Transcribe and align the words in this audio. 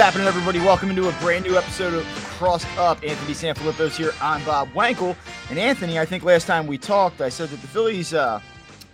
Happening, 0.00 0.26
everybody? 0.26 0.58
Welcome 0.60 0.88
into 0.88 1.10
a 1.10 1.12
brand 1.20 1.44
new 1.44 1.58
episode 1.58 1.92
of 1.92 2.06
Crossed 2.38 2.66
Up. 2.78 3.04
Anthony 3.04 3.34
Sanfilippo's 3.34 3.98
here. 3.98 4.12
I'm 4.22 4.42
Bob 4.46 4.70
Wankel. 4.70 5.14
And 5.50 5.58
Anthony, 5.58 5.98
I 5.98 6.06
think 6.06 6.24
last 6.24 6.46
time 6.46 6.66
we 6.66 6.78
talked, 6.78 7.20
I 7.20 7.28
said 7.28 7.50
that 7.50 7.60
the 7.60 7.66
Phillies, 7.66 8.14
uh, 8.14 8.40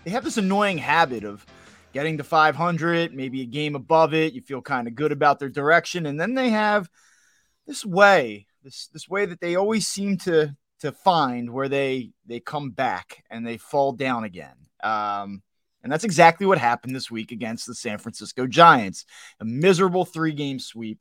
they 0.02 0.10
have 0.10 0.24
this 0.24 0.36
annoying 0.36 0.78
habit 0.78 1.22
of 1.22 1.46
getting 1.92 2.18
to 2.18 2.24
500, 2.24 3.14
maybe 3.14 3.42
a 3.42 3.46
game 3.46 3.76
above 3.76 4.14
it. 4.14 4.32
You 4.32 4.40
feel 4.40 4.60
kind 4.60 4.88
of 4.88 4.96
good 4.96 5.12
about 5.12 5.38
their 5.38 5.48
direction, 5.48 6.06
and 6.06 6.18
then 6.18 6.34
they 6.34 6.50
have 6.50 6.90
this 7.68 7.86
way, 7.86 8.48
this 8.64 8.88
this 8.92 9.08
way 9.08 9.26
that 9.26 9.40
they 9.40 9.54
always 9.54 9.86
seem 9.86 10.18
to 10.18 10.56
to 10.80 10.90
find 10.90 11.52
where 11.52 11.68
they 11.68 12.10
they 12.26 12.40
come 12.40 12.70
back 12.70 13.22
and 13.30 13.46
they 13.46 13.58
fall 13.58 13.92
down 13.92 14.24
again. 14.24 14.56
Um, 14.82 15.44
and 15.86 15.92
that's 15.92 16.02
exactly 16.02 16.48
what 16.48 16.58
happened 16.58 16.96
this 16.96 17.12
week 17.12 17.30
against 17.30 17.64
the 17.64 17.74
San 17.74 17.98
Francisco 17.98 18.44
Giants. 18.48 19.04
A 19.38 19.44
miserable 19.44 20.04
three 20.04 20.32
game 20.32 20.58
sweep. 20.58 21.00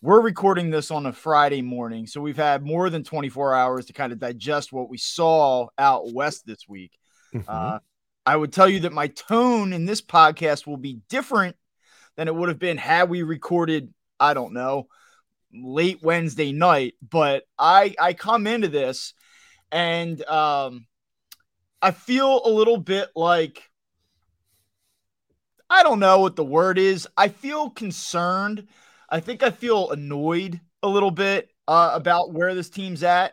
We're 0.00 0.22
recording 0.22 0.70
this 0.70 0.90
on 0.90 1.04
a 1.04 1.12
Friday 1.12 1.60
morning, 1.60 2.06
so 2.06 2.22
we've 2.22 2.34
had 2.34 2.64
more 2.64 2.88
than 2.88 3.04
24 3.04 3.54
hours 3.54 3.84
to 3.84 3.92
kind 3.92 4.14
of 4.14 4.18
digest 4.18 4.72
what 4.72 4.88
we 4.88 4.96
saw 4.96 5.66
out 5.76 6.10
west 6.14 6.46
this 6.46 6.66
week. 6.66 6.96
Mm-hmm. 7.34 7.44
Uh, 7.46 7.80
I 8.24 8.34
would 8.34 8.50
tell 8.50 8.66
you 8.66 8.80
that 8.80 8.94
my 8.94 9.08
tone 9.08 9.74
in 9.74 9.84
this 9.84 10.00
podcast 10.00 10.66
will 10.66 10.78
be 10.78 11.00
different 11.10 11.56
than 12.16 12.26
it 12.26 12.34
would 12.34 12.48
have 12.48 12.58
been 12.58 12.78
had 12.78 13.10
we 13.10 13.24
recorded, 13.24 13.92
I 14.18 14.32
don't 14.32 14.54
know, 14.54 14.86
late 15.52 15.98
Wednesday 16.02 16.50
night. 16.52 16.94
But 17.06 17.44
I 17.58 17.94
I 18.00 18.14
come 18.14 18.46
into 18.46 18.68
this 18.68 19.12
and 19.70 20.24
um, 20.24 20.86
I 21.82 21.90
feel 21.90 22.40
a 22.42 22.48
little 22.48 22.78
bit 22.78 23.10
like 23.14 23.62
I 25.70 25.82
don't 25.82 26.00
know 26.00 26.20
what 26.20 26.36
the 26.36 26.44
word 26.44 26.78
is. 26.78 27.08
I 27.16 27.28
feel 27.28 27.70
concerned. 27.70 28.68
I 29.08 29.20
think 29.20 29.42
I 29.42 29.50
feel 29.50 29.90
annoyed 29.90 30.60
a 30.82 30.88
little 30.88 31.10
bit 31.10 31.50
uh, 31.66 31.90
about 31.94 32.32
where 32.32 32.54
this 32.54 32.70
team's 32.70 33.02
at. 33.02 33.32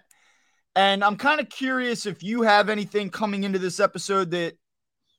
And 0.76 1.04
I'm 1.04 1.18
kind 1.18 1.42
of 1.42 1.50
curious 1.50 2.06
if 2.06 2.24
you 2.24 2.44
have 2.44 2.70
anything 2.70 3.10
coming 3.10 3.44
into 3.44 3.60
this 3.60 3.80
episode 3.80 4.32
that, 4.32 4.54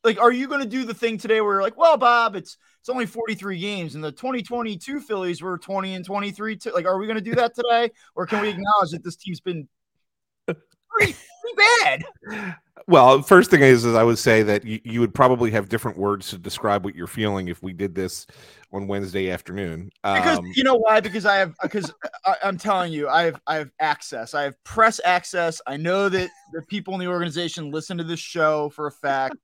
like, 0.02 0.20
are 0.20 0.32
you 0.32 0.48
going 0.48 0.62
to 0.62 0.68
do 0.68 0.84
the 0.84 0.94
thing 0.94 1.18
today 1.18 1.40
where 1.40 1.54
you're 1.54 1.62
like, 1.62 1.76
well, 1.76 1.96
Bob, 1.96 2.34
it's 2.34 2.56
it's 2.80 2.88
only 2.88 3.06
43 3.06 3.60
games, 3.60 3.94
and 3.94 4.02
the 4.02 4.10
2022 4.10 4.98
Phillies 5.00 5.40
were 5.40 5.56
20 5.56 5.94
and 5.94 6.04
23. 6.04 6.56
Too. 6.56 6.72
Like, 6.72 6.86
are 6.86 6.98
we 6.98 7.06
going 7.06 7.18
to 7.18 7.22
do 7.22 7.36
that 7.36 7.54
today, 7.54 7.90
or 8.16 8.26
can 8.26 8.40
we 8.40 8.48
acknowledge 8.48 8.90
that 8.90 9.04
this 9.04 9.14
team's 9.14 9.40
been 9.40 9.68
pretty, 10.46 11.14
pretty 11.14 11.56
bad? 11.84 12.04
Well, 12.86 13.22
first 13.22 13.50
thing 13.50 13.62
is, 13.62 13.84
is 13.84 13.94
I 13.94 14.02
would 14.02 14.18
say 14.18 14.42
that 14.42 14.64
you, 14.64 14.80
you 14.84 15.00
would 15.00 15.14
probably 15.14 15.50
have 15.52 15.68
different 15.68 15.96
words 15.96 16.30
to 16.30 16.38
describe 16.38 16.84
what 16.84 16.94
you're 16.94 17.06
feeling 17.06 17.48
if 17.48 17.62
we 17.62 17.72
did 17.72 17.94
this 17.94 18.26
on 18.72 18.86
Wednesday 18.86 19.30
afternoon. 19.30 19.90
Because 20.02 20.38
Um, 20.38 20.52
you 20.54 20.64
know 20.64 20.76
why? 20.76 21.00
Because 21.00 21.26
I 21.26 21.36
have 21.36 21.54
because 21.62 21.92
I'm 22.42 22.58
telling 22.58 22.92
you, 22.92 23.08
I 23.08 23.24
have 23.24 23.40
I 23.46 23.56
have 23.56 23.70
access. 23.80 24.34
I 24.34 24.42
have 24.42 24.62
press 24.64 25.00
access. 25.04 25.60
I 25.66 25.76
know 25.76 26.08
that 26.08 26.30
the 26.52 26.62
people 26.62 26.94
in 26.94 27.00
the 27.00 27.06
organization 27.06 27.70
listen 27.70 27.98
to 27.98 28.04
this 28.04 28.20
show 28.20 28.70
for 28.70 28.86
a 28.86 28.92
fact. 28.92 29.36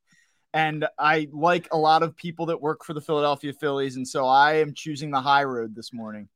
And 0.55 0.87
I 0.99 1.29
like 1.31 1.69
a 1.73 1.77
lot 1.77 2.03
of 2.03 2.17
people 2.17 2.47
that 2.47 2.61
work 2.61 2.83
for 2.83 2.95
the 2.95 3.03
Philadelphia 3.03 3.53
Phillies, 3.53 3.97
and 3.97 4.09
so 4.09 4.27
I 4.27 4.55
am 4.55 4.73
choosing 4.75 5.11
the 5.11 5.21
high 5.21 5.45
road 5.45 5.75
this 5.75 5.93
morning. 5.93 6.29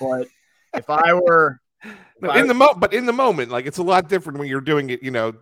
But 0.00 0.28
if 0.72 0.88
I 0.88 1.14
were 1.14 1.60
no, 2.20 2.32
in 2.32 2.46
the 2.46 2.54
mo- 2.54 2.74
but 2.76 2.92
in 2.92 3.06
the 3.06 3.12
moment, 3.12 3.50
like 3.50 3.66
it's 3.66 3.78
a 3.78 3.82
lot 3.82 4.08
different 4.08 4.38
when 4.38 4.48
you're 4.48 4.60
doing 4.60 4.90
it, 4.90 5.02
you 5.02 5.10
know, 5.10 5.34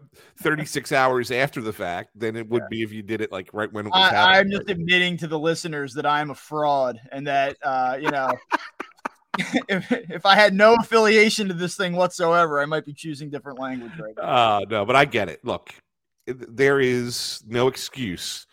36 0.43 0.93
hours 0.93 1.31
after 1.31 1.61
the 1.61 1.73
fact 1.73 2.11
than 2.19 2.37
it 2.37 2.49
would 2.49 2.69
be 2.71 2.83
if 2.83 2.93
you 2.93 3.03
did 3.03 3.21
it 3.21 3.31
like 3.31 3.51
right 3.53 3.73
when 3.73 3.87
it 3.87 3.91
was 3.91 4.13
I, 4.13 4.39
I'm 4.39 4.51
just 4.51 4.69
admitting 4.69 5.17
to 5.19 5.27
the 5.27 5.39
listeners 5.39 5.95
that 5.95 6.07
I'm 6.07 6.31
a 6.31 6.35
fraud 6.35 7.01
and 7.13 7.27
that 7.27 7.57
uh, 7.63 7.99
you 8.01 8.11
know 8.11 8.33
if, 9.69 9.91
if 9.91 10.27
I 10.27 10.35
had 10.35 10.55
no 10.55 10.75
affiliation 10.75 11.49
to 11.49 11.55
this 11.55 11.77
thing 11.77 11.95
whatsoever, 11.95 12.61
I 12.61 12.67
might 12.67 12.85
be 12.85 12.93
choosing 12.93 13.31
different 13.31 13.59
language 13.59 13.93
right 13.99 14.15
now. 14.17 14.23
Uh, 14.23 14.61
no, 14.69 14.85
but 14.85 14.97
I 14.97 15.05
get 15.05 15.29
it. 15.29 15.45
Look, 15.45 15.75
there 16.27 16.81
is 16.81 17.43
no 17.47 17.69
excuse 17.69 18.47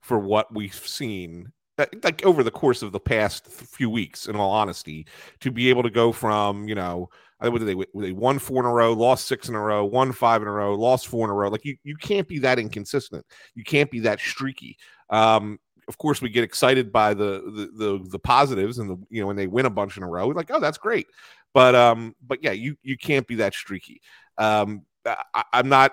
for 0.00 0.18
what 0.18 0.52
we've 0.54 0.74
seen, 0.74 1.52
uh, 1.78 1.86
like 2.02 2.24
over 2.24 2.42
the 2.42 2.50
course 2.50 2.82
of 2.82 2.92
the 2.92 3.00
past 3.00 3.46
few 3.46 3.90
weeks. 3.90 4.26
In 4.26 4.36
all 4.36 4.50
honesty, 4.50 5.06
to 5.40 5.50
be 5.50 5.68
able 5.70 5.82
to 5.82 5.90
go 5.90 6.12
from 6.12 6.68
you 6.68 6.74
know, 6.74 7.10
I 7.40 7.48
what 7.48 7.60
did 7.60 7.68
they 7.68 7.84
they 7.94 8.12
won 8.12 8.38
four 8.38 8.60
in 8.60 8.66
a 8.66 8.72
row, 8.72 8.92
lost 8.92 9.26
six 9.26 9.48
in 9.48 9.54
a 9.54 9.60
row, 9.60 9.84
won 9.84 10.12
five 10.12 10.42
in 10.42 10.48
a 10.48 10.52
row, 10.52 10.74
lost 10.74 11.06
four 11.06 11.24
in 11.24 11.30
a 11.30 11.34
row. 11.34 11.48
Like 11.48 11.64
you, 11.64 11.76
you 11.84 11.96
can't 11.96 12.26
be 12.26 12.40
that 12.40 12.58
inconsistent. 12.58 13.24
You 13.54 13.64
can't 13.64 13.90
be 13.90 14.00
that 14.00 14.18
streaky. 14.18 14.76
Um, 15.10 15.58
of 15.86 15.96
course, 15.98 16.20
we 16.20 16.28
get 16.28 16.44
excited 16.44 16.92
by 16.92 17.14
the, 17.14 17.40
the 17.54 17.84
the 17.84 18.08
the 18.10 18.18
positives 18.18 18.78
and 18.78 18.90
the 18.90 18.96
you 19.08 19.20
know 19.20 19.26
when 19.26 19.36
they 19.36 19.46
win 19.46 19.66
a 19.66 19.70
bunch 19.70 19.96
in 19.96 20.02
a 20.02 20.08
row, 20.08 20.26
we're 20.26 20.34
like, 20.34 20.50
oh, 20.50 20.60
that's 20.60 20.78
great. 20.78 21.06
But 21.54 21.74
um, 21.74 22.14
but 22.26 22.42
yeah, 22.42 22.52
you 22.52 22.76
you 22.82 22.96
can't 22.98 23.26
be 23.26 23.36
that 23.36 23.54
streaky. 23.54 24.02
Um, 24.36 24.82
I, 25.06 25.44
I'm 25.52 25.68
not. 25.68 25.92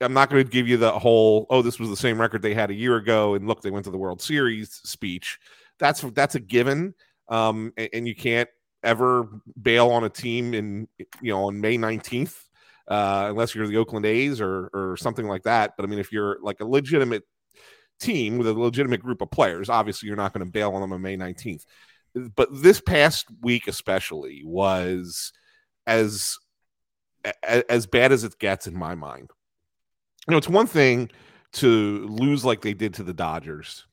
I'm 0.00 0.12
not 0.12 0.28
going 0.28 0.44
to 0.44 0.50
give 0.50 0.68
you 0.68 0.76
the 0.76 0.90
whole 0.92 1.46
"oh, 1.50 1.62
this 1.62 1.78
was 1.78 1.88
the 1.88 1.96
same 1.96 2.20
record 2.20 2.42
they 2.42 2.52
had 2.52 2.70
a 2.70 2.74
year 2.74 2.96
ago," 2.96 3.34
and 3.34 3.46
look, 3.46 3.62
they 3.62 3.70
went 3.70 3.84
to 3.84 3.90
the 3.90 3.98
World 3.98 4.20
Series 4.20 4.72
speech. 4.84 5.38
That's 5.78 6.00
that's 6.00 6.34
a 6.34 6.40
given, 6.40 6.94
um, 7.28 7.72
and, 7.76 7.88
and 7.92 8.08
you 8.08 8.14
can't 8.14 8.48
ever 8.84 9.28
bail 9.60 9.90
on 9.90 10.04
a 10.04 10.08
team 10.08 10.54
in 10.54 10.88
you 11.20 11.32
know 11.32 11.44
on 11.44 11.60
May 11.60 11.76
19th 11.76 12.36
uh, 12.88 13.26
unless 13.30 13.54
you're 13.54 13.66
the 13.66 13.78
Oakland 13.78 14.06
A's 14.06 14.40
or 14.40 14.70
or 14.72 14.96
something 14.96 15.26
like 15.26 15.44
that. 15.44 15.72
But 15.76 15.84
I 15.84 15.88
mean, 15.88 15.98
if 15.98 16.12
you're 16.12 16.38
like 16.42 16.60
a 16.60 16.66
legitimate 16.66 17.24
team 18.00 18.38
with 18.38 18.46
a 18.46 18.52
legitimate 18.52 19.02
group 19.02 19.22
of 19.22 19.30
players, 19.30 19.68
obviously 19.68 20.08
you're 20.08 20.16
not 20.16 20.32
going 20.32 20.44
to 20.44 20.50
bail 20.50 20.72
on 20.72 20.80
them 20.80 20.92
on 20.92 21.00
May 21.00 21.16
19th. 21.16 21.64
But 22.36 22.48
this 22.52 22.80
past 22.80 23.26
week, 23.40 23.66
especially, 23.66 24.42
was 24.44 25.32
as 25.86 26.36
as 27.42 27.86
bad 27.86 28.12
as 28.12 28.22
it 28.22 28.38
gets 28.38 28.66
in 28.66 28.76
my 28.76 28.94
mind. 28.94 29.30
You 30.28 30.32
know, 30.32 30.38
it's 30.38 30.48
one 30.48 30.66
thing 30.66 31.10
to 31.54 32.06
lose 32.08 32.44
like 32.44 32.60
they 32.60 32.74
did 32.74 32.94
to 32.94 33.02
the 33.02 33.14
Dodgers, 33.14 33.86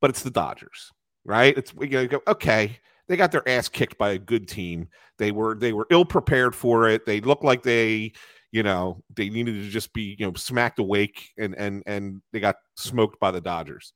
but 0.00 0.10
it's 0.10 0.22
the 0.22 0.30
Dodgers, 0.30 0.92
right? 1.24 1.56
It's 1.56 1.72
you 1.80 1.86
gotta 1.86 2.08
go, 2.08 2.20
okay, 2.26 2.78
they 3.08 3.16
got 3.16 3.32
their 3.32 3.48
ass 3.48 3.68
kicked 3.68 3.98
by 3.98 4.10
a 4.10 4.18
good 4.18 4.48
team. 4.48 4.88
They 5.18 5.32
were 5.32 5.54
they 5.54 5.72
were 5.72 5.86
ill 5.90 6.04
prepared 6.04 6.54
for 6.54 6.88
it. 6.88 7.06
They 7.06 7.20
looked 7.20 7.44
like 7.44 7.62
they, 7.62 8.12
you 8.52 8.62
know, 8.62 9.02
they 9.14 9.30
needed 9.30 9.54
to 9.54 9.68
just 9.68 9.92
be, 9.92 10.16
you 10.18 10.26
know, 10.26 10.34
smacked 10.34 10.78
awake 10.78 11.30
and 11.38 11.54
and 11.56 11.82
and 11.86 12.22
they 12.32 12.40
got 12.40 12.56
smoked 12.76 13.18
by 13.18 13.30
the 13.30 13.40
Dodgers. 13.40 13.92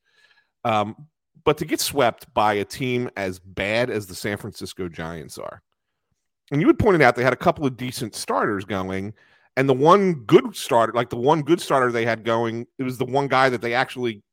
Um, 0.65 0.95
but 1.45 1.57
to 1.57 1.65
get 1.65 1.79
swept 1.79 2.33
by 2.33 2.53
a 2.53 2.65
team 2.65 3.09
as 3.17 3.39
bad 3.39 3.89
as 3.89 4.07
the 4.07 4.15
San 4.15 4.37
Francisco 4.37 4.87
Giants 4.87 5.37
are, 5.37 5.61
and 6.51 6.61
you 6.61 6.67
had 6.67 6.79
pointed 6.79 7.01
out 7.01 7.15
they 7.15 7.23
had 7.23 7.33
a 7.33 7.37
couple 7.37 7.65
of 7.65 7.77
decent 7.77 8.15
starters 8.15 8.65
going, 8.65 9.13
and 9.57 9.67
the 9.67 9.73
one 9.73 10.13
good 10.25 10.55
starter, 10.55 10.93
like 10.93 11.09
the 11.09 11.15
one 11.15 11.41
good 11.41 11.61
starter 11.61 11.91
they 11.91 12.05
had 12.05 12.23
going, 12.23 12.65
it 12.79 12.83
was 12.83 12.97
the 12.97 13.05
one 13.05 13.27
guy 13.27 13.49
that 13.49 13.61
they 13.61 13.73
actually 13.73 14.23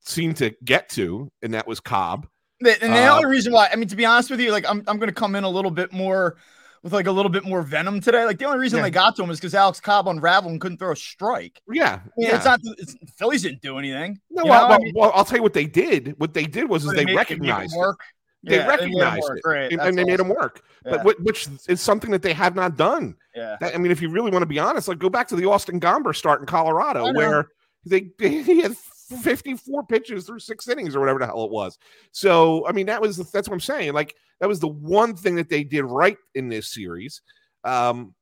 seemed 0.00 0.36
to 0.38 0.54
get 0.64 0.88
to, 0.90 1.30
and 1.42 1.54
that 1.54 1.66
was 1.66 1.80
Cobb. 1.80 2.26
And 2.64 2.92
the 2.94 3.06
Uh, 3.06 3.14
only 3.16 3.26
reason 3.26 3.52
why, 3.52 3.68
I 3.72 3.76
mean, 3.76 3.88
to 3.88 3.96
be 3.96 4.04
honest 4.04 4.30
with 4.30 4.40
you, 4.40 4.52
like 4.52 4.66
I'm, 4.68 4.82
I'm 4.86 4.98
going 4.98 5.08
to 5.08 5.14
come 5.14 5.34
in 5.34 5.44
a 5.44 5.48
little 5.48 5.70
bit 5.70 5.92
more 5.92 6.36
with 6.82 6.92
like 6.92 7.06
a 7.06 7.12
little 7.12 7.30
bit 7.30 7.44
more 7.44 7.62
venom 7.62 8.00
today. 8.00 8.24
Like 8.24 8.38
the 8.38 8.44
only 8.46 8.58
reason 8.58 8.78
Yeah. 8.78 8.84
they 8.84 8.90
got 8.90 9.16
to 9.16 9.22
him 9.22 9.30
is 9.30 9.38
because 9.38 9.54
Alex 9.54 9.80
Cobb 9.80 10.08
unraveled 10.08 10.52
and 10.52 10.60
couldn't 10.60 10.78
throw 10.78 10.92
a 10.92 10.96
strike. 10.96 11.60
Yeah, 11.70 11.94
I 11.94 12.08
mean, 12.16 12.28
yeah. 12.28 12.36
it's 12.36 12.44
not. 12.44 12.60
It's, 12.78 12.96
Phillies 13.18 13.42
didn't 13.42 13.62
do 13.62 13.78
anything. 13.78 14.18
no, 14.30 14.44
you 14.44 14.50
well. 14.50 14.72
I 14.72 14.78
mean? 14.78 14.92
well, 14.94 15.10
I'll 15.14 15.24
tell 15.24 15.36
you 15.38 15.42
what 15.42 15.52
they 15.54 15.66
did. 15.66 16.14
What 16.18 16.34
they 16.34 16.44
did 16.44 16.68
was 16.68 16.84
is 16.84 16.90
they 16.92 16.96
they 16.96 17.04
made- 17.04 17.08
they 17.08 17.14
made 17.14 17.14
it 17.14 17.16
recognized 17.18 17.74
it. 17.74 17.78
work. 17.78 18.00
They 18.42 18.56
Yeah, 18.56 18.66
recognized 18.66 19.22
work. 19.28 19.38
it, 19.44 19.48
Right, 19.48 19.72
and, 19.72 19.98
they 19.98 20.04
made 20.04 20.18
him 20.20 20.28
work. 20.28 20.62
But 20.82 21.00
wh- 21.02 21.22
which 21.22 21.46
is 21.68 21.82
something 21.82 22.10
that 22.12 22.22
they 22.22 22.32
have 22.32 22.54
not 22.56 22.76
done. 22.78 23.14
Yeah. 23.34 23.56
That- 23.60 23.74
I 23.74 23.78
mean, 23.78 23.92
if 23.92 24.00
you 24.00 24.08
really 24.10 24.30
want 24.30 24.42
to 24.42 24.46
be 24.46 24.58
honest, 24.58 24.88
like 24.88 24.98
go 24.98 25.10
back 25.10 25.28
to 25.28 25.36
the 25.36 25.44
Austin 25.46 25.78
Gomber 25.80 26.16
start 26.16 26.40
in 26.40 26.46
Colorado, 26.46 27.12
where 27.12 27.48
they 27.84 28.10
he 28.18 28.60
had 28.62 28.74
54 29.10 29.84
pitches 29.86 30.24
through 30.24 30.38
six 30.38 30.68
innings 30.68 30.94
or 30.94 31.00
whatever 31.00 31.18
the 31.18 31.26
hell 31.26 31.44
it 31.44 31.50
was. 31.50 31.78
So 32.12 32.66
I 32.66 32.72
mean, 32.72 32.86
that 32.86 33.00
was 33.00 33.16
that's 33.30 33.48
what 33.48 33.54
I'm 33.54 33.60
saying. 33.60 33.92
Like 33.92 34.14
that 34.40 34.48
was 34.48 34.60
the 34.60 34.68
one 34.68 35.16
thing 35.16 35.34
that 35.36 35.48
they 35.48 35.64
did 35.64 35.84
right 35.84 36.16
in 36.34 36.48
this 36.48 36.72
series. 36.72 37.22
Um, 37.64 38.14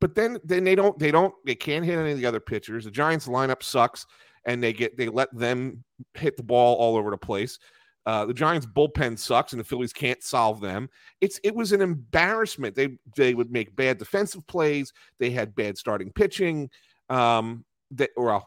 but 0.00 0.14
then 0.14 0.38
then 0.44 0.64
they 0.64 0.74
don't 0.74 0.98
they 0.98 1.10
don't 1.10 1.34
they 1.46 1.54
can't 1.54 1.84
hit 1.84 1.98
any 1.98 2.12
of 2.12 2.18
the 2.18 2.26
other 2.26 2.40
pitchers. 2.40 2.84
The 2.84 2.90
Giants 2.90 3.28
lineup 3.28 3.62
sucks, 3.62 4.06
and 4.44 4.62
they 4.62 4.72
get 4.72 4.96
they 4.96 5.08
let 5.08 5.34
them 5.36 5.84
hit 6.14 6.36
the 6.36 6.42
ball 6.42 6.76
all 6.76 6.96
over 6.96 7.10
the 7.10 7.16
place. 7.16 7.58
Uh, 8.04 8.26
the 8.26 8.34
Giants 8.34 8.66
bullpen 8.66 9.16
sucks, 9.16 9.52
and 9.52 9.60
the 9.60 9.64
Phillies 9.64 9.92
can't 9.92 10.22
solve 10.22 10.60
them. 10.60 10.90
It's 11.20 11.38
it 11.44 11.54
was 11.54 11.72
an 11.72 11.80
embarrassment. 11.80 12.74
They 12.74 12.98
they 13.16 13.34
would 13.34 13.52
make 13.52 13.76
bad 13.76 13.98
defensive 13.98 14.44
plays. 14.48 14.92
They 15.18 15.30
had 15.30 15.54
bad 15.54 15.78
starting 15.78 16.10
pitching. 16.12 16.68
Um, 17.08 17.64
that 17.92 18.10
or 18.16 18.42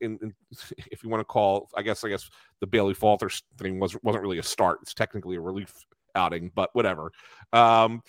in, 0.00 0.18
in, 0.22 0.34
if 0.90 1.02
you 1.02 1.10
want 1.10 1.20
to 1.20 1.24
call, 1.24 1.68
I 1.76 1.82
guess 1.82 2.04
I 2.04 2.08
guess 2.08 2.28
the 2.60 2.66
Bailey 2.66 2.94
Falter 2.94 3.30
thing 3.58 3.78
was 3.78 3.96
wasn't 4.02 4.22
really 4.22 4.38
a 4.38 4.42
start. 4.42 4.78
It's 4.82 4.94
technically 4.94 5.36
a 5.36 5.40
relief 5.40 5.72
outing, 6.14 6.50
but 6.54 6.70
whatever. 6.74 7.12
Um, 7.52 8.02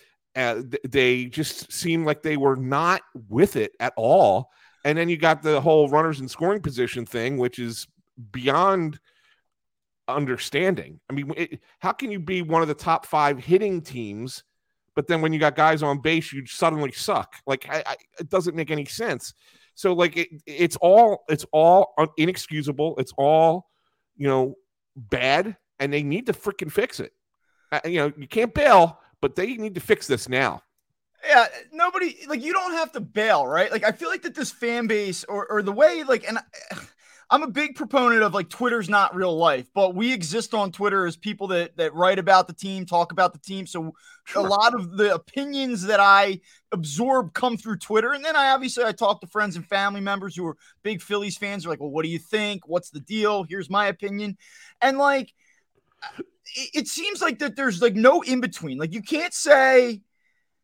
they 0.88 1.26
just 1.26 1.72
seemed 1.72 2.06
like 2.06 2.22
they 2.22 2.38
were 2.38 2.56
not 2.56 3.02
with 3.28 3.56
it 3.56 3.72
at 3.80 3.94
all. 3.98 4.52
And 4.86 4.98
then 4.98 5.10
you 5.10 5.18
got 5.18 5.42
the 5.42 5.60
whole 5.60 5.90
runners 5.90 6.20
in 6.20 6.28
scoring 6.28 6.62
position 6.62 7.06
thing, 7.06 7.38
which 7.38 7.60
is 7.60 7.88
beyond 8.32 9.00
understanding. 10.08 11.00
I 11.10 11.14
mean, 11.14 11.34
it, 11.36 11.60
how 11.80 11.92
can 11.92 12.12
you 12.12 12.20
be 12.20 12.42
one 12.42 12.62
of 12.62 12.68
the 12.68 12.74
top 12.74 13.06
five 13.06 13.40
hitting 13.40 13.82
teams, 13.82 14.44
but 14.96 15.08
then 15.08 15.22
when 15.22 15.34
you 15.34 15.40
got 15.40 15.56
guys 15.56 15.84
on 15.84 16.02
base, 16.02 16.32
you 16.32 16.46
suddenly 16.46 16.92
suck? 16.92 17.36
Like, 17.46 17.68
I, 17.70 17.84
I, 17.86 17.96
it 18.20 18.30
doesn't 18.30 18.56
make 18.56 18.72
any 18.72 18.86
sense. 18.86 19.34
So, 19.78 19.94
like, 19.94 20.18
it, 20.18 20.30
it's 20.48 20.76
all 20.78 21.24
it's 21.30 21.46
all 21.54 21.94
inexcusable. 22.18 22.96
It's 22.98 23.14
all 23.16 23.70
you 24.16 24.28
know 24.28 24.56
bad, 24.96 25.56
and 25.80 25.94
they 25.94 26.02
need 26.02 26.26
to 26.26 26.34
freaking 26.34 26.72
fix 26.72 27.00
it. 27.00 27.14
Uh, 27.72 27.82
you 27.86 28.00
know, 28.00 28.12
you 28.18 28.28
can't 28.28 28.56
bail, 28.56 29.00
but 29.22 29.36
they 29.36 29.54
need 29.54 29.76
to 29.76 29.80
fix 29.80 30.08
this 30.08 30.28
now. 30.28 30.64
Yeah, 31.24 31.46
nobody 31.72 32.18
like 32.28 32.44
you 32.44 32.54
don't 32.54 32.72
have 32.72 32.92
to 32.94 33.00
bail, 33.00 33.46
right? 33.46 33.72
Like 33.72 33.84
I 33.84 33.92
feel 33.92 34.10
like 34.10 34.24
that 34.24 34.34
this 34.34 34.50
fan 34.50 34.88
base 34.88 35.24
or 35.26 35.46
or 35.46 35.62
the 35.62 35.72
way 35.72 36.04
like 36.04 36.28
and 36.28 36.40
I'm 37.30 37.44
a 37.44 37.48
big 37.48 37.76
proponent 37.76 38.24
of 38.24 38.34
like 38.34 38.50
Twitter's 38.50 38.90
not 38.90 39.14
real 39.14 39.36
life, 39.36 39.68
but 39.74 39.94
we 39.94 40.14
exist 40.14 40.54
on 40.54 40.72
Twitter 40.72 41.06
as 41.06 41.18
people 41.18 41.48
that 41.48 41.76
that 41.76 41.94
write 41.94 42.20
about 42.20 42.48
the 42.48 42.54
team, 42.54 42.86
talk 42.86 43.12
about 43.12 43.34
the 43.34 43.40
team. 43.40 43.68
So 43.68 43.94
sure. 44.24 44.46
a 44.46 44.50
lot 44.50 44.74
of 44.74 44.96
the 44.96 45.14
opinions 45.14 45.84
that 45.84 46.00
I 46.00 46.40
absorb 46.72 47.34
come 47.34 47.58
through 47.58 47.78
Twitter, 47.80 48.14
and 48.14 48.24
then 48.24 48.38
I 48.38 48.52
obviously 48.52 48.86
I 48.86 48.94
talk 48.94 49.20
to 49.22 49.28
friends 49.28 49.58
and 49.58 49.66
family 49.66 50.00
members 50.00 50.38
who 50.38 50.46
are 50.48 50.58
big 50.84 51.02
Phillies 51.02 51.38
fans. 51.38 51.66
Are 51.66 51.70
like, 51.70 51.82
well, 51.82 51.92
what 51.92 52.04
do 52.04 52.10
you 52.10 52.20
think? 52.20 52.66
What's 52.66 52.92
the 52.92 53.02
deal? 53.02 53.44
Here's 53.44 53.70
my 53.70 53.88
opinion, 53.88 54.38
and 54.82 54.98
like 54.98 55.34
it, 56.56 56.70
it 56.74 56.88
seems 56.88 57.22
like 57.22 57.40
that 57.40 57.58
there's 57.58 57.82
like 57.82 57.96
no 57.96 58.22
in 58.22 58.40
between. 58.40 58.78
Like 58.78 58.94
you 58.94 59.02
can't 59.02 59.34
say 59.34 60.02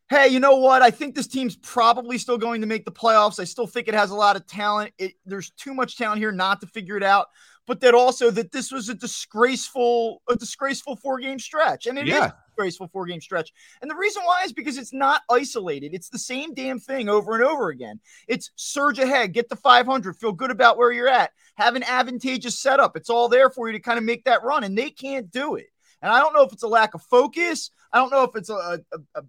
hey, 0.10 0.28
you 0.28 0.40
know 0.40 0.58
what? 0.58 0.82
I 0.82 0.92
think 0.92 1.16
this 1.16 1.28
team's 1.28 1.56
probably 1.56 2.18
still 2.18 2.38
going 2.38 2.62
to 2.62 2.68
make 2.68 2.86
the 2.86 2.92
playoffs. 2.92 3.40
I 3.40 3.46
still 3.46 3.68
think 3.68 3.88
it 3.88 3.94
has 3.94 4.12
a 4.12 4.16
lot 4.16 4.36
of 4.36 4.46
talent. 4.46 4.94
It, 4.98 5.14
there's 5.26 5.52
too 5.52 5.74
much 5.74 5.98
talent 5.98 6.20
here 6.20 6.32
not 6.32 6.62
to 6.62 6.68
figure 6.68 6.98
it 6.98 7.04
out. 7.04 7.28
But 7.66 7.80
that 7.80 7.94
also 7.94 8.30
that 8.32 8.52
this 8.52 8.74
was 8.74 8.90
a 8.90 8.94
disgraceful, 8.94 10.22
a 10.30 10.36
disgraceful 10.36 10.98
four 10.98 11.20
game 11.20 11.40
stretch, 11.40 11.88
and 11.88 11.98
it 11.98 12.08
yeah. 12.08 12.18
is 12.18 12.24
a 12.26 12.36
disgraceful 12.50 12.90
four 12.90 13.06
game 13.06 13.22
stretch. 13.22 13.54
And 13.82 13.90
the 13.90 13.96
reason 13.96 14.22
why 14.24 14.42
is 14.44 14.52
because 14.52 14.78
it's 14.78 14.92
not 14.92 15.22
isolated. 15.32 15.94
It's 15.94 16.10
the 16.10 16.20
same 16.20 16.54
damn 16.54 16.78
thing 16.78 17.08
over 17.08 17.36
and 17.36 17.44
over 17.44 17.70
again. 17.70 18.02
It's 18.28 18.52
surge 18.58 19.00
ahead, 19.00 19.32
get 19.32 19.48
the 19.48 19.56
500, 19.56 20.18
feel 20.18 20.34
good 20.34 20.52
about 20.52 20.78
where 20.78 20.92
you're 20.92 21.08
at, 21.08 21.32
have 21.56 21.78
an 21.78 21.84
advantageous 21.84 22.60
setup. 22.60 22.98
It's 22.98 23.10
all 23.10 23.30
there 23.30 23.50
for 23.50 23.68
you 23.68 23.74
to 23.74 23.80
kind 23.80 23.98
of 23.98 24.04
make 24.04 24.26
that 24.26 24.44
run, 24.44 24.66
and 24.66 24.78
they 24.78 24.90
can't 24.90 25.32
do 25.32 25.56
it. 25.56 25.68
And 26.02 26.12
I 26.12 26.20
don't 26.20 26.34
know 26.34 26.44
if 26.44 26.52
it's 26.52 26.64
a 26.64 26.68
lack 26.68 26.96
of 26.96 27.02
focus. 27.04 27.72
I 27.94 27.98
don't 27.98 28.12
know 28.12 28.24
if 28.24 28.36
it's 28.36 28.50
a, 28.50 28.82
a, 28.92 29.00
a 29.16 29.24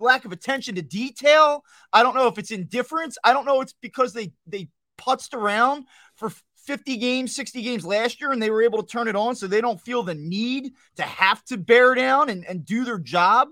lack 0.00 0.24
of 0.24 0.32
attention 0.32 0.74
to 0.76 0.82
detail. 0.82 1.64
I 1.92 2.02
don't 2.02 2.14
know 2.14 2.26
if 2.26 2.38
it's 2.38 2.50
indifference. 2.50 3.18
I 3.24 3.32
don't 3.32 3.46
know 3.46 3.60
it's 3.60 3.74
because 3.80 4.12
they 4.12 4.32
they 4.46 4.68
putzed 4.98 5.34
around 5.34 5.86
for 6.16 6.30
50 6.66 6.96
games, 6.98 7.34
60 7.34 7.62
games 7.62 7.84
last 7.84 8.20
year, 8.20 8.32
and 8.32 8.42
they 8.42 8.50
were 8.50 8.62
able 8.62 8.82
to 8.82 8.86
turn 8.86 9.08
it 9.08 9.16
on 9.16 9.34
so 9.34 9.46
they 9.46 9.60
don't 9.60 9.80
feel 9.80 10.02
the 10.02 10.14
need 10.14 10.72
to 10.96 11.02
have 11.02 11.42
to 11.46 11.56
bear 11.56 11.94
down 11.94 12.28
and, 12.28 12.44
and 12.46 12.64
do 12.64 12.84
their 12.84 12.98
job 12.98 13.48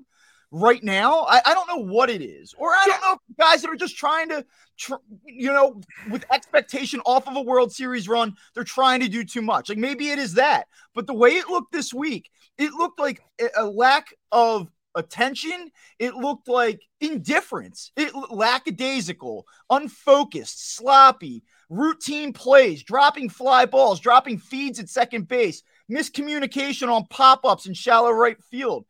right 0.50 0.82
now. 0.82 1.22
I, 1.28 1.40
I 1.44 1.54
don't 1.54 1.68
know 1.68 1.92
what 1.92 2.10
it 2.10 2.22
is. 2.22 2.54
Or 2.56 2.70
I 2.70 2.84
don't 2.86 3.00
know 3.00 3.18
guys 3.38 3.62
that 3.62 3.70
are 3.70 3.76
just 3.76 3.96
trying 3.96 4.28
to, 4.30 4.44
tr- 4.78 4.94
you 5.24 5.52
know, 5.52 5.80
with 6.10 6.24
expectation 6.30 7.00
off 7.04 7.26
of 7.26 7.36
a 7.36 7.42
World 7.42 7.72
Series 7.72 8.08
run, 8.08 8.34
they're 8.54 8.64
trying 8.64 9.00
to 9.00 9.08
do 9.08 9.24
too 9.24 9.42
much. 9.42 9.68
Like 9.68 9.78
maybe 9.78 10.10
it 10.10 10.18
is 10.18 10.34
that. 10.34 10.66
But 10.94 11.06
the 11.06 11.14
way 11.14 11.30
it 11.30 11.48
looked 11.48 11.72
this 11.72 11.92
week, 11.92 12.30
it 12.56 12.72
looked 12.72 12.98
like 12.98 13.20
a 13.56 13.64
lack 13.64 14.14
of 14.32 14.68
attention. 14.94 15.70
It 15.98 16.14
looked 16.14 16.48
like 16.48 16.80
indifference. 17.00 17.92
It 17.96 18.12
lackadaisical, 18.30 19.46
unfocused, 19.70 20.76
sloppy, 20.76 21.42
routine 21.68 22.32
plays, 22.32 22.82
dropping 22.82 23.28
fly 23.28 23.66
balls, 23.66 24.00
dropping 24.00 24.38
feeds 24.38 24.78
at 24.78 24.88
second 24.88 25.28
base, 25.28 25.62
miscommunication 25.90 26.88
on 26.88 27.06
pop-ups 27.10 27.66
in 27.66 27.74
shallow 27.74 28.10
right 28.10 28.42
field. 28.50 28.86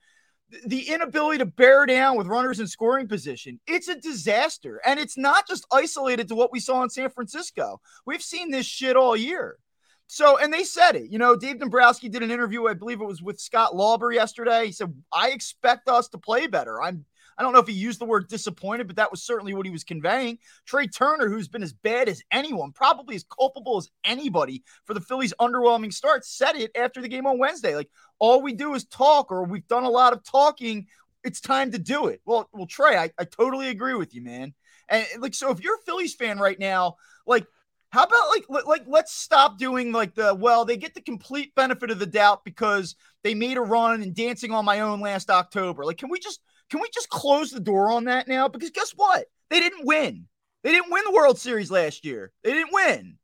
The 0.67 0.89
inability 0.89 1.39
to 1.39 1.47
bear 1.47 1.85
down 1.85 2.17
with 2.17 2.27
runners 2.27 2.59
in 2.59 2.67
scoring 2.67 3.07
position. 3.07 3.61
It's 3.67 3.89
a 3.89 4.01
disaster. 4.01 4.81
And 4.87 4.99
it's 4.99 5.19
not 5.19 5.47
just 5.47 5.67
isolated 5.71 6.29
to 6.29 6.35
what 6.35 6.53
we 6.53 6.61
saw 6.61 6.83
in 6.83 6.89
San 6.89 7.11
Francisco. 7.11 7.81
We've 8.07 8.23
seen 8.23 8.51
this 8.51 8.65
shit 8.65 8.97
all 8.97 9.15
year. 9.15 9.59
So, 10.09 10.39
and 10.39 10.53
they 10.53 10.65
said 10.65 10.97
it. 10.97 11.11
You 11.11 11.19
know, 11.19 11.37
Dave 11.37 11.59
Dombrowski 11.59 12.09
did 12.09 12.23
an 12.23 12.31
interview, 12.31 12.67
I 12.67 12.75
believe 12.75 13.01
it 13.01 13.07
was 13.07 13.23
with 13.23 13.41
Scott 13.41 13.77
Lauber 13.77 14.11
yesterday. 14.11 14.67
He 14.67 14.73
said, 14.73 14.93
I 15.13 15.31
expect 15.31 15.89
us 15.89 16.09
to 16.09 16.19
play 16.19 16.47
better. 16.47 16.83
I'm 16.83 17.05
I 17.39 17.43
don't 17.43 17.53
know 17.53 17.61
if 17.61 17.69
he 17.69 17.73
used 17.73 18.01
the 18.01 18.05
word 18.05 18.27
disappointed, 18.27 18.89
but 18.89 18.97
that 18.97 19.13
was 19.13 19.23
certainly 19.23 19.55
what 19.55 19.65
he 19.65 19.71
was 19.71 19.85
conveying. 19.85 20.39
Trea 20.67 20.89
Turner, 20.89 21.29
who's 21.29 21.47
been 21.47 21.63
as 21.63 21.73
bad 21.73 22.09
as 22.09 22.21
anyone, 22.33 22.73
probably 22.73 23.15
as 23.15 23.25
culpable 23.25 23.79
as 23.79 23.89
anybody 24.05 24.65
for 24.87 24.93
the 24.93 25.01
Phillies' 25.01 25.33
underwhelming 25.41 25.93
start, 25.93 26.25
said 26.25 26.57
it 26.57 26.73
after 26.77 27.01
the 27.01 27.07
game 27.09 27.27
on 27.27 27.39
Wednesday. 27.39 27.77
Like, 27.77 27.91
all 28.19 28.43
we 28.43 28.55
do 28.55 28.75
is 28.75 28.87
talk, 28.87 29.31
or 29.31 29.45
we've 29.45 29.69
done 29.69 29.85
a 29.85 29.91
lot 29.91 30.13
of 30.13 30.25
talking. 30.25 30.89
It's 31.23 31.41
time 31.41 31.71
to 31.71 31.79
do 31.79 32.09
it. 32.09 32.21
Well, 32.25 32.49
well, 32.53 32.67
Trea, 32.67 32.99
I, 32.99 33.11
I 33.17 33.25
totally 33.25 33.69
agree 33.69 33.95
with 33.95 34.17
you, 34.17 34.23
man. 34.23 34.53
And 34.89 35.07
like, 35.21 35.35
so 35.35 35.51
if 35.53 35.61
you're 35.61 35.77
a 35.77 35.83
Phillies 35.87 36.15
fan 36.15 36.39
right 36.39 36.59
now, 36.59 36.97
like 37.25 37.47
how 37.91 38.03
about 38.03 38.29
like 38.29 38.67
like 38.67 38.83
let's 38.87 39.15
stop 39.15 39.59
doing 39.59 39.93
like 39.93 40.15
the 40.15 40.35
well 40.35 40.65
they 40.65 40.77
get 40.77 40.95
the 40.95 41.01
complete 41.01 41.55
benefit 41.55 41.91
of 41.91 41.99
the 41.99 42.07
doubt 42.07 42.45
because 42.45 42.97
they 43.25 43.35
made 43.35 43.57
a 43.57 43.63
run 43.63 44.03
and 44.03 44.15
dancing 44.15 44.53
on 44.53 44.65
my 44.65 44.81
own 44.81 45.01
last 45.01 45.31
October. 45.31 45.85
Like 45.85 45.99
can 45.99 46.11
we 46.11 46.19
just 46.19 46.41
can 46.71 46.81
we 46.81 46.89
just 46.93 47.09
close 47.09 47.51
the 47.51 47.61
door 47.61 47.91
on 47.91 48.05
that 48.05 48.29
now? 48.29 48.49
Because 48.49 48.71
guess 48.71 48.93
what? 48.95 49.25
They 49.49 49.61
didn't 49.61 49.87
win. 49.87 50.27
They 50.65 50.73
didn't 50.73 50.93
win 50.93 51.05
the 51.07 51.13
World 51.13 51.39
Series 51.39 51.71
last 51.71 52.05
year. 52.05 52.31
They 52.45 52.53
didn't 52.53 52.75
win. 52.75 53.17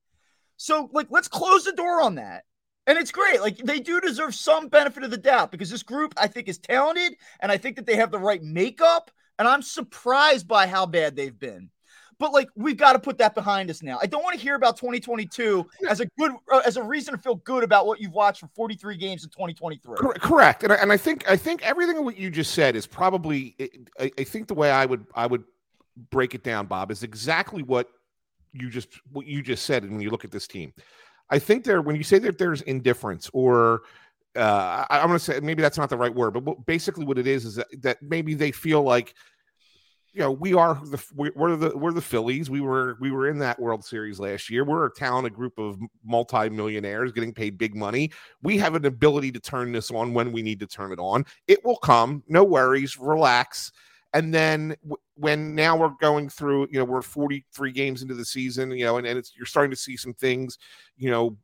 So 0.56 0.88
like 0.92 1.08
let's 1.10 1.28
close 1.28 1.64
the 1.64 1.72
door 1.72 2.00
on 2.00 2.14
that. 2.14 2.44
And 2.86 2.96
it's 2.96 3.12
great. 3.12 3.42
Like 3.42 3.58
they 3.58 3.80
do 3.80 4.00
deserve 4.00 4.34
some 4.34 4.68
benefit 4.68 5.04
of 5.04 5.10
the 5.10 5.18
doubt 5.18 5.50
because 5.50 5.70
this 5.70 5.82
group 5.82 6.14
I 6.16 6.26
think 6.26 6.48
is 6.48 6.58
talented 6.58 7.16
and 7.40 7.52
I 7.52 7.58
think 7.58 7.76
that 7.76 7.84
they 7.84 7.96
have 7.96 8.10
the 8.10 8.18
right 8.18 8.42
makeup 8.42 9.10
and 9.38 9.46
I'm 9.46 9.62
surprised 9.62 10.48
by 10.48 10.66
how 10.66 10.86
bad 10.86 11.16
they've 11.16 11.38
been. 11.38 11.70
But 12.18 12.32
like 12.32 12.48
we've 12.54 12.76
got 12.76 12.94
to 12.94 12.98
put 12.98 13.18
that 13.18 13.34
behind 13.34 13.70
us 13.70 13.82
now. 13.82 13.98
I 14.00 14.06
don't 14.06 14.22
want 14.22 14.36
to 14.36 14.40
hear 14.40 14.54
about 14.54 14.76
2022 14.76 15.66
as 15.88 16.00
a 16.00 16.06
good 16.18 16.32
uh, 16.52 16.62
as 16.66 16.76
a 16.76 16.82
reason 16.82 17.14
to 17.14 17.18
feel 17.18 17.36
good 17.36 17.64
about 17.64 17.86
what 17.86 18.00
you've 18.00 18.12
watched 18.12 18.40
for 18.40 18.48
43 18.48 18.96
games 18.96 19.24
in 19.24 19.30
2023. 19.30 19.96
Correct, 20.20 20.62
and 20.62 20.72
I, 20.72 20.76
and 20.76 20.92
I 20.92 20.96
think 20.96 21.28
I 21.28 21.36
think 21.36 21.62
everything 21.62 22.04
what 22.04 22.16
you 22.16 22.30
just 22.30 22.52
said 22.52 22.76
is 22.76 22.86
probably 22.86 23.56
I, 23.98 24.10
I 24.18 24.24
think 24.24 24.48
the 24.48 24.54
way 24.54 24.70
I 24.70 24.86
would 24.86 25.06
I 25.14 25.26
would 25.26 25.44
break 26.10 26.34
it 26.34 26.42
down, 26.42 26.66
Bob, 26.66 26.90
is 26.90 27.02
exactly 27.02 27.62
what 27.62 27.88
you 28.52 28.70
just 28.70 28.88
what 29.12 29.26
you 29.26 29.42
just 29.42 29.64
said. 29.64 29.82
And 29.82 29.92
when 29.92 30.00
you 30.00 30.10
look 30.10 30.24
at 30.24 30.30
this 30.30 30.46
team, 30.46 30.72
I 31.30 31.38
think 31.38 31.64
there 31.64 31.82
when 31.82 31.96
you 31.96 32.04
say 32.04 32.18
that 32.20 32.38
there's 32.38 32.62
indifference 32.62 33.30
or 33.32 33.82
uh, 34.36 34.84
I, 34.90 34.98
am 34.98 35.08
going 35.08 35.18
to 35.18 35.24
say 35.24 35.40
maybe 35.40 35.62
that's 35.62 35.78
not 35.78 35.88
the 35.88 35.96
right 35.96 36.12
word, 36.14 36.32
but 36.32 36.66
basically 36.66 37.04
what 37.04 37.18
it 37.18 37.26
is 37.26 37.44
is 37.44 37.54
that, 37.54 37.68
that 37.82 38.02
maybe 38.02 38.34
they 38.34 38.50
feel 38.50 38.82
like 38.82 39.14
you 40.14 40.20
know 40.20 40.30
we 40.30 40.54
are 40.54 40.80
the 40.84 41.02
we're 41.14 41.56
the 41.56 41.76
we're 41.76 41.92
the 41.92 42.00
Phillies. 42.00 42.48
We 42.48 42.60
were 42.60 42.96
we 43.00 43.10
were 43.10 43.28
in 43.28 43.38
that 43.40 43.58
World 43.58 43.84
Series 43.84 44.20
last 44.20 44.48
year. 44.48 44.64
We're 44.64 44.86
a 44.86 44.94
talented 44.94 45.34
group 45.34 45.58
of 45.58 45.76
multimillionaires 46.04 47.10
getting 47.10 47.34
paid 47.34 47.58
big 47.58 47.74
money. 47.74 48.12
We 48.40 48.56
have 48.58 48.76
an 48.76 48.86
ability 48.86 49.32
to 49.32 49.40
turn 49.40 49.72
this 49.72 49.90
on 49.90 50.14
when 50.14 50.30
we 50.30 50.40
need 50.40 50.60
to 50.60 50.66
turn 50.66 50.92
it 50.92 51.00
on. 51.00 51.24
It 51.48 51.64
will 51.64 51.78
come. 51.78 52.22
No 52.28 52.44
worries. 52.44 52.96
Relax. 52.96 53.72
And 54.14 54.32
then 54.32 54.76
when 55.16 55.56
now 55.56 55.76
we're 55.76 55.90
going 56.00 56.28
through, 56.28 56.68
you 56.70 56.78
know, 56.78 56.84
we're 56.84 57.02
43 57.02 57.72
games 57.72 58.00
into 58.00 58.14
the 58.14 58.24
season, 58.24 58.70
you 58.70 58.84
know, 58.84 58.96
and, 58.96 59.06
and 59.06 59.18
it's 59.18 59.32
you're 59.36 59.44
starting 59.44 59.72
to 59.72 59.76
see 59.76 59.96
some 59.96 60.14
things, 60.14 60.56
you 60.96 61.10
know, 61.10 61.36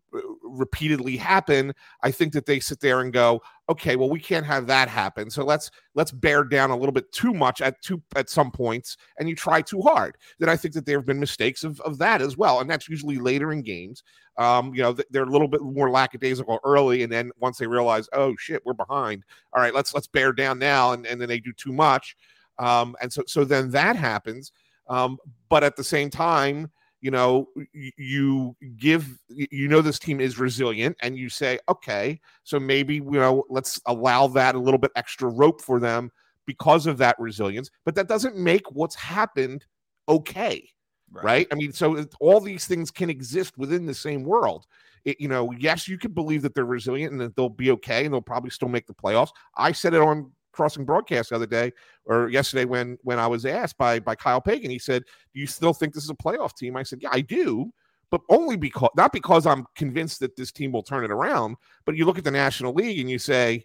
repeatedly 0.45 1.17
happen. 1.17 1.73
I 2.05 2.12
think 2.12 2.33
that 2.33 2.47
they 2.47 2.61
sit 2.61 2.79
there 2.79 3.00
and 3.00 3.12
go, 3.12 3.43
okay, 3.69 3.97
well, 3.97 4.09
we 4.09 4.21
can't 4.21 4.47
have 4.47 4.69
that 4.69 4.89
happen. 4.89 5.31
So 5.31 5.45
let's 5.45 5.73
let's 5.97 6.12
bear 6.12 6.45
down 6.45 6.71
a 6.71 6.77
little 6.77 6.93
bit 6.93 7.11
too 7.11 7.35
much 7.35 7.61
at 7.61 7.83
two 7.83 8.00
at 8.15 8.31
some 8.31 8.53
points, 8.53 8.97
and 9.19 9.29
you 9.29 9.35
try 9.35 9.62
too 9.62 9.83
hard. 9.83 10.17
Then 10.39 10.49
I 10.49 10.57
think 10.57 10.75
that 10.75 10.87
there 10.87 10.99
have 10.99 11.07
been 11.07 11.21
mistakes 11.21 11.65
of, 11.65 11.81
of 11.81 11.99
that 11.99 12.23
as 12.23 12.37
well, 12.37 12.61
and 12.61 12.71
that's 12.71 12.89
usually 12.89 13.19
later 13.19 13.50
in 13.50 13.62
games. 13.62 14.05
Um, 14.37 14.73
you 14.75 14.83
know, 14.83 14.97
they're 15.11 15.25
a 15.25 15.31
little 15.31 15.49
bit 15.49 15.61
more 15.61 15.91
lackadaisical 15.91 16.61
early, 16.65 17.03
and 17.03 17.12
then 17.12 17.33
once 17.41 17.59
they 17.59 17.67
realize, 17.67 18.09
oh 18.12 18.37
shit, 18.39 18.65
we're 18.65 18.75
behind. 18.75 19.25
All 19.53 19.61
right, 19.61 19.75
let's 19.75 19.93
let's 19.93 20.07
bear 20.07 20.33
down 20.33 20.61
now, 20.61 20.93
and, 20.93 21.05
and 21.05 21.21
then 21.21 21.29
they 21.29 21.41
do 21.41 21.53
too 21.53 21.73
much 21.73 22.17
Um, 22.61 22.95
and 23.00 23.12
so 23.12 23.25
so 23.26 23.45
then 23.45 23.71
that 23.71 23.97
happens. 23.97 24.52
Um, 24.88 25.19
but 25.49 25.64
at 25.64 25.76
the 25.76 25.85
same 25.85 26.11
time, 26.11 26.71
you 27.00 27.11
know, 27.11 27.49
you 27.73 28.55
give 28.76 29.19
you 29.29 29.69
know 29.69 29.81
this 29.81 29.99
team 29.99 30.21
is 30.21 30.38
resilient, 30.38 30.97
and 31.00 31.17
you 31.17 31.31
say, 31.31 31.59
okay, 31.69 32.21
so 32.45 32.61
maybe 32.61 32.97
you 32.97 33.11
know 33.12 33.45
let's 33.49 33.81
allow 33.87 34.26
that 34.29 34.55
a 34.55 34.59
little 34.59 34.79
bit 34.79 34.93
extra 34.95 35.29
rope 35.29 35.62
for 35.62 35.81
them 35.81 36.12
because 36.47 36.87
of 36.87 36.99
that 36.99 37.19
resilience. 37.19 37.71
But 37.85 37.95
that 37.95 38.09
doesn't 38.09 38.37
make 38.37 38.71
what's 38.71 38.95
happened 38.95 39.64
okay. 40.09 40.69
Right. 41.12 41.25
right? 41.25 41.47
I 41.50 41.55
mean, 41.57 41.73
so 41.73 42.05
all 42.21 42.40
these 42.40 42.67
things 42.67 42.90
can 42.90 43.11
exist 43.11 43.57
within 43.57 43.87
the 43.87 43.95
same 43.95 44.23
world. 44.23 44.67
It, 45.05 45.21
you 45.21 45.29
know, 45.29 45.50
yes, 45.52 45.88
you 45.88 45.99
can 45.99 46.12
believe 46.12 46.43
that 46.43 46.55
they're 46.55 46.64
resilient 46.64 47.12
and 47.12 47.21
that 47.21 47.35
they'll 47.35 47.49
be 47.49 47.71
okay 47.73 48.05
and 48.05 48.12
they'll 48.12 48.21
probably 48.21 48.50
still 48.50 48.69
make 48.69 48.87
the 48.87 48.95
playoffs. 48.95 49.31
I 49.57 49.73
said 49.73 49.95
it 49.95 50.02
on 50.02 50.31
crossing 50.52 50.85
broadcast 50.85 51.30
the 51.30 51.37
other 51.37 51.47
day 51.47 51.73
or 52.04 52.28
yesterday 52.28 52.64
when 52.64 52.99
when 53.02 53.19
I 53.19 53.26
was 53.26 53.47
asked 53.47 53.78
by 53.78 54.00
by 54.00 54.14
Kyle 54.14 54.40
Pagan. 54.40 54.71
He 54.71 54.78
said, 54.78 55.04
"Do 55.35 55.40
you 55.40 55.47
still 55.47 55.73
think 55.73 55.95
this 55.95 56.04
is 56.04 56.11
a 56.11 56.14
playoff 56.14 56.57
team?" 56.57 56.76
I 56.76 56.83
said, 56.83 57.00
"Yeah, 57.02 57.11
I 57.12 57.21
do." 57.21 57.73
But 58.11 58.23
only 58.28 58.57
because 58.57 58.90
not 58.97 59.12
because 59.12 59.47
I'm 59.47 59.66
convinced 59.76 60.21
that 60.21 60.37
this 60.37 60.52
team 60.52 60.73
will 60.73 60.83
turn 60.83 61.04
it 61.04 61.12
around, 61.12 61.57
but 61.85 61.97
you 61.97 62.04
look 62.04 62.19
at 62.19 62.25
the 62.25 62.30
National 62.30 62.75
League 62.75 62.99
and 62.99 63.11
you 63.11 63.19
say 63.19 63.64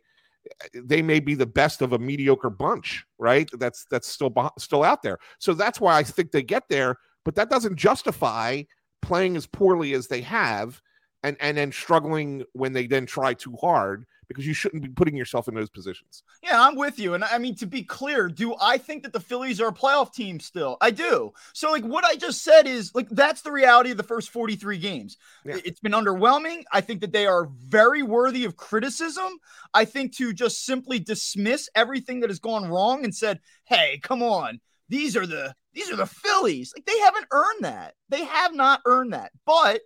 eh, 0.61 0.79
they 0.83 1.01
may 1.01 1.19
be 1.19 1.33
the 1.33 1.47
best 1.47 1.81
of 1.81 1.93
a 1.93 1.99
mediocre 1.99 2.51
bunch, 2.51 3.05
right? 3.17 3.49
That's 3.53 3.85
that's 3.85 4.07
still 4.07 4.33
still 4.59 4.83
out 4.83 5.01
there. 5.01 5.17
So 5.39 5.53
that's 5.53 5.81
why 5.81 5.97
I 5.97 6.03
think 6.03 6.31
they 6.31 6.43
get 6.43 6.69
there, 6.69 6.97
but 7.23 7.35
that 7.35 7.49
doesn't 7.49 7.75
justify 7.75 8.63
playing 9.01 9.35
as 9.35 9.45
poorly 9.45 9.93
as 9.93 10.07
they 10.07 10.21
have 10.21 10.81
and 11.25 11.37
and 11.39 11.57
then 11.57 11.71
struggling 11.71 12.43
when 12.53 12.71
they 12.71 12.85
then 12.85 13.05
try 13.05 13.33
too 13.33 13.55
hard 13.59 14.05
because 14.27 14.45
you 14.45 14.53
shouldn't 14.53 14.83
be 14.83 14.89
putting 14.89 15.15
yourself 15.15 15.47
in 15.47 15.55
those 15.55 15.69
positions. 15.69 16.23
Yeah, 16.43 16.61
I'm 16.61 16.75
with 16.75 16.99
you. 16.99 17.13
And 17.13 17.23
I 17.23 17.37
mean, 17.37 17.55
to 17.55 17.65
be 17.65 17.83
clear, 17.83 18.27
do 18.27 18.55
I 18.61 18.77
think 18.77 19.03
that 19.03 19.13
the 19.13 19.19
Phillies 19.19 19.61
are 19.61 19.69
a 19.69 19.73
playoff 19.73 20.13
team 20.13 20.39
still? 20.39 20.77
I 20.81 20.91
do. 20.91 21.33
So, 21.53 21.71
like, 21.71 21.83
what 21.83 22.05
I 22.05 22.15
just 22.15 22.43
said 22.43 22.67
is 22.67 22.93
like 22.93 23.09
that's 23.09 23.41
the 23.41 23.51
reality 23.51 23.91
of 23.91 23.97
the 23.97 24.03
first 24.03 24.29
43 24.29 24.77
games. 24.77 25.17
Yeah. 25.43 25.57
It's 25.63 25.79
been 25.79 25.93
underwhelming. 25.93 26.63
I 26.71 26.81
think 26.81 27.01
that 27.01 27.11
they 27.11 27.25
are 27.25 27.49
very 27.59 28.03
worthy 28.03 28.45
of 28.45 28.55
criticism. 28.55 29.39
I 29.73 29.85
think 29.85 30.15
to 30.17 30.33
just 30.33 30.65
simply 30.65 30.99
dismiss 30.99 31.69
everything 31.75 32.21
that 32.21 32.29
has 32.29 32.39
gone 32.39 32.65
wrong 32.65 33.03
and 33.03 33.13
said, 33.13 33.39
hey, 33.65 33.99
come 34.03 34.23
on. 34.23 34.59
These 34.89 35.17
are 35.17 35.25
the 35.25 35.53
these 35.73 35.91
are 35.91 35.95
the 35.95 36.05
Phillies. 36.05 36.73
Like 36.75 36.85
they 36.85 36.99
haven't 36.99 37.27
earned 37.31 37.63
that. 37.65 37.95
They 38.09 38.23
have 38.23 38.53
not 38.53 38.81
earned 38.85 39.13
that. 39.13 39.31
But 39.45 39.81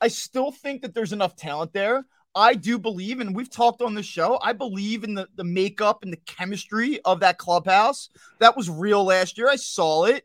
I 0.00 0.08
still 0.08 0.52
think 0.52 0.82
that 0.82 0.94
there's 0.94 1.12
enough 1.12 1.36
talent 1.36 1.72
there. 1.72 2.04
I 2.38 2.54
do 2.54 2.78
believe, 2.78 3.18
and 3.18 3.34
we've 3.34 3.50
talked 3.50 3.82
on 3.82 3.94
the 3.94 4.02
show, 4.02 4.38
I 4.40 4.52
believe 4.52 5.02
in 5.02 5.14
the, 5.14 5.26
the 5.34 5.42
makeup 5.42 6.04
and 6.04 6.12
the 6.12 6.20
chemistry 6.24 7.00
of 7.04 7.18
that 7.20 7.36
clubhouse. 7.36 8.10
That 8.38 8.56
was 8.56 8.70
real 8.70 9.02
last 9.02 9.36
year. 9.36 9.48
I 9.48 9.56
saw 9.56 10.04
it. 10.04 10.24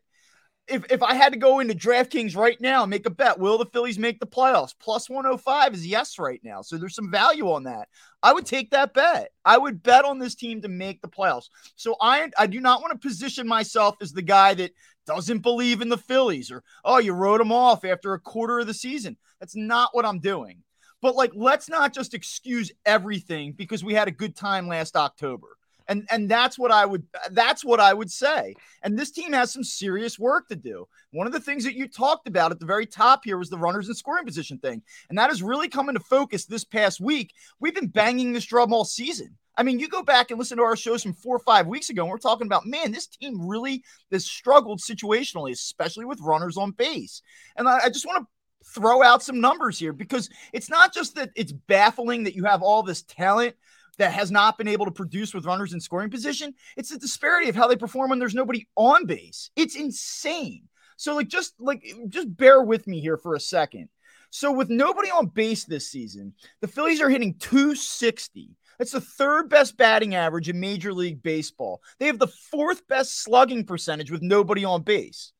If, 0.68 0.90
if 0.92 1.02
I 1.02 1.14
had 1.14 1.32
to 1.32 1.38
go 1.40 1.58
into 1.58 1.74
DraftKings 1.74 2.36
right 2.36 2.58
now 2.60 2.84
and 2.84 2.90
make 2.90 3.04
a 3.04 3.10
bet, 3.10 3.40
will 3.40 3.58
the 3.58 3.66
Phillies 3.66 3.98
make 3.98 4.20
the 4.20 4.28
playoffs? 4.28 4.74
Plus 4.80 5.10
105 5.10 5.74
is 5.74 5.84
yes 5.84 6.16
right 6.20 6.40
now. 6.44 6.62
So 6.62 6.78
there's 6.78 6.94
some 6.94 7.10
value 7.10 7.50
on 7.50 7.64
that. 7.64 7.88
I 8.22 8.32
would 8.32 8.46
take 8.46 8.70
that 8.70 8.94
bet. 8.94 9.30
I 9.44 9.58
would 9.58 9.82
bet 9.82 10.04
on 10.04 10.20
this 10.20 10.36
team 10.36 10.62
to 10.62 10.68
make 10.68 11.02
the 11.02 11.08
playoffs. 11.08 11.48
So 11.74 11.96
I 12.00 12.30
I 12.38 12.46
do 12.46 12.60
not 12.60 12.80
want 12.80 12.92
to 12.92 13.06
position 13.06 13.46
myself 13.46 13.96
as 14.00 14.12
the 14.12 14.22
guy 14.22 14.54
that 14.54 14.70
doesn't 15.04 15.40
believe 15.40 15.82
in 15.82 15.90
the 15.90 15.98
Phillies 15.98 16.50
or 16.50 16.62
oh 16.84 16.98
you 16.98 17.12
wrote 17.12 17.38
them 17.38 17.52
off 17.52 17.84
after 17.84 18.14
a 18.14 18.20
quarter 18.20 18.60
of 18.60 18.66
the 18.66 18.72
season. 18.72 19.18
That's 19.40 19.56
not 19.56 19.90
what 19.92 20.06
I'm 20.06 20.20
doing. 20.20 20.62
But 21.04 21.16
like, 21.16 21.32
let's 21.34 21.68
not 21.68 21.92
just 21.92 22.14
excuse 22.14 22.72
everything 22.86 23.52
because 23.52 23.84
we 23.84 23.92
had 23.92 24.08
a 24.08 24.10
good 24.10 24.34
time 24.34 24.68
last 24.68 24.96
October. 24.96 25.48
And 25.86 26.08
and 26.10 26.30
that's 26.30 26.58
what 26.58 26.70
I 26.70 26.86
would 26.86 27.02
that's 27.32 27.62
what 27.62 27.78
I 27.78 27.92
would 27.92 28.10
say. 28.10 28.54
And 28.82 28.98
this 28.98 29.10
team 29.10 29.34
has 29.34 29.52
some 29.52 29.64
serious 29.64 30.18
work 30.18 30.48
to 30.48 30.56
do. 30.56 30.88
One 31.10 31.26
of 31.26 31.34
the 31.34 31.40
things 31.40 31.62
that 31.64 31.74
you 31.74 31.88
talked 31.88 32.26
about 32.26 32.52
at 32.52 32.58
the 32.58 32.64
very 32.64 32.86
top 32.86 33.20
here 33.22 33.36
was 33.36 33.50
the 33.50 33.58
runners 33.58 33.88
and 33.88 33.96
scoring 33.98 34.24
position 34.24 34.56
thing. 34.56 34.80
And 35.10 35.18
that 35.18 35.28
has 35.28 35.42
really 35.42 35.68
come 35.68 35.90
into 35.90 36.00
focus 36.00 36.46
this 36.46 36.64
past 36.64 37.02
week. 37.02 37.34
We've 37.60 37.74
been 37.74 37.88
banging 37.88 38.32
this 38.32 38.46
drum 38.46 38.72
all 38.72 38.86
season. 38.86 39.36
I 39.58 39.62
mean, 39.62 39.78
you 39.78 39.88
go 39.88 40.02
back 40.02 40.30
and 40.30 40.38
listen 40.38 40.56
to 40.56 40.64
our 40.64 40.74
shows 40.74 41.02
from 41.02 41.12
four 41.12 41.36
or 41.36 41.40
five 41.40 41.66
weeks 41.66 41.90
ago, 41.90 42.02
and 42.02 42.10
we're 42.10 42.18
talking 42.18 42.46
about, 42.46 42.66
man, 42.66 42.92
this 42.92 43.06
team 43.06 43.46
really 43.46 43.84
has 44.10 44.24
struggled 44.24 44.80
situationally, 44.80 45.52
especially 45.52 46.06
with 46.06 46.20
runners 46.20 46.56
on 46.56 46.72
base. 46.72 47.22
And 47.56 47.68
I, 47.68 47.80
I 47.84 47.88
just 47.90 48.06
want 48.06 48.24
to 48.24 48.26
throw 48.64 49.02
out 49.02 49.22
some 49.22 49.40
numbers 49.40 49.78
here 49.78 49.92
because 49.92 50.28
it's 50.52 50.70
not 50.70 50.92
just 50.92 51.14
that 51.16 51.30
it's 51.36 51.52
baffling 51.52 52.24
that 52.24 52.34
you 52.34 52.44
have 52.44 52.62
all 52.62 52.82
this 52.82 53.02
talent 53.02 53.54
that 53.98 54.12
has 54.12 54.30
not 54.30 54.58
been 54.58 54.68
able 54.68 54.86
to 54.86 54.90
produce 54.90 55.34
with 55.34 55.46
runners 55.46 55.72
in 55.72 55.80
scoring 55.80 56.10
position. 56.10 56.54
It's 56.76 56.90
the 56.90 56.98
disparity 56.98 57.48
of 57.48 57.56
how 57.56 57.68
they 57.68 57.76
perform 57.76 58.10
when 58.10 58.18
there's 58.18 58.34
nobody 58.34 58.66
on 58.76 59.06
base. 59.06 59.50
It's 59.56 59.76
insane. 59.76 60.68
So 60.96 61.14
like 61.14 61.28
just 61.28 61.54
like 61.58 61.84
just 62.08 62.36
bear 62.36 62.62
with 62.62 62.86
me 62.86 63.00
here 63.00 63.16
for 63.16 63.34
a 63.34 63.40
second. 63.40 63.88
So 64.30 64.52
with 64.52 64.68
nobody 64.68 65.10
on 65.10 65.26
base 65.26 65.64
this 65.64 65.90
season, 65.90 66.34
the 66.60 66.68
Phillies 66.68 67.00
are 67.00 67.08
hitting 67.08 67.34
260. 67.38 68.50
That's 68.78 68.90
the 68.90 69.00
third 69.00 69.48
best 69.48 69.76
batting 69.76 70.16
average 70.16 70.48
in 70.48 70.58
Major 70.58 70.92
League 70.92 71.22
Baseball. 71.22 71.80
They 72.00 72.06
have 72.06 72.18
the 72.18 72.26
fourth 72.26 72.86
best 72.88 73.22
slugging 73.22 73.64
percentage 73.64 74.10
with 74.10 74.22
nobody 74.22 74.64
on 74.64 74.82
base. 74.82 75.32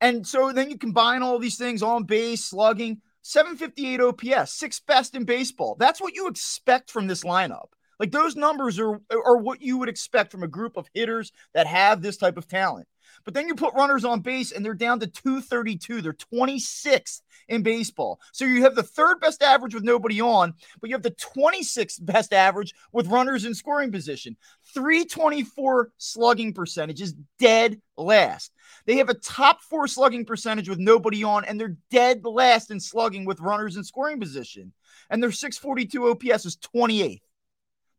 And 0.00 0.26
so 0.26 0.52
then 0.52 0.70
you 0.70 0.78
combine 0.78 1.22
all 1.22 1.38
these 1.38 1.58
things 1.58 1.82
on 1.82 2.04
base, 2.04 2.44
slugging, 2.44 3.00
758 3.22 4.00
OPS, 4.00 4.52
sixth 4.52 4.86
best 4.86 5.14
in 5.14 5.24
baseball. 5.24 5.76
That's 5.78 6.00
what 6.00 6.14
you 6.14 6.28
expect 6.28 6.90
from 6.90 7.06
this 7.06 7.24
lineup. 7.24 7.68
Like 7.98 8.12
those 8.12 8.36
numbers 8.36 8.78
are, 8.78 9.00
are 9.10 9.36
what 9.36 9.60
you 9.60 9.78
would 9.78 9.88
expect 9.88 10.30
from 10.30 10.42
a 10.42 10.48
group 10.48 10.76
of 10.76 10.88
hitters 10.94 11.32
that 11.52 11.66
have 11.66 12.00
this 12.00 12.16
type 12.16 12.36
of 12.36 12.46
talent. 12.46 12.86
But 13.24 13.34
then 13.34 13.46
you 13.46 13.54
put 13.54 13.74
runners 13.74 14.04
on 14.04 14.20
base 14.20 14.52
and 14.52 14.64
they're 14.64 14.74
down 14.74 15.00
to 15.00 15.06
232. 15.06 16.00
They're 16.00 16.12
26th 16.12 17.20
in 17.48 17.62
baseball. 17.62 18.20
So 18.32 18.44
you 18.44 18.62
have 18.62 18.74
the 18.74 18.82
third 18.82 19.20
best 19.20 19.42
average 19.42 19.74
with 19.74 19.84
nobody 19.84 20.20
on, 20.20 20.54
but 20.80 20.90
you 20.90 20.94
have 20.94 21.02
the 21.02 21.10
26th 21.12 22.04
best 22.04 22.32
average 22.32 22.74
with 22.92 23.08
runners 23.08 23.44
in 23.44 23.54
scoring 23.54 23.90
position. 23.90 24.36
324 24.74 25.92
slugging 25.98 26.52
percentage 26.52 27.00
is 27.00 27.14
dead 27.38 27.80
last. 27.96 28.52
They 28.86 28.96
have 28.96 29.08
a 29.08 29.14
top 29.14 29.62
four 29.62 29.88
slugging 29.88 30.24
percentage 30.24 30.68
with 30.68 30.78
nobody 30.78 31.24
on, 31.24 31.44
and 31.44 31.58
they're 31.58 31.76
dead 31.90 32.24
last 32.24 32.70
in 32.70 32.80
slugging 32.80 33.24
with 33.24 33.40
runners 33.40 33.76
in 33.76 33.84
scoring 33.84 34.20
position. 34.20 34.72
And 35.10 35.22
their 35.22 35.32
642 35.32 36.10
OPS 36.10 36.44
is 36.44 36.56
28th. 36.74 37.20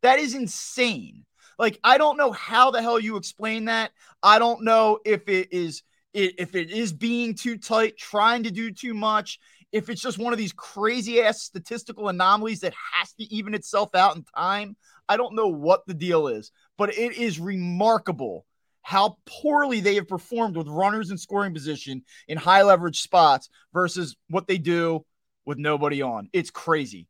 That 0.02 0.20
is 0.20 0.36
insane. 0.36 1.26
Like, 1.60 1.78
I 1.84 1.98
don't 1.98 2.18
know 2.18 2.32
how 2.32 2.72
the 2.72 2.82
hell 2.82 3.00
you 3.00 3.18
explain 3.18 3.66
that. 3.66 3.92
I 4.24 4.40
don't 4.40 4.64
know 4.64 5.00
if 5.06 5.28
it 5.28 5.50
is 5.52 5.84
if 6.12 6.56
it 6.56 6.72
is 6.72 6.92
being 6.92 7.36
too 7.36 7.58
tight, 7.58 7.96
trying 7.98 8.44
to 8.44 8.52
do 8.52 8.72
too 8.72 8.96
much, 8.96 9.40
if 9.72 9.90
it's 9.90 10.02
just 10.02 10.18
one 10.18 10.34
of 10.34 10.40
these 10.40 10.54
crazy 10.54 11.22
ass 11.22 11.44
statistical 11.44 12.10
anomalies 12.10 12.62
that 12.62 12.74
has 12.94 13.14
to 13.14 13.24
even 13.26 13.54
itself 13.54 13.94
out 13.94 14.16
in 14.16 14.24
time. 14.36 14.76
I 15.08 15.18
don't 15.18 15.36
know 15.36 15.48
what 15.48 15.86
the 15.86 15.94
deal 15.94 16.28
is, 16.28 16.52
but 16.78 16.98
it 16.98 17.18
is 17.18 17.40
remarkable 17.40 18.46
how 18.82 19.18
poorly 19.28 19.82
they 19.82 19.96
have 19.96 20.08
performed 20.08 20.56
with 20.56 20.68
runners 20.68 21.12
in 21.12 21.18
scoring 21.18 21.54
position 21.54 22.04
in 22.28 22.38
high 22.38 22.64
leverage 22.64 23.02
spots 23.02 23.50
versus 23.74 24.16
what 24.30 24.48
they 24.48 24.58
do 24.58 25.06
with 25.46 25.58
nobody 25.58 26.02
on. 26.02 26.30
It's 26.34 26.50
crazy. 26.50 27.08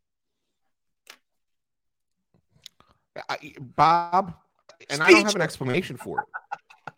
I, 3.27 3.53
Bob, 3.59 4.33
and 4.89 5.01
I 5.01 5.11
don't 5.11 5.25
have 5.25 5.35
an 5.35 5.41
explanation 5.41 5.97
for 5.97 6.19
it. 6.21 6.93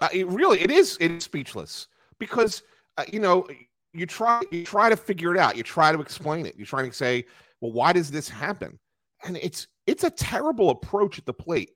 uh, 0.00 0.08
it 0.12 0.26
really, 0.28 0.60
it 0.60 0.70
is 0.70 0.96
it 1.00 1.10
is 1.10 1.24
speechless 1.24 1.88
because 2.18 2.62
uh, 2.98 3.04
you 3.12 3.20
know 3.20 3.46
you 3.92 4.06
try 4.06 4.42
you 4.50 4.64
try 4.64 4.88
to 4.88 4.96
figure 4.96 5.34
it 5.34 5.38
out. 5.38 5.56
You 5.56 5.62
try 5.62 5.92
to 5.92 6.00
explain 6.00 6.46
it. 6.46 6.54
You're 6.56 6.66
trying 6.66 6.90
to 6.90 6.96
say, 6.96 7.24
well, 7.60 7.72
why 7.72 7.92
does 7.92 8.10
this 8.10 8.28
happen? 8.28 8.78
And 9.24 9.36
it's 9.38 9.68
it's 9.86 10.04
a 10.04 10.10
terrible 10.10 10.70
approach 10.70 11.18
at 11.18 11.26
the 11.26 11.32
plate. 11.32 11.70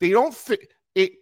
They 0.00 0.10
don't 0.10 0.34
fit 0.34 0.72
it. 0.94 1.12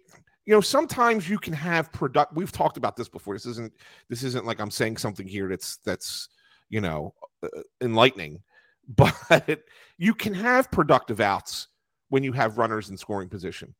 You 0.46 0.54
know, 0.54 0.60
sometimes 0.60 1.28
you 1.28 1.38
can 1.38 1.52
have 1.52 1.92
product. 1.92 2.34
We've 2.34 2.52
talked 2.52 2.76
about 2.76 2.96
this 2.96 3.08
before. 3.08 3.34
This 3.34 3.46
isn't 3.46 3.72
this 4.08 4.22
isn't 4.22 4.44
like 4.44 4.60
I'm 4.60 4.70
saying 4.70 4.99
something 4.99 5.26
here 5.26 5.49
that's 5.49 5.78
that's 5.78 6.28
you 6.68 6.80
know 6.80 7.14
uh, 7.42 7.62
enlightening, 7.80 8.42
but 8.88 9.60
you 9.96 10.14
can 10.14 10.34
have 10.34 10.70
productive 10.70 11.20
outs 11.20 11.68
when 12.11 12.23
you 12.23 12.33
have 12.33 12.59
runners 12.59 12.90
in 12.90 12.97
scoring 12.97 13.29
position. 13.29 13.75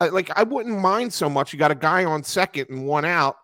Uh, 0.00 0.10
like 0.12 0.30
I 0.36 0.44
wouldn't 0.44 0.78
mind 0.78 1.12
so 1.12 1.28
much. 1.28 1.52
You 1.52 1.58
got 1.58 1.70
a 1.70 1.76
guy 1.76 2.04
on 2.04 2.22
second 2.22 2.68
and 2.70 2.86
one 2.86 3.04
out. 3.04 3.36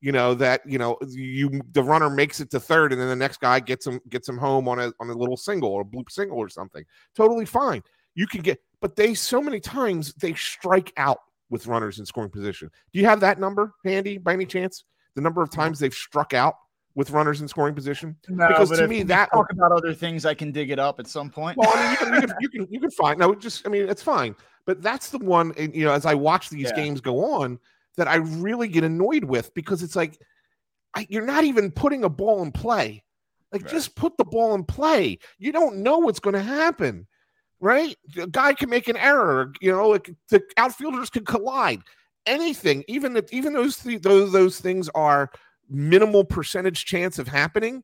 You 0.00 0.12
know 0.12 0.34
that 0.34 0.60
you 0.66 0.78
know 0.78 0.98
you 1.08 1.60
the 1.72 1.82
runner 1.82 2.10
makes 2.10 2.40
it 2.40 2.50
to 2.50 2.60
third, 2.60 2.92
and 2.92 3.00
then 3.00 3.08
the 3.08 3.16
next 3.16 3.40
guy 3.40 3.60
gets 3.60 3.86
him 3.86 3.98
gets 4.10 4.28
him 4.28 4.36
home 4.36 4.68
on 4.68 4.78
a 4.78 4.92
on 5.00 5.08
a 5.08 5.14
little 5.14 5.36
single 5.36 5.70
or 5.70 5.80
a 5.80 5.84
bloop 5.84 6.10
single 6.10 6.38
or 6.38 6.48
something. 6.48 6.84
Totally 7.16 7.46
fine. 7.46 7.82
You 8.14 8.26
can 8.26 8.42
get, 8.42 8.58
but 8.80 8.96
they 8.96 9.14
so 9.14 9.40
many 9.40 9.60
times 9.60 10.12
they 10.14 10.34
strike 10.34 10.92
out 10.96 11.18
with 11.50 11.66
runners 11.66 11.98
in 11.98 12.06
scoring 12.06 12.30
position. 12.30 12.70
Do 12.92 13.00
you 13.00 13.06
have 13.06 13.20
that 13.20 13.40
number 13.40 13.72
handy 13.84 14.18
by 14.18 14.32
any 14.34 14.46
chance? 14.46 14.84
The 15.14 15.22
number 15.22 15.42
of 15.42 15.50
times 15.50 15.78
they've 15.78 15.94
struck 15.94 16.34
out 16.34 16.54
with 16.96 17.10
runners 17.10 17.40
in 17.40 17.46
scoring 17.46 17.74
position? 17.74 18.16
No, 18.28 18.48
because 18.48 18.70
to 18.72 18.88
me 18.88 19.04
that 19.04 19.30
talk 19.32 19.52
about 19.52 19.70
other 19.70 19.94
things, 19.94 20.26
I 20.26 20.34
can 20.34 20.50
dig 20.50 20.70
it 20.70 20.80
up 20.80 20.98
at 20.98 21.06
some 21.06 21.30
point. 21.30 21.56
well, 21.56 21.70
I 21.72 21.82
mean, 21.82 21.90
you 21.92 21.96
can, 21.96 22.12
you 22.12 22.20
can, 22.20 22.36
you 22.40 22.48
can, 22.48 22.66
you 22.72 22.80
can 22.80 22.90
find 22.90 23.20
no, 23.20 23.34
just 23.36 23.64
I 23.64 23.70
mean, 23.70 23.88
it's 23.88 24.02
fine. 24.02 24.34
But 24.64 24.82
that's 24.82 25.10
the 25.10 25.18
one, 25.18 25.52
you 25.56 25.84
know, 25.84 25.92
as 25.92 26.04
I 26.04 26.14
watch 26.14 26.50
these 26.50 26.70
Yeah. 26.70 26.74
games 26.74 27.00
go 27.00 27.34
on, 27.34 27.60
that 27.96 28.08
I 28.08 28.16
really 28.16 28.66
get 28.66 28.82
annoyed 28.82 29.22
with 29.22 29.54
because 29.54 29.84
it's 29.84 29.94
like 29.94 30.18
I, 30.94 31.06
you're 31.08 31.24
not 31.24 31.44
even 31.44 31.70
putting 31.70 32.02
a 32.02 32.08
ball 32.08 32.42
in 32.42 32.50
play. 32.50 33.04
Like, 33.52 33.62
Right. 33.62 33.70
just 33.70 33.94
put 33.94 34.16
the 34.16 34.24
ball 34.24 34.54
in 34.54 34.64
play. 34.64 35.18
You 35.38 35.52
don't 35.52 35.76
know 35.76 35.98
what's 35.98 36.18
going 36.18 36.34
to 36.34 36.42
happen, 36.42 37.06
right? 37.60 37.96
A 38.20 38.26
guy 38.26 38.54
can 38.54 38.68
make 38.68 38.88
an 38.88 38.96
error. 38.96 39.52
You 39.60 39.70
know, 39.72 39.92
it, 39.92 40.08
the 40.30 40.42
outfielders 40.56 41.10
can 41.10 41.24
collide. 41.24 41.82
Anything, 42.26 42.82
even 42.88 43.16
if 43.16 43.32
even 43.32 43.52
those 43.52 43.76
th- 43.76 44.02
those 44.02 44.32
those 44.32 44.58
things 44.58 44.88
are 44.96 45.30
minimal 45.68 46.24
percentage 46.24 46.84
chance 46.84 47.18
of 47.18 47.28
happening. 47.28 47.82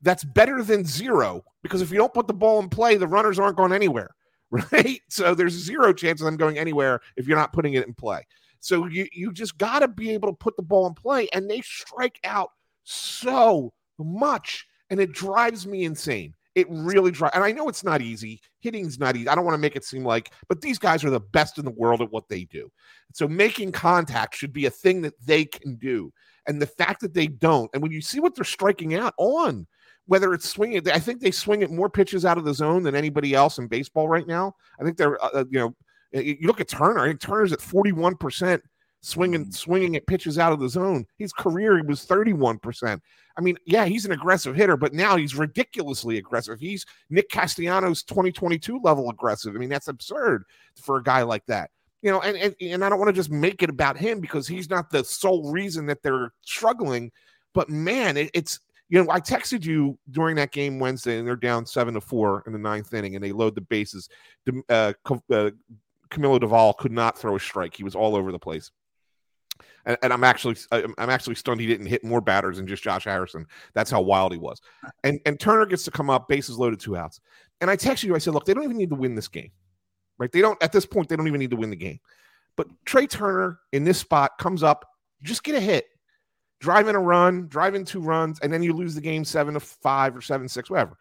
That's 0.00 0.24
better 0.24 0.62
than 0.62 0.84
zero 0.84 1.44
because 1.62 1.80
if 1.80 1.90
you 1.90 1.98
don't 1.98 2.14
put 2.14 2.26
the 2.26 2.34
ball 2.34 2.58
in 2.60 2.68
play, 2.68 2.96
the 2.96 3.06
runners 3.06 3.38
aren't 3.38 3.56
going 3.56 3.72
anywhere, 3.72 4.14
right? 4.50 5.00
So 5.08 5.34
there's 5.34 5.52
zero 5.52 5.92
chance 5.92 6.20
of 6.20 6.24
them 6.24 6.36
going 6.36 6.58
anywhere 6.58 7.00
if 7.16 7.26
you're 7.28 7.38
not 7.38 7.52
putting 7.52 7.74
it 7.74 7.86
in 7.86 7.94
play. 7.94 8.26
So 8.62 8.86
you 8.86 9.06
you 9.12 9.32
just 9.32 9.58
got 9.58 9.80
to 9.80 9.88
be 9.88 10.10
able 10.10 10.28
to 10.28 10.36
put 10.36 10.56
the 10.56 10.62
ball 10.62 10.86
in 10.86 10.94
play, 10.94 11.28
and 11.32 11.50
they 11.50 11.60
strike 11.62 12.20
out 12.22 12.50
so 12.84 13.72
much, 13.98 14.66
and 14.88 15.00
it 15.00 15.12
drives 15.12 15.66
me 15.66 15.84
insane. 15.84 16.34
It 16.54 16.66
really 16.70 17.10
drives, 17.10 17.34
and 17.34 17.42
I 17.42 17.50
know 17.50 17.68
it's 17.68 17.82
not 17.82 18.02
easy. 18.02 18.40
Hitting's 18.60 18.98
not 18.98 19.16
easy. 19.16 19.28
I 19.28 19.34
don't 19.34 19.44
want 19.44 19.54
to 19.54 19.60
make 19.60 19.74
it 19.74 19.84
seem 19.84 20.04
like, 20.04 20.32
but 20.48 20.60
these 20.60 20.78
guys 20.78 21.02
are 21.02 21.10
the 21.10 21.18
best 21.18 21.58
in 21.58 21.64
the 21.64 21.70
world 21.72 22.02
at 22.02 22.12
what 22.12 22.28
they 22.28 22.44
do. 22.44 22.70
So 23.14 23.26
making 23.26 23.72
contact 23.72 24.36
should 24.36 24.52
be 24.52 24.66
a 24.66 24.70
thing 24.70 25.00
that 25.02 25.14
they 25.24 25.44
can 25.44 25.76
do, 25.76 26.12
and 26.46 26.60
the 26.60 26.66
fact 26.66 27.00
that 27.00 27.14
they 27.14 27.26
don't, 27.26 27.70
and 27.72 27.82
when 27.82 27.92
you 27.92 28.00
see 28.00 28.20
what 28.20 28.34
they're 28.34 28.44
striking 28.44 28.94
out 28.94 29.14
on, 29.18 29.66
whether 30.06 30.34
it's 30.34 30.48
swinging, 30.48 30.88
I 30.90 30.98
think 30.98 31.20
they 31.20 31.30
swing 31.30 31.62
at 31.62 31.70
more 31.70 31.88
pitches 31.88 32.24
out 32.24 32.38
of 32.38 32.44
the 32.44 32.54
zone 32.54 32.82
than 32.82 32.94
anybody 32.94 33.34
else 33.34 33.58
in 33.58 33.68
baseball 33.68 34.08
right 34.08 34.26
now. 34.26 34.54
I 34.80 34.84
think 34.84 34.96
they're, 34.96 35.22
uh, 35.24 35.44
you 35.48 35.58
know, 35.58 35.74
you 36.12 36.36
look 36.42 36.60
at 36.60 36.68
Turner. 36.68 37.00
I 37.00 37.08
think 37.08 37.20
Turner's 37.20 37.52
at 37.52 37.60
forty-one 37.60 38.16
percent 38.16 38.62
swinging 39.00 39.50
swinging 39.50 39.96
at 39.96 40.06
pitches 40.06 40.38
out 40.38 40.52
of 40.52 40.60
the 40.60 40.68
zone. 40.68 41.06
His 41.18 41.32
career 41.32 41.76
he 41.76 41.82
was 41.82 42.04
thirty-one 42.04 42.58
percent. 42.58 43.02
I 43.36 43.40
mean, 43.40 43.56
yeah, 43.64 43.86
he's 43.86 44.04
an 44.04 44.12
aggressive 44.12 44.54
hitter, 44.54 44.76
but 44.76 44.92
now 44.92 45.16
he's 45.16 45.34
ridiculously 45.34 46.18
aggressive. 46.18 46.60
He's 46.60 46.84
Nick 47.08 47.30
Castellanos 47.30 48.02
2022 48.02 48.80
level 48.82 49.08
aggressive. 49.08 49.54
I 49.54 49.58
mean, 49.58 49.70
that's 49.70 49.88
absurd 49.88 50.44
for 50.76 50.98
a 50.98 51.02
guy 51.02 51.22
like 51.22 51.46
that. 51.46 51.70
You 52.02 52.10
know, 52.10 52.20
and 52.20 52.36
and, 52.36 52.54
and 52.60 52.84
I 52.84 52.88
don't 52.88 52.98
want 52.98 53.08
to 53.08 53.14
just 53.14 53.30
make 53.30 53.62
it 53.62 53.70
about 53.70 53.96
him 53.96 54.20
because 54.20 54.46
he's 54.46 54.68
not 54.68 54.90
the 54.90 55.04
sole 55.04 55.50
reason 55.52 55.86
that 55.86 56.02
they're 56.02 56.32
struggling. 56.42 57.10
But 57.54 57.70
man, 57.70 58.16
it, 58.16 58.30
it's 58.34 58.60
you 58.88 59.02
know, 59.02 59.10
I 59.10 59.20
texted 59.20 59.64
you 59.64 59.98
during 60.10 60.36
that 60.36 60.52
game 60.52 60.78
Wednesday, 60.78 61.18
and 61.18 61.26
they're 61.26 61.36
down 61.36 61.64
seven 61.64 61.94
to 61.94 62.00
four 62.00 62.42
in 62.46 62.52
the 62.52 62.58
ninth 62.58 62.92
inning, 62.92 63.14
and 63.14 63.24
they 63.24 63.32
load 63.32 63.54
the 63.54 63.62
bases. 63.62 64.08
Uh, 64.68 64.92
uh, 65.08 65.50
Camilo 66.10 66.38
Doval 66.38 66.76
could 66.76 66.92
not 66.92 67.16
throw 67.16 67.36
a 67.36 67.40
strike; 67.40 67.74
he 67.74 67.84
was 67.84 67.94
all 67.94 68.16
over 68.16 68.32
the 68.32 68.38
place. 68.38 68.70
And, 69.84 69.96
and 70.02 70.12
I'm 70.12 70.24
actually, 70.24 70.56
I'm 70.70 70.94
actually 71.10 71.34
stunned 71.34 71.60
he 71.60 71.66
didn't 71.66 71.86
hit 71.86 72.04
more 72.04 72.20
batters 72.20 72.56
than 72.56 72.66
just 72.66 72.82
Josh 72.82 73.04
Harrison. 73.04 73.46
That's 73.74 73.90
how 73.90 74.00
wild 74.00 74.32
he 74.32 74.38
was. 74.38 74.60
And 75.04 75.20
and 75.26 75.38
Turner 75.40 75.66
gets 75.66 75.84
to 75.84 75.90
come 75.90 76.10
up, 76.10 76.28
bases 76.28 76.58
loaded, 76.58 76.80
two 76.80 76.96
outs. 76.96 77.20
And 77.60 77.70
I 77.70 77.76
texted 77.76 78.04
you, 78.04 78.14
I 78.14 78.18
said, 78.18 78.34
look, 78.34 78.44
they 78.44 78.54
don't 78.54 78.64
even 78.64 78.76
need 78.76 78.90
to 78.90 78.96
win 78.96 79.14
this 79.14 79.28
game, 79.28 79.50
right? 80.18 80.30
They 80.30 80.40
don't 80.40 80.62
at 80.62 80.72
this 80.72 80.86
point. 80.86 81.08
They 81.08 81.16
don't 81.16 81.28
even 81.28 81.40
need 81.40 81.50
to 81.50 81.56
win 81.56 81.70
the 81.70 81.76
game. 81.76 82.00
But 82.56 82.68
Trea 82.84 83.06
Turner 83.06 83.60
in 83.72 83.84
this 83.84 83.98
spot 83.98 84.32
comes 84.38 84.62
up, 84.62 84.86
just 85.22 85.42
get 85.42 85.54
a 85.54 85.60
hit 85.60 85.86
drive 86.62 86.86
in 86.86 86.94
a 86.94 87.00
run, 87.00 87.48
drive 87.48 87.74
in 87.74 87.84
two 87.84 88.00
runs, 88.00 88.38
and 88.38 88.52
then 88.52 88.62
you 88.62 88.72
lose 88.72 88.94
the 88.94 89.00
game 89.00 89.24
seven 89.24 89.54
to 89.54 89.60
five 89.60 90.16
or 90.16 90.20
seven 90.20 90.48
six, 90.48 90.70
whatever. 90.70 90.96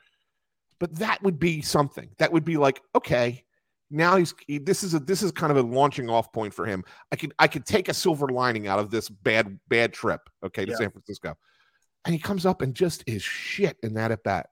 But 0.80 0.96
that 0.96 1.22
would 1.22 1.40
be 1.40 1.62
something. 1.62 2.10
That 2.18 2.34
would 2.34 2.44
be 2.44 2.58
like, 2.58 2.82
okay, 2.96 3.44
now 3.92 4.18
he's 4.18 4.34
he, 4.48 4.58
this 4.58 4.84
is 4.84 4.96
a 4.96 5.00
this 5.00 5.22
is 5.22 5.32
kind 5.32 5.52
of 5.52 5.58
a 5.58 5.62
launching 5.62 6.10
off 6.10 6.34
point 6.34 6.54
for 6.54 6.66
him. 6.66 6.84
I 7.12 7.16
could 7.16 7.34
I 7.38 7.48
could 7.48 7.66
take 7.66 7.88
a 7.88 7.94
silver 7.94 8.28
lining 8.28 8.68
out 8.68 8.80
of 8.80 8.90
this 8.90 9.08
bad 9.08 9.60
bad 9.70 9.94
trip, 9.94 10.22
okay, 10.44 10.66
to 10.66 10.72
Yeah. 10.72 10.78
San 10.78 10.92
Francisco. 10.92 11.38
And 12.06 12.16
he 12.16 12.20
comes 12.20 12.48
up 12.48 12.64
and 12.64 12.74
just 12.74 13.04
is 13.06 13.22
shit 13.22 13.78
in 13.84 13.94
that 13.94 14.10
at 14.10 14.24
bat. 14.24 14.48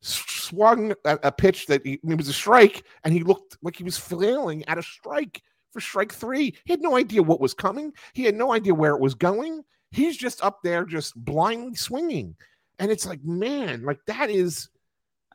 Swung 0.00 0.92
a, 1.04 1.18
a 1.24 1.32
pitch 1.32 1.66
that 1.66 1.84
he, 1.84 1.94
it 1.94 2.16
was 2.16 2.28
a 2.28 2.32
strike, 2.32 2.84
and 3.04 3.12
he 3.12 3.22
looked 3.22 3.56
like 3.62 3.76
he 3.76 3.84
was 3.84 3.98
flailing 3.98 4.64
at 4.68 4.78
a 4.78 4.82
strike 4.82 5.42
for 5.72 5.80
strike 5.80 6.12
three. 6.12 6.56
He 6.64 6.72
had 6.72 6.80
no 6.80 6.96
idea 6.96 7.22
what 7.22 7.40
was 7.40 7.54
coming. 7.54 7.92
He 8.14 8.24
had 8.24 8.34
no 8.34 8.52
idea 8.52 8.74
where 8.74 8.94
it 8.94 9.00
was 9.00 9.14
going 9.14 9.64
he's 9.90 10.16
just 10.16 10.42
up 10.44 10.62
there 10.62 10.84
just 10.84 11.14
blindly 11.16 11.74
swinging 11.74 12.36
and 12.78 12.90
it's 12.90 13.06
like 13.06 13.22
man 13.24 13.82
like 13.82 14.00
that 14.06 14.30
is 14.30 14.68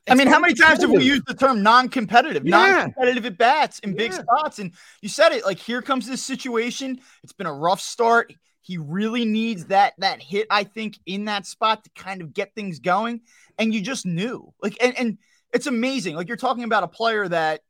I 0.05 0.15
mean, 0.15 0.27
how 0.27 0.39
many 0.39 0.53
times 0.53 0.81
have 0.81 0.91
we 0.91 1.01
used 1.01 1.25
the 1.27 1.33
term 1.33 1.63
non-competitive, 1.63 2.45
Yeah. 2.45 2.57
non-competitive 2.57 3.25
at 3.25 3.37
bats 3.37 3.79
in 3.79 3.95
big 3.95 4.11
spots? 4.11 4.59
And 4.59 4.73
you 5.01 5.07
said 5.07 5.31
it 5.31 5.45
like 5.45 5.57
here 5.59 5.81
comes 5.81 6.05
this 6.05 6.21
situation. 6.21 6.99
It's 7.23 7.31
been 7.31 7.47
a 7.47 7.53
rough 7.53 7.79
start. 7.79 8.33
He 8.63 8.77
really 8.77 9.25
needs 9.25 9.65
that 9.65 9.93
that 9.99 10.21
hit, 10.21 10.47
I 10.49 10.63
think, 10.63 10.99
in 11.05 11.25
that 11.25 11.45
spot 11.45 11.83
to 11.83 11.89
kind 11.91 12.21
of 12.21 12.33
get 12.33 12.55
things 12.55 12.79
going. 12.79 13.21
And 13.59 13.73
you 13.73 13.81
just 13.81 14.05
knew, 14.05 14.53
like, 14.61 14.77
and, 14.81 14.97
and 14.97 15.17
it's 15.53 15.67
amazing. 15.67 16.15
Like 16.15 16.27
you're 16.27 16.37
talking 16.37 16.63
about 16.63 16.83
a 16.83 16.87
player 16.87 17.27
that 17.27 17.61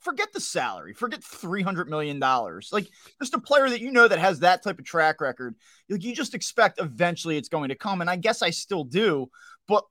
forget 0.00 0.32
the 0.32 0.40
salary, 0.40 0.92
forget 0.92 1.22
three 1.24 1.62
hundred 1.62 1.88
million 1.88 2.18
dollars. 2.18 2.70
Like 2.72 2.88
just 3.20 3.34
a 3.34 3.40
player 3.40 3.68
that 3.70 3.80
you 3.80 3.90
know 3.90 4.06
that 4.08 4.18
has 4.18 4.40
that 4.40 4.62
type 4.62 4.78
of 4.78 4.84
track 4.84 5.20
record. 5.20 5.54
Like 5.88 6.04
you 6.04 6.14
just 6.14 6.34
expect 6.34 6.80
eventually 6.80 7.36
it's 7.36 7.48
going 7.48 7.70
to 7.70 7.74
come. 7.74 8.00
And 8.00 8.10
I 8.10 8.16
guess 8.16 8.42
I 8.42 8.50
still 8.50 8.84
do, 8.84 9.30
but 9.66 9.84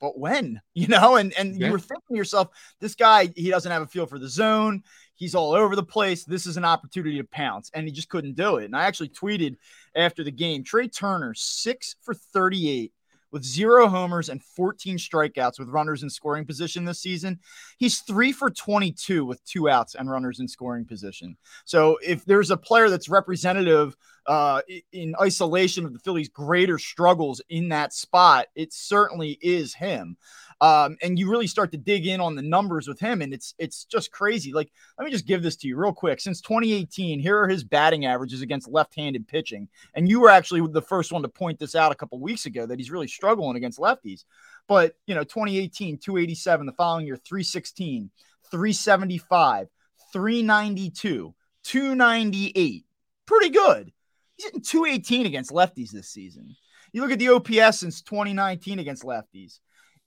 but 0.00 0.18
when 0.18 0.60
you 0.74 0.86
know 0.88 1.16
and 1.16 1.32
and 1.38 1.56
Yeah. 1.58 1.66
you 1.66 1.72
were 1.72 1.78
thinking 1.78 2.02
to 2.10 2.16
yourself 2.16 2.48
this 2.80 2.94
guy 2.94 3.30
he 3.36 3.50
doesn't 3.50 3.70
have 3.70 3.82
a 3.82 3.86
feel 3.86 4.06
for 4.06 4.18
the 4.18 4.28
zone 4.28 4.82
he's 5.18 5.34
all 5.34 5.52
over 5.52 5.76
the 5.76 5.82
place. 5.82 6.24
This 6.24 6.46
is 6.46 6.56
an 6.56 6.64
opportunity 6.64 7.18
to 7.18 7.24
pounce 7.24 7.70
and 7.74 7.86
he 7.86 7.92
just 7.92 8.08
couldn't 8.08 8.36
do 8.36 8.56
it. 8.56 8.64
And 8.64 8.76
i 8.76 8.84
actually 8.84 9.10
tweeted 9.10 9.56
after 9.94 10.24
the 10.24 10.30
game 10.30 10.64
trea 10.64 10.88
turner 10.88 11.34
6 11.34 11.96
for 12.00 12.14
38 12.14 12.92
with 13.30 13.44
zero 13.44 13.88
homers 13.88 14.30
and 14.30 14.42
14 14.42 14.96
strikeouts 14.96 15.58
with 15.58 15.68
runners 15.68 16.02
in 16.02 16.08
scoring 16.08 16.46
position 16.46 16.84
this 16.84 17.00
season. 17.00 17.38
He's 17.76 17.98
3 18.00 18.32
for 18.32 18.48
22 18.48 19.24
with 19.24 19.44
two 19.44 19.68
outs 19.68 19.94
and 19.94 20.10
runners 20.10 20.40
in 20.40 20.48
scoring 20.48 20.86
position. 20.86 21.36
So 21.66 21.98
if 22.02 22.24
there's 22.24 22.50
a 22.50 22.56
player 22.56 22.88
that's 22.88 23.10
representative 23.10 23.96
uh, 24.28 24.60
in 24.92 25.14
isolation 25.20 25.86
of 25.86 25.94
the 25.94 25.98
Phillies' 25.98 26.28
greater 26.28 26.78
struggles 26.78 27.40
in 27.48 27.70
that 27.70 27.94
spot, 27.94 28.46
it 28.54 28.74
certainly 28.74 29.38
is 29.40 29.72
him. 29.72 30.18
Um, 30.60 30.98
and 31.02 31.18
you 31.18 31.30
really 31.30 31.46
start 31.46 31.72
to 31.72 31.78
dig 31.78 32.06
in 32.06 32.20
on 32.20 32.34
the 32.34 32.42
numbers 32.42 32.86
with 32.86 33.00
him, 33.00 33.22
and 33.22 33.32
it's 33.32 33.54
it's 33.58 33.84
just 33.84 34.10
crazy. 34.10 34.52
Like, 34.52 34.70
let 34.98 35.06
me 35.06 35.10
just 35.10 35.26
give 35.26 35.42
this 35.42 35.56
to 35.56 35.68
you 35.68 35.76
real 35.76 35.94
quick. 35.94 36.20
Since 36.20 36.42
2018, 36.42 37.20
here 37.20 37.38
are 37.38 37.48
his 37.48 37.64
batting 37.64 38.04
averages 38.04 38.42
against 38.42 38.68
left-handed 38.68 39.26
pitching. 39.26 39.66
And 39.94 40.08
you 40.08 40.20
were 40.20 40.30
actually 40.30 40.60
the 40.72 40.82
first 40.82 41.10
one 41.10 41.22
to 41.22 41.28
point 41.28 41.58
this 41.58 41.74
out 41.74 41.92
a 41.92 41.94
couple 41.94 42.20
weeks 42.20 42.44
ago 42.44 42.66
that 42.66 42.78
he's 42.78 42.90
really 42.90 43.08
struggling 43.08 43.56
against 43.56 43.78
lefties. 43.78 44.24
But 44.66 44.94
you 45.06 45.14
know, 45.14 45.24
2018, 45.24 45.96
287, 45.98 46.66
the 46.66 46.72
following 46.72 47.06
year, 47.06 47.16
316, 47.16 48.10
375, 48.50 49.68
392, 50.12 51.34
298. 51.62 52.84
Pretty 53.26 53.50
good. 53.50 53.92
He's 54.38 54.46
hitting 54.46 54.62
218 54.62 55.26
against 55.26 55.50
lefties 55.50 55.90
this 55.90 56.08
season. 56.08 56.54
You 56.92 57.02
look 57.02 57.10
at 57.10 57.18
the 57.18 57.30
OPS 57.30 57.80
since 57.80 58.02
2019 58.02 58.78
against 58.78 59.02
lefties 59.02 59.58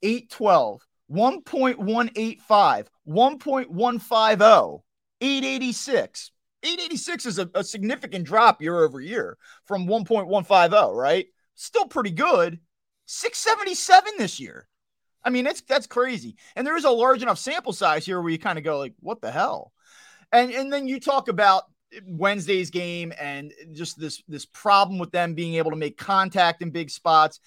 812, 0.02 0.82
1.185, 1.12 2.88
1.150, 3.08 4.82
886. 5.22 6.32
886 6.64 7.26
is 7.26 7.40
a, 7.40 7.50
a 7.56 7.64
significant 7.64 8.26
drop 8.26 8.62
year 8.62 8.84
over 8.84 9.02
year 9.02 9.38
from 9.66 9.86
1.150, 9.86 10.96
right? 10.96 11.26
Still 11.56 11.86
pretty 11.86 12.12
good. 12.12 12.60
677 13.08 14.14
this 14.18 14.40
year. 14.40 14.68
I 15.24 15.30
mean, 15.30 15.46
it's 15.46 15.62
that's 15.62 15.88
crazy. 15.88 16.38
And 16.56 16.66
there 16.66 16.78
is 16.78 16.86
a 16.86 16.90
large 16.90 17.22
enough 17.22 17.38
sample 17.38 17.74
size 17.74 18.06
here 18.06 18.22
where 18.22 18.32
you 18.32 18.40
kind 18.40 18.58
of 18.58 18.64
go 18.64 18.80
like, 18.80 18.94
what 19.02 19.22
the 19.22 19.32
hell? 19.32 19.74
And 20.32 20.52
and 20.52 20.72
then 20.72 20.88
you 20.88 21.00
talk 21.00 21.28
about 21.28 21.64
Wednesday's 22.06 22.70
game 22.70 23.14
and 23.20 23.54
just 23.74 24.00
this 24.00 24.24
this 24.28 24.46
problem 24.46 25.00
with 25.00 25.12
them 25.12 25.34
being 25.34 25.56
able 25.56 25.72
to 25.72 25.78
make 25.78 25.98
contact 25.98 26.62
in 26.62 26.70
big 26.70 26.90
spots. 26.90 27.40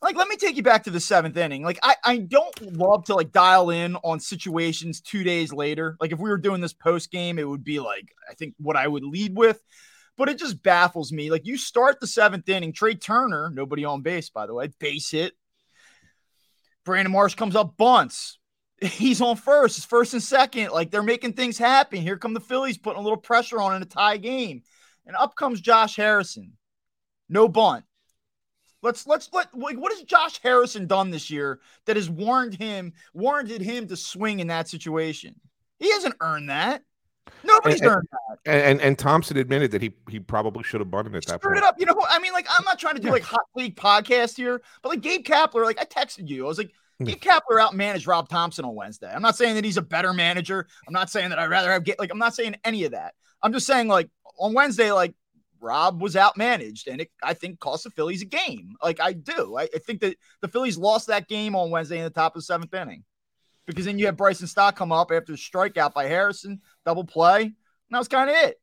Like, 0.00 0.16
let 0.16 0.26
me 0.26 0.36
take 0.36 0.56
you 0.56 0.64
back 0.64 0.82
to 0.84 0.90
the 0.90 0.98
seventh 0.98 1.36
inning. 1.36 1.62
Like, 1.62 1.78
I, 1.80 1.94
I 2.04 2.16
don't 2.18 2.76
love 2.76 3.04
to 3.04 3.14
like 3.14 3.30
dial 3.30 3.70
in 3.70 3.94
on 3.96 4.18
situations 4.18 5.00
two 5.00 5.22
days 5.22 5.52
later. 5.52 5.96
Like, 6.00 6.10
if 6.10 6.18
we 6.18 6.28
were 6.28 6.38
doing 6.38 6.60
this 6.60 6.72
post 6.72 7.12
game, 7.12 7.38
it 7.38 7.48
would 7.48 7.62
be 7.62 7.78
like 7.78 8.12
I 8.28 8.34
think 8.34 8.54
what 8.58 8.76
I 8.76 8.88
would 8.88 9.04
lead 9.04 9.36
with. 9.36 9.62
But 10.18 10.28
it 10.28 10.38
just 10.38 10.62
baffles 10.62 11.12
me. 11.12 11.30
Like, 11.30 11.46
you 11.46 11.56
start 11.56 12.00
the 12.00 12.06
seventh 12.06 12.48
inning, 12.48 12.72
Trea 12.72 12.96
Turner, 12.96 13.50
nobody 13.50 13.84
on 13.84 14.02
base, 14.02 14.28
by 14.28 14.46
the 14.46 14.54
way, 14.54 14.68
base 14.78 15.10
hit. 15.10 15.32
Brandon 16.84 17.12
Marsh 17.12 17.34
comes 17.34 17.56
up, 17.56 17.76
bunts 17.76 18.38
he's 18.82 19.20
on 19.20 19.36
first, 19.36 19.78
it's 19.78 19.86
first 19.86 20.12
and 20.12 20.22
second. 20.22 20.70
Like 20.70 20.90
they're 20.90 21.02
making 21.02 21.34
things 21.34 21.58
happen. 21.58 22.00
Here 22.00 22.16
come 22.16 22.34
the 22.34 22.40
Phillies 22.40 22.78
putting 22.78 23.00
a 23.00 23.02
little 23.02 23.16
pressure 23.16 23.60
on 23.60 23.74
in 23.76 23.82
a 23.82 23.86
tie 23.86 24.16
game. 24.16 24.62
And 25.06 25.16
up 25.16 25.34
comes 25.36 25.60
Josh 25.60 25.96
Harrison. 25.96 26.52
No 27.28 27.48
bunt. 27.48 27.84
Let's 28.82 29.06
let's 29.06 29.28
let 29.32 29.56
like 29.56 29.76
what 29.76 29.92
has 29.92 30.02
Josh 30.02 30.40
Harrison 30.42 30.86
done 30.86 31.10
this 31.10 31.30
year 31.30 31.60
that 31.86 31.96
has 31.96 32.10
warranted 32.10 32.60
him 32.60 32.92
warranted 33.14 33.62
him 33.62 33.86
to 33.88 33.96
swing 33.96 34.40
in 34.40 34.48
that 34.48 34.68
situation? 34.68 35.36
He 35.78 35.90
hasn't 35.92 36.16
earned 36.20 36.50
that. 36.50 36.82
Nobody's 37.44 37.80
And- 37.80 37.90
earned 37.90 38.08
that. 38.10 38.38
And 38.44 38.80
and 38.80 38.98
Thomson 38.98 39.36
admitted 39.36 39.70
that 39.70 39.82
he 39.82 39.92
he 40.10 40.18
probably 40.18 40.64
should 40.64 40.80
have 40.80 40.90
bunted 40.90 41.14
at 41.14 41.24
that 41.26 41.40
Screwed 41.40 41.54
point. 41.54 41.58
it 41.58 41.62
up. 41.64 41.76
You 41.78 41.86
know, 41.86 41.94
I 42.08 42.18
mean, 42.18 42.32
like, 42.32 42.48
I'm 42.50 42.64
not 42.64 42.78
trying 42.80 42.96
to 42.96 43.00
do 43.00 43.10
like 43.10 43.22
hot 43.22 43.44
league 43.54 43.76
podcast 43.76 44.36
here, 44.36 44.60
but 44.82 44.88
like 44.88 45.00
Gabe 45.00 45.24
Kapler, 45.24 45.64
like 45.64 45.80
I 45.80 45.84
texted 45.84 46.28
you. 46.28 46.44
I 46.44 46.48
was 46.48 46.58
like, 46.58 46.72
Gabe 47.02 47.20
Kapler 47.20 47.58
outmanaged 47.60 48.06
Rob 48.06 48.28
Thomson 48.28 48.64
on 48.64 48.74
Wednesday. 48.74 49.10
I'm 49.12 49.22
not 49.22 49.36
saying 49.36 49.56
that 49.56 49.64
he's 49.64 49.76
a 49.76 49.82
better 49.82 50.12
manager. 50.12 50.66
I'm 50.86 50.92
not 50.92 51.10
saying 51.10 51.30
that 51.30 51.38
I'd 51.38 51.50
rather 51.50 51.70
have 51.72 51.84
get 51.84 51.98
like 51.98 52.10
I'm 52.10 52.18
not 52.18 52.34
saying 52.34 52.56
any 52.64 52.84
of 52.84 52.92
that. 52.92 53.14
I'm 53.42 53.52
just 53.52 53.66
saying 53.66 53.88
like 53.88 54.08
on 54.38 54.54
Wednesday, 54.54 54.92
like 54.92 55.14
Rob 55.60 56.00
was 56.00 56.14
outmanaged, 56.14 56.86
and 56.86 57.00
it 57.00 57.10
I 57.22 57.34
think 57.34 57.60
cost 57.60 57.84
the 57.84 57.90
Phillies 57.90 58.22
a 58.22 58.26
game. 58.26 58.74
Like 58.82 59.00
I 59.00 59.12
do. 59.12 59.56
I, 59.56 59.68
I 59.74 59.78
think 59.78 60.00
that 60.00 60.16
the 60.40 60.48
Phillies 60.48 60.78
lost 60.78 61.06
that 61.08 61.28
game 61.28 61.56
on 61.56 61.70
Wednesday 61.70 61.98
in 61.98 62.04
the 62.04 62.10
top 62.10 62.34
of 62.34 62.40
the 62.40 62.44
seventh 62.44 62.74
inning. 62.74 63.04
Because 63.64 63.84
then 63.84 63.98
you 63.98 64.06
had 64.06 64.16
Bryson 64.16 64.48
Stott 64.48 64.74
come 64.74 64.90
up 64.90 65.12
after 65.12 65.34
a 65.34 65.36
strikeout 65.36 65.94
by 65.94 66.06
Harrison, 66.06 66.60
double 66.84 67.04
play. 67.04 67.42
And 67.42 67.54
that 67.90 67.98
was 67.98 68.08
kind 68.08 68.28
of 68.28 68.36
it. 68.36 68.60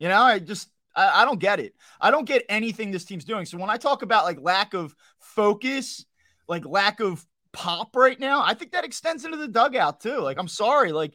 You 0.00 0.08
know, 0.08 0.20
I 0.20 0.40
just 0.40 0.68
I, 0.96 1.22
I 1.22 1.24
don't 1.24 1.38
get 1.38 1.60
it. 1.60 1.74
I 2.00 2.10
don't 2.10 2.26
get 2.26 2.44
anything 2.48 2.90
this 2.90 3.04
team's 3.04 3.24
doing. 3.24 3.46
So 3.46 3.58
when 3.58 3.70
I 3.70 3.76
talk 3.76 4.02
about 4.02 4.24
like 4.24 4.40
lack 4.40 4.74
of 4.74 4.94
focus, 5.20 6.04
like 6.48 6.66
lack 6.66 7.00
of 7.00 7.24
pop 7.52 7.94
right 7.96 8.18
now, 8.18 8.42
I 8.42 8.54
think 8.54 8.72
that 8.72 8.84
extends 8.84 9.24
into 9.24 9.36
the 9.36 9.48
dugout 9.48 10.00
too. 10.00 10.18
Like, 10.18 10.38
I'm 10.38 10.48
sorry. 10.48 10.92
Like, 10.92 11.14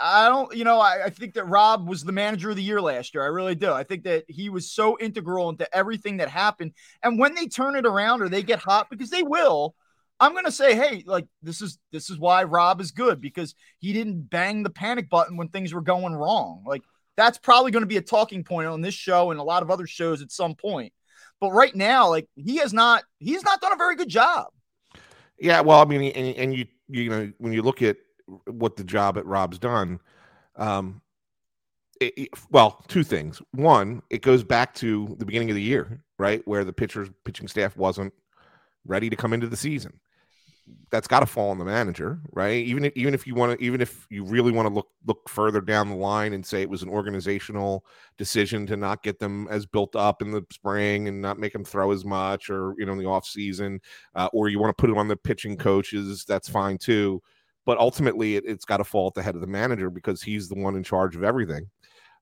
I 0.00 0.28
don't, 0.28 0.54
you 0.56 0.64
know, 0.64 0.80
I, 0.80 1.06
I 1.06 1.10
think 1.10 1.34
that 1.34 1.44
Rob 1.44 1.88
was 1.88 2.02
the 2.02 2.12
manager 2.12 2.50
of 2.50 2.56
the 2.56 2.62
year 2.62 2.80
last 2.80 3.14
year. 3.14 3.22
I 3.22 3.28
really 3.28 3.54
do. 3.54 3.70
I 3.72 3.84
think 3.84 4.04
that 4.04 4.24
he 4.28 4.48
was 4.48 4.70
so 4.70 4.96
integral 4.98 5.50
into 5.50 5.76
everything 5.76 6.18
that 6.18 6.28
happened. 6.28 6.72
And 7.02 7.18
when 7.18 7.34
they 7.34 7.46
turn 7.46 7.76
it 7.76 7.86
around 7.86 8.22
or 8.22 8.28
they 8.28 8.42
get 8.42 8.58
hot, 8.58 8.88
because 8.90 9.10
they 9.10 9.22
will, 9.22 9.74
I'm 10.18 10.34
gonna 10.34 10.52
say, 10.52 10.74
hey, 10.74 11.02
like 11.04 11.26
this 11.42 11.60
is 11.60 11.78
this 11.90 12.08
is 12.08 12.18
why 12.18 12.44
Rob 12.44 12.80
is 12.80 12.92
good 12.92 13.20
because 13.20 13.54
he 13.80 13.92
didn't 13.92 14.30
bang 14.30 14.62
the 14.62 14.70
panic 14.70 15.10
button 15.10 15.36
when 15.36 15.48
things 15.48 15.74
were 15.74 15.80
going 15.80 16.14
wrong. 16.14 16.62
Like 16.64 16.82
that's 17.16 17.38
probably 17.38 17.72
to 17.72 17.86
be 17.86 17.96
a 17.96 18.02
talking 18.02 18.44
point 18.44 18.68
on 18.68 18.80
this 18.80 18.94
show 18.94 19.32
and 19.32 19.40
a 19.40 19.44
lot 19.44 19.62
of 19.62 19.70
other 19.70 19.86
shows 19.86 20.22
at 20.22 20.30
some 20.30 20.54
point. 20.54 20.92
But 21.40 21.50
right 21.50 21.74
now, 21.74 22.08
like 22.08 22.28
he 22.36 22.58
has 22.58 22.72
not, 22.72 23.02
he's 23.18 23.42
not 23.42 23.60
done 23.60 23.72
a 23.72 23.76
very 23.76 23.96
good 23.96 24.08
job. 24.08 24.46
Yeah, 25.42 25.60
well, 25.60 25.80
I 25.80 25.84
mean, 25.84 26.12
and, 26.12 26.36
and 26.36 26.54
you 26.54 26.66
you 26.88 27.10
know 27.10 27.32
when 27.38 27.52
you 27.52 27.62
look 27.62 27.82
at 27.82 27.96
what 28.46 28.76
the 28.76 28.84
job 28.84 29.18
at 29.18 29.26
Rob's 29.26 29.58
done, 29.58 29.98
um, 30.54 31.02
it, 32.00 32.14
it- 32.16 32.28
well, 32.52 32.84
two 32.86 33.02
things. 33.02 33.42
One, 33.50 34.02
it 34.08 34.22
goes 34.22 34.44
back 34.44 34.72
to 34.76 35.16
the 35.18 35.24
beginning 35.26 35.50
of 35.50 35.56
the 35.56 35.62
year, 35.62 36.04
right, 36.16 36.46
where 36.46 36.64
the 36.64 36.72
pitchers 36.72 37.08
pitching 37.24 37.48
staff 37.48 37.76
wasn't 37.76 38.12
ready 38.86 39.10
to 39.10 39.16
come 39.16 39.32
into 39.32 39.48
the 39.48 39.56
season. 39.56 39.98
That's 40.90 41.08
got 41.08 41.20
to 41.20 41.26
fall 41.26 41.50
on 41.50 41.58
the 41.58 41.64
manager, 41.64 42.20
right? 42.32 42.64
Even 42.64 42.84
if, 42.84 42.92
even 42.94 43.14
if 43.14 43.26
you 43.26 43.34
want 43.34 43.58
to, 43.58 43.64
even 43.64 43.80
if 43.80 44.06
you 44.10 44.24
really 44.24 44.52
want 44.52 44.68
to 44.68 44.74
look 44.74 44.88
look 45.06 45.28
further 45.28 45.60
down 45.60 45.88
the 45.88 45.96
line 45.96 46.32
and 46.32 46.44
say 46.44 46.62
it 46.62 46.70
was 46.70 46.82
an 46.82 46.88
organizational 46.88 47.84
decision 48.16 48.66
to 48.66 48.76
not 48.76 49.02
get 49.02 49.18
them 49.18 49.48
as 49.50 49.66
built 49.66 49.96
up 49.96 50.22
in 50.22 50.30
the 50.30 50.44
spring 50.52 51.08
and 51.08 51.20
not 51.20 51.38
make 51.38 51.52
them 51.52 51.64
throw 51.64 51.90
as 51.90 52.04
much, 52.04 52.48
or 52.50 52.74
you 52.78 52.86
know, 52.86 52.92
in 52.92 52.98
the 52.98 53.06
off 53.06 53.26
season, 53.26 53.80
uh, 54.14 54.28
or 54.32 54.48
you 54.48 54.60
want 54.60 54.76
to 54.76 54.80
put 54.80 54.90
it 54.90 54.96
on 54.96 55.08
the 55.08 55.16
pitching 55.16 55.56
coaches, 55.56 56.24
that's 56.24 56.48
fine 56.48 56.78
too. 56.78 57.22
But 57.64 57.78
ultimately, 57.78 58.36
it, 58.36 58.44
it's 58.46 58.64
got 58.64 58.78
to 58.78 58.84
fall 58.84 59.08
at 59.08 59.14
the 59.14 59.22
head 59.22 59.34
of 59.34 59.40
the 59.40 59.46
manager 59.46 59.90
because 59.90 60.22
he's 60.22 60.48
the 60.48 60.56
one 60.56 60.76
in 60.76 60.82
charge 60.82 61.16
of 61.16 61.24
everything. 61.24 61.68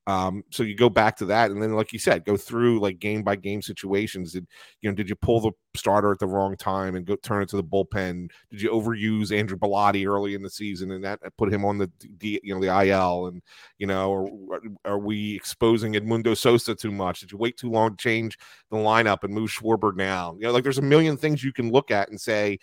Um, 0.06 0.42
so 0.50 0.62
you 0.62 0.74
go 0.74 0.88
back 0.88 1.16
to 1.18 1.26
that, 1.26 1.50
and 1.50 1.62
then, 1.62 1.74
like 1.74 1.92
you 1.92 1.98
said, 1.98 2.24
go 2.24 2.36
through 2.36 2.80
like 2.80 2.98
game 2.98 3.22
by 3.22 3.36
game 3.36 3.62
situations. 3.62 4.32
Did 4.32 4.46
you 4.80 4.90
know? 4.90 4.94
Did 4.94 5.08
you 5.08 5.14
pull 5.14 5.40
the 5.40 5.52
starter 5.76 6.10
at 6.10 6.18
the 6.18 6.26
wrong 6.26 6.56
time 6.56 6.96
and 6.96 7.06
go 7.06 7.16
turn 7.16 7.42
it 7.42 7.48
to 7.50 7.56
the 7.56 7.64
bullpen? 7.64 8.30
Did 8.50 8.62
you 8.62 8.70
overuse 8.70 9.36
Andrew 9.36 9.58
Bellatti 9.58 10.06
early 10.06 10.34
in 10.34 10.42
the 10.42 10.50
season 10.50 10.90
and 10.92 11.04
that 11.04 11.20
put 11.36 11.52
him 11.52 11.64
on 11.64 11.78
the 11.78 11.86
D, 12.18 12.40
you 12.42 12.54
know 12.54 12.60
the 12.60 12.86
IL? 12.86 13.26
And 13.26 13.42
you 13.78 13.86
know, 13.86 14.10
or, 14.10 14.60
are 14.84 14.98
we 14.98 15.34
exposing 15.34 15.92
Edmundo 15.92 16.36
Sosa 16.36 16.74
too 16.74 16.92
much? 16.92 17.20
Did 17.20 17.32
you 17.32 17.38
wait 17.38 17.56
too 17.56 17.70
long 17.70 17.90
to 17.90 17.96
change 17.96 18.38
the 18.70 18.78
lineup 18.78 19.22
and 19.22 19.34
move 19.34 19.50
Schwarber 19.50 19.96
down? 19.96 20.38
You 20.38 20.46
know, 20.46 20.52
like 20.52 20.64
there's 20.64 20.78
a 20.78 20.82
million 20.82 21.16
things 21.16 21.44
you 21.44 21.52
can 21.52 21.70
look 21.70 21.90
at 21.90 22.08
and 22.08 22.20
say, 22.20 22.58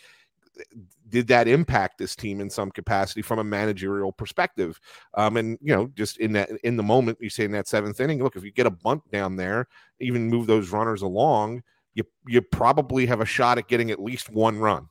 did 1.09 1.27
that 1.27 1.47
impact 1.47 1.97
this 1.97 2.15
team 2.15 2.41
in 2.41 2.49
some 2.49 2.71
capacity 2.71 3.21
from 3.21 3.39
a 3.39 3.43
managerial 3.43 4.11
perspective? 4.11 4.79
Um, 5.13 5.37
and 5.37 5.57
you 5.61 5.75
know, 5.75 5.87
just 5.95 6.17
in 6.17 6.33
that 6.33 6.49
in 6.63 6.77
the 6.77 6.83
moment, 6.83 7.17
you 7.21 7.29
say 7.29 7.45
in 7.45 7.51
that 7.51 7.67
seventh 7.67 7.99
inning, 7.99 8.23
look, 8.23 8.35
if 8.35 8.43
you 8.43 8.51
get 8.51 8.65
a 8.65 8.71
bunt 8.71 9.09
down 9.11 9.35
there, 9.35 9.67
even 9.99 10.29
move 10.29 10.47
those 10.47 10.71
runners 10.71 11.01
along, 11.01 11.63
you 11.93 12.03
you 12.27 12.41
probably 12.41 13.05
have 13.05 13.21
a 13.21 13.25
shot 13.25 13.57
at 13.57 13.67
getting 13.67 13.91
at 13.91 14.01
least 14.01 14.29
one 14.29 14.59
run. 14.59 14.87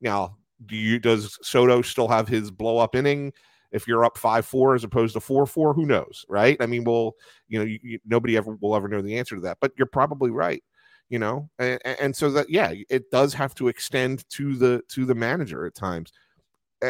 Now, 0.00 0.36
do 0.66 0.76
you 0.76 0.98
does 0.98 1.38
Soto 1.42 1.82
still 1.82 2.08
have 2.08 2.28
his 2.28 2.50
blow 2.50 2.78
up 2.78 2.94
inning? 2.94 3.32
If 3.70 3.86
you're 3.86 4.04
up 4.04 4.16
five 4.16 4.46
four 4.46 4.74
as 4.74 4.84
opposed 4.84 5.12
to 5.14 5.20
four 5.20 5.44
four, 5.44 5.74
who 5.74 5.84
knows, 5.84 6.24
right? 6.28 6.56
I 6.60 6.66
mean, 6.66 6.84
we'll 6.84 7.14
you 7.48 7.58
know, 7.58 7.64
you, 7.64 7.78
you, 7.82 7.98
nobody 8.06 8.36
ever 8.36 8.56
will 8.60 8.74
ever 8.74 8.88
know 8.88 9.02
the 9.02 9.18
answer 9.18 9.34
to 9.34 9.42
that, 9.42 9.58
but 9.60 9.72
you're 9.76 9.86
probably 9.86 10.30
right 10.30 10.62
you 11.08 11.18
know? 11.18 11.48
And, 11.58 11.80
and 11.84 12.16
so 12.16 12.30
that 12.32 12.50
yeah 12.50 12.72
it 12.88 13.10
does 13.10 13.34
have 13.34 13.54
to 13.56 13.68
extend 13.68 14.28
to 14.30 14.54
the 14.56 14.82
to 14.88 15.04
the 15.04 15.14
manager 15.14 15.66
at 15.66 15.74
times. 15.74 16.12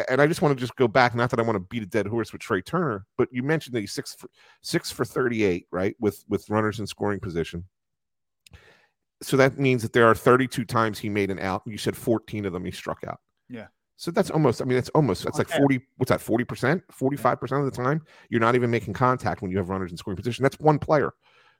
And 0.09 0.21
i 0.21 0.27
just 0.27 0.43
want 0.43 0.55
to 0.55 0.61
just 0.61 0.75
go 0.75 0.87
back 0.87 1.15
not 1.15 1.31
that 1.31 1.39
i 1.39 1.43
want 1.43 1.55
to 1.55 1.61
beat 1.61 1.81
a 1.81 1.87
dead 1.87 2.05
horse 2.05 2.31
with 2.31 2.41
trea 2.41 2.61
turner 2.61 3.07
but 3.17 3.27
you 3.31 3.41
mentioned 3.41 3.73
that 3.75 3.79
he's 3.79 3.91
six 3.91 4.13
for 4.13 4.29
six 4.61 4.91
for 4.91 5.03
38 5.03 5.65
right 5.71 5.95
with 5.99 6.23
with 6.29 6.47
runners 6.49 6.79
in 6.79 6.85
scoring 6.85 7.19
position. 7.19 7.63
So 9.21 9.35
that 9.37 9.57
means 9.57 9.81
that 9.81 9.91
there 9.91 10.05
are 10.07 10.15
32 10.15 10.63
times 10.63 10.99
he 10.99 11.09
made 11.09 11.31
an 11.31 11.39
out 11.39 11.63
you 11.65 11.77
said 11.77 11.97
14 11.97 12.45
of 12.45 12.53
them 12.53 12.65
he 12.65 12.71
struck 12.71 13.03
out. 13.07 13.19
Yeah. 13.49 13.67
so 13.97 14.11
that's 14.11 14.29
almost 14.29 14.61
i 14.61 14.65
mean 14.65 14.75
that's 14.75 14.89
almost 14.89 15.23
that's 15.23 15.39
like 15.39 15.49
40 15.49 15.81
what's 15.97 16.09
that 16.11 16.19
40% 16.19 16.83
45% 16.95 17.59
of 17.59 17.65
the 17.65 17.71
time 17.71 18.05
you're 18.29 18.39
not 18.39 18.53
even 18.53 18.69
making 18.69 18.93
contact 18.93 19.41
when 19.41 19.49
you 19.49 19.57
have 19.57 19.69
runners 19.69 19.89
in 19.89 19.97
scoring 19.97 20.17
position. 20.17 20.43
That's 20.43 20.59
one 20.59 20.77
player 20.77 21.13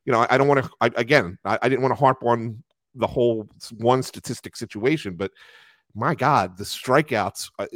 you 0.05 0.13
know, 0.13 0.21
I, 0.21 0.27
I 0.31 0.37
don't 0.37 0.47
want 0.47 0.63
to. 0.63 0.71
Again, 0.99 1.37
I, 1.45 1.59
I 1.61 1.69
didn't 1.69 1.81
want 1.81 1.91
to 1.91 1.99
harp 1.99 2.23
on 2.23 2.63
the 2.95 3.07
whole 3.07 3.47
one 3.77 4.03
statistic 4.03 4.55
situation, 4.55 5.15
but 5.15 5.31
my 5.95 6.15
God, 6.15 6.57
the 6.57 6.63
strikeouts 6.63 7.51
uh, 7.59 7.67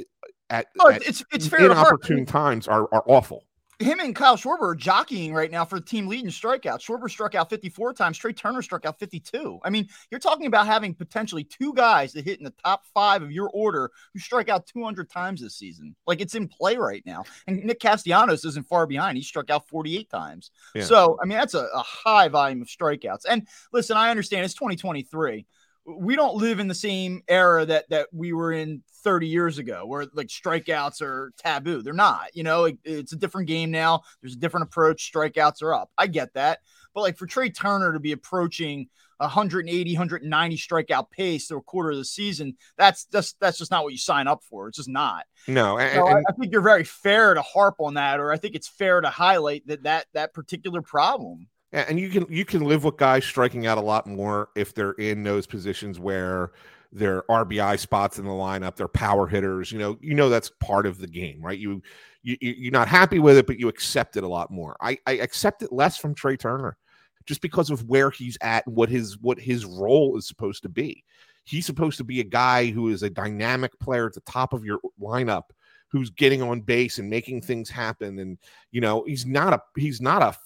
at, 0.50 0.68
No, 0.76 0.90
at 0.90 1.06
it's 1.06 1.24
it's 1.32 1.48
fair 1.48 1.66
inopportune 1.66 2.26
times 2.26 2.68
are, 2.68 2.88
are 2.94 3.04
awful. 3.08 3.44
Him 3.84 4.00
and 4.00 4.16
Kyle 4.16 4.38
Schwarber 4.38 4.62
are 4.62 4.76
jockeying 4.76 5.34
right 5.34 5.52
now 5.52 5.66
for 5.66 5.80
the 5.80 5.86
team 5.86 6.08
leading 6.08 6.30
strikeouts. 6.30 6.82
Schwarber 6.82 7.10
struck 7.10 7.36
out 7.36 7.50
54 7.50 7.94
times. 7.94 8.18
Trea 8.18 8.34
Turner 8.34 8.62
struck 8.62 8.86
out 8.86 9.00
52. 9.00 9.60
I 9.64 9.70
mean, 9.70 9.88
you're 10.10 10.20
talking 10.20 10.46
about 10.46 10.66
having 10.66 10.94
potentially 10.94 11.44
two 11.44 11.74
guys 11.74 12.14
that 12.14 12.26
hit 12.26 12.40
in 12.40 12.46
the 12.46 12.54
top 12.64 12.86
five 12.94 13.22
of 13.22 13.32
your 13.32 13.50
order 13.54 13.92
who 14.14 14.20
strike 14.20 14.50
out 14.50 14.66
200 14.68 15.10
times 15.10 15.42
this 15.42 15.56
season. 15.56 15.96
Like 16.08 16.22
it's 16.22 16.36
in 16.36 16.48
play 16.48 16.78
right 16.78 17.04
now. 17.06 17.24
And 17.48 17.64
Nick 17.64 17.80
Castellanos 17.80 18.46
isn't 18.46 18.68
far 18.68 18.88
behind. 18.88 19.18
He 19.18 19.24
struck 19.24 19.50
out 19.50 19.68
48 19.68 20.10
times. 20.10 20.52
Yeah. 20.74 20.84
So, 20.84 21.18
I 21.22 21.26
mean, 21.26 21.38
that's 21.38 21.54
a, 21.54 21.68
a 21.74 21.80
high 21.80 22.30
volume 22.30 22.62
of 22.62 22.68
strikeouts. 22.68 23.26
And 23.30 23.48
listen, 23.72 23.98
I 23.98 24.10
understand 24.10 24.46
it's 24.46 24.54
2023. 24.54 25.46
We 25.86 26.16
don't 26.16 26.36
live 26.36 26.60
in 26.60 26.68
the 26.68 26.76
same 26.76 27.24
era 27.28 27.66
that 27.66 27.90
that 27.90 28.08
we 28.14 28.32
were 28.34 28.52
in 28.54 28.84
30 29.04 29.28
years 29.28 29.58
ago 29.58 29.86
where 29.86 30.06
like 30.14 30.28
strikeouts 30.28 31.02
are 31.02 31.32
taboo. 31.38 31.82
They're 31.82 31.94
not, 31.94 32.28
you 32.34 32.44
know, 32.44 32.66
it- 32.66 32.78
it's 32.86 33.12
a 33.14 33.18
different 33.18 33.48
game 33.48 33.70
now. 33.70 34.02
There's 34.22 34.34
a 34.34 34.40
different 34.40 34.68
approach. 34.68 35.12
Strikeouts 35.12 35.62
are 35.62 35.74
up. 35.74 35.92
I 35.98 36.08
get 36.08 36.34
that. 36.36 36.60
But 36.94 37.02
like 37.02 37.18
for 37.18 37.26
Trea 37.26 37.50
Turner 37.50 37.92
to 37.94 38.00
be 38.00 38.14
approaching 38.14 38.88
180, 39.20 39.94
190 39.94 40.58
strikeout 40.58 41.10
pace 41.10 41.48
through 41.48 41.60
a 41.60 41.64
quarter 41.64 41.92
of 41.92 41.98
the 41.98 42.06
season, 42.06 42.56
that's 42.78 43.06
just 43.06 43.40
that's 43.40 43.58
just 43.58 43.72
not 43.72 43.84
what 43.84 43.94
you 43.94 44.00
sign 44.00 44.28
up 44.28 44.44
for. 44.44 44.68
It's 44.68 44.78
just 44.78 44.90
not. 44.90 45.26
No, 45.48 45.78
and, 45.78 45.94
So 45.94 46.08
I, 46.08 46.20
I 46.20 46.32
think 46.40 46.52
you're 46.54 46.62
very 46.62 46.84
fair 46.84 47.34
to 47.34 47.42
harp 47.42 47.76
on 47.80 47.96
that, 47.96 48.20
or 48.20 48.32
I 48.32 48.38
think 48.38 48.56
it's 48.56 48.68
fair 48.68 49.02
to 49.02 49.10
highlight 49.10 49.68
that 49.68 49.84
that 49.84 50.06
that 50.14 50.34
particular 50.34 50.82
problem. 50.82 51.48
And 51.74 52.00
you 52.00 52.10
can 52.10 52.26
you 52.30 52.46
can 52.46 52.64
live 52.64 52.84
with 52.84 52.98
guys 52.98 53.26
striking 53.26 53.66
out 53.66 53.80
a 53.80 53.82
lot 53.82 54.06
more 54.06 54.50
if 54.56 54.76
they're 54.76 54.92
in 54.94 55.24
those 55.24 55.48
positions 55.48 56.00
where 56.00 56.52
they're 56.92 57.24
RBI 57.24 57.80
spots 57.80 58.20
in 58.20 58.26
the 58.26 58.32
lineup, 58.32 58.76
they're 58.76 58.88
power 58.88 59.26
hitters. 59.26 59.72
You 59.72 59.80
know, 59.80 59.98
you 60.00 60.14
know 60.14 60.30
that's 60.30 60.52
part 60.60 60.86
of 60.86 61.00
the 61.00 61.08
game, 61.08 61.42
right? 61.42 61.58
You 61.58 61.82
you 62.22 62.38
you- 62.40 62.56
you're 62.58 62.72
not 62.72 62.88
happy 62.88 63.18
with 63.18 63.38
it, 63.38 63.48
but 63.48 63.60
you 63.60 63.68
accept 63.70 64.18
it 64.18 64.24
a 64.24 64.28
lot 64.28 64.52
more. 64.52 64.78
I, 64.82 65.00
I 65.08 65.14
accept 65.14 65.64
it 65.64 65.74
less 65.74 65.98
from 65.98 66.14
Trea 66.14 66.38
Turner, 66.38 66.78
just 67.26 67.42
because 67.42 67.72
of 67.72 67.90
where 67.90 68.12
he's 68.12 68.38
at 68.42 68.68
and 68.68 68.76
what 68.76 68.90
his 68.90 69.18
what 69.20 69.40
his 69.40 69.66
role 69.66 70.16
is 70.18 70.28
supposed 70.28 70.62
to 70.64 70.70
be. 70.70 71.04
He's 71.46 71.66
supposed 71.66 71.98
to 71.98 72.04
be 72.04 72.20
a 72.20 72.24
guy 72.24 72.68
who 72.68 72.90
is 72.90 73.02
a 73.04 73.10
dynamic 73.10 73.78
player 73.80 74.06
at 74.08 74.14
the 74.14 74.22
top 74.22 74.54
of 74.54 74.64
your 74.64 74.80
lineup, 75.02 75.44
who's 75.90 76.10
getting 76.12 76.42
on 76.44 76.62
base 76.62 77.00
and 77.00 77.10
making 77.10 77.42
things 77.42 77.70
happen. 77.70 78.20
And 78.20 78.38
you 78.72 78.80
know, 78.82 79.04
he's 79.08 79.26
not 79.26 79.54
a 79.54 79.62
he's 79.76 80.02
not 80.02 80.22
a 80.22 80.38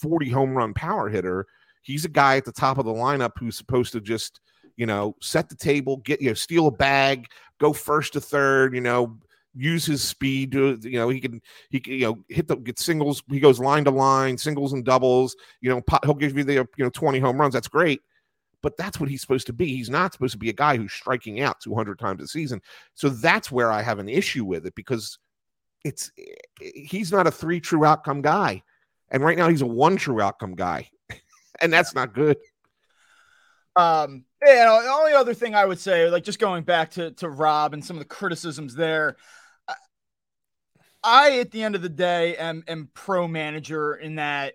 40 0.00 0.30
home 0.30 0.54
run 0.54 0.74
power 0.74 1.08
hitter. 1.08 1.46
He's 1.82 2.04
a 2.04 2.08
guy 2.08 2.36
at 2.36 2.44
the 2.44 2.52
top 2.52 2.78
of 2.78 2.84
the 2.84 2.92
lineup 2.92 3.32
who's 3.38 3.56
supposed 3.56 3.92
to 3.92 4.00
just, 4.00 4.40
you 4.76 4.86
know, 4.86 5.16
set 5.20 5.48
the 5.48 5.54
table, 5.54 5.98
get, 5.98 6.20
you 6.20 6.28
know, 6.28 6.34
steal 6.34 6.66
a 6.66 6.70
bag, 6.70 7.26
go 7.58 7.72
first 7.72 8.12
to 8.14 8.20
third, 8.20 8.74
you 8.74 8.80
know, 8.80 9.18
use 9.54 9.86
his 9.86 10.02
speed 10.02 10.52
to, 10.52 10.78
you 10.82 10.98
know, 10.98 11.08
he 11.08 11.18
can, 11.20 11.40
he 11.70 11.80
can, 11.80 11.92
you 11.94 12.06
know, 12.06 12.24
hit 12.28 12.46
the, 12.46 12.56
get 12.56 12.78
singles. 12.78 13.22
He 13.30 13.40
goes 13.40 13.58
line 13.58 13.84
to 13.84 13.90
line, 13.90 14.36
singles 14.36 14.72
and 14.74 14.84
doubles, 14.84 15.34
you 15.60 15.70
know, 15.70 15.80
pot, 15.80 16.04
he'll 16.04 16.14
give 16.14 16.36
you 16.36 16.44
the, 16.44 16.54
you 16.54 16.66
know, 16.78 16.90
20 16.90 17.18
home 17.20 17.40
runs. 17.40 17.54
That's 17.54 17.68
great. 17.68 18.02
but 18.62 18.76
that's 18.76 18.98
what 18.98 19.08
he's 19.08 19.20
supposed 19.20 19.46
to 19.46 19.52
be. 19.52 19.66
He's 19.68 19.88
not 19.88 20.12
supposed 20.12 20.32
to 20.32 20.38
be 20.38 20.50
a 20.50 20.52
guy 20.52 20.76
who's 20.76 20.92
striking 20.92 21.40
out 21.40 21.60
200 21.60 22.00
times 22.00 22.20
a 22.20 22.26
season. 22.26 22.60
So 22.94 23.08
that's 23.08 23.52
where 23.52 23.70
I 23.70 23.80
have 23.80 24.00
an 24.00 24.08
issue 24.08 24.44
with 24.44 24.66
it 24.66 24.74
because 24.74 25.18
it's 25.84 26.10
he's 26.60 27.12
not 27.12 27.28
a 27.28 27.30
three 27.30 27.60
true 27.60 27.84
outcome 27.84 28.22
guy. 28.22 28.64
And 29.10 29.22
right 29.22 29.36
now 29.36 29.48
he's 29.48 29.62
a 29.62 29.66
one 29.66 29.96
true 29.96 30.20
outcome 30.20 30.54
guy. 30.54 30.90
and 31.60 31.72
that's 31.72 31.94
not 31.94 32.14
good. 32.14 32.36
Um, 33.76 34.24
yeah, 34.44 34.80
the 34.82 34.90
only 34.90 35.12
other 35.12 35.34
thing 35.34 35.54
I 35.54 35.64
would 35.64 35.78
say, 35.78 36.08
like 36.08 36.24
just 36.24 36.38
going 36.38 36.64
back 36.64 36.92
to 36.92 37.10
to 37.12 37.28
Rob 37.28 37.74
and 37.74 37.84
some 37.84 37.96
of 37.96 38.00
the 38.00 38.08
criticisms 38.08 38.74
there, 38.74 39.16
I 41.02 41.38
at 41.38 41.50
the 41.50 41.62
end 41.62 41.74
of 41.74 41.82
the 41.82 41.88
day 41.88 42.36
am 42.36 42.64
am 42.66 42.90
pro 42.94 43.28
manager 43.28 43.94
in 43.94 44.16
that 44.16 44.54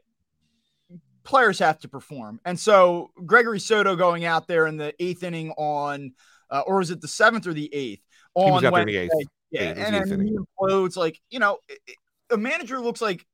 players 1.23 1.59
have 1.59 1.79
to 1.79 1.87
perform, 1.87 2.39
and 2.45 2.59
so 2.59 3.11
Gregory 3.25 3.59
Soto 3.59 3.95
going 3.95 4.25
out 4.25 4.47
there 4.47 4.65
in 4.65 4.77
the 4.77 4.93
eighth 4.99 5.23
inning 5.23 5.51
on, 5.51 6.13
uh, 6.49 6.63
or 6.65 6.77
was 6.77 6.89
it 6.89 6.99
the 6.99 7.07
seventh 7.07 7.47
or 7.47 7.53
the 7.53 7.73
eighth? 7.73 8.01
On 8.33 8.63
Wednesday, 8.71 9.09
yeah, 9.51 9.73
and 9.75 10.09
then 10.09 10.25
he 10.25 10.37
implodes 10.37 10.95
like 10.95 11.19
you 11.29 11.39
know, 11.39 11.59
a 12.31 12.37
manager 12.37 12.79
looks 12.79 13.01
like 13.01 13.25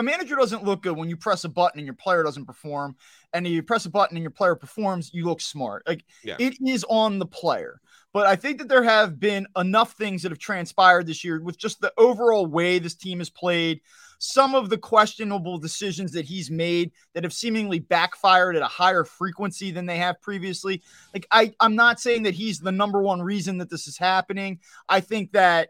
a 0.00 0.02
manager 0.02 0.34
doesn't 0.34 0.64
look 0.64 0.82
good 0.82 0.96
when 0.96 1.10
you 1.10 1.16
press 1.16 1.44
a 1.44 1.48
button 1.48 1.78
and 1.78 1.86
your 1.86 1.94
player 1.94 2.22
doesn't 2.22 2.46
perform, 2.46 2.96
and 3.34 3.46
you 3.46 3.62
press 3.62 3.84
a 3.84 3.90
button 3.90 4.16
and 4.16 4.22
your 4.22 4.30
player 4.30 4.56
performs. 4.56 5.10
You 5.12 5.26
look 5.26 5.40
smart. 5.40 5.82
Like 5.86 6.04
yeah. 6.24 6.36
it 6.38 6.56
is 6.66 6.84
on 6.88 7.18
the 7.18 7.26
player. 7.26 7.80
But 8.12 8.26
I 8.26 8.34
think 8.34 8.58
that 8.58 8.68
there 8.68 8.82
have 8.82 9.20
been 9.20 9.46
enough 9.56 9.92
things 9.92 10.22
that 10.22 10.32
have 10.32 10.38
transpired 10.38 11.06
this 11.06 11.22
year 11.22 11.40
with 11.40 11.58
just 11.58 11.80
the 11.80 11.92
overall 11.96 12.46
way 12.46 12.78
this 12.78 12.96
team 12.96 13.18
has 13.18 13.30
played, 13.30 13.82
some 14.18 14.54
of 14.54 14.68
the 14.68 14.78
questionable 14.78 15.58
decisions 15.58 16.12
that 16.12 16.24
he's 16.24 16.50
made 16.50 16.90
that 17.14 17.22
have 17.22 17.32
seemingly 17.32 17.78
backfired 17.78 18.56
at 18.56 18.62
a 18.62 18.66
higher 18.66 19.04
frequency 19.04 19.70
than 19.70 19.86
they 19.86 19.98
have 19.98 20.20
previously. 20.20 20.82
Like 21.14 21.26
I, 21.30 21.52
I'm 21.60 21.76
not 21.76 22.00
saying 22.00 22.24
that 22.24 22.34
he's 22.34 22.58
the 22.58 22.72
number 22.72 23.00
one 23.00 23.22
reason 23.22 23.58
that 23.58 23.70
this 23.70 23.86
is 23.86 23.96
happening. 23.96 24.58
I 24.88 25.00
think 25.00 25.32
that 25.32 25.68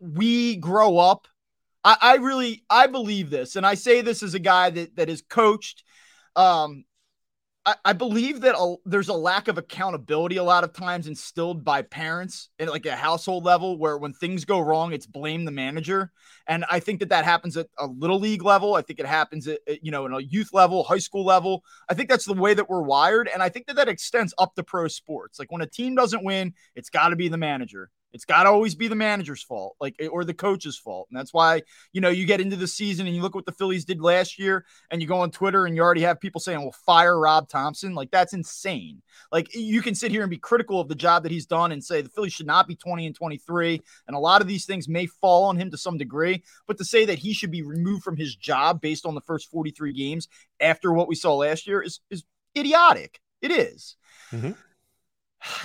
we 0.00 0.56
grow 0.56 0.98
up 0.98 1.28
I, 1.86 1.96
I 2.02 2.14
really 2.16 2.64
I 2.68 2.88
believe 2.88 3.30
this, 3.30 3.54
and 3.54 3.64
I 3.64 3.74
say 3.74 4.00
this 4.00 4.22
as 4.24 4.34
a 4.34 4.40
guy 4.40 4.70
that 4.70 4.96
that 4.96 5.08
is 5.08 5.22
coached. 5.22 5.84
Um, 6.34 6.84
I, 7.64 7.76
I 7.84 7.92
believe 7.92 8.40
that 8.40 8.56
a, 8.58 8.74
there's 8.84 9.08
a 9.08 9.14
lack 9.14 9.46
of 9.46 9.56
accountability 9.56 10.36
a 10.36 10.42
lot 10.42 10.64
of 10.64 10.72
times 10.72 11.06
instilled 11.06 11.64
by 11.64 11.82
parents 11.82 12.48
at 12.58 12.68
like 12.68 12.86
a 12.86 12.96
household 12.96 13.44
level, 13.44 13.78
where 13.78 13.98
when 13.98 14.12
things 14.12 14.44
go 14.44 14.58
wrong, 14.58 14.92
it's 14.92 15.06
blame 15.06 15.44
the 15.44 15.52
manager. 15.52 16.10
And 16.48 16.64
I 16.68 16.80
think 16.80 16.98
that 17.00 17.10
that 17.10 17.24
happens 17.24 17.56
at 17.56 17.68
a 17.78 17.86
little 17.86 18.18
league 18.18 18.42
level. 18.42 18.74
I 18.74 18.82
think 18.82 18.98
it 18.98 19.06
happens 19.06 19.46
at, 19.46 19.60
you 19.80 19.92
know 19.92 20.06
in 20.06 20.12
a 20.12 20.18
youth 20.18 20.50
level, 20.52 20.82
high 20.82 20.98
school 20.98 21.24
level. 21.24 21.62
I 21.88 21.94
think 21.94 22.08
that's 22.08 22.24
the 22.24 22.34
way 22.34 22.52
that 22.52 22.68
we're 22.68 22.82
wired, 22.82 23.30
and 23.32 23.44
I 23.44 23.48
think 23.48 23.66
that 23.68 23.76
that 23.76 23.88
extends 23.88 24.34
up 24.38 24.56
to 24.56 24.64
pro 24.64 24.88
sports. 24.88 25.38
Like 25.38 25.52
when 25.52 25.62
a 25.62 25.66
team 25.66 25.94
doesn't 25.94 26.24
win, 26.24 26.54
it's 26.74 26.90
got 26.90 27.10
to 27.10 27.16
be 27.16 27.28
the 27.28 27.38
manager. 27.38 27.90
It's 28.16 28.24
got 28.24 28.44
to 28.44 28.48
always 28.48 28.74
be 28.74 28.88
the 28.88 28.94
manager's 28.94 29.42
fault, 29.42 29.76
like 29.78 29.94
or 30.10 30.24
the 30.24 30.32
coach's 30.32 30.78
fault. 30.78 31.06
And 31.10 31.18
that's 31.18 31.34
why, 31.34 31.60
you 31.92 32.00
know, 32.00 32.08
you 32.08 32.24
get 32.24 32.40
into 32.40 32.56
the 32.56 32.66
season 32.66 33.06
and 33.06 33.14
you 33.14 33.20
look 33.20 33.34
what 33.34 33.44
the 33.44 33.52
Phillies 33.52 33.84
did 33.84 34.00
last 34.00 34.38
year 34.38 34.64
and 34.90 35.02
you 35.02 35.06
go 35.06 35.20
on 35.20 35.30
Twitter 35.30 35.66
and 35.66 35.76
you 35.76 35.82
already 35.82 36.00
have 36.00 36.18
people 36.18 36.40
saying, 36.40 36.62
well, 36.62 36.74
fire 36.86 37.20
Rob 37.20 37.46
Thomson." 37.46 37.94
Like 37.94 38.10
that's 38.10 38.32
insane. 38.32 39.02
Like 39.30 39.54
you 39.54 39.82
can 39.82 39.94
sit 39.94 40.10
here 40.10 40.22
and 40.22 40.30
be 40.30 40.38
critical 40.38 40.80
of 40.80 40.88
the 40.88 40.94
job 40.94 41.24
that 41.24 41.30
he's 41.30 41.44
done 41.44 41.72
and 41.72 41.84
say 41.84 42.00
the 42.00 42.08
Phillies 42.08 42.32
should 42.32 42.46
not 42.46 42.66
be 42.66 42.74
20 42.74 43.04
and 43.04 43.14
23. 43.14 43.82
And 44.06 44.16
a 44.16 44.18
lot 44.20 44.40
of 44.40 44.48
these 44.48 44.64
things 44.64 44.88
may 44.88 45.04
fall 45.04 45.44
on 45.44 45.58
him 45.58 45.70
to 45.70 45.76
some 45.76 45.98
degree, 45.98 46.42
but 46.66 46.78
to 46.78 46.86
say 46.86 47.04
that 47.04 47.18
he 47.18 47.34
should 47.34 47.50
be 47.50 47.60
removed 47.60 48.02
from 48.02 48.16
his 48.16 48.34
job 48.34 48.80
based 48.80 49.04
on 49.04 49.14
the 49.14 49.20
first 49.20 49.50
43 49.50 49.92
games 49.92 50.26
after 50.58 50.90
what 50.90 51.06
we 51.06 51.14
saw 51.14 51.34
last 51.34 51.66
year 51.66 51.82
is, 51.82 52.00
is 52.08 52.24
idiotic. 52.56 53.20
It 53.42 53.50
is. 53.50 53.96
Mm-hmm 54.32 54.52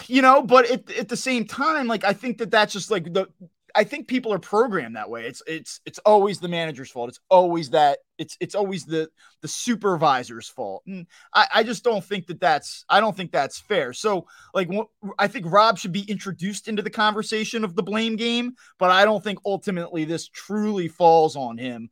you 0.08 0.22
know, 0.22 0.42
but 0.42 0.70
at, 0.70 0.92
at 0.92 1.10
the 1.10 1.18
same 1.18 1.46
time, 1.46 1.88
like 1.88 2.04
I 2.04 2.14
think 2.14 2.38
that 2.40 2.52
that's 2.52 2.74
just 2.74 2.92
like 2.92 3.14
the 3.14 3.28
I 3.76 3.84
think 3.84 4.08
people 4.08 4.34
are 4.34 4.40
programmed 4.40 4.96
that 4.96 5.10
way. 5.10 5.26
It's 5.26 5.42
it's 5.48 5.82
it's 5.86 6.00
always 6.00 6.40
the 6.40 6.48
manager's 6.48 6.92
fault. 6.92 7.10
It's 7.10 7.20
always 7.30 7.70
that 7.72 8.00
it's 8.18 8.38
it's 8.40 8.56
always 8.56 8.86
the 8.86 9.10
the 9.42 9.48
supervisor's 9.48 10.48
fault. 10.48 10.84
And 10.88 11.08
I, 11.34 11.48
I 11.56 11.64
just 11.64 11.84
don't 11.84 12.04
think 12.04 12.28
that 12.28 12.40
that's 12.40 12.86
I 12.90 13.00
don't 13.00 13.16
think 13.16 13.32
that's 13.32 13.60
fair. 13.60 13.94
So 13.94 14.28
like 14.54 14.70
I 15.18 15.28
think 15.28 15.46
Rob 15.50 15.78
should 15.78 15.92
be 15.92 16.10
introduced 16.10 16.68
into 16.68 16.82
the 16.82 16.90
conversation 16.90 17.64
of 17.64 17.76
the 17.76 17.84
blame 17.84 18.16
game, 18.16 18.54
but 18.78 18.92
I 18.92 19.06
don't 19.06 19.24
think 19.24 19.40
ultimately 19.46 20.06
this 20.06 20.28
truly 20.28 20.88
falls 20.88 21.36
on 21.36 21.58
him. 21.58 21.90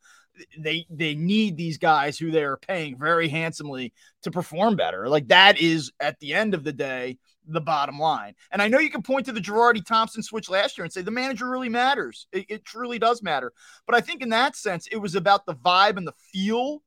They 0.58 0.86
they 0.89 1.15
need 1.15 1.58
these 1.58 1.78
guys 1.78 2.17
who 2.17 2.32
they 2.32 2.43
are 2.43 2.58
paying 2.58 2.97
very 2.97 3.28
handsomely 3.28 3.93
to 4.23 4.32
perform 4.32 4.75
better. 4.75 5.10
Like 5.10 5.28
that 5.30 5.60
is 5.60 5.91
at 5.99 6.19
the 6.19 6.34
end 6.34 6.54
of 6.54 6.63
the 6.63 6.73
day 6.73 7.17
the 7.54 7.62
bottom 7.62 8.00
line. 8.00 8.36
And 8.52 8.62
I 8.62 8.68
know 8.68 8.80
you 8.80 8.90
can 8.90 9.02
point 9.02 9.26
to 9.26 9.32
the 9.32 9.42
Girardi 9.42 9.86
Thomson 9.86 10.24
switch 10.24 10.50
last 10.50 10.78
year 10.78 10.86
and 10.86 10.94
say 10.94 11.02
the 11.02 11.12
manager 11.12 11.50
really 11.50 11.70
matters. 11.70 12.28
It, 12.32 12.46
it, 12.50 12.66
truly 12.66 13.00
does 13.00 13.24
matter. 13.24 13.52
But 13.86 13.96
I 13.96 14.02
think 14.02 14.22
in 14.22 14.30
that 14.30 14.56
sense, 14.56 14.88
it 14.88 14.98
was 14.98 15.16
about 15.16 15.46
the 15.46 15.56
vibe 15.56 15.98
and 15.98 16.08
the 16.08 16.14
feel 16.32 16.84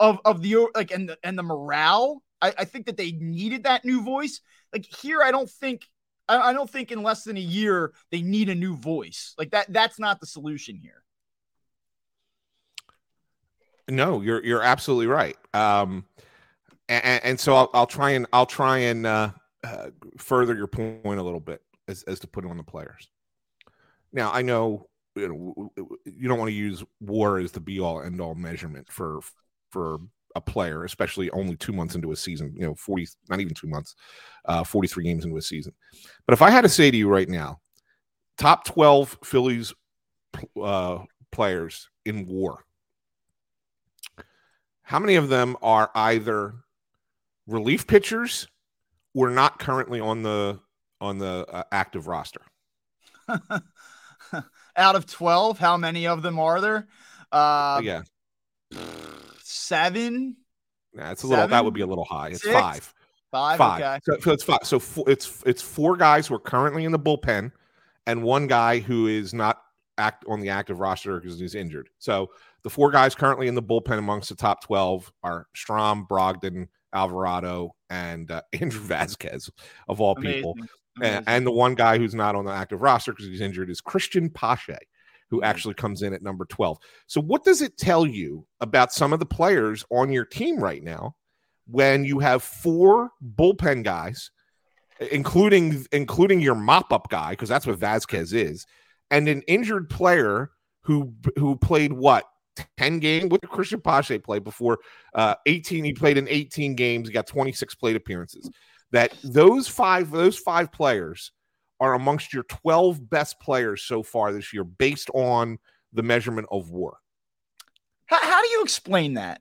of 0.00 0.20
of 0.24 0.42
the 0.42 0.68
like 0.74 0.90
and 0.90 1.08
the 1.08 1.18
and 1.22 1.38
the 1.38 1.42
morale. 1.42 2.22
I, 2.40 2.54
I 2.58 2.64
think 2.64 2.86
that 2.86 2.96
they 2.96 3.12
needed 3.12 3.64
that 3.64 3.84
new 3.84 4.02
voice. 4.02 4.40
Like 4.72 4.84
here, 4.84 5.22
I 5.22 5.30
don't 5.30 5.50
think 5.50 5.86
I, 6.28 6.52
don't 6.52 6.70
think 6.70 6.92
in 6.92 7.02
less 7.02 7.24
than 7.24 7.36
a 7.36 7.40
year 7.40 7.92
they 8.10 8.22
need 8.22 8.48
a 8.48 8.54
new 8.54 8.76
voice. 8.76 9.34
Like 9.38 9.50
that. 9.50 9.72
That's 9.72 9.98
not 9.98 10.20
the 10.20 10.26
solution 10.26 10.76
here. 10.76 11.02
No, 13.88 14.20
you're 14.20 14.42
you're 14.44 14.62
absolutely 14.62 15.08
right. 15.08 15.36
Um, 15.52 16.04
and, 16.88 17.24
and 17.24 17.40
so 17.40 17.54
I'll, 17.54 17.70
I'll 17.74 17.86
try 17.86 18.10
and 18.10 18.26
I'll 18.32 18.46
try 18.46 18.78
and 18.78 19.06
uh, 19.06 19.30
uh, 19.64 19.90
further 20.18 20.54
your 20.54 20.66
point 20.66 21.04
a 21.04 21.22
little 21.22 21.40
bit 21.40 21.62
as, 21.88 22.02
as 22.04 22.18
to 22.20 22.26
put 22.26 22.44
on 22.44 22.56
the 22.56 22.62
players. 22.62 23.08
Now, 24.12 24.30
I 24.32 24.42
know 24.42 24.88
you 25.14 25.28
know 25.28 25.72
you 26.04 26.28
don't 26.28 26.38
want 26.38 26.48
to 26.48 26.54
use 26.54 26.82
war 27.00 27.38
as 27.38 27.52
the 27.52 27.60
be 27.60 27.80
all 27.80 28.02
end 28.02 28.20
all 28.20 28.34
measurement 28.34 28.90
for 28.90 29.20
for 29.70 29.98
a 30.34 30.40
player, 30.40 30.84
especially 30.84 31.30
only 31.30 31.56
two 31.56 31.72
months 31.72 31.94
into 31.94 32.12
a 32.12 32.16
season. 32.16 32.54
You 32.56 32.66
know, 32.66 32.74
forty 32.74 33.06
not 33.28 33.40
even 33.40 33.54
two 33.54 33.68
months, 33.68 33.94
uh, 34.46 34.64
forty 34.64 34.88
three 34.88 35.04
games 35.04 35.24
into 35.24 35.36
a 35.36 35.42
season. 35.42 35.72
But 36.26 36.32
if 36.32 36.42
I 36.42 36.50
had 36.50 36.62
to 36.62 36.68
say 36.68 36.90
to 36.90 36.96
you 36.96 37.08
right 37.08 37.28
now, 37.28 37.60
top 38.38 38.64
twelve 38.64 39.18
Phillies 39.24 39.72
uh, 40.60 40.98
players 41.30 41.88
in 42.04 42.26
war, 42.26 42.64
how 44.82 44.98
many 44.98 45.16
of 45.16 45.28
them 45.28 45.56
are 45.62 45.90
either 45.94 46.54
relief 47.46 47.86
pitchers 47.86 48.48
we're 49.14 49.30
not 49.30 49.58
currently 49.58 50.00
on 50.00 50.22
the 50.22 50.60
on 51.00 51.18
the 51.18 51.46
uh, 51.50 51.64
active 51.72 52.06
roster. 52.06 52.42
Out 54.76 54.96
of 54.96 55.06
12, 55.06 55.58
how 55.58 55.76
many 55.76 56.06
of 56.06 56.22
them 56.22 56.38
are 56.38 56.60
there? 56.60 56.88
Uh, 57.30 57.80
yeah. 57.82 58.02
Seven? 59.42 60.36
That's 60.94 61.22
a 61.22 61.26
little 61.26 61.48
that 61.48 61.64
would 61.64 61.74
be 61.74 61.80
a 61.80 61.86
little 61.86 62.04
high. 62.04 62.28
It's 62.28 62.42
Six? 62.42 62.54
five. 62.54 62.94
Five. 63.30 63.58
Five. 63.58 63.80
Okay. 63.80 63.98
So, 64.04 64.20
so, 64.20 64.32
it's 64.32 64.42
five. 64.44 64.58
So 64.62 64.78
four, 64.78 65.08
it's 65.08 65.42
it's 65.46 65.62
four 65.62 65.96
guys 65.96 66.26
who 66.26 66.34
are 66.34 66.40
currently 66.40 66.84
in 66.84 66.92
the 66.92 66.98
bullpen, 66.98 67.52
and 68.06 68.22
one 68.22 68.46
guy 68.46 68.78
who 68.78 69.06
is 69.06 69.32
not 69.32 69.62
act 69.96 70.24
on 70.28 70.40
the 70.40 70.50
active 70.50 70.80
roster 70.80 71.18
because 71.18 71.40
he's 71.40 71.54
injured. 71.54 71.88
So 71.98 72.30
the 72.62 72.70
four 72.70 72.90
guys 72.90 73.14
currently 73.14 73.48
in 73.48 73.54
the 73.54 73.62
bullpen 73.62 73.98
amongst 73.98 74.28
the 74.28 74.34
top 74.34 74.62
twelve 74.62 75.10
are 75.22 75.46
Strahm, 75.56 76.06
Brogdon, 76.06 76.68
Alvarado, 76.92 77.74
and 77.90 78.30
uh, 78.30 78.42
Andrew 78.52 78.80
Vasquez, 78.80 79.50
of 79.88 80.00
all 80.00 80.14
Amazing. 80.16 80.34
people. 80.34 80.56
Amazing. 80.98 81.24
And, 81.26 81.46
the 81.46 81.52
one 81.52 81.74
guy 81.74 81.96
who's 81.96 82.14
not 82.14 82.34
on 82.34 82.44
the 82.44 82.52
active 82.52 82.82
roster 82.82 83.12
because 83.12 83.26
he's 83.26 83.40
injured 83.40 83.70
is 83.70 83.80
Cristian 83.80 84.32
Pache, 84.32 84.76
who 85.30 85.38
mm-hmm. 85.38 85.44
actually 85.44 85.74
comes 85.74 86.02
in 86.02 86.12
at 86.12 86.22
number 86.22 86.44
12. 86.44 86.76
So, 87.06 87.20
what 87.20 87.44
does 87.44 87.62
it 87.62 87.78
tell 87.78 88.06
you 88.06 88.46
about 88.60 88.92
some 88.92 89.12
of 89.12 89.18
the 89.18 89.26
players 89.26 89.84
on 89.90 90.12
your 90.12 90.26
team 90.26 90.58
right 90.58 90.82
now 90.82 91.14
when 91.66 92.04
you 92.04 92.18
have 92.18 92.42
four 92.42 93.10
bullpen 93.36 93.84
guys, 93.84 94.30
including 95.10 95.86
including 95.92 96.40
your 96.40 96.54
mop 96.54 96.92
up 96.92 97.08
guy, 97.08 97.30
because 97.30 97.48
that's 97.48 97.66
what 97.66 97.78
Vasquez 97.78 98.32
is, 98.34 98.66
and 99.10 99.28
an 99.28 99.42
injured 99.48 99.88
player 99.88 100.50
who 100.82 101.14
who 101.38 101.56
played 101.56 101.92
what 101.92 102.24
10 102.78 102.98
game. 102.98 103.28
What 103.28 103.40
did 103.40 103.50
Cristian 103.50 103.82
Pache 103.82 104.18
play 104.18 104.38
before 104.38 104.78
uh, 105.14 105.34
18? 105.46 105.84
He 105.84 105.92
played 105.92 106.18
in 106.18 106.28
18 106.28 106.74
games. 106.74 107.08
He 107.08 107.14
got 107.14 107.26
26 107.26 107.74
plate 107.76 107.96
appearances. 107.96 108.50
That 108.90 109.14
those 109.24 109.68
five, 109.68 110.10
those 110.10 110.38
five 110.38 110.70
players 110.70 111.32
are 111.80 111.94
amongst 111.94 112.32
your 112.32 112.44
12 112.44 113.08
best 113.08 113.40
players 113.40 113.82
so 113.82 114.02
far 114.02 114.32
this 114.32 114.52
year 114.52 114.64
based 114.64 115.10
on 115.14 115.58
the 115.92 116.02
measurement 116.02 116.48
of 116.50 116.70
war. 116.70 116.98
How, 118.06 118.18
how 118.20 118.42
do 118.42 118.48
you 118.48 118.62
explain 118.62 119.14
that? 119.14 119.40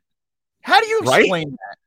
How 0.61 0.79
do 0.79 0.87
you 0.87 0.99
explain 0.99 1.31
right? 1.31 1.47
that? 1.47 1.77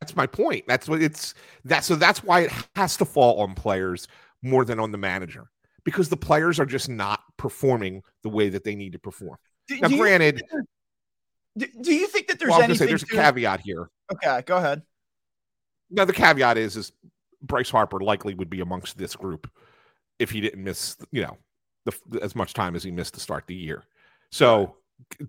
That's 0.00 0.16
my 0.16 0.26
point. 0.26 0.64
That's 0.66 0.88
what 0.88 1.02
it's 1.02 1.34
that. 1.64 1.84
So 1.84 1.96
that's 1.96 2.22
why 2.22 2.40
it 2.42 2.52
has 2.74 2.96
to 2.98 3.04
fall 3.04 3.40
on 3.40 3.54
players 3.54 4.08
more 4.42 4.64
than 4.64 4.78
on 4.78 4.92
the 4.92 4.98
manager 4.98 5.50
because 5.84 6.08
the 6.08 6.16
players 6.16 6.60
are 6.60 6.66
just 6.66 6.88
not 6.88 7.20
performing 7.36 8.02
the 8.22 8.28
way 8.28 8.48
that 8.50 8.64
they 8.64 8.74
need 8.74 8.92
to 8.92 8.98
perform. 8.98 9.38
Do, 9.68 9.80
now, 9.80 9.88
do 9.88 9.96
granted, 9.96 10.42
you, 11.56 11.66
do, 11.80 11.94
you 11.94 12.06
think 12.06 12.28
that 12.28 12.38
there's 12.38 12.50
well, 12.50 12.62
anything? 12.62 12.78
Say, 12.78 12.86
there's 12.86 13.02
a 13.02 13.06
caveat 13.06 13.60
here. 13.60 13.90
Okay, 14.12 14.42
go 14.46 14.56
ahead. 14.56 14.82
Now 15.90 16.04
the 16.04 16.12
caveat 16.12 16.58
is 16.58 16.76
is 16.76 16.92
Bryce 17.42 17.70
Harper 17.70 18.00
likely 18.00 18.34
would 18.34 18.50
be 18.50 18.60
amongst 18.60 18.98
this 18.98 19.16
group 19.16 19.50
if 20.18 20.30
he 20.30 20.40
didn't 20.40 20.62
miss, 20.62 20.96
you 21.12 21.22
know, 21.22 21.36
the, 21.84 22.20
as 22.22 22.34
much 22.34 22.54
time 22.54 22.74
as 22.74 22.82
he 22.82 22.90
missed 22.90 23.14
to 23.14 23.20
start 23.20 23.44
the 23.46 23.54
year. 23.54 23.84
So 24.30 24.76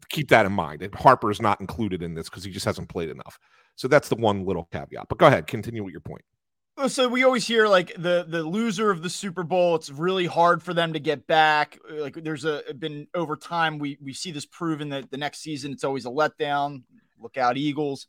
keep 0.09 0.29
that 0.29 0.45
in 0.45 0.51
mind. 0.51 0.81
And 0.81 0.93
Harper 0.95 1.31
is 1.31 1.41
not 1.41 1.59
included 1.61 2.01
in 2.01 2.13
this 2.13 2.29
because 2.29 2.43
he 2.43 2.51
just 2.51 2.65
hasn't 2.65 2.89
played 2.89 3.09
enough. 3.09 3.39
So 3.75 3.87
that's 3.87 4.09
the 4.09 4.15
one 4.15 4.45
little 4.45 4.67
caveat. 4.71 5.07
But 5.07 5.17
go 5.17 5.27
ahead, 5.27 5.47
continue 5.47 5.83
with 5.83 5.91
your 5.91 6.01
point. 6.01 6.23
So 6.85 7.07
we 7.07 7.23
always 7.23 7.47
hear 7.47 7.67
like 7.67 7.91
the 7.95 8.23
the 8.27 8.43
loser 8.43 8.91
of 8.91 9.01
the 9.01 9.09
Super 9.09 9.41
Bowl. 9.41 9.75
It's 9.75 9.89
really 9.89 10.27
hard 10.27 10.61
for 10.61 10.75
them 10.75 10.93
to 10.93 10.99
get 10.99 11.25
back. 11.25 11.79
Uh, 11.89 12.03
like 12.03 12.13
there's 12.23 12.45
a 12.45 12.61
been 12.77 13.07
over 13.15 13.35
time 13.35 13.79
we 13.79 13.97
we 13.99 14.13
see 14.13 14.31
this 14.31 14.45
proven 14.45 14.89
that 14.89 15.09
the 15.09 15.17
next 15.17 15.39
season 15.39 15.71
it's 15.71 15.83
always 15.83 16.05
a 16.05 16.09
letdown. 16.09 16.83
Look 17.19 17.35
out, 17.35 17.57
Eagles. 17.57 18.05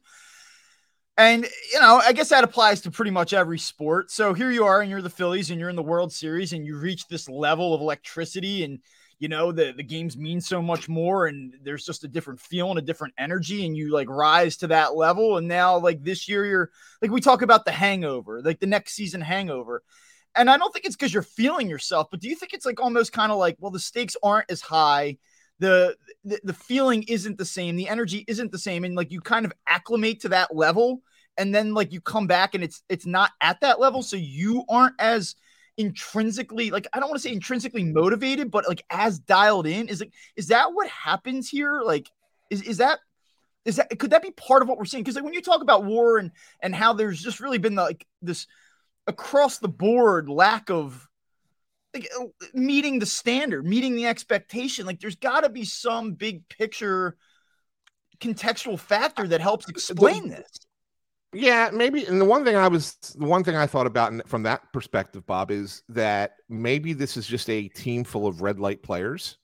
And 1.17 1.49
you 1.73 1.81
know, 1.81 2.01
I 2.05 2.13
guess 2.13 2.29
that 2.29 2.45
applies 2.45 2.83
to 2.83 2.91
pretty 2.91 3.11
much 3.11 3.33
every 3.33 3.59
sport. 3.59 4.11
So 4.11 4.35
here 4.35 4.51
you 4.51 4.65
are, 4.65 4.83
and 4.83 4.91
you're 4.91 5.03
the 5.03 5.09
Phillies, 5.09 5.51
and 5.51 5.59
you're 5.59 5.71
in 5.71 5.77
the 5.77 5.83
World 5.83 6.13
Series, 6.13 6.53
and 6.53 6.67
you 6.67 6.77
reach 6.77 7.09
this 7.09 7.27
level 7.27 7.73
of 7.73 7.81
electricity, 7.81 8.65
and 8.65 8.81
you 9.19 9.29
know 9.29 9.53
the 9.53 9.73
the 9.77 9.83
games 9.83 10.17
mean 10.17 10.41
so 10.41 10.63
much 10.63 10.89
more, 10.89 11.27
and 11.27 11.55
there's 11.63 11.85
just 11.85 12.05
a 12.05 12.09
different 12.09 12.41
feel 12.41 12.71
and 12.71 12.79
a 12.79 12.83
different 12.83 13.15
energy, 13.19 13.67
and 13.67 13.77
you 13.77 13.93
like 13.93 14.09
rise 14.09 14.57
to 14.59 14.69
that 14.69 14.95
level. 14.95 15.37
And 15.37 15.49
now, 15.49 15.79
like 15.79 16.03
this 16.03 16.29
year, 16.29 16.45
you're 16.45 16.71
like 17.03 17.11
we 17.11 17.21
talk 17.21 17.43
about 17.43 17.65
the 17.65 17.73
hangover, 17.73 18.43
like 18.43 18.61
the 18.61 18.67
next 18.67 18.95
season 18.95 19.21
hangover. 19.21 19.83
And 20.35 20.49
I 20.49 20.57
don't 20.57 20.73
think 20.73 20.85
it's 20.85 20.95
because 20.95 21.13
you're 21.13 21.23
feeling 21.23 21.69
yourself, 21.69 22.09
but 22.11 22.21
do 22.21 22.29
you 22.29 22.37
think 22.37 22.53
it's 22.53 22.67
like 22.67 22.81
almost 22.81 23.13
kind 23.13 23.33
of 23.33 23.39
like, 23.39 23.57
well, 23.59 23.73
the 23.73 23.81
stakes 23.81 24.17
aren't 24.23 24.51
as 24.51 24.61
high 24.61 25.17
the, 25.59 25.97
the 26.25 26.41
the 26.45 26.53
feeling 26.53 27.03
isn't 27.05 27.39
the 27.39 27.45
same 27.45 27.77
the 27.77 27.89
energy 27.89 28.25
isn't 28.29 28.53
the 28.53 28.59
same 28.59 28.85
and 28.85 28.95
like 28.95 29.11
you 29.11 29.21
kind 29.21 29.45
of 29.45 29.53
acclimate 29.67 30.21
to 30.21 30.29
that 30.29 30.55
level 30.55 31.03
and 31.37 31.55
then 31.55 31.75
like 31.75 31.93
you 31.93 32.01
come 32.01 32.27
back 32.27 32.55
and 32.55 32.63
it's 32.63 32.83
it's 32.89 33.07
not 33.07 33.31
at 33.41 33.61
that 33.61 33.81
level 33.81 34.03
so 34.03 34.17
you 34.17 34.65
aren't 34.69 34.95
as 34.99 35.35
intrinsically 35.79 36.71
like 36.71 36.87
i 36.93 37.01
don't 37.01 37.09
want 37.09 37.21
to 37.21 37.27
say 37.27 37.33
intrinsically 37.33 37.85
motivated 37.85 38.51
but 38.51 38.69
like 38.69 38.85
as 38.91 39.19
dialed 39.21 39.67
in 39.67 39.88
is 39.88 40.01
like 40.01 40.12
is 40.37 40.49
that 40.49 40.73
what 40.73 40.88
happens 40.88 41.49
here 41.49 41.83
like 41.83 42.11
is 42.51 42.62
is 42.62 42.79
that 42.79 42.99
is 43.64 43.77
that 43.77 43.99
could 43.99 44.11
that 44.11 44.23
be 44.23 44.33
part 44.33 44.61
of 44.61 44.69
what 44.69 44.77
we're 44.77 44.85
seeing 44.85 45.03
because 45.03 45.14
like 45.14 45.25
when 45.25 45.35
you 45.35 45.41
talk 45.41 45.62
about 45.62 45.85
war 45.85 46.19
and 46.19 46.33
and 46.61 46.75
how 46.75 46.93
there's 46.93 47.23
just 47.23 47.38
really 47.41 47.59
been 47.59 47.77
like 47.77 48.05
this 48.23 48.47
across 49.07 49.59
the 49.59 49.69
board 49.69 50.29
lack 50.29 50.69
of 50.69 51.09
like, 51.95 52.09
uh, 52.21 52.27
meeting 52.55 52.99
the 52.99 53.07
standard, 53.07 53.67
meeting 53.67 53.95
the 53.95 54.07
expectation. 54.07 54.87
Like 54.87 55.01
there's 55.01 55.17
got 55.17 55.41
to 55.41 55.49
be 55.49 55.64
some 55.64 56.12
big 56.12 56.49
picture 56.49 57.17
contextual 58.21 58.79
factor 58.79 59.27
that 59.29 59.41
helps 59.41 59.69
explain 59.69 60.29
this. 60.29 60.49
Yeah, 61.35 61.71
maybe. 61.73 62.07
And 62.07 62.21
the 62.21 62.25
one 62.25 62.45
thing 62.45 62.57
I 62.57 62.69
was, 62.69 62.95
the 63.17 63.27
one 63.27 63.45
thing 63.45 63.55
I 63.57 63.67
thought 63.67 63.87
about 63.87 64.27
from 64.29 64.45
that 64.45 64.73
perspective, 64.73 65.27
Bob, 65.27 65.51
is 65.51 65.83
that 65.91 66.37
maybe 66.49 66.95
this 66.95 67.17
is 67.17 67.27
just 67.27 67.51
a 67.51 67.69
team 67.69 68.05
full 68.05 68.27
of 68.27 68.41
red 68.41 68.59
light 68.59 68.83
players, 68.83 69.37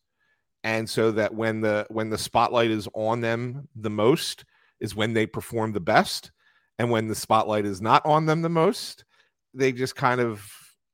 and 0.62 0.88
so 0.88 1.11
that 1.12 1.35
when 1.35 1.61
the 1.61 1.87
when 1.90 2.11
the 2.11 2.18
spotlight 2.18 2.70
is 2.70 2.88
on 2.94 3.20
them 3.20 3.68
the 3.77 3.90
most 3.90 4.44
is 4.81 4.97
when 4.97 5.12
they 5.12 5.27
perform 5.27 5.73
the 5.73 5.81
best, 5.81 6.33
and 6.79 6.90
when 6.90 7.09
the 7.09 7.14
spotlight 7.14 7.66
is 7.66 7.83
not 7.83 8.05
on 8.07 8.25
them 8.27 8.40
the 8.42 8.49
most, 8.49 9.05
they 9.53 9.70
just 9.73 9.94
kind 9.97 10.20
of 10.20 10.51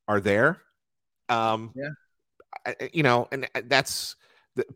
are 0.09 0.21
there 0.21 0.61
um, 1.29 1.73
yeah. 1.77 1.91
You 2.93 3.03
know, 3.03 3.29
and 3.33 3.49
uh, 3.55 3.63
that's 3.67 4.17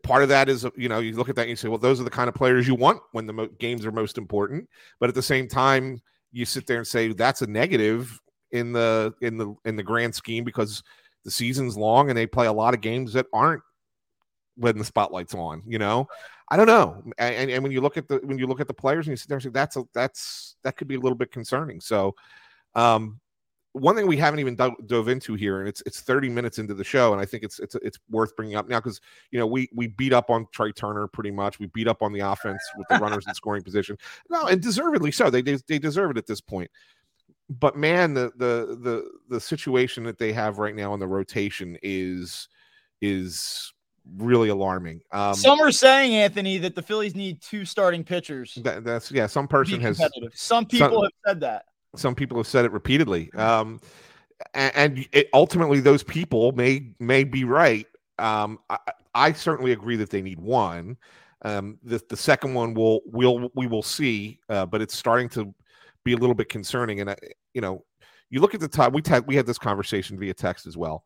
part 0.03 0.23
of 0.23 0.29
that 0.29 0.49
is, 0.49 0.65
you 0.75 0.89
know, 0.89 0.99
you 0.99 1.13
look 1.13 1.29
at 1.29 1.35
that 1.35 1.43
and 1.43 1.49
you 1.49 1.55
say, 1.55 1.67
well, 1.67 1.77
those 1.77 1.99
are 1.99 2.03
the 2.03 2.09
kind 2.09 2.27
of 2.27 2.35
players 2.35 2.67
you 2.67 2.75
want 2.75 3.01
when 3.11 3.25
the 3.25 3.33
mo- 3.33 3.49
games 3.59 3.85
are 3.85 3.91
most 3.91 4.17
important. 4.17 4.69
But 4.99 5.09
at 5.09 5.15
the 5.15 5.21
same 5.21 5.47
time, 5.47 6.01
you 6.31 6.45
sit 6.45 6.67
there 6.67 6.77
and 6.77 6.87
say 6.87 7.13
that's 7.13 7.41
a 7.41 7.47
negative 7.47 8.19
in 8.51 8.71
the 8.71 9.13
in 9.21 9.37
the 9.37 9.55
in 9.65 9.75
the 9.75 9.83
grand 9.83 10.13
scheme 10.13 10.43
because 10.43 10.83
the 11.23 11.31
season's 11.31 11.77
long 11.77 12.09
and 12.09 12.17
they 12.17 12.27
play 12.27 12.47
a 12.47 12.53
lot 12.53 12.73
of 12.73 12.81
games 12.81 13.13
that 13.13 13.25
aren't 13.33 13.63
when 14.57 14.77
the 14.77 14.85
spotlight's 14.85 15.33
on 15.33 15.61
you 15.65 15.79
know? 15.79 16.07
I 16.49 16.57
don't 16.57 16.67
know. 16.67 17.03
And, 17.17 17.49
and 17.49 17.63
when 17.63 17.71
you 17.71 17.81
look 17.81 17.97
at 17.97 18.07
the 18.07 18.19
when 18.23 18.37
you 18.37 18.45
look 18.45 18.61
at 18.61 18.67
the 18.67 18.73
players 18.73 19.07
and 19.07 19.11
you 19.11 19.17
sit 19.17 19.29
there 19.29 19.37
and 19.37 19.43
say 19.43 19.49
that's 19.49 19.77
a 19.77 19.83
that's 19.93 20.55
that 20.63 20.77
could 20.77 20.87
be 20.87 20.95
a 20.95 20.99
little 20.99 21.17
bit 21.17 21.31
concerning. 21.31 21.81
So 21.81 22.15
um 22.75 23.19
one 23.75 23.95
thing 23.95 24.07
we 24.07 24.15
haven't 24.15 24.39
even 24.39 24.55
dove, 24.55 24.73
dove 24.85 25.09
into 25.09 25.35
here, 25.35 25.59
and 25.59 25.67
it's 25.67 25.83
it's 25.85 25.99
30 25.99 26.29
minutes 26.29 26.59
into 26.59 26.73
the 26.73 26.83
show, 26.83 27.11
and 27.11 27.21
I 27.21 27.25
think 27.25 27.43
it's 27.43 27.59
it's 27.59 27.75
it's 27.81 27.99
worth 28.09 28.33
bringing 28.35 28.55
up 28.55 28.69
now 28.69 28.79
because 28.79 29.01
you 29.31 29.39
know 29.39 29.45
we 29.45 29.69
we 29.73 29.87
beat 29.87 30.13
up 30.13 30.29
on 30.29 30.47
Trea 30.53 30.71
Turner 30.71 31.07
pretty 31.07 31.31
much. 31.31 31.59
We 31.59 31.65
beat 31.67 31.87
up 31.87 32.01
on 32.01 32.13
the 32.13 32.21
offense 32.21 32.61
with 32.77 32.87
the 32.87 32.99
runners 32.99 33.25
in 33.27 33.33
scoring 33.35 33.63
position. 33.63 33.97
No, 34.29 34.45
and 34.45 34.61
deservedly 34.61 35.11
so. 35.11 35.29
They 35.29 35.41
they 35.41 35.77
deserve 35.77 36.11
it 36.11 36.17
at 36.17 36.25
this 36.25 36.39
point. 36.39 36.71
But 37.49 37.75
man, 37.75 38.13
the 38.13 38.31
the 38.37 38.77
the 38.81 39.09
the 39.29 39.41
situation 39.41 40.05
that 40.05 40.17
they 40.17 40.31
have 40.31 40.57
right 40.57 40.73
now 40.73 40.93
in 40.93 41.01
the 41.01 41.07
rotation 41.07 41.77
is 41.83 42.47
is 43.01 43.73
really 44.17 44.49
alarming. 44.49 45.01
Um, 45.11 45.33
some 45.33 45.59
are 45.59 45.71
saying, 45.71 46.15
Anthony, 46.15 46.59
that 46.59 46.75
the 46.75 46.81
Phillies 46.81 47.13
need 47.13 47.41
two 47.41 47.65
starting 47.65 48.05
pitchers. 48.05 48.57
That, 48.63 48.85
that's 48.85 49.11
yeah. 49.11 49.27
Some 49.27 49.49
person 49.49 49.81
has. 49.81 50.01
Some 50.33 50.65
people 50.65 50.89
some, 50.89 51.03
have 51.03 51.11
said 51.25 51.39
that. 51.41 51.65
Some 51.95 52.15
people 52.15 52.37
have 52.37 52.47
said 52.47 52.65
it 52.65 52.71
repeatedly. 52.71 53.31
Um, 53.33 53.79
and, 54.53 55.07
it, 55.11 55.29
ultimately, 55.33 55.79
those 55.79 56.03
people 56.03 56.51
may 56.53 56.89
may 56.99 57.23
be 57.23 57.43
right. 57.43 57.87
Um, 58.19 58.59
I, 58.69 58.77
I, 59.13 59.31
certainly 59.33 59.71
agree 59.71 59.95
that 59.97 60.09
they 60.09 60.21
need 60.21 60.39
one. 60.39 60.97
Um, 61.41 61.77
the 61.83 62.01
the 62.09 62.17
second 62.17 62.53
one 62.53 62.73
will 62.73 63.01
will 63.05 63.49
we 63.55 63.67
will 63.67 63.83
see, 63.83 64.39
uh, 64.49 64.65
but 64.65 64.81
it's 64.81 64.95
starting 64.95 65.29
to 65.29 65.53
be 66.03 66.13
a 66.13 66.17
little 66.17 66.35
bit 66.35 66.49
concerning. 66.49 67.01
And 67.01 67.09
uh, 67.11 67.15
you 67.53 67.61
know, 67.61 67.83
you 68.29 68.39
look 68.39 68.53
at 68.53 68.59
the 68.59 68.67
time 68.67 68.93
we 68.93 69.01
had 69.05 69.25
we 69.27 69.35
had 69.35 69.45
this 69.45 69.57
conversation 69.57 70.19
via 70.19 70.33
text 70.33 70.65
as 70.67 70.77
well. 70.77 71.05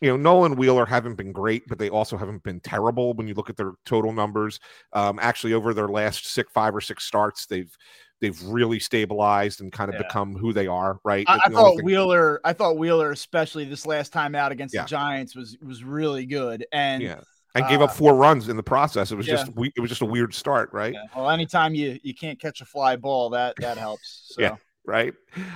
You 0.00 0.10
know, 0.10 0.16
Nolan 0.16 0.54
Wheeler 0.54 0.86
haven't 0.86 1.16
been 1.16 1.32
great, 1.32 1.66
but 1.66 1.78
they 1.78 1.88
also 1.88 2.16
haven't 2.16 2.44
been 2.44 2.60
terrible 2.60 3.14
when 3.14 3.26
you 3.26 3.34
look 3.34 3.50
at 3.50 3.56
their 3.56 3.72
total 3.84 4.12
numbers. 4.12 4.60
Um, 4.92 5.18
actually, 5.20 5.54
over 5.54 5.74
their 5.74 5.88
last 5.88 6.26
six, 6.26 6.52
five 6.52 6.74
or 6.74 6.80
six 6.80 7.04
starts, 7.04 7.46
they've 7.46 7.76
they've 8.20 8.42
really 8.44 8.78
stabilized 8.78 9.60
and 9.60 9.72
kind 9.72 9.88
of 9.88 9.94
yeah. 9.94 10.02
become 10.02 10.34
who 10.34 10.52
they 10.52 10.66
are, 10.66 10.98
right? 11.04 11.24
I, 11.28 11.40
I 11.44 11.50
thought 11.50 11.82
Wheeler, 11.82 12.40
I 12.44 12.52
thought 12.52 12.76
Wheeler, 12.76 13.10
especially 13.12 13.64
this 13.64 13.86
last 13.86 14.12
time 14.12 14.34
out 14.34 14.52
against 14.52 14.74
yeah. 14.74 14.82
the 14.82 14.88
Giants, 14.88 15.36
was 15.36 15.56
was 15.64 15.84
really 15.84 16.26
good, 16.26 16.66
and 16.72 17.02
yeah, 17.02 17.20
and 17.54 17.64
uh, 17.64 17.68
gave 17.68 17.80
up 17.80 17.92
four 17.92 18.14
runs 18.14 18.48
in 18.48 18.56
the 18.56 18.62
process. 18.62 19.10
It 19.12 19.16
was 19.16 19.26
yeah. 19.26 19.36
just 19.36 19.52
it 19.76 19.80
was 19.80 19.88
just 19.88 20.02
a 20.02 20.06
weird 20.06 20.34
start, 20.34 20.70
right? 20.72 20.94
Well, 21.14 21.30
anytime 21.30 21.74
you 21.74 21.98
you 22.02 22.14
can't 22.14 22.40
catch 22.40 22.60
a 22.60 22.64
fly 22.64 22.96
ball, 22.96 23.30
that 23.30 23.54
that 23.60 23.78
helps. 23.78 24.26
So. 24.38 24.42
yeah, 24.42 24.56
right. 24.84 25.14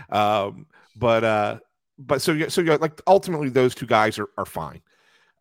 Um, 0.09 0.67
but 0.97 1.25
uh, 1.25 1.59
but 1.99 2.23
so 2.23 2.49
so 2.49 2.63
like 2.63 3.01
ultimately 3.07 3.49
those 3.49 3.75
two 3.75 3.87
guys 3.87 4.19
are 4.19 4.29
are 4.39 4.47
fine. 4.47 4.83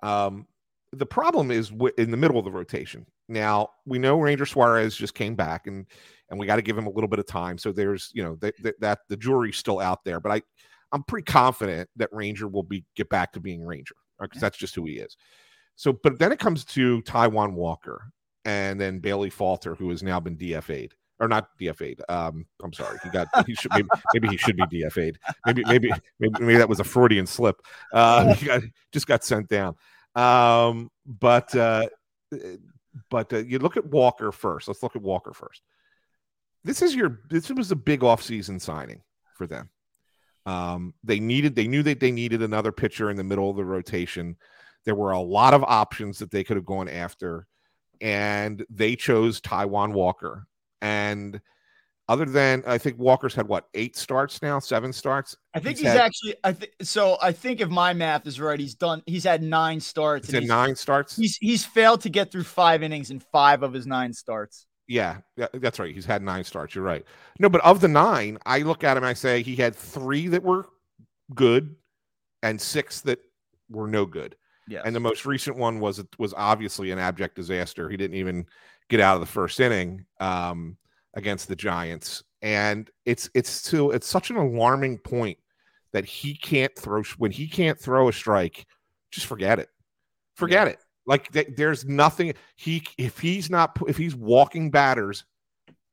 Um, 0.04 0.48
the 0.92 1.06
problem 1.06 1.52
is 1.52 1.70
w- 1.70 1.94
in 1.98 2.12
the 2.12 2.18
middle 2.18 2.38
of 2.38 2.46
the 2.46 2.52
rotation. 2.52 3.06
Now 3.30 3.70
we 3.86 3.98
know 3.98 4.20
Ranger 4.20 4.46
Suarez 4.46 4.96
just 4.96 5.16
came 5.16 5.36
back, 5.36 5.68
and 5.68 5.86
and 6.32 6.40
we 6.40 6.48
got 6.48 6.56
to 6.56 6.62
give 6.62 6.78
him 6.78 6.88
a 6.88 6.90
little 6.90 7.10
bit 7.10 7.20
of 7.20 7.28
time. 7.28 7.58
So 7.58 7.72
there's, 7.72 8.10
you 8.14 8.24
know, 8.24 8.36
th- 8.38 8.56
th- 8.64 8.76
that 8.80 9.00
the 9.10 9.18
jury's 9.18 9.58
still 9.58 9.80
out 9.80 10.04
there, 10.06 10.20
but 10.20 10.32
I, 10.32 10.42
I'm 10.94 11.04
pretty 11.04 11.26
confident 11.26 11.90
that 11.98 12.10
Ranger 12.12 12.48
will 12.48 12.64
be 12.64 12.86
get 12.96 13.10
back 13.10 13.34
to 13.34 13.40
being 13.40 13.64
Ranger 13.64 13.96
because 14.20 14.38
right? 14.38 14.42
that's 14.42 14.58
just 14.58 14.74
who 14.74 14.86
he 14.86 14.94
is. 14.94 15.18
So, 15.76 15.94
but 16.04 16.20
then 16.20 16.32
it 16.32 16.40
comes 16.40 16.64
to 16.66 17.02
Taijuan 17.04 17.54
Walker 17.54 18.12
and 18.46 18.80
then 18.80 19.00
Bailey 19.00 19.30
Falter, 19.30 19.76
who 19.76 19.90
has 19.90 20.02
now 20.02 20.20
been 20.20 20.38
DFA'd 20.38 20.96
or 21.20 21.28
not 21.28 21.50
DFA'd. 21.60 22.02
Um, 22.08 22.46
I'm 22.64 22.74
sorry, 22.74 22.98
he 23.04 23.10
got 23.10 23.28
he 23.46 23.54
should 23.54 23.72
maybe, 23.74 23.90
maybe 24.14 24.28
he 24.30 24.38
should 24.38 24.56
be 24.56 24.64
DFA'd. 24.64 25.20
Maybe 25.46 25.64
maybe 25.66 25.92
maybe, 26.20 26.34
maybe 26.40 26.58
that 26.58 26.70
was 26.70 26.80
a 26.80 26.86
Freudian 26.86 27.28
slip. 27.28 27.62
Uh, 27.94 28.34
he 28.36 28.46
got, 28.46 28.62
just 28.92 29.06
got 29.06 29.24
sent 29.24 29.50
down. 29.50 29.76
Um, 30.16 30.90
but 31.06 31.54
uh, 31.56 31.88
but 33.10 33.34
uh, 33.34 33.38
you 33.38 33.60
look 33.60 33.78
at 33.78 33.86
Walker 33.86 34.32
first. 34.32 34.68
Let's 34.68 34.82
look 34.82 34.96
at 34.96 35.02
Walker 35.02 35.34
first 35.34 35.62
this 36.64 36.82
is 36.82 36.96
your 36.96 37.22
this 37.30 37.50
was 37.50 37.72
a 37.72 37.76
big 37.76 38.02
offseason 38.02 38.60
signing 38.62 39.02
for 39.36 39.48
them. 39.48 39.70
Um, 40.46 40.94
they 41.04 41.20
needed 41.20 41.56
they 41.56 41.68
knew 41.68 41.84
that 41.84 42.00
they 42.00 42.12
needed 42.12 42.42
another 42.42 42.72
pitcher 42.72 43.10
in 43.10 43.18
the 43.18 43.24
middle 43.24 43.50
of 43.50 43.58
the 43.58 43.66
rotation. 43.66 44.38
There 44.86 44.96
were 44.96 45.12
a 45.12 45.22
lot 45.22 45.54
of 45.54 45.64
options 45.64 46.20
that 46.20 46.32
they 46.32 46.44
could 46.44 46.58
have 46.58 46.66
gone 46.66 46.90
after, 46.90 47.48
and 48.00 48.66
they 48.70 48.96
chose 48.96 49.42
Taijuan 49.42 49.94
Walker. 49.94 50.48
And 50.82 51.40
other 52.10 52.26
than 52.26 52.64
I 52.66 52.78
think 52.78 52.98
Walker's 52.98 53.36
had 53.36 53.48
what 53.48 53.68
eight 53.74 53.96
starts 53.96 54.42
now, 54.42 54.60
seven 54.60 54.92
starts. 54.92 55.38
I 55.54 55.60
think 55.60 55.78
he's, 55.78 55.88
he's 55.88 55.94
had, 55.94 56.02
actually 56.02 56.36
I 56.44 56.54
think 56.54 56.74
so. 56.82 57.18
I 57.22 57.32
think 57.32 57.62
if 57.62 57.70
my 57.70 57.94
math 57.94 58.26
is 58.26 58.40
right, 58.40 58.60
he's 58.60 58.76
done. 58.76 59.04
He's 59.06 59.24
had 59.24 59.44
nine 59.44 59.80
starts. 59.80 60.28
He's 60.28 60.36
had 60.36 60.48
nine 60.48 60.76
starts. 60.76 61.16
He's 61.16 61.38
he's 61.38 61.64
failed 61.64 62.02
to 62.02 62.10
get 62.10 62.32
through 62.32 62.44
five 62.44 62.82
innings 62.84 63.12
in 63.12 63.20
five 63.20 63.64
of 63.64 63.74
his 63.74 63.86
nine 63.86 64.14
starts. 64.14 64.66
Yeah, 64.92 65.20
that's 65.54 65.80
right. 65.80 65.96
He's 65.96 66.06
had 66.06 66.22
nine 66.22 66.44
starts. 66.44 66.76
You're 66.76 66.84
right. 66.84 67.06
No, 67.40 67.48
but 67.48 67.62
of 67.62 67.80
the 67.80 67.88
nine, 67.88 68.38
I 68.46 68.60
look 68.60 68.84
at 68.84 68.98
him. 68.98 69.06
I 69.06 69.14
say 69.14 69.42
he 69.42 69.56
had 69.56 69.74
three 69.74 70.28
that 70.28 70.44
were 70.44 70.68
good, 71.34 71.76
and 72.44 72.60
six 72.60 73.00
that 73.02 73.20
were 73.70 73.88
no 73.88 74.06
good. 74.06 74.36
Yeah. 74.68 74.82
And 74.84 74.94
the 74.94 75.00
most 75.00 75.26
recent 75.26 75.56
one 75.56 75.80
was 75.80 76.04
was 76.20 76.34
obviously 76.36 76.92
an 76.92 77.00
abject 77.00 77.36
disaster. 77.36 77.90
He 77.90 77.96
didn't 77.96 78.18
even 78.18 78.46
get 78.90 79.00
out 79.00 79.16
of 79.16 79.22
the 79.22 79.28
first 79.28 79.62
inning 79.62 80.06
um, 80.20 80.76
against 81.14 81.48
the 81.48 81.56
Giants. 81.56 82.24
and 82.42 82.90
it's 83.06 83.30
it's 83.34 83.50
still 83.50 83.92
it's 83.92 84.08
such 84.08 84.30
an 84.30 84.36
alarming 84.36 84.98
point 84.98 85.38
that 85.94 86.06
he 86.06 86.36
can't 86.36 86.76
throw 86.78 87.04
when 87.18 87.32
he 87.32 87.48
can't 87.48 87.80
throw 87.80 88.10
a 88.10 88.14
strike. 88.14 88.66
Just 89.10 89.28
forget 89.28 89.58
it. 89.60 89.70
Forget 90.36 90.68
yeah. 90.68 90.74
it. 90.74 90.80
Like 91.06 91.32
th- 91.32 91.56
there's 91.56 91.86
nothing 91.86 92.34
he 92.56 92.84
if 92.98 93.20
he's 93.20 93.50
not 93.50 93.78
if 93.88 93.98
he's 93.98 94.16
walking 94.16 94.70
batters, 94.72 95.26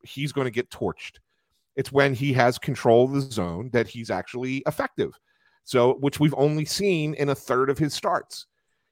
he's 0.03 0.31
going 0.31 0.45
to 0.45 0.51
get 0.51 0.69
torched. 0.69 1.17
It's 1.75 1.91
when 1.91 2.13
he 2.13 2.33
has 2.33 2.57
control 2.57 3.05
of 3.05 3.11
the 3.13 3.21
zone 3.21 3.69
that 3.73 3.87
he's 3.87 4.09
actually 4.09 4.63
effective. 4.67 5.17
So, 5.63 5.95
which 5.95 6.19
we've 6.19 6.35
only 6.35 6.65
seen 6.65 7.13
in 7.13 7.29
a 7.29 7.35
third 7.35 7.69
of 7.69 7.77
his 7.77 7.93
starts. 7.93 8.47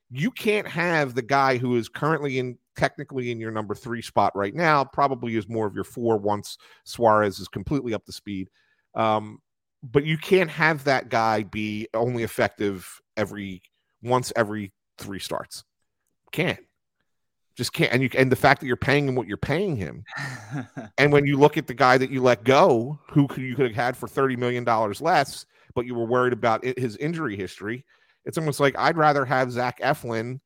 You 0.10 0.32
can't 0.32 0.68
have 0.68 1.16
the 1.16 1.22
guy 1.22 1.58
who 1.58 1.76
is 1.76 1.90
currently 1.90 2.40
in 2.40 2.58
technically 2.78 3.32
in 3.32 3.40
your 3.40 3.52
number 3.52 3.76
three 3.76 4.02
spot 4.02 4.32
right 4.36 4.54
now, 4.54 4.86
probably 4.86 5.36
is 5.36 5.50
more 5.50 5.66
of 5.66 5.76
your 5.76 5.84
four 5.84 6.18
once 6.18 6.58
Suarez 6.86 7.40
is 7.40 7.48
completely 7.48 7.94
up 7.94 8.06
to 8.06 8.12
speed. 8.12 8.50
Um, 8.96 9.40
but 9.84 10.06
you 10.06 10.18
can't 10.18 10.50
have 10.50 10.84
that 10.86 11.10
guy 11.10 11.44
be 11.44 11.88
only 11.94 12.24
effective 12.24 13.02
every 13.18 13.62
once 14.02 14.32
every 14.36 14.72
three 14.98 15.20
starts. 15.20 15.64
Can't 16.32 16.60
just 17.58 17.74
can't. 17.74 17.92
And 17.92 18.04
you 18.04 18.10
and 18.16 18.32
the 18.32 18.36
fact 18.36 18.62
that 18.62 18.68
you're 18.68 18.78
paying 18.78 19.08
him 19.08 19.16
what 19.16 19.28
you're 19.28 19.36
paying 19.36 19.76
him, 19.76 20.06
and 20.98 21.12
when 21.12 21.26
you 21.26 21.38
look 21.38 21.58
at 21.58 21.68
the 21.68 21.74
guy 21.74 21.98
that 21.98 22.12
you 22.12 22.22
let 22.22 22.44
go, 22.44 23.00
who 23.10 23.28
you 23.36 23.56
could 23.56 23.66
have 23.66 23.76
had 23.76 23.98
for 23.98 24.08
thirty 24.08 24.36
million 24.36 24.64
dollars 24.64 25.02
less, 25.02 25.46
but 25.74 25.86
you 25.86 25.96
were 25.96 26.06
worried 26.06 26.34
about 26.34 26.64
it, 26.64 26.78
his 26.78 26.96
injury 26.98 27.36
history, 27.36 27.84
it's 28.26 28.38
almost 28.38 28.60
like 28.60 28.78
I'd 28.78 28.96
rather 28.96 29.26
have 29.26 29.52
Zach 29.52 29.80
Eflin 29.82 30.40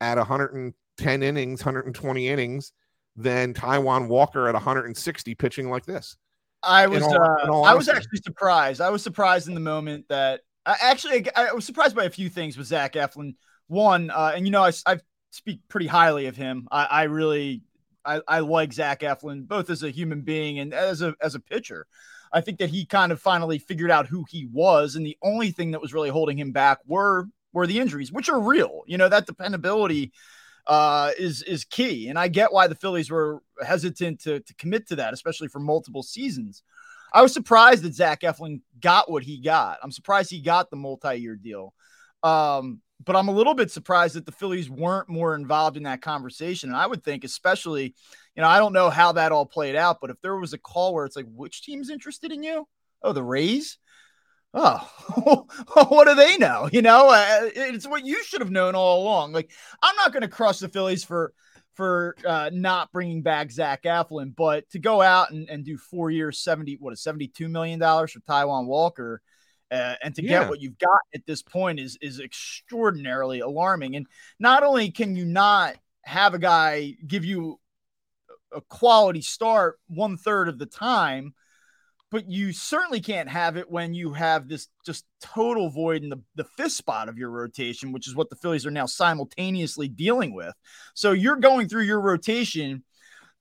at 0.00 0.16
110 0.16 1.22
innings, 1.22 1.60
120 1.60 2.28
innings, 2.28 2.72
than 3.14 3.54
Taijuan 3.54 4.08
Walker 4.08 4.48
at 4.48 4.54
160 4.54 5.34
pitching 5.34 5.70
like 5.70 5.84
this. 5.84 6.16
I 6.62 6.86
was 6.86 7.02
all, 7.02 7.14
uh, 7.14 7.60
I 7.62 7.74
was 7.74 7.90
actually 7.90 8.20
surprised. 8.24 8.80
I 8.80 8.88
was 8.88 9.02
surprised 9.02 9.48
in 9.48 9.54
the 9.54 9.60
moment 9.60 10.06
that 10.08 10.40
I 10.64 10.76
actually 10.80 11.26
I 11.36 11.52
was 11.52 11.66
surprised 11.66 11.94
by 11.94 12.04
a 12.04 12.10
few 12.10 12.30
things 12.30 12.56
with 12.56 12.68
Zach 12.68 12.94
Eflin. 12.94 13.34
One, 13.66 14.10
uh, 14.10 14.32
and 14.34 14.46
you 14.46 14.50
know 14.50 14.62
I, 14.62 14.72
I 14.86 14.98
speak 15.34 15.60
pretty 15.68 15.86
highly 15.86 16.26
of 16.26 16.36
him. 16.36 16.68
I, 16.70 16.84
I 16.84 17.02
really 17.04 17.62
I, 18.04 18.20
I 18.28 18.40
like 18.40 18.72
Zach 18.72 19.00
Eflin 19.00 19.46
both 19.46 19.70
as 19.70 19.82
a 19.82 19.90
human 19.90 20.22
being 20.22 20.58
and 20.58 20.72
as 20.72 21.02
a 21.02 21.14
as 21.20 21.34
a 21.34 21.40
pitcher. 21.40 21.86
I 22.32 22.40
think 22.40 22.58
that 22.58 22.70
he 22.70 22.84
kind 22.84 23.12
of 23.12 23.20
finally 23.20 23.58
figured 23.58 23.90
out 23.90 24.08
who 24.08 24.24
he 24.28 24.46
was, 24.52 24.96
and 24.96 25.06
the 25.06 25.16
only 25.22 25.50
thing 25.50 25.70
that 25.70 25.80
was 25.80 25.94
really 25.94 26.10
holding 26.10 26.38
him 26.38 26.52
back 26.52 26.78
were 26.86 27.26
were 27.52 27.66
the 27.66 27.78
injuries, 27.78 28.12
which 28.12 28.28
are 28.28 28.40
real. 28.40 28.82
You 28.86 28.98
know 28.98 29.08
that 29.08 29.26
dependability 29.26 30.12
uh, 30.66 31.10
is 31.18 31.42
is 31.42 31.64
key. 31.64 32.08
And 32.08 32.18
I 32.18 32.28
get 32.28 32.52
why 32.52 32.66
the 32.66 32.74
Phillies 32.74 33.10
were 33.10 33.42
hesitant 33.64 34.20
to, 34.22 34.40
to 34.40 34.54
commit 34.54 34.88
to 34.88 34.96
that, 34.96 35.14
especially 35.14 35.48
for 35.48 35.60
multiple 35.60 36.02
seasons. 36.02 36.62
I 37.12 37.22
was 37.22 37.32
surprised 37.32 37.84
that 37.84 37.94
Zach 37.94 38.22
Eflin 38.22 38.60
got 38.80 39.10
what 39.10 39.22
he 39.22 39.40
got. 39.40 39.78
I'm 39.82 39.92
surprised 39.92 40.30
he 40.30 40.40
got 40.40 40.70
the 40.70 40.76
multi-year 40.76 41.36
deal. 41.36 41.72
Um, 42.24 42.80
but 43.02 43.16
I'm 43.16 43.28
a 43.28 43.32
little 43.34 43.54
bit 43.54 43.70
surprised 43.70 44.16
that 44.16 44.26
the 44.26 44.32
Phillies 44.32 44.68
weren't 44.68 45.08
more 45.08 45.34
involved 45.34 45.76
in 45.76 45.84
that 45.84 46.02
conversation. 46.02 46.70
And 46.70 46.76
I 46.76 46.86
would 46.86 47.02
think, 47.02 47.24
especially, 47.24 47.94
you 48.34 48.42
know, 48.42 48.48
I 48.48 48.58
don't 48.58 48.72
know 48.72 48.90
how 48.90 49.12
that 49.12 49.32
all 49.32 49.46
played 49.46 49.76
out, 49.76 49.98
but 50.00 50.10
if 50.10 50.20
there 50.20 50.36
was 50.36 50.52
a 50.52 50.58
call 50.58 50.94
where 50.94 51.04
it's 51.06 51.16
like, 51.16 51.26
which 51.28 51.62
team's 51.62 51.90
interested 51.90 52.32
in 52.32 52.42
you? 52.42 52.68
Oh, 53.02 53.12
the 53.12 53.22
Rays 53.22 53.78
oh, 54.54 55.46
what 55.88 56.06
do 56.06 56.14
they 56.14 56.36
know? 56.38 56.68
You 56.72 56.82
know, 56.82 57.10
uh, 57.10 57.50
it's 57.54 57.86
what 57.86 58.06
you 58.06 58.22
should 58.24 58.40
have 58.40 58.50
known 58.50 58.74
all 58.74 59.02
along. 59.02 59.32
Like, 59.32 59.50
I'm 59.82 59.96
not 59.96 60.12
going 60.12 60.22
to 60.22 60.28
crush 60.28 60.60
the 60.60 60.68
Phillies 60.68 61.04
for 61.04 61.32
for 61.74 62.14
uh, 62.24 62.50
not 62.52 62.92
bringing 62.92 63.22
back 63.22 63.50
Zach 63.50 63.82
Eflin, 63.82 64.32
but 64.34 64.68
to 64.70 64.78
go 64.78 65.02
out 65.02 65.32
and, 65.32 65.48
and 65.50 65.64
do 65.64 65.76
four 65.76 66.08
years, 66.08 66.38
70, 66.38 66.76
what 66.78 66.92
is 66.92 67.02
72 67.02 67.48
million 67.48 67.80
dollars 67.80 68.12
for 68.12 68.20
Taijuan 68.20 68.66
Walker. 68.66 69.20
Uh, 69.70 69.94
and 70.02 70.14
to 70.14 70.22
yeah. 70.22 70.40
get 70.40 70.48
what 70.50 70.60
you've 70.60 70.78
got 70.78 71.00
at 71.14 71.26
this 71.26 71.42
point 71.42 71.80
is 71.80 71.98
is 72.00 72.20
extraordinarily 72.20 73.40
alarming. 73.40 73.96
And 73.96 74.06
not 74.38 74.62
only 74.62 74.90
can 74.90 75.16
you 75.16 75.24
not 75.24 75.76
have 76.02 76.34
a 76.34 76.38
guy 76.38 76.94
give 77.06 77.24
you 77.24 77.58
a 78.54 78.60
quality 78.60 79.22
start 79.22 79.78
one 79.88 80.16
third 80.16 80.48
of 80.48 80.58
the 80.58 80.66
time, 80.66 81.34
but 82.10 82.30
you 82.30 82.52
certainly 82.52 83.00
can't 83.00 83.28
have 83.28 83.56
it 83.56 83.68
when 83.68 83.94
you 83.94 84.12
have 84.12 84.46
this 84.46 84.68
just 84.86 85.04
total 85.20 85.70
void 85.70 86.04
in 86.04 86.10
the, 86.10 86.20
the 86.36 86.44
fifth 86.44 86.72
spot 86.72 87.08
of 87.08 87.18
your 87.18 87.30
rotation, 87.30 87.90
which 87.90 88.06
is 88.06 88.14
what 88.14 88.30
the 88.30 88.36
Phillies 88.36 88.64
are 88.66 88.70
now 88.70 88.86
simultaneously 88.86 89.88
dealing 89.88 90.32
with. 90.32 90.54
So 90.94 91.10
you're 91.10 91.36
going 91.36 91.68
through 91.68 91.82
your 91.82 92.00
rotation 92.00 92.84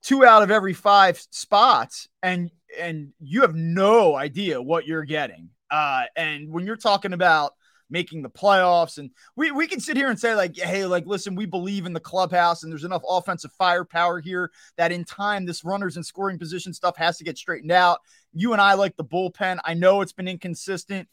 two 0.02 0.26
out 0.26 0.44
of 0.44 0.52
every 0.52 0.74
five 0.74 1.20
spots, 1.32 2.08
and 2.22 2.52
and 2.80 3.14
you 3.20 3.42
have 3.42 3.56
no 3.56 4.16
idea 4.16 4.62
what 4.62 4.86
you're 4.86 5.06
getting. 5.06 5.50
Uh, 5.74 6.04
and 6.16 6.50
when 6.54 6.66
you're 6.66 6.78
talking 6.78 7.12
about 7.12 7.54
making 7.94 8.24
the 8.24 8.30
playoffs. 8.30 8.98
And 8.98 9.12
we, 9.36 9.52
we 9.52 9.68
can 9.68 9.80
sit 9.80 9.96
here 9.96 10.10
and 10.10 10.20
say, 10.20 10.36
like, 10.36 10.58
hey, 10.58 10.86
like, 10.86 11.06
listen, 11.06 11.36
we 11.36 11.46
believe 11.46 11.86
in 11.86 11.94
the 11.94 12.00
clubhouse 12.00 12.64
and 12.64 12.72
there's 12.72 12.84
enough 12.84 13.04
offensive 13.08 13.52
firepower 13.54 14.20
here 14.20 14.52
that 14.78 14.92
in 14.92 15.06
time, 15.06 15.46
this 15.46 15.64
runners 15.64 15.96
and 15.96 16.06
scoring 16.06 16.40
position 16.40 16.74
stuff 16.74 16.98
has 16.98 17.18
to 17.18 17.24
get 17.24 17.38
straightened 17.38 17.72
out. 17.72 18.00
You 18.34 18.52
and 18.52 18.62
I 18.62 18.74
like 18.74 18.98
the 18.98 19.06
bullpen. 19.06 19.60
I 19.64 19.76
know 19.76 20.02
it's 20.02 20.12
been 20.12 20.28
inconsistent, 20.28 21.08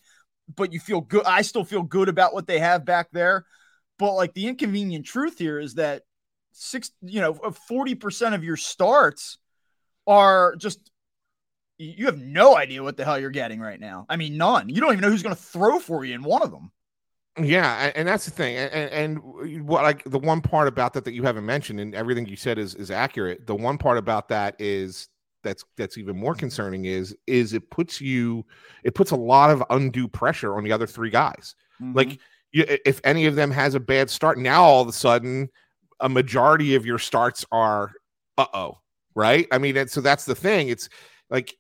but 0.57 0.73
you 0.73 0.81
feel 0.81 1.03
good. 1.03 1.25
I 1.27 1.43
still 1.43 1.65
feel 1.65 1.83
good 1.83 2.09
about 2.09 2.33
what 2.35 2.47
they 2.47 2.59
have 2.59 2.85
back 2.85 3.09
there. 3.13 3.45
But 3.99 4.15
like 4.15 4.33
the 4.33 4.49
inconvenient 4.49 5.05
truth 5.05 5.39
here 5.39 5.61
is 5.61 5.75
that 5.75 6.03
six, 6.53 6.91
you 7.03 7.21
know, 7.21 7.35
40% 7.35 8.35
of 8.35 8.43
your 8.43 8.57
starts 8.57 9.39
are 10.07 10.57
just 10.57 10.90
you 11.81 12.07
have 12.07 12.19
no 12.19 12.57
idea 12.57 12.83
what 12.83 12.97
the 12.97 13.05
hell 13.05 13.19
you're 13.19 13.31
getting 13.31 13.59
right 13.59 13.81
now. 13.81 14.05
I 14.09 14.17
mean, 14.17 14.37
none. 14.37 14.69
You 14.69 14.81
don't 14.81 14.93
even 14.93 15.01
know 15.01 15.11
who's 15.11 15.23
going 15.23 15.35
to 15.35 15.41
throw 15.41 15.79
for 15.79 16.05
you 16.05 16.15
in 16.15 16.23
one 16.23 16.43
of 16.43 16.51
them. 16.51 16.71
Yeah, 17.41 17.91
and 17.95 18.07
that's 18.07 18.27
the 18.27 18.31
thing. 18.31 18.57
And, 18.57 19.19
and 19.19 19.67
what 19.67 19.83
like 19.83 20.05
the 20.05 20.19
one 20.19 20.43
part 20.43 20.69
about 20.69 20.93
that 20.95 21.05
that 21.05 21.15
you 21.15 21.23
haven't 21.23 21.47
mentioned, 21.47 21.81
and 21.81 21.95
everything 21.95 22.27
you 22.27 22.37
said 22.37 22.59
is 22.59 22.75
is 22.75 22.91
accurate. 22.91 23.47
The 23.47 23.55
one 23.55 23.79
part 23.79 23.97
about 23.97 24.29
that 24.29 24.57
is 24.59 25.09
that's 25.43 25.65
that's 25.77 25.97
even 25.97 26.17
more 26.17 26.35
concerning 26.35 26.85
is 26.85 27.17
is 27.27 27.55
it 27.55 27.71
puts 27.71 28.01
you 28.01 28.45
it 28.85 28.95
puts 28.95 29.13
a 29.13 29.17
lot 29.17 29.51
of 29.51 29.63
undue 29.71 30.09
pressure 30.09 30.57
on 30.57 30.65
the 30.65 30.73
other 30.73 30.87
three 30.87 31.09
guys. 31.09 31.55
Mm-hmm. 31.81 31.97
Like 31.97 32.19
you, 32.53 32.65
if 32.85 33.01
any 33.05 33.27
of 33.27 33.37
them 33.37 33.51
has 33.53 33.75
a 33.75 33.81
bad 33.81 34.11
start, 34.11 34.37
now 34.39 34.63
all 34.63 34.83
of 34.83 34.89
a 34.89 34.93
sudden 34.93 35.49
a 36.01 36.09
majority 36.09 36.75
of 36.75 36.85
your 36.85 36.99
starts 36.99 37.47
are 37.53 37.93
uh 38.37 38.47
oh, 38.53 38.79
right? 39.15 39.47
I 39.51 39.59
mean, 39.59 39.77
and 39.77 39.91
so 39.91 40.01
that's 40.01 40.27
the 40.27 40.35
thing. 40.35 40.69
It's 40.69 40.89
like 41.31 41.57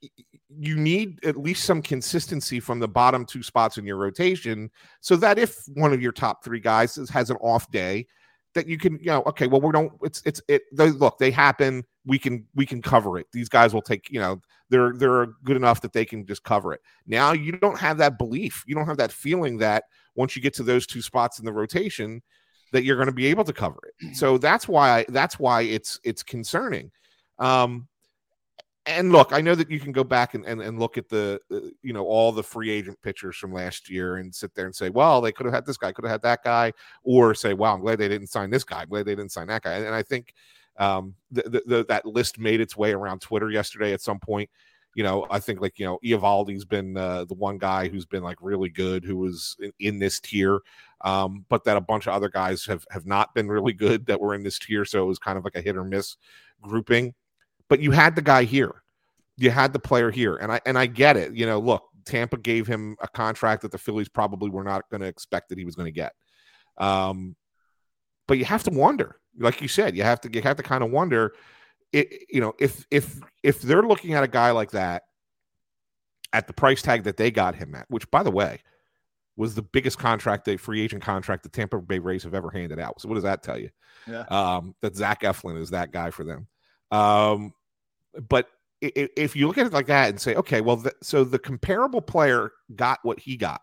you 0.58 0.76
need 0.76 1.24
at 1.24 1.36
least 1.36 1.64
some 1.64 1.80
consistency 1.80 2.60
from 2.60 2.80
the 2.80 2.88
bottom 2.88 3.24
two 3.24 3.42
spots 3.42 3.78
in 3.78 3.84
your 3.84 3.96
rotation 3.96 4.70
so 5.00 5.16
that 5.16 5.38
if 5.38 5.56
one 5.74 5.92
of 5.92 6.02
your 6.02 6.12
top 6.12 6.44
three 6.44 6.60
guys 6.60 6.96
has 7.10 7.30
an 7.30 7.36
off 7.36 7.70
day 7.70 8.06
that 8.54 8.66
you 8.66 8.78
can 8.78 8.98
you 8.98 9.06
know 9.06 9.22
okay 9.22 9.46
well 9.46 9.60
we 9.60 9.70
don't 9.70 9.92
it's 10.02 10.22
it's 10.24 10.42
it 10.48 10.62
they, 10.72 10.90
look 10.90 11.18
they 11.18 11.30
happen. 11.30 11.84
We 12.06 12.18
can 12.18 12.46
we 12.54 12.66
can 12.66 12.82
cover 12.82 13.18
it. 13.18 13.26
These 13.32 13.48
guys 13.48 13.72
will 13.72 13.82
take 13.82 14.10
you 14.10 14.20
know 14.20 14.40
they're 14.70 14.92
they're 14.94 15.26
good 15.44 15.56
enough 15.56 15.80
that 15.82 15.92
they 15.92 16.04
can 16.04 16.26
just 16.26 16.42
cover 16.42 16.72
it. 16.72 16.80
Now 17.06 17.32
you 17.32 17.52
don't 17.52 17.78
have 17.78 17.98
that 17.98 18.18
belief. 18.18 18.64
You 18.66 18.74
don't 18.74 18.86
have 18.86 18.96
that 18.96 19.12
feeling 19.12 19.58
that 19.58 19.84
once 20.14 20.34
you 20.34 20.42
get 20.42 20.54
to 20.54 20.62
those 20.62 20.86
two 20.86 21.02
spots 21.02 21.38
in 21.38 21.44
the 21.44 21.52
rotation 21.52 22.22
that 22.72 22.84
you're 22.84 22.96
going 22.96 23.06
to 23.06 23.12
be 23.12 23.26
able 23.26 23.44
to 23.44 23.52
cover 23.52 23.78
it. 23.84 24.16
So 24.16 24.38
that's 24.38 24.66
why 24.66 25.04
that's 25.08 25.38
why 25.38 25.62
it's 25.62 26.00
it's 26.02 26.22
concerning. 26.22 26.90
Um 27.38 27.86
and 28.90 29.12
look, 29.12 29.32
I 29.32 29.40
know 29.40 29.54
that 29.54 29.70
you 29.70 29.80
can 29.80 29.92
go 29.92 30.04
back 30.04 30.34
and, 30.34 30.44
and, 30.44 30.60
and 30.60 30.78
look 30.78 30.98
at 30.98 31.08
the, 31.08 31.40
uh, 31.50 31.60
you 31.82 31.92
know, 31.92 32.04
all 32.04 32.32
the 32.32 32.42
free 32.42 32.70
agent 32.70 33.00
pitchers 33.02 33.36
from 33.36 33.52
last 33.52 33.88
year 33.88 34.16
and 34.16 34.34
sit 34.34 34.54
there 34.54 34.66
and 34.66 34.74
say, 34.74 34.90
well, 34.90 35.20
they 35.20 35.32
could 35.32 35.46
have 35.46 35.54
had 35.54 35.66
this 35.66 35.76
guy, 35.76 35.92
could 35.92 36.04
have 36.04 36.12
had 36.12 36.22
that 36.22 36.44
guy, 36.44 36.72
or 37.02 37.34
say, 37.34 37.54
wow, 37.54 37.74
I'm 37.74 37.80
glad 37.80 37.98
they 37.98 38.08
didn't 38.08 38.28
sign 38.28 38.50
this 38.50 38.64
guy. 38.64 38.82
I'm 38.82 38.88
glad 38.88 39.06
they 39.06 39.14
didn't 39.14 39.32
sign 39.32 39.46
that 39.48 39.62
guy. 39.62 39.72
And, 39.72 39.86
and 39.86 39.94
I 39.94 40.02
think 40.02 40.34
um, 40.78 41.14
the, 41.30 41.42
the, 41.42 41.62
the, 41.66 41.84
that 41.86 42.06
list 42.06 42.38
made 42.38 42.60
its 42.60 42.76
way 42.76 42.92
around 42.92 43.20
Twitter 43.20 43.50
yesterday 43.50 43.92
at 43.92 44.00
some 44.00 44.18
point. 44.18 44.50
You 44.94 45.04
know, 45.04 45.26
I 45.30 45.38
think 45.38 45.60
like, 45.60 45.78
you 45.78 45.86
know, 45.86 45.98
Eovaldi's 46.04 46.64
been 46.64 46.96
uh, 46.96 47.24
the 47.24 47.34
one 47.34 47.58
guy 47.58 47.88
who's 47.88 48.06
been 48.06 48.24
like 48.24 48.38
really 48.40 48.70
good, 48.70 49.04
who 49.04 49.16
was 49.16 49.56
in, 49.60 49.72
in 49.78 49.98
this 49.98 50.18
tier. 50.20 50.60
Um, 51.02 51.44
but 51.48 51.64
that 51.64 51.76
a 51.76 51.80
bunch 51.80 52.06
of 52.06 52.14
other 52.14 52.28
guys 52.28 52.66
have, 52.66 52.84
have 52.90 53.06
not 53.06 53.34
been 53.34 53.48
really 53.48 53.72
good 53.72 54.06
that 54.06 54.20
were 54.20 54.34
in 54.34 54.42
this 54.42 54.58
tier. 54.58 54.84
So 54.84 55.02
it 55.02 55.06
was 55.06 55.18
kind 55.18 55.38
of 55.38 55.44
like 55.44 55.54
a 55.54 55.60
hit 55.60 55.76
or 55.76 55.84
miss 55.84 56.16
grouping 56.60 57.14
but 57.70 57.80
you 57.80 57.92
had 57.92 58.14
the 58.16 58.20
guy 58.20 58.44
here. 58.44 58.79
You 59.40 59.50
had 59.50 59.72
the 59.72 59.78
player 59.78 60.10
here. 60.10 60.36
And 60.36 60.52
I 60.52 60.60
and 60.66 60.78
I 60.78 60.86
get 60.86 61.16
it. 61.16 61.34
You 61.34 61.46
know, 61.46 61.58
look, 61.58 61.82
Tampa 62.04 62.36
gave 62.36 62.66
him 62.66 62.96
a 63.00 63.08
contract 63.08 63.62
that 63.62 63.72
the 63.72 63.78
Phillies 63.78 64.08
probably 64.08 64.50
were 64.50 64.64
not 64.64 64.88
going 64.90 65.00
to 65.00 65.06
expect 65.06 65.48
that 65.48 65.58
he 65.58 65.64
was 65.64 65.74
going 65.74 65.86
to 65.86 65.92
get. 65.92 66.12
Um, 66.78 67.36
but 68.28 68.38
you 68.38 68.44
have 68.44 68.62
to 68.64 68.70
wonder, 68.70 69.16
like 69.38 69.60
you 69.60 69.68
said, 69.68 69.96
you 69.96 70.02
have 70.02 70.20
to 70.22 70.30
you 70.32 70.42
have 70.42 70.56
to 70.56 70.62
kind 70.62 70.84
of 70.84 70.90
wonder, 70.90 71.32
it, 71.92 72.26
you 72.30 72.40
know, 72.40 72.54
if 72.58 72.86
if 72.90 73.18
if 73.42 73.62
they're 73.62 73.82
looking 73.82 74.14
at 74.14 74.22
a 74.22 74.28
guy 74.28 74.50
like 74.50 74.70
that 74.72 75.04
at 76.32 76.46
the 76.46 76.52
price 76.52 76.82
tag 76.82 77.04
that 77.04 77.16
they 77.16 77.30
got 77.30 77.54
him 77.54 77.74
at, 77.74 77.86
which 77.88 78.08
by 78.10 78.22
the 78.22 78.30
way 78.30 78.60
was 79.36 79.54
the 79.54 79.62
biggest 79.62 79.98
contract, 79.98 80.46
a 80.48 80.56
free 80.56 80.82
agent 80.82 81.02
contract 81.02 81.42
the 81.42 81.48
Tampa 81.48 81.78
Bay 81.78 81.98
Rays 81.98 82.22
have 82.24 82.34
ever 82.34 82.50
handed 82.50 82.78
out. 82.78 83.00
So 83.00 83.08
what 83.08 83.14
does 83.14 83.24
that 83.24 83.42
tell 83.42 83.58
you? 83.58 83.70
Yeah. 84.06 84.24
Um, 84.28 84.74
that 84.82 84.94
Zach 84.94 85.22
Eflin 85.22 85.58
is 85.60 85.70
that 85.70 85.92
guy 85.92 86.10
for 86.10 86.24
them. 86.24 86.46
Um, 86.90 87.52
but 88.28 88.48
if 88.80 89.36
you 89.36 89.46
look 89.46 89.58
at 89.58 89.66
it 89.66 89.72
like 89.72 89.86
that 89.86 90.08
and 90.08 90.20
say, 90.20 90.34
okay, 90.34 90.60
well, 90.60 90.76
the, 90.76 90.92
so 91.02 91.24
the 91.24 91.38
comparable 91.38 92.00
player 92.00 92.52
got 92.74 92.98
what 93.02 93.18
he 93.20 93.36
got. 93.36 93.60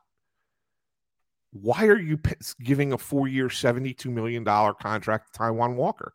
Why 1.52 1.88
are 1.88 2.00
you 2.00 2.20
giving 2.62 2.94
a 2.94 2.98
four-year, 2.98 3.50
seventy-two 3.50 4.12
million 4.12 4.44
dollar 4.44 4.74
contract 4.74 5.34
to 5.34 5.40
Taijuan 5.40 5.76
Walker? 5.76 6.14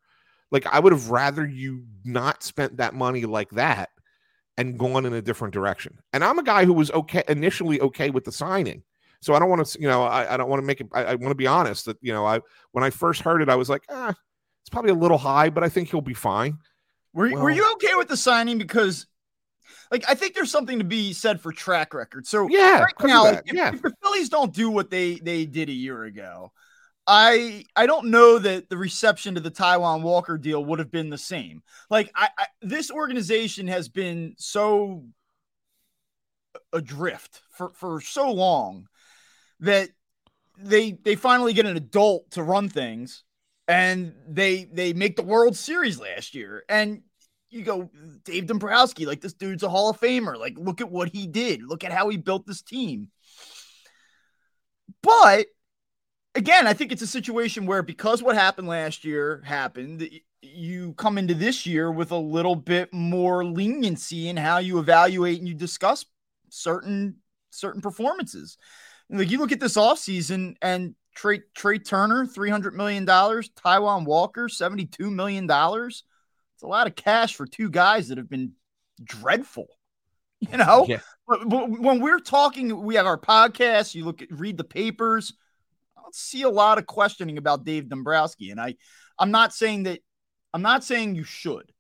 Like, 0.51 0.67
I 0.67 0.79
would 0.79 0.93
have 0.93 1.11
rather 1.11 1.47
you 1.47 1.85
not 2.05 2.43
spent 2.43 2.77
that 2.77 2.95
money 2.95 3.25
like 3.25 3.51
that 3.51 3.89
and 4.59 4.79
gone 4.79 5.07
in 5.07 5.15
a 5.15 5.23
different 5.23 5.55
direction. 5.55 5.99
And 6.13 6.23
I'm 6.23 6.39
a 6.39 6.45
guy 6.45 6.65
who 6.67 6.75
was 6.75 6.91
okay 6.91 7.25
initially 7.29 7.81
okay 7.81 8.11
with 8.11 8.25
the 8.25 8.33
signing. 8.33 8.83
So 9.21 9.35
I 9.35 9.39
don't 9.39 9.49
want 9.49 9.67
to, 9.67 9.81
you 9.81 9.89
know, 9.89 10.03
I, 10.03 10.35
I 10.35 10.37
don't 10.37 10.51
want 10.51 10.61
to 10.61 10.67
make 10.67 10.81
it. 10.81 10.89
I, 10.93 11.05
I 11.05 11.15
want 11.15 11.31
to 11.31 11.37
be 11.37 11.47
honest 11.47 11.87
that 11.87 11.97
you 12.03 12.13
know, 12.13 12.27
I 12.27 12.41
when 12.73 12.85
I 12.85 12.91
first 12.91 13.23
heard 13.23 13.41
it, 13.41 13.49
I 13.49 13.57
was 13.57 13.71
like, 13.71 13.85
ah, 13.89 14.11
it's 14.63 14.71
probably 14.71 14.91
a 14.91 14.95
little 14.95 15.19
high, 15.19 15.49
but 15.49 15.65
I 15.65 15.69
think 15.69 15.91
he'll 15.91 16.03
be 16.03 16.15
fine. 16.15 16.59
Were, 17.13 17.31
well, 17.31 17.43
were 17.43 17.51
you 17.51 17.71
okay 17.75 17.95
with 17.95 18.09
the 18.09 18.17
signing? 18.17 18.59
Because, 18.59 19.07
like, 19.91 20.05
I 20.09 20.15
think 20.15 20.35
there's 20.35 20.51
something 20.51 20.79
to 20.79 20.85
be 20.85 21.13
said 21.13 21.41
for 21.41 21.53
track 21.53 21.95
record. 21.95 22.27
So 22.27 22.49
yeah, 22.49 22.81
right 22.81 22.95
now, 23.03 23.27
if, 23.27 23.41
yeah. 23.47 23.73
if 23.75 23.83
the 23.83 23.93
Phillies 24.03 24.29
don't 24.29 24.55
do 24.55 24.71
what 24.71 24.91
they 24.91 25.17
they 25.17 25.45
did 25.45 25.69
a 25.69 25.73
year 25.73 26.05
ago, 26.05 26.53
I 27.07 27.65
I 27.77 27.87
don't 27.87 28.11
know 28.11 28.39
that 28.39 28.69
the 28.71 28.77
reception 28.77 29.35
to 29.35 29.41
the 29.41 29.51
Taijuan 29.51 30.03
Walker 30.03 30.39
deal 30.39 30.65
would 30.65 30.79
have 30.79 30.91
been 30.91 31.11
the 31.11 31.19
same. 31.19 31.63
Like 31.91 32.11
I, 32.15 32.29
I 32.39 32.47
this 32.63 32.91
organization 32.91 33.67
has 33.69 33.89
been 33.89 34.35
so 34.39 35.05
adrift 36.73 37.43
for 37.51 37.71
for 37.71 38.01
so 38.01 38.31
long 38.31 38.87
that 39.61 39.91
they 40.59 40.93
they 40.93 41.17
finally 41.17 41.53
get 41.53 41.67
an 41.67 41.77
adult 41.77 42.31
to 42.33 42.43
run 42.43 42.69
things 42.69 43.25
and 43.73 44.15
they 44.29 44.65
they 44.65 44.93
make 44.93 45.17
the 45.17 45.23
World 45.23 45.57
Series 45.57 45.99
last 45.99 46.35
year. 46.35 46.63
And 46.69 47.03
you 47.49 47.63
go 47.63 47.91
Dave 48.25 48.47
Dombrowski 48.47 49.07
like 49.07 49.21
this 49.21 49.33
dude's 49.33 49.63
a 49.63 49.69
Hall 49.69 49.91
of 49.91 50.01
Famer. 50.01 50.39
Like 50.39 50.59
look 50.59 50.81
at 50.81 50.91
what 50.91 51.09
he 51.09 51.27
did. 51.27 51.63
Look 51.63 51.83
at 51.83 51.93
how 51.93 52.09
he 52.11 52.19
built 52.19 52.47
this 52.47 52.63
team. 52.63 53.09
But 55.03 55.47
again 56.35 56.67
I 56.67 56.75
think 56.75 56.93
it's 56.93 57.03
a 57.03 57.07
situation 57.07 57.67
where 57.67 57.83
because 57.83 58.23
what 58.23 58.37
happened 58.37 58.69
last 58.69 59.05
year 59.05 59.43
happened 59.45 60.09
you 60.43 60.93
come 60.95 61.17
into 61.19 61.35
this 61.35 61.67
year 61.67 61.91
with 61.91 62.11
a 62.11 62.17
little 62.17 62.57
bit 62.57 62.93
more 62.93 63.45
leniency 63.45 64.29
in 64.29 64.37
how 64.37 64.59
you 64.59 64.79
evaluate 64.81 65.39
and 65.39 65.49
you 65.49 65.55
discuss 65.55 66.05
certain 66.51 67.17
certain 67.51 67.81
performances. 67.81 68.59
Like 69.09 69.31
you 69.31 69.39
look 69.39 69.53
at 69.53 69.61
this 69.61 69.77
offseason 69.77 70.57
and 70.61 70.95
Trea 71.15 71.41
Trea 71.55 71.79
Turner, 71.79 72.27
$300 72.27 72.73
million, 72.73 73.07
Taijuan 73.07 74.05
Walker, 74.05 74.49
$72 74.49 75.13
million. 75.13 75.45
It's 75.45 76.63
a 76.63 76.67
lot 76.67 76.87
of 76.87 76.95
cash 76.95 77.35
for 77.35 77.47
two 77.47 77.71
guys 77.71 78.09
that 78.09 78.19
have 78.19 78.31
been 78.31 78.53
dreadful. 79.03 79.67
You 80.41 80.57
know, 80.57 80.87
yeah. 80.89 81.01
but, 81.27 81.49
but 81.49 81.71
when 81.71 82.01
we're 82.01 82.19
talking, 82.19 82.83
we 82.83 82.97
have 82.97 83.07
our 83.07 83.19
podcast, 83.19 83.95
you 83.95 84.05
look 84.05 84.23
at 84.23 84.33
read 84.33 84.57
the 84.57 84.65
papers. 84.65 85.33
I 85.97 86.03
don't 86.03 86.15
see 86.15 86.43
a 86.43 86.51
lot 86.51 86.79
of 86.79 86.87
questioning 86.87 87.39
about 87.39 87.65
Dave 87.65 87.89
Dombrowski. 87.89 88.51
And 88.51 88.61
I 88.61 88.75
I'm 89.19 89.31
not 89.31 89.53
saying 89.53 89.85
that 89.85 90.01
I'm 90.53 90.63
not 90.63 90.85
saying 90.85 91.15
you 91.15 91.25
should 91.25 91.73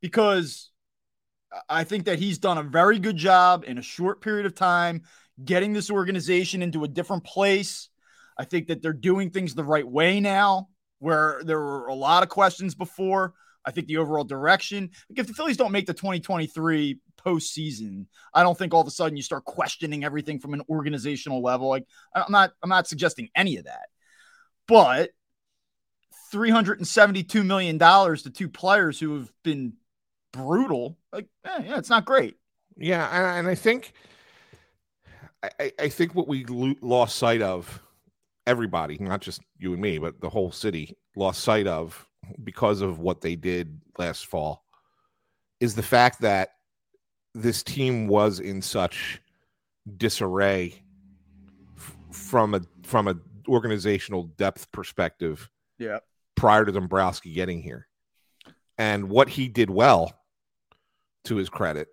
because 0.00 0.70
I 1.68 1.84
think 1.84 2.04
that 2.04 2.18
he's 2.18 2.38
done 2.38 2.58
a 2.58 2.62
very 2.62 2.98
good 2.98 3.16
job 3.16 3.64
in 3.66 3.78
a 3.78 3.82
short 3.82 4.20
period 4.20 4.46
of 4.46 4.54
time 4.54 5.02
getting 5.44 5.72
this 5.72 5.90
organization 5.90 6.62
into 6.62 6.84
a 6.84 6.88
different 6.88 7.24
place. 7.24 7.88
I 8.38 8.44
think 8.44 8.68
that 8.68 8.82
they're 8.82 8.92
doing 8.92 9.30
things 9.30 9.54
the 9.54 9.64
right 9.64 9.86
way 9.86 10.20
now, 10.20 10.68
where 10.98 11.40
there 11.44 11.58
were 11.58 11.86
a 11.86 11.94
lot 11.94 12.22
of 12.22 12.28
questions 12.28 12.74
before. 12.74 13.34
I 13.64 13.72
think 13.72 13.88
the 13.88 13.96
overall 13.96 14.24
direction, 14.24 14.90
like 15.10 15.18
if 15.18 15.26
the 15.26 15.34
Phillies 15.34 15.56
don't 15.56 15.72
make 15.72 15.86
the 15.86 15.94
2023 15.94 17.00
postseason, 17.18 18.06
I 18.32 18.44
don't 18.44 18.56
think 18.56 18.72
all 18.72 18.80
of 18.80 18.86
a 18.86 18.92
sudden 18.92 19.16
you 19.16 19.24
start 19.24 19.44
questioning 19.44 20.04
everything 20.04 20.38
from 20.38 20.54
an 20.54 20.62
organizational 20.68 21.42
level. 21.42 21.68
Like 21.68 21.84
I'm 22.14 22.30
not, 22.30 22.52
I'm 22.62 22.68
not 22.68 22.86
suggesting 22.86 23.28
any 23.34 23.56
of 23.56 23.64
that, 23.64 23.88
but 24.68 25.10
372 26.30 27.42
million 27.42 27.78
dollars 27.78 28.22
to 28.22 28.30
two 28.30 28.48
players 28.48 29.00
who 29.00 29.18
have 29.18 29.32
been 29.42 29.74
brutal. 30.32 30.96
Like, 31.12 31.26
eh, 31.44 31.62
yeah, 31.64 31.78
it's 31.78 31.90
not 31.90 32.04
great. 32.04 32.36
Yeah, 32.76 33.36
and 33.38 33.48
I 33.48 33.54
think 33.54 33.92
I, 35.42 35.72
I 35.78 35.88
think 35.88 36.14
what 36.14 36.28
we 36.28 36.44
lost 36.80 37.16
sight 37.16 37.42
of, 37.42 37.82
everybody, 38.46 38.96
not 38.98 39.20
just 39.20 39.40
you 39.58 39.72
and 39.72 39.82
me, 39.82 39.98
but 39.98 40.20
the 40.20 40.30
whole 40.30 40.52
city 40.52 40.96
lost 41.16 41.42
sight 41.42 41.66
of 41.66 42.06
because 42.42 42.80
of 42.80 42.98
what 42.98 43.20
they 43.20 43.36
did 43.36 43.80
last 43.98 44.26
fall, 44.26 44.64
is 45.60 45.74
the 45.74 45.82
fact 45.82 46.20
that 46.20 46.50
this 47.34 47.62
team 47.62 48.08
was 48.08 48.40
in 48.40 48.62
such 48.62 49.20
disarray 49.96 50.74
f- 51.76 51.96
from 52.10 52.54
a 52.54 52.60
from 52.82 53.08
a 53.08 53.16
organizational 53.48 54.24
depth 54.24 54.70
perspective. 54.72 55.48
Yeah. 55.78 55.98
Prior 56.34 56.64
to 56.64 56.72
Dombrowski 56.72 57.32
getting 57.32 57.62
here, 57.62 57.86
and 58.76 59.08
what 59.08 59.28
he 59.28 59.48
did 59.48 59.70
well, 59.70 60.12
to 61.24 61.36
his 61.36 61.48
credit, 61.48 61.88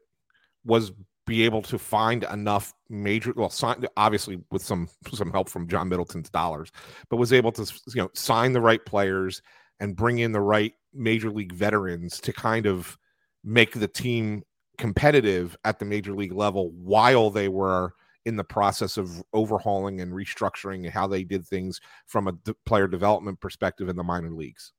was 0.66 0.92
be 1.26 1.44
able 1.44 1.62
to 1.62 1.78
find 1.78 2.24
enough 2.26 2.74
major 2.90 3.34
well 3.36 3.50
sign, 3.50 3.86
obviously 3.98 4.42
with 4.52 4.62
some 4.62 4.90
some 5.14 5.32
help 5.32 5.50
from 5.50 5.68
John 5.68 5.90
Middleton's 5.90 6.30
dollars 6.30 6.72
but 7.10 7.18
was 7.18 7.34
able 7.34 7.52
to 7.54 7.64
you 7.94 8.02
know 8.02 8.10
sign 8.14 8.54
the 8.54 8.62
right 8.62 8.84
players 8.86 9.42
and 9.80 9.96
bring 9.96 10.20
in 10.20 10.32
the 10.32 10.42
right 10.42 10.74
major 10.94 11.30
league 11.30 11.54
veterans 11.54 12.20
to 12.22 12.34
kind 12.34 12.66
of 12.66 12.98
make 13.44 13.74
the 13.74 13.88
team 13.88 14.44
competitive 14.78 15.58
at 15.66 15.80
the 15.80 15.86
major 15.86 16.14
league 16.14 16.34
level 16.34 16.72
while 16.72 17.30
they 17.30 17.48
were 17.48 17.94
in 18.26 18.36
the 18.36 18.44
process 18.44 18.98
of 18.98 19.22
overhauling 19.34 20.02
and 20.02 20.14
restructuring 20.14 20.90
how 20.90 21.06
they 21.06 21.24
did 21.24 21.46
things 21.46 21.82
from 22.06 22.28
a 22.28 22.34
player 22.66 22.88
development 22.88 23.40
perspective 23.40 23.90
in 23.90 23.96
the 23.96 24.04
minor 24.04 24.32
leagues. 24.32 24.72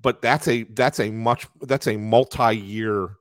But 0.00 0.22
that's 0.22 0.48
a 0.48 0.64
that's 0.64 1.00
a 1.00 1.10
much 1.10 1.46
that's 1.62 1.86
a 1.86 1.96
multi-year 1.96 3.16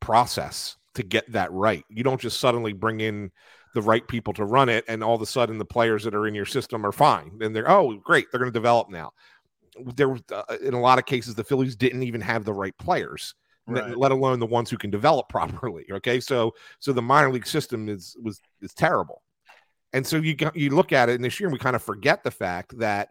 process 0.00 0.76
to 0.94 1.02
get 1.02 1.30
that 1.32 1.52
right. 1.52 1.84
You 1.88 2.02
don't 2.02 2.20
just 2.20 2.40
suddenly 2.40 2.72
bring 2.72 3.00
in 3.00 3.30
the 3.74 3.82
right 3.82 4.06
people 4.06 4.32
to 4.34 4.44
run 4.44 4.68
it 4.68 4.84
and 4.88 5.02
all 5.04 5.14
of 5.14 5.22
a 5.22 5.26
sudden 5.26 5.58
the 5.58 5.64
players 5.64 6.02
that 6.04 6.14
are 6.14 6.26
in 6.26 6.34
your 6.34 6.46
system 6.46 6.84
are 6.84 6.90
fine 6.92 7.38
and 7.40 7.54
they're 7.54 7.70
oh 7.70 7.94
great 7.98 8.26
they're 8.30 8.40
going 8.40 8.52
to 8.52 8.58
develop 8.58 8.90
now. 8.90 9.12
There 9.94 10.08
was 10.08 10.22
uh, 10.32 10.42
in 10.62 10.74
a 10.74 10.80
lot 10.80 10.98
of 10.98 11.06
cases 11.06 11.34
the 11.34 11.44
Phillies 11.44 11.76
didn't 11.76 12.02
even 12.02 12.20
have 12.20 12.44
the 12.44 12.52
right 12.52 12.76
players. 12.78 13.34
Right. 13.66 13.96
let 13.96 14.10
alone 14.10 14.40
the 14.40 14.46
ones 14.46 14.68
who 14.68 14.78
can 14.78 14.90
develop 14.90 15.28
properly 15.28 15.84
okay 15.92 16.18
so 16.18 16.54
so 16.80 16.92
the 16.92 17.02
minor 17.02 17.30
league 17.30 17.46
system 17.46 17.88
is 17.88 18.16
was 18.20 18.40
is 18.60 18.74
terrible 18.74 19.22
and 19.92 20.04
so 20.04 20.16
you 20.16 20.34
you 20.54 20.70
look 20.70 20.92
at 20.92 21.08
it 21.08 21.14
and 21.14 21.24
this 21.24 21.38
year 21.38 21.50
we 21.50 21.58
kind 21.58 21.76
of 21.76 21.82
forget 21.82 22.24
the 22.24 22.32
fact 22.32 22.76
that 22.78 23.10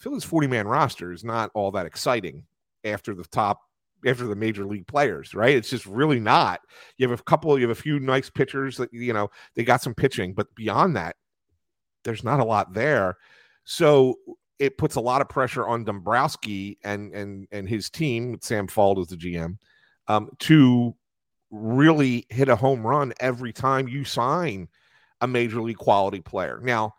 Phillies 0.00 0.24
40 0.24 0.48
man 0.48 0.66
roster 0.66 1.12
is 1.12 1.22
not 1.22 1.52
all 1.54 1.70
that 1.72 1.86
exciting 1.86 2.44
after 2.84 3.14
the 3.14 3.24
top 3.24 3.60
after 4.04 4.26
the 4.26 4.36
major 4.36 4.66
league 4.66 4.86
players, 4.86 5.34
right? 5.34 5.56
It's 5.56 5.70
just 5.70 5.86
really 5.86 6.20
not. 6.20 6.60
You 6.98 7.08
have 7.08 7.18
a 7.18 7.22
couple, 7.22 7.58
you 7.58 7.68
have 7.68 7.76
a 7.76 7.80
few 7.80 8.00
nice 8.00 8.30
pitchers 8.30 8.76
that 8.76 8.92
you 8.92 9.12
know 9.12 9.30
they 9.54 9.64
got 9.64 9.82
some 9.82 9.94
pitching, 9.94 10.34
but 10.34 10.54
beyond 10.54 10.96
that, 10.96 11.16
there's 12.04 12.24
not 12.24 12.40
a 12.40 12.44
lot 12.44 12.72
there. 12.72 13.16
So 13.64 14.16
it 14.58 14.78
puts 14.78 14.94
a 14.94 15.00
lot 15.00 15.20
of 15.20 15.28
pressure 15.28 15.66
on 15.66 15.84
Dombrowski 15.84 16.78
and 16.84 17.12
and 17.12 17.46
and 17.50 17.68
his 17.68 17.90
team, 17.90 18.38
Sam 18.40 18.66
Fuld 18.66 18.98
is 18.98 19.08
the 19.08 19.16
GM, 19.16 19.58
um, 20.08 20.30
to 20.40 20.94
really 21.50 22.26
hit 22.30 22.48
a 22.48 22.56
home 22.56 22.86
run 22.86 23.12
every 23.20 23.52
time 23.52 23.88
you 23.88 24.04
sign 24.04 24.68
a 25.20 25.26
major 25.26 25.60
league 25.60 25.78
quality 25.78 26.20
player. 26.20 26.60
Now, 26.62 26.94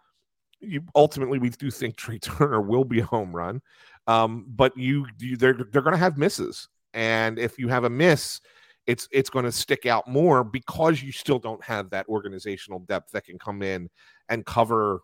you 0.59 0.81
ultimately 0.95 1.39
we 1.39 1.49
do 1.49 1.71
think 1.71 1.95
Trea 1.97 2.19
Turner 2.19 2.61
will 2.61 2.85
be 2.85 2.99
a 2.99 3.05
home 3.05 3.35
run, 3.35 3.61
um, 4.07 4.45
but 4.47 4.75
you, 4.77 5.05
you 5.19 5.37
they're 5.37 5.53
they're 5.71 5.81
going 5.81 5.93
to 5.93 5.97
have 5.97 6.17
misses, 6.17 6.67
and 6.97 7.37
if 7.37 7.59
you 7.59 7.67
have 7.67 7.83
a 7.83 7.89
miss, 7.89 8.41
it's 8.87 9.07
it's 9.11 9.29
going 9.29 9.45
to 9.45 9.51
stick 9.51 9.85
out 9.85 10.07
more 10.07 10.43
because 10.43 11.03
you 11.03 11.11
still 11.11 11.37
don't 11.37 11.63
have 11.63 11.91
that 11.91 12.07
organizational 12.09 12.79
depth 12.79 13.11
that 13.11 13.25
can 13.25 13.37
come 13.37 13.61
in 13.61 13.87
and 14.29 14.45
cover 14.45 15.01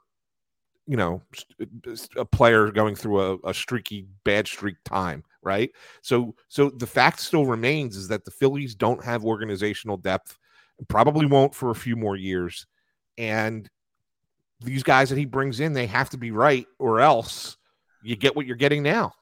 you 0.88 0.98
know 0.98 1.22
a 2.18 2.26
player 2.26 2.72
going 2.72 2.96
through 2.96 3.22
a, 3.22 3.38
a, 3.46 3.54
streaky 3.54 4.08
bad 4.26 4.48
streak 4.48 4.76
time 4.84 5.24
right? 5.44 5.72
So 6.02 6.34
so 6.48 6.70
the 6.70 6.88
fact 6.88 7.20
still 7.20 7.46
remains 7.46 7.96
is 7.96 8.08
that 8.08 8.26
the 8.26 8.32
phillies 8.32 8.74
don't 8.74 9.04
have 9.04 9.24
organizational 9.24 9.98
depth 9.98 10.38
probably 10.88 11.26
won't 11.26 11.54
for 11.54 11.70
a 11.70 11.76
few 11.76 11.96
more 11.96 12.16
years 12.16 12.66
and 13.18 13.70
these 14.62 14.82
guys 14.82 15.10
that 15.10 15.18
he 15.18 15.26
brings 15.26 15.60
in 15.60 15.74
they 15.74 15.86
have 15.86 16.10
to 16.10 16.18
be 16.18 16.32
right 16.32 16.66
or 16.80 17.00
else 17.00 17.58
you 18.02 18.16
get 18.16 18.36
what 18.36 18.46
you're 18.48 18.56
getting 18.56 18.82
now 18.82 19.14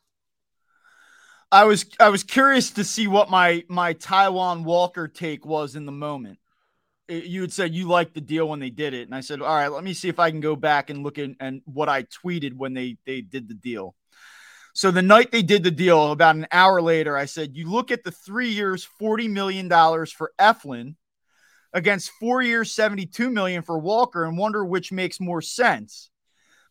I 1.52 1.66
was 1.66 1.86
I 2.00 2.10
was 2.10 2.24
curious 2.24 2.72
to 2.72 2.84
see 2.84 3.08
what 3.08 3.30
my 3.30 3.64
my 3.68 3.94
Taijuan 3.94 4.64
Walker 4.64 5.08
take 5.08 5.46
was 5.46 5.76
in 5.76 5.86
the 5.86 5.92
moment. 5.92 6.40
You 7.10 7.42
had 7.42 7.52
said 7.52 7.74
you 7.74 7.90
liked 7.90 8.14
the 8.14 8.22
deal 8.22 8.48
when 8.48 8.62
they 8.62 8.70
did 8.70 8.94
it, 8.94 9.04
and 9.08 9.14
I 9.14 9.20
said, 9.20 9.42
"All 9.42 9.54
right, 9.54 9.68
let 9.68 9.84
me 9.84 9.94
see 9.94 10.08
if 10.08 10.18
I 10.20 10.32
can 10.32 10.40
go 10.40 10.56
back 10.56 10.90
and 10.90 11.04
look 11.04 11.18
at 11.18 11.32
and 11.42 11.62
what 11.66 11.90
I 11.90 12.04
tweeted 12.04 12.54
when 12.54 12.74
they 12.74 12.98
they 13.06 13.20
did 13.22 13.50
the 13.50 13.54
deal." 13.54 13.96
So 14.74 14.92
the 14.92 15.02
night 15.02 15.32
they 15.32 15.42
did 15.42 15.64
the 15.64 15.72
deal, 15.72 16.12
about 16.14 16.38
an 16.38 16.48
hour 16.54 16.82
later, 16.82 17.18
I 17.18 17.26
said, 17.26 17.58
"You 17.58 17.70
look 17.70 17.92
at 17.92 18.06
the 18.06 18.12
three 18.12 18.50
years, 18.52 18.86
forty 18.86 19.28
million 19.28 19.68
dollars 19.68 20.14
for 20.14 20.32
Eflin, 20.40 20.96
against 21.74 22.12
four 22.12 22.42
years, 22.42 22.72
seventy-two 22.72 23.30
million 23.30 23.62
for 23.64 23.78
Walker, 23.78 24.24
and 24.24 24.38
wonder 24.38 24.64
which 24.64 24.94
makes 24.94 25.20
more 25.20 25.42
sense." 25.42 26.11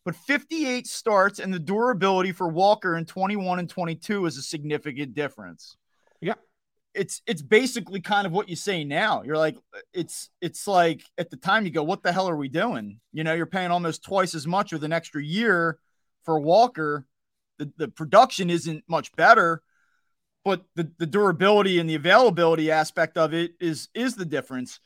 But 0.05 0.17
58 0.17 0.87
starts 0.87 1.39
and 1.39 1.53
the 1.53 1.59
durability 1.59 2.33
for 2.33 2.49
Walker 2.49 2.97
in 2.97 3.05
21 3.05 3.59
and 3.59 3.69
22 3.69 4.27
is 4.27 4.39
a 4.39 4.43
significant 4.43 5.15
difference. 5.15 5.77
Yeah. 6.21 6.35
It's 6.95 7.23
it's 7.27 7.43
basically 7.43 8.01
kind 8.01 8.27
of 8.27 8.33
what 8.33 8.49
you 8.49 8.57
say 8.57 8.83
now. 8.83 9.23
You're 9.23 9.37
like 9.37 9.57
it's 9.93 10.31
it's 10.41 10.67
like 10.67 11.03
at 11.19 11.31
the 11.31 11.37
time 11.37 11.65
you 11.65 11.71
go, 11.71 11.85
what 11.85 12.03
the 12.03 12.13
hell 12.13 12.29
are 12.29 12.37
we 12.37 12.49
doing? 12.49 12.99
You 13.13 13.23
know, 13.25 13.35
you're 13.35 13.47
paying 13.47 13.71
almost 13.71 14.03
twice 14.03 14.35
as 14.35 14.47
much 14.47 14.73
with 14.73 14.83
an 14.83 14.93
extra 14.93 15.23
year 15.23 15.79
for 16.25 16.41
Walker. 16.41 17.07
The 17.59 17.71
the 17.77 17.89
production 17.89 18.51
isn't 18.51 18.85
much 18.89 19.15
better, 19.15 19.63
but 20.45 20.65
the, 20.75 20.91
the 20.99 21.07
durability 21.07 21.79
and 21.79 21.89
the 21.89 21.95
availability 21.95 22.73
aspect 22.73 23.17
of 23.17 23.35
it 23.35 23.53
is 23.61 23.89
is 23.95 24.17
the 24.17 24.25
difference 24.25 24.81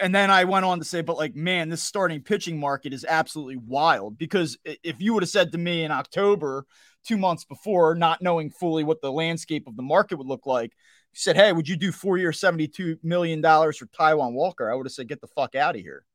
and 0.00 0.14
then 0.14 0.30
I 0.30 0.44
went 0.44 0.64
on 0.64 0.78
to 0.78 0.84
say, 0.84 1.02
but 1.02 1.16
like, 1.16 1.36
man, 1.36 1.68
this 1.68 1.82
starting 1.82 2.22
pitching 2.22 2.58
market 2.58 2.92
is 2.92 3.04
absolutely 3.08 3.56
wild 3.56 4.18
because 4.18 4.58
if 4.64 5.00
you 5.00 5.14
would 5.14 5.22
have 5.22 5.30
said 5.30 5.52
to 5.52 5.58
me 5.58 5.84
in 5.84 5.90
October, 5.90 6.64
two 7.04 7.16
months 7.16 7.44
before, 7.44 7.94
not 7.94 8.22
knowing 8.22 8.50
fully 8.50 8.84
what 8.84 9.02
the 9.02 9.12
landscape 9.12 9.66
of 9.66 9.76
the 9.76 9.82
market 9.82 10.16
would 10.16 10.26
look 10.26 10.46
like, 10.46 10.72
you 11.12 11.18
said, 11.18 11.36
Hey, 11.36 11.52
would 11.52 11.68
you 11.68 11.76
do 11.76 11.92
four 11.92 12.18
year, 12.18 12.30
$72 12.30 12.98
million 13.02 13.42
for 13.42 13.86
Taijuan 13.86 14.32
Walker? 14.32 14.70
I 14.70 14.74
would 14.74 14.86
have 14.86 14.92
said, 14.92 15.08
Get 15.08 15.20
the 15.20 15.26
fuck 15.28 15.54
out 15.54 15.76
of 15.76 15.82
here. 15.82 16.04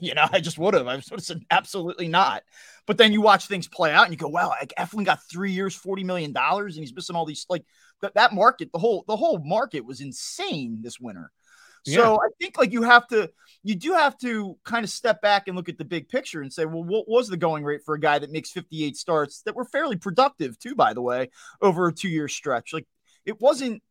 You 0.00 0.14
know, 0.14 0.26
I 0.32 0.38
just 0.40 0.58
would 0.58 0.74
have. 0.74 0.86
I 0.86 0.94
would 0.94 1.04
have 1.10 1.22
said, 1.22 1.42
Absolutely 1.50 2.08
not. 2.08 2.44
But 2.86 2.98
then 2.98 3.12
you 3.12 3.20
watch 3.20 3.46
things 3.46 3.68
play 3.68 3.90
out 3.90 4.04
and 4.04 4.12
you 4.12 4.16
go, 4.16 4.28
Wow, 4.28 4.50
like 4.50 4.72
Eflin 4.78 5.04
got 5.04 5.20
three 5.30 5.52
years, 5.52 5.78
$40 5.78 6.04
million, 6.04 6.34
and 6.36 6.72
he's 6.72 6.94
missing 6.94 7.16
all 7.16 7.26
these. 7.26 7.46
Like, 7.48 7.64
that, 8.00 8.14
that 8.14 8.32
market, 8.32 8.70
the 8.72 8.78
whole, 8.78 9.04
the 9.06 9.16
whole 9.16 9.38
market 9.38 9.84
was 9.84 10.00
insane 10.00 10.80
this 10.82 11.00
winter. 11.00 11.30
So 11.84 11.92
yeah. 11.92 12.16
I 12.16 12.28
think 12.40 12.58
like 12.58 12.72
you 12.72 12.82
have 12.82 13.06
to, 13.08 13.30
you 13.62 13.74
do 13.74 13.92
have 13.92 14.16
to 14.18 14.56
kind 14.64 14.84
of 14.84 14.90
step 14.90 15.20
back 15.20 15.48
and 15.48 15.56
look 15.56 15.68
at 15.68 15.78
the 15.78 15.84
big 15.84 16.08
picture 16.08 16.40
and 16.40 16.52
say, 16.52 16.64
well, 16.64 16.84
what 16.84 17.08
was 17.08 17.28
the 17.28 17.36
going 17.36 17.64
rate 17.64 17.82
for 17.84 17.94
a 17.94 18.00
guy 18.00 18.18
that 18.18 18.30
makes 18.30 18.50
58 18.50 18.96
starts 18.96 19.42
that 19.42 19.56
were 19.56 19.64
fairly 19.64 19.96
productive 19.96 20.58
too, 20.58 20.74
by 20.74 20.92
the 20.94 21.02
way, 21.02 21.30
over 21.60 21.88
a 21.88 21.92
two 21.92 22.08
year 22.08 22.28
stretch? 22.28 22.72
Like 22.72 22.86
it 23.24 23.40
wasn't 23.40 23.82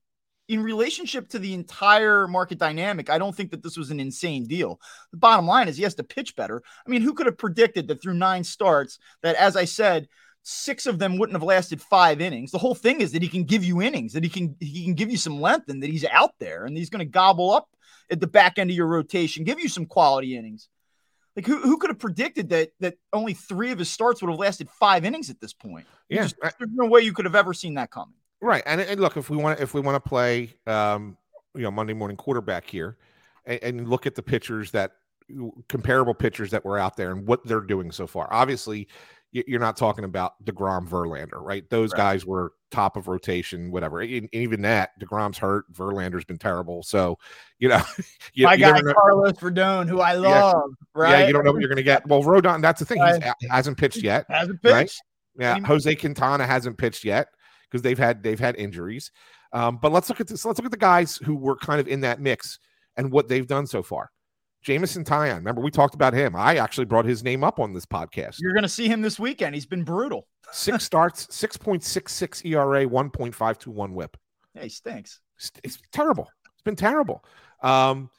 in 0.48 0.64
relationship 0.64 1.30
to 1.30 1.40
the 1.40 1.54
entire 1.54 2.28
market 2.28 2.58
dynamic. 2.58 3.10
I 3.10 3.18
don't 3.18 3.36
think 3.36 3.52
that 3.52 3.64
this 3.64 3.78
was 3.78 3.90
an 3.90 4.00
insane 4.00 4.48
deal. 4.48 4.80
The 5.12 5.18
bottom 5.18 5.48
line 5.48 5.68
is 5.68 5.78
he 5.78 5.84
has 5.84 5.96
to 5.96 6.04
pitch 6.04 6.36
better. 6.36 6.62
I 6.86 6.90
mean, 6.90 7.02
who 7.02 7.14
could 7.14 7.26
have 7.26 7.38
predicted 7.38 7.88
that 7.88 8.02
through 8.02 8.16
nine 8.16 8.44
starts, 8.44 9.00
that 9.24 9.36
as 9.36 9.56
I 9.56 9.66
said, 9.66 10.08
six 10.44 10.88
of 10.88 11.00
them 11.00 11.18
wouldn't 11.18 11.36
have 11.36 11.44
lasted 11.44 11.82
five 11.82 12.20
innings. 12.20 12.52
The 12.52 12.58
whole 12.58 12.76
thing 12.76 13.02
is 13.02 13.12
that 13.12 13.22
he 13.22 13.30
can 13.30 13.44
give 13.44 13.64
you 13.64 13.82
innings, 13.82 14.14
that 14.14 14.24
he 14.24 14.30
can 14.30 14.56
he 14.60 14.84
can 14.84 14.96
give 14.96 15.12
you 15.12 15.18
some 15.18 15.40
length, 15.40 15.70
and 15.70 15.82
that 15.84 15.90
he's 15.90 16.06
out 16.06 16.34
there 16.40 16.66
and 16.66 16.76
he's 16.76 16.90
going 16.90 17.00
to 17.00 17.06
gobble 17.06 17.52
up 17.52 17.70
at 18.12 18.20
the 18.20 18.28
back 18.28 18.60
end 18.60 18.70
of 18.70 18.76
your 18.76 18.88
rotation, 18.88 19.44
give 19.44 19.60
you 19.60 19.70
some 19.70 19.86
quality 19.86 20.36
innings. 20.36 20.70
Like 21.36 21.46
who, 21.48 21.60
who 21.60 21.78
could 21.78 21.90
have 21.90 22.00
predicted 22.00 22.50
that 22.50 22.72
that 22.82 22.98
only 23.14 23.34
three 23.34 23.72
of 23.72 23.80
his 23.80 23.90
starts 23.90 24.22
would 24.22 24.30
have 24.30 24.40
lasted 24.40 24.70
five 24.70 25.06
innings 25.06 25.30
at 25.30 25.40
this 25.40 25.54
point? 25.54 25.88
Yeah, 26.10 26.24
just, 26.24 26.36
there's 26.42 26.72
no 26.74 26.88
way 26.88 27.02
you 27.02 27.14
could 27.14 27.26
have 27.26 27.36
ever 27.36 27.54
seen 27.54 27.76
that 27.76 27.90
coming. 27.90 28.16
Right, 28.42 28.64
and, 28.66 28.82
and 28.82 29.00
look, 29.00 29.16
if 29.16 29.30
we 29.30 29.38
want 29.38 29.60
if 29.60 29.74
we 29.74 29.80
want 29.80 30.04
to 30.04 30.10
play, 30.10 30.54
um, 30.68 31.18
you 31.56 31.62
know, 31.62 31.72
Monday 31.72 31.94
morning 31.94 32.18
quarterback 32.18 32.68
here, 32.68 32.98
and, 33.46 33.60
and 33.64 33.90
look 33.90 34.06
at 34.06 34.16
the 34.16 34.24
pitchers 34.24 34.72
that 34.72 34.92
comparable 35.70 36.14
pitchers 36.14 36.52
that 36.52 36.66
were 36.66 36.78
out 36.78 36.98
there 36.98 37.12
and 37.12 37.26
what 37.26 37.46
they're 37.46 37.62
doing 37.62 37.92
so 37.92 38.08
far. 38.08 38.28
Obviously, 38.32 38.88
you're 39.32 39.60
not 39.60 39.78
talking 39.78 40.04
about 40.04 40.34
deGrom 40.44 40.88
Verlander, 40.88 41.42
right? 41.42 41.70
Those 41.70 41.92
right. 41.94 41.98
guys 41.98 42.26
were 42.26 42.52
top 42.70 42.98
of 42.98 43.08
rotation, 43.08 43.72
whatever. 43.72 44.02
And 44.02 44.28
even 44.34 44.62
that, 44.64 44.92
deGrom's 45.00 45.38
hurt. 45.38 45.72
Verlander's 45.74 46.26
been 46.26 46.38
terrible. 46.38 46.84
So, 46.84 47.18
you 47.58 47.70
know, 47.70 47.82
you, 48.34 48.46
my 48.46 48.56
you 48.56 48.60
guy 48.60 48.82
Carlos 48.94 49.34
Rodon, 49.34 49.88
who 49.88 50.02
I 50.02 50.14
love, 50.14 50.64
yeah. 50.68 51.02
right? 51.02 51.20
Yeah, 51.20 51.28
you 51.28 51.34
don't 51.34 51.46
know 51.46 51.52
what 51.52 51.62
you're 51.62 51.70
going 51.70 51.78
to 51.78 51.84
get. 51.84 52.06
Well, 52.08 52.24
Rodon, 52.24 52.62
that's 52.62 52.80
the 52.80 52.86
thing. 52.86 53.02
He 53.40 53.48
hasn't 53.48 53.78
pitched 53.78 54.04
yet. 54.04 54.26
Hasn't 54.30 54.62
pitched. 54.62 54.74
Right? 54.74 54.92
Yeah, 55.40 55.60
Jose 55.66 55.96
Quintana 55.96 56.46
hasn't 56.46 56.78
pitched 56.78 57.06
yet 57.06 57.30
because 57.70 57.82
they've 57.82 57.98
had 57.98 58.22
they've 58.22 58.40
had 58.40 58.58
injuries. 58.58 59.12
Um, 59.54 59.80
but 59.82 59.92
let's 59.92 60.10
look 60.10 60.20
at 60.20 60.28
this. 60.28 60.46
Let's 60.46 60.60
look 60.60 60.66
at 60.66 60.72
the 60.72 60.78
guys 60.78 61.18
who 61.18 61.36
were 61.36 61.56
kind 61.56 61.80
of 61.80 61.88
in 61.88 62.02
that 62.02 62.20
mix 62.20 62.60
and 62.98 63.12
what 63.12 63.30
they've 63.30 63.48
done 63.48 63.66
so 63.66 63.82
far. 63.82 64.12
Jameson 64.62 65.04
Taillon. 65.04 65.38
Remember, 65.38 65.62
we 65.62 65.72
talked 65.72 65.96
about 65.96 66.14
him. 66.14 66.36
I 66.36 66.58
actually 66.58 66.86
brought 66.86 67.06
his 67.06 67.24
name 67.24 67.44
up 67.44 67.60
on 67.60 67.74
this 67.74 67.86
podcast. 67.86 68.38
You're 68.40 68.54
going 68.54 68.64
to 68.64 68.70
see 68.70 68.88
him 68.88 69.02
this 69.02 69.20
weekend. 69.20 69.56
He's 69.56 69.66
been 69.66 69.84
brutal. 69.84 70.28
Six 70.52 70.84
starts, 70.86 71.28
6.66 71.28 72.46
ERA, 72.46 72.86
1.521 72.86 73.94
whip. 73.94 74.18
Yeah, 74.54 74.64
he 74.64 74.70
stinks. 74.70 75.20
It's, 75.38 75.52
it's 75.64 75.80
terrible. 75.92 76.30
It's 76.54 76.62
been 76.64 76.76
terrible. 76.76 77.24
Um, 77.64 78.10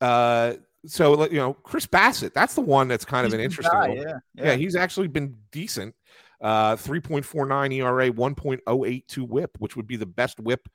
uh, 0.00 0.54
so, 0.86 1.28
you 1.28 1.36
know, 1.36 1.52
Chris 1.52 1.86
Bassitt, 1.86 2.32
that's 2.32 2.54
the 2.54 2.62
one 2.62 2.88
that's 2.88 3.04
kind 3.04 3.26
he's 3.26 3.34
of 3.34 3.40
an 3.40 3.44
interesting 3.44 3.78
guy, 3.78 3.88
one. 3.88 3.96
Yeah, 3.98 4.18
yeah. 4.34 4.44
yeah, 4.44 4.54
he's 4.54 4.76
actually 4.76 5.08
been 5.08 5.36
decent. 5.52 5.94
Uh, 6.40 6.74
3.49 6.76 7.74
ERA, 7.74 8.10
1.082 8.10 9.28
whip, 9.28 9.50
which 9.58 9.76
would 9.76 9.86
be 9.86 9.96
the 9.96 10.06
best 10.06 10.40
whip 10.40 10.66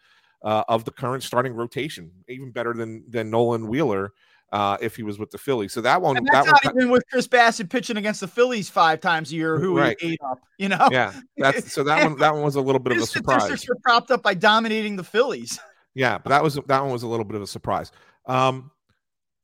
uh, 0.44 0.64
of 0.68 0.86
the 0.86 0.92
current 0.92 1.24
starting 1.24 1.54
rotation, 1.54 2.12
even 2.30 2.52
better 2.52 2.74
than 2.74 3.04
than 3.10 3.32
Nolan 3.32 3.68
Wheeler 3.68 4.14
uh, 4.52 4.78
if 4.82 4.96
he 4.96 5.04
was 5.04 5.20
with 5.20 5.32
the 5.32 5.38
Phillies. 5.38 5.74
So 5.74 5.82
that 5.82 6.02
one, 6.02 6.18
and 6.18 6.28
that's 6.32 6.46
that 6.46 6.64
not 6.64 6.74
one, 6.74 6.84
even 6.84 6.92
with 6.92 7.04
Chris 7.12 7.28
Bassitt 7.28 7.70
pitching 7.70 7.98
against 7.98 8.22
the 8.22 8.28
Phillies 8.28 8.70
five 8.70 9.02
times 9.02 9.32
a 9.32 9.36
year, 9.36 9.60
who 9.60 9.78
right. 9.78 9.98
ate 10.02 10.20
up. 10.24 10.40
You 10.58 10.70
know, 10.70 10.88
yeah. 10.92 11.14
That's 11.38 11.74
so 11.74 11.84
that 11.84 12.04
one. 12.04 12.18
That 12.20 12.34
one 12.34 12.44
was 12.44 12.56
a 12.56 12.62
little 12.62 12.80
bit 12.80 12.96
of 12.96 13.04
a 13.04 13.06
surprise. 13.06 13.68
Were 13.68 13.76
propped 13.84 14.12
up 14.12 14.24
by 14.24 14.34
dominating 14.34 14.96
the 14.96 15.04
Phillies. 15.04 15.60
Yeah, 15.94 16.18
but 16.18 16.30
that 16.30 16.44
was 16.44 16.56
that 16.56 16.82
one 16.82 16.92
was 16.92 17.04
a 17.04 17.08
little 17.08 17.26
bit 17.26 17.36
of 17.36 17.42
a 17.42 17.48
surprise. 17.48 17.92
Um, 18.26 18.72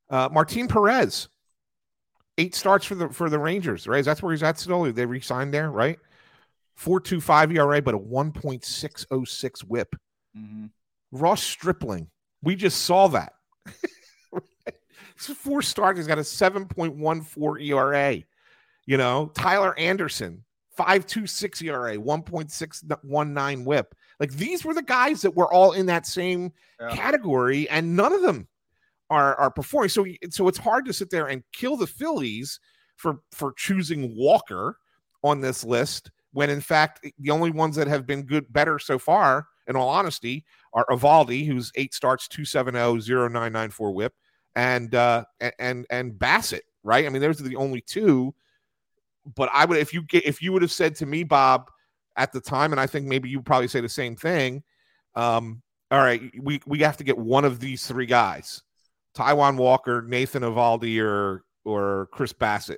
uh, 0.10 0.30
Martin 0.32 0.68
Perez, 0.68 1.30
eight 2.38 2.56
starts 2.56 2.86
for 2.86 2.95
the 2.95 3.10
for 3.10 3.30
the 3.30 3.39
Rangers. 3.39 3.88
Right, 3.88 4.04
that's 4.04 4.22
where 4.22 4.32
he's 4.32 4.43
at 4.43 4.60
still. 4.60 4.91
They 4.91 5.06
re-signed 5.06 5.54
there, 5.54 5.72
right? 5.72 5.97
Four 6.76 6.99
two 6.99 7.22
five 7.22 7.52
ERA, 7.52 7.82
but 7.82 7.93
a 7.93 7.97
one 7.97 8.32
point 8.32 8.66
six 8.66 9.06
oh 9.12 9.24
six 9.24 9.62
WHIP. 9.62 9.95
Mm-hmm. 10.38 10.68
Ross 11.12 11.43
Stripling, 11.43 12.08
we 12.41 12.56
just 12.56 12.84
saw 12.84 13.08
that. 13.10 13.34
four 15.28 15.62
starts. 15.62 16.00
He's 16.00 16.08
got 16.08 16.18
a 16.18 16.22
7.14 16.22 17.62
ERA. 17.66 18.24
You 18.86 18.98
know, 18.98 19.32
Tyler 19.36 19.78
Anderson, 19.78 20.44
5.26 20.78 21.64
ERA, 21.64 21.98
1.619 21.98 23.66
whip. 23.66 23.96
Like 24.20 24.32
these 24.34 24.66
were 24.66 24.74
the 24.74 24.82
guys 24.82 25.22
that 25.22 25.36
were 25.36 25.52
all 25.52 25.72
in 25.72 25.86
that 25.88 26.06
same 26.06 26.52
yeah. 26.80 26.96
category, 26.96 27.70
and 27.70 27.96
none 27.96 28.14
of 28.14 28.22
them 28.22 28.48
are 29.10 29.36
are 29.36 29.52
performing. 29.52 29.90
So 29.90 30.06
so 30.30 30.48
it's 30.48 30.58
hard 30.58 30.86
to 30.86 30.94
sit 30.94 31.10
there 31.10 31.28
and 31.28 31.44
kill 31.54 31.76
the 31.76 31.88
Phillies 31.88 32.60
for 32.96 33.20
for 33.32 33.54
choosing 33.54 34.16
Walker 34.16 34.78
on 35.24 35.42
this 35.42 35.64
list 35.64 36.12
when 36.34 36.50
in 36.50 36.62
fact 36.62 37.06
the 37.20 37.32
only 37.32 37.52
ones 37.52 37.76
that 37.76 37.88
have 37.88 38.06
been 38.06 38.24
good 38.24 38.52
better 38.52 38.80
so 38.80 38.98
far 38.98 39.48
in 39.68 39.76
all 39.76 39.90
honesty 39.90 40.46
are 40.74 40.86
Eovaldi 40.90 41.46
who's 41.46 41.72
eight 41.76 41.94
starts 41.94 42.28
270 42.28 42.78
0994 43.00 43.92
whip 43.92 44.14
and 44.56 44.93
uh, 44.95 45.26
and 45.60 45.86
and 45.89 46.14
Bassitt, 46.14 46.62
right? 46.84 47.06
I 47.06 47.10
mean, 47.10 47.22
those 47.22 47.39
are 47.39 47.47
the 47.47 47.56
only 47.56 47.82
two. 47.82 48.34
But 49.36 49.49
I 49.54 49.66
would, 49.66 49.78
if 49.78 49.93
you 49.93 50.02
get, 50.04 50.26
if 50.26 50.41
you 50.41 50.52
would 50.52 50.64
have 50.64 50.72
said 50.72 50.95
to 50.95 51.06
me, 51.06 51.24
Bob, 51.24 51.70
at 52.18 52.32
the 52.32 52.41
time, 52.41 52.72
and 52.74 52.80
I 52.80 52.88
think 52.88 53.08
maybe 53.08 53.30
you 53.30 53.41
probably 53.41 53.68
say 53.68 53.82
the 53.82 53.89
same 53.89 54.16
thing. 54.16 54.64
Um, 55.16 55.62
all 55.91 55.99
right, 55.99 56.22
we 56.41 56.62
we 56.66 56.80
have 56.80 56.97
to 56.97 57.04
get 57.04 57.18
one 57.18 57.45
of 57.45 57.60
these 57.60 57.86
three 57.86 58.06
guys: 58.06 58.64
Taijuan 59.16 59.58
Walker, 59.58 60.02
Nathan 60.02 60.43
Eovaldi, 60.43 61.02
or 61.02 61.43
or 61.66 62.08
Chris 62.12 62.34
Bassitt. 62.34 62.78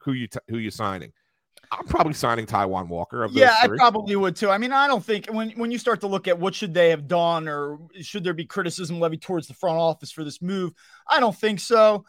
Who 0.00 0.12
you 0.12 0.26
t- 0.26 0.40
who 0.48 0.58
you 0.58 0.70
signing? 0.70 1.12
I'm 1.70 1.86
probably 1.86 2.12
signing 2.14 2.46
Taijuan 2.46 2.88
Walker. 2.88 3.28
yeah, 3.32 3.54
I 3.62 3.68
probably 3.68 4.16
would 4.16 4.36
too. 4.36 4.50
I 4.50 4.58
mean, 4.58 4.72
I 4.72 4.86
don't 4.86 5.04
think 5.04 5.26
when 5.26 5.50
when 5.52 5.70
you 5.70 5.78
start 5.78 6.00
to 6.00 6.06
look 6.06 6.28
at 6.28 6.38
what 6.38 6.54
should 6.54 6.74
they 6.74 6.90
have 6.90 7.08
done 7.08 7.48
or 7.48 7.78
should 8.00 8.24
there 8.24 8.34
be 8.34 8.44
criticism 8.44 9.00
levied 9.00 9.22
towards 9.22 9.46
the 9.46 9.54
front 9.54 9.78
office 9.78 10.10
for 10.10 10.24
this 10.24 10.40
move, 10.42 10.72
I 11.08 11.20
don't 11.20 11.36
think 11.36 11.60
so. 11.60 12.04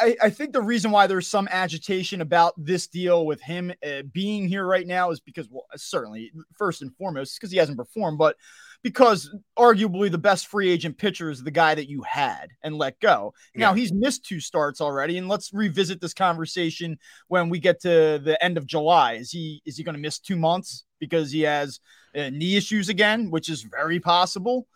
I, 0.00 0.16
I 0.22 0.30
think 0.30 0.52
the 0.52 0.62
reason 0.62 0.90
why 0.90 1.06
there's 1.06 1.26
some 1.26 1.48
agitation 1.50 2.20
about 2.20 2.54
this 2.56 2.86
deal 2.86 3.26
with 3.26 3.40
him 3.40 3.72
uh, 3.86 4.02
being 4.12 4.48
here 4.48 4.64
right 4.64 4.86
now 4.86 5.10
is 5.10 5.20
because, 5.20 5.48
well, 5.50 5.66
certainly 5.76 6.32
first 6.56 6.82
and 6.82 6.94
foremost, 6.96 7.38
because 7.38 7.50
he 7.50 7.58
hasn't 7.58 7.76
performed, 7.76 8.18
but 8.18 8.36
because 8.82 9.34
arguably 9.58 10.10
the 10.10 10.18
best 10.18 10.46
free 10.46 10.70
agent 10.70 10.98
pitcher 10.98 11.30
is 11.30 11.42
the 11.42 11.50
guy 11.50 11.74
that 11.74 11.88
you 11.88 12.02
had 12.02 12.50
and 12.62 12.76
let 12.76 12.98
go. 13.00 13.34
Yeah. 13.54 13.68
Now 13.68 13.74
he's 13.74 13.92
missed 13.92 14.24
two 14.24 14.40
starts 14.40 14.80
already, 14.80 15.18
and 15.18 15.28
let's 15.28 15.52
revisit 15.52 16.00
this 16.00 16.14
conversation 16.14 16.98
when 17.28 17.48
we 17.48 17.58
get 17.58 17.80
to 17.82 18.20
the 18.22 18.36
end 18.42 18.56
of 18.58 18.66
July. 18.66 19.14
Is 19.14 19.30
he 19.30 19.62
is 19.64 19.76
he 19.76 19.84
going 19.84 19.94
to 19.96 20.00
miss 20.00 20.18
two 20.18 20.36
months 20.36 20.84
because 20.98 21.30
he 21.30 21.42
has 21.42 21.80
uh, 22.14 22.30
knee 22.30 22.56
issues 22.56 22.88
again, 22.88 23.30
which 23.30 23.48
is 23.48 23.62
very 23.62 24.00
possible? 24.00 24.66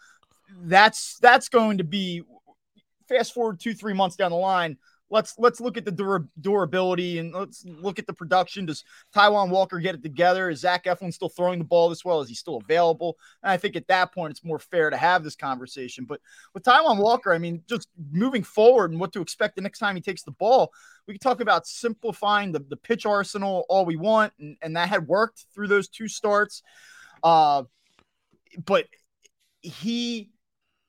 That's 0.62 1.18
that's 1.18 1.48
going 1.48 1.78
to 1.78 1.84
be 1.84 2.22
fast 3.08 3.34
forward 3.34 3.60
two 3.60 3.74
three 3.74 3.94
months 3.94 4.16
down 4.16 4.30
the 4.30 4.36
line. 4.36 4.78
Let's 5.10 5.34
let's 5.38 5.60
look 5.60 5.76
at 5.76 5.84
the 5.84 5.90
dur- 5.90 6.28
durability 6.40 7.18
and 7.18 7.32
let's 7.32 7.64
look 7.66 7.98
at 7.98 8.06
the 8.06 8.12
production. 8.12 8.66
Does 8.66 8.84
Taijuan 9.14 9.50
Walker 9.50 9.78
get 9.78 9.94
it 9.94 10.02
together? 10.02 10.48
Is 10.48 10.60
Zach 10.60 10.84
Eflin 10.84 11.12
still 11.12 11.28
throwing 11.28 11.58
the 11.58 11.64
ball 11.64 11.88
this 11.88 12.04
well? 12.04 12.20
Is 12.20 12.28
he 12.28 12.34
still 12.34 12.56
available? 12.56 13.18
And 13.42 13.50
I 13.50 13.56
think 13.56 13.76
at 13.76 13.88
that 13.88 14.14
point 14.14 14.30
it's 14.30 14.44
more 14.44 14.58
fair 14.58 14.90
to 14.90 14.96
have 14.96 15.24
this 15.24 15.36
conversation. 15.36 16.04
But 16.04 16.20
with 16.54 16.62
Taijuan 16.62 16.98
Walker, 16.98 17.32
I 17.32 17.38
mean, 17.38 17.62
just 17.68 17.88
moving 18.10 18.44
forward 18.44 18.92
and 18.92 19.00
what 19.00 19.12
to 19.12 19.20
expect 19.20 19.56
the 19.56 19.62
next 19.62 19.80
time 19.80 19.96
he 19.96 20.02
takes 20.02 20.22
the 20.22 20.30
ball, 20.32 20.72
we 21.06 21.14
can 21.14 21.20
talk 21.20 21.40
about 21.40 21.66
simplifying 21.66 22.52
the, 22.52 22.60
the 22.60 22.76
pitch 22.76 23.04
arsenal 23.04 23.66
all 23.68 23.84
we 23.84 23.96
want, 23.96 24.32
and, 24.38 24.56
and 24.62 24.76
that 24.76 24.88
had 24.88 25.08
worked 25.08 25.46
through 25.54 25.68
those 25.68 25.88
two 25.88 26.08
starts. 26.08 26.62
Uh, 27.22 27.64
but 28.64 28.86
he 29.62 30.30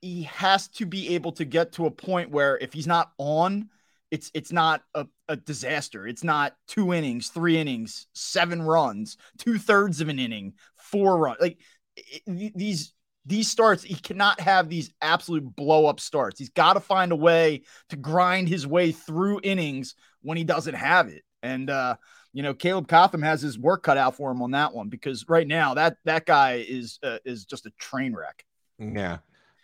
he 0.02 0.24
has 0.24 0.68
to 0.68 0.86
be 0.86 1.14
able 1.16 1.32
to 1.32 1.46
get 1.46 1.74
to 1.74 1.86
a 1.86 1.92
point 1.92 2.32
where 2.32 2.58
if 2.58 2.74
he's 2.74 2.88
not 2.88 3.12
on, 3.20 3.70
it's 4.12 4.30
it's 4.34 4.51
not 4.51 4.84
a, 4.93 5.07
a 5.30 5.38
disaster. 5.38 6.05
It's 6.05 6.24
not 6.24 6.53
two 6.68 6.93
innings, 6.93 7.30
three 7.30 7.57
innings, 7.57 8.07
seven 8.14 8.62
runs, 8.62 9.18
two 9.38 9.57
thirds 9.57 10.01
of 10.01 10.09
an 10.09 10.20
inning, 10.20 10.53
four 10.76 11.18
runs. 11.18 11.39
Like 11.39 11.59
it, 11.95 12.53
these 12.55 12.93
these 13.26 13.49
starts, 13.49 13.84
he 13.84 13.95
cannot 13.95 14.39
have 14.39 14.68
these 14.68 14.91
absolute 15.01 15.55
blow 15.55 15.86
up 15.86 15.99
starts. 15.99 16.39
He's 16.39 16.49
got 16.49 16.74
to 16.74 16.80
find 16.80 17.12
a 17.12 17.16
way 17.16 17.64
to 17.89 17.95
grind 17.95 18.49
his 18.49 18.68
way 18.68 18.91
through 18.91 19.39
innings 19.43 19.95
when 20.22 20.38
he 20.38 20.43
doesn't 20.43 20.74
have 20.74 21.07
it. 21.07 21.24
And 21.41 21.70
uh, 21.70 21.95
you 22.34 22.43
know, 22.43 22.53
Caleb 22.53 22.88
Cotham 22.88 23.22
has 23.22 23.41
his 23.41 23.57
work 23.57 23.84
cut 23.84 23.97
out 23.97 24.16
for 24.16 24.30
him 24.32 24.41
on 24.41 24.51
that 24.51 24.74
one 24.74 24.89
because 24.89 25.26
right 25.30 25.47
now 25.47 25.74
that 25.76 25.97
that 26.05 26.26
guy 26.26 26.66
is 26.68 26.99
uh, 27.01 27.20
is 27.24 27.45
just 27.45 27.66
a 27.66 27.72
train 27.80 28.14
wreck. 28.14 28.43
Yeah. 28.78 29.20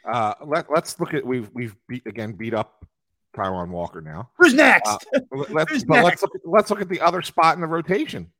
Uh, 0.10 0.36
let, 0.46 0.72
let's 0.72 1.00
look 1.02 1.14
at 1.14 1.26
we've 1.26 1.50
we've 1.54 1.76
beat 1.90 2.06
again 2.06 2.32
beat 2.32 2.54
up 2.54 2.86
Taijuan 3.38 3.70
Walker 3.70 4.02
now. 4.02 4.30
Who's 4.38 4.54
next? 4.54 4.90
Uh, 4.90 5.20
let's 5.50 5.72
Who's 5.72 5.84
but 5.84 5.96
next? 5.96 6.06
let's 6.06 6.22
look 6.22 6.36
at, 6.36 6.42
let's 6.46 6.70
look 6.70 6.82
at 6.82 6.90
the 6.90 7.02
other 7.02 7.22
spot 7.22 7.56
in 7.56 7.62
the 7.62 7.68
rotation 7.68 8.32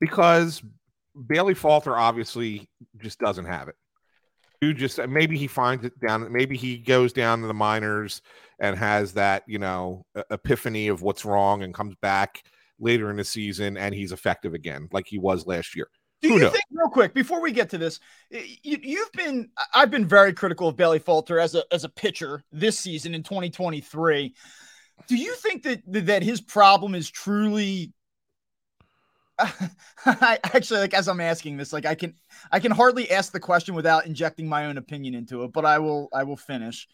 because 0.00 0.62
Bailey 1.26 1.54
Falter 1.54 1.96
obviously 1.96 2.68
just 2.98 3.18
doesn't 3.18 3.44
have 3.44 3.68
it. 3.68 3.74
Who 4.60 4.74
just 4.74 4.98
maybe 5.08 5.38
he 5.38 5.46
finds 5.46 5.84
it 5.84 5.98
down. 6.00 6.30
Maybe 6.30 6.56
he 6.56 6.76
goes 6.76 7.12
down 7.12 7.40
to 7.40 7.46
the 7.46 7.54
minors 7.54 8.20
and 8.58 8.76
has 8.76 9.12
that 9.14 9.42
you 9.46 9.58
know 9.58 10.04
epiphany 10.30 10.88
of 10.88 11.02
what's 11.02 11.24
wrong 11.24 11.62
and 11.62 11.72
comes 11.74 11.94
back 12.02 12.42
later 12.78 13.10
in 13.10 13.16
the 13.16 13.24
season 13.24 13.76
and 13.76 13.94
he's 13.94 14.12
effective 14.12 14.54
again 14.54 14.88
like 14.92 15.06
he 15.06 15.18
was 15.18 15.46
last 15.46 15.74
year. 15.76 15.88
Do 16.22 16.28
you 16.34 16.50
think, 16.50 16.64
real 16.70 16.90
quick, 16.90 17.14
before 17.14 17.40
we 17.40 17.50
get 17.50 17.70
to 17.70 17.78
this, 17.78 17.98
you, 18.30 18.78
you've 18.82 19.12
been, 19.12 19.48
I've 19.74 19.90
been 19.90 20.04
very 20.04 20.34
critical 20.34 20.68
of 20.68 20.76
Bailey 20.76 20.98
Falter 20.98 21.40
as 21.40 21.54
a 21.54 21.64
as 21.72 21.84
a 21.84 21.88
pitcher 21.88 22.42
this 22.52 22.78
season 22.78 23.14
in 23.14 23.22
2023. 23.22 24.34
Do 25.08 25.16
you 25.16 25.34
think 25.36 25.62
that 25.62 25.80
that 25.86 26.22
his 26.22 26.40
problem 26.40 26.94
is 26.94 27.10
truly? 27.10 27.92
I 29.38 30.38
actually 30.44 30.80
like 30.80 30.92
as 30.92 31.08
I'm 31.08 31.20
asking 31.20 31.56
this, 31.56 31.72
like 31.72 31.86
I 31.86 31.94
can 31.94 32.14
I 32.52 32.60
can 32.60 32.70
hardly 32.70 33.10
ask 33.10 33.32
the 33.32 33.40
question 33.40 33.74
without 33.74 34.04
injecting 34.04 34.46
my 34.46 34.66
own 34.66 34.76
opinion 34.76 35.14
into 35.14 35.44
it, 35.44 35.52
but 35.52 35.64
I 35.64 35.78
will 35.78 36.10
I 36.12 36.24
will 36.24 36.36
finish. 36.36 36.86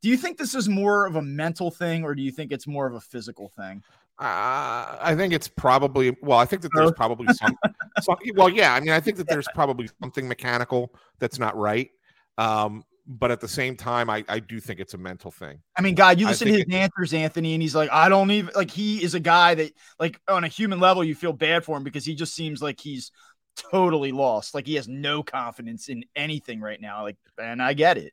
Do 0.00 0.08
you 0.08 0.16
think 0.16 0.38
this 0.38 0.54
is 0.54 0.68
more 0.68 1.06
of 1.06 1.16
a 1.16 1.22
mental 1.22 1.70
thing, 1.70 2.04
or 2.04 2.14
do 2.14 2.22
you 2.22 2.32
think 2.32 2.50
it's 2.50 2.66
more 2.66 2.86
of 2.86 2.94
a 2.94 3.00
physical 3.00 3.48
thing? 3.50 3.84
Uh, 4.18 4.98
I 5.00 5.14
think 5.16 5.32
it's 5.32 5.48
probably 5.48 6.16
well. 6.22 6.38
I 6.38 6.44
think 6.44 6.62
that 6.62 6.70
there's 6.74 6.92
probably 6.92 7.32
some. 7.34 7.56
Well, 8.34 8.48
yeah. 8.48 8.74
I 8.74 8.80
mean, 8.80 8.90
I 8.90 9.00
think 9.00 9.16
that 9.18 9.28
there's 9.28 9.48
probably 9.54 9.88
something 10.02 10.26
mechanical 10.26 10.94
that's 11.18 11.38
not 11.38 11.56
right. 11.56 11.90
Um, 12.38 12.84
but 13.06 13.30
at 13.30 13.40
the 13.40 13.48
same 13.48 13.76
time, 13.76 14.08
I, 14.08 14.24
I 14.28 14.38
do 14.38 14.60
think 14.60 14.78
it's 14.78 14.94
a 14.94 14.98
mental 14.98 15.30
thing. 15.30 15.58
I 15.76 15.82
mean, 15.82 15.94
God, 15.96 16.20
you 16.20 16.26
listen 16.26 16.46
to 16.46 16.52
his 16.52 16.62
think 16.64 16.74
answers, 16.74 17.12
Anthony, 17.12 17.54
and 17.54 17.62
he's 17.62 17.74
like, 17.74 17.90
I 17.90 18.08
don't 18.08 18.30
even 18.30 18.52
like. 18.54 18.70
He 18.70 19.02
is 19.02 19.14
a 19.14 19.20
guy 19.20 19.56
that, 19.56 19.72
like, 19.98 20.20
on 20.28 20.44
a 20.44 20.48
human 20.48 20.78
level, 20.78 21.02
you 21.02 21.14
feel 21.14 21.32
bad 21.32 21.64
for 21.64 21.76
him 21.76 21.82
because 21.82 22.04
he 22.04 22.14
just 22.14 22.34
seems 22.34 22.62
like 22.62 22.80
he's 22.80 23.10
totally 23.56 24.12
lost. 24.12 24.54
Like 24.54 24.66
he 24.66 24.76
has 24.76 24.88
no 24.88 25.22
confidence 25.22 25.88
in 25.88 26.04
anything 26.14 26.60
right 26.60 26.80
now. 26.80 27.02
Like, 27.02 27.16
and 27.38 27.60
I 27.60 27.74
get 27.74 27.98
it. 27.98 28.12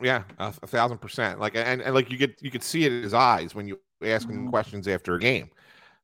Yeah, 0.00 0.24
a, 0.38 0.52
a 0.62 0.66
thousand 0.66 0.98
percent. 0.98 1.38
Like, 1.38 1.54
and, 1.54 1.80
and 1.80 1.94
like 1.94 2.10
you 2.10 2.16
get 2.16 2.40
you 2.42 2.50
could 2.50 2.62
see 2.62 2.84
it 2.84 2.92
in 2.92 3.02
his 3.02 3.14
eyes 3.14 3.54
when 3.54 3.68
you 3.68 3.78
ask 4.02 4.28
him 4.28 4.46
Mhm. 4.46 4.50
questions 4.50 4.88
after 4.88 5.14
a 5.14 5.20
game. 5.20 5.50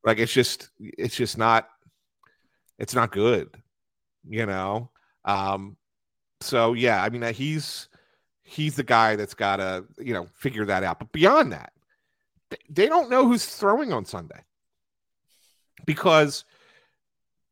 Like 0.04 0.18
it's 0.18 0.32
just 0.32 0.70
it's 0.78 1.16
just 1.16 1.36
not 1.36 1.68
it's 2.78 2.94
not 2.94 3.12
good, 3.12 3.50
you 4.28 4.46
know. 4.46 4.90
Um, 5.24 5.76
so 6.40 6.74
yeah, 6.74 7.02
I 7.02 7.08
mean 7.10 7.22
uh, 7.22 7.32
he's 7.32 7.88
he's 8.42 8.76
the 8.76 8.82
guy 8.82 9.16
that's 9.16 9.34
got 9.34 9.56
to 9.56 9.84
you 9.98 10.14
know 10.14 10.26
figure 10.34 10.64
that 10.64 10.84
out. 10.84 10.98
But 10.98 11.12
beyond 11.12 11.52
that, 11.52 11.72
they 12.68 12.86
don't 12.86 13.10
know 13.10 13.26
who's 13.26 13.46
throwing 13.46 13.92
on 13.92 14.04
Sunday 14.04 14.44
because 15.86 16.44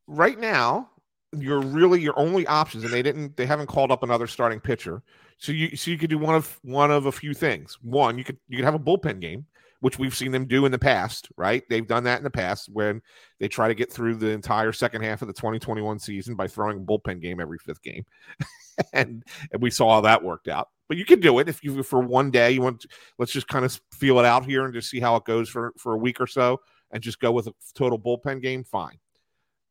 right 0.07 0.39
now 0.39 0.89
you're 1.37 1.61
really 1.61 2.01
your 2.01 2.17
only 2.17 2.47
options, 2.47 2.83
and 2.83 2.93
they 2.93 3.01
didn't 3.01 3.37
they 3.37 3.45
haven't 3.45 3.67
called 3.67 3.91
up 3.91 4.03
another 4.03 4.27
starting 4.27 4.59
pitcher. 4.59 5.03
So 5.37 5.51
you 5.51 5.75
so 5.75 5.91
you 5.91 5.97
could 5.97 6.09
do 6.09 6.17
one 6.17 6.35
of 6.35 6.59
one 6.63 6.91
of 6.91 7.05
a 7.05 7.11
few 7.11 7.33
things. 7.33 7.77
One, 7.81 8.17
you 8.17 8.23
could 8.23 8.37
you 8.47 8.57
could 8.57 8.65
have 8.65 8.75
a 8.75 8.79
bullpen 8.79 9.19
game, 9.19 9.45
which 9.79 9.99
we've 9.99 10.15
seen 10.15 10.31
them 10.31 10.47
do 10.47 10.65
in 10.65 10.71
the 10.71 10.79
past, 10.79 11.29
right? 11.37 11.63
They've 11.69 11.87
done 11.87 12.03
that 12.05 12.17
in 12.17 12.23
the 12.23 12.29
past 12.29 12.69
when 12.71 13.01
they 13.39 13.47
try 13.47 13.67
to 13.67 13.75
get 13.75 13.91
through 13.91 14.15
the 14.15 14.29
entire 14.29 14.71
second 14.71 15.03
half 15.03 15.21
of 15.21 15.27
the 15.27 15.33
2021 15.33 15.99
season 15.99 16.35
by 16.35 16.47
throwing 16.47 16.77
a 16.77 16.81
bullpen 16.81 17.21
game 17.21 17.39
every 17.39 17.59
fifth 17.59 17.83
game. 17.83 18.05
and 18.93 19.23
and 19.51 19.61
we 19.61 19.69
saw 19.69 19.95
how 19.95 20.01
that 20.01 20.23
worked 20.23 20.47
out. 20.47 20.69
But 20.87 20.97
you 20.97 21.05
can 21.05 21.19
do 21.19 21.39
it 21.39 21.49
if 21.49 21.63
you 21.63 21.83
for 21.83 21.99
one 21.99 22.31
day 22.31 22.51
you 22.51 22.61
want 22.61 22.81
to, 22.81 22.87
let's 23.19 23.31
just 23.31 23.47
kind 23.47 23.65
of 23.65 23.79
feel 23.91 24.19
it 24.19 24.25
out 24.25 24.45
here 24.45 24.65
and 24.65 24.73
just 24.73 24.89
see 24.89 24.99
how 24.99 25.15
it 25.15 25.25
goes 25.25 25.49
for 25.49 25.73
for 25.77 25.93
a 25.93 25.97
week 25.97 26.19
or 26.19 26.27
so 26.27 26.59
and 26.91 27.03
just 27.03 27.19
go 27.19 27.31
with 27.31 27.47
a 27.47 27.53
total 27.75 27.99
bullpen 27.99 28.41
game, 28.41 28.63
fine. 28.63 28.97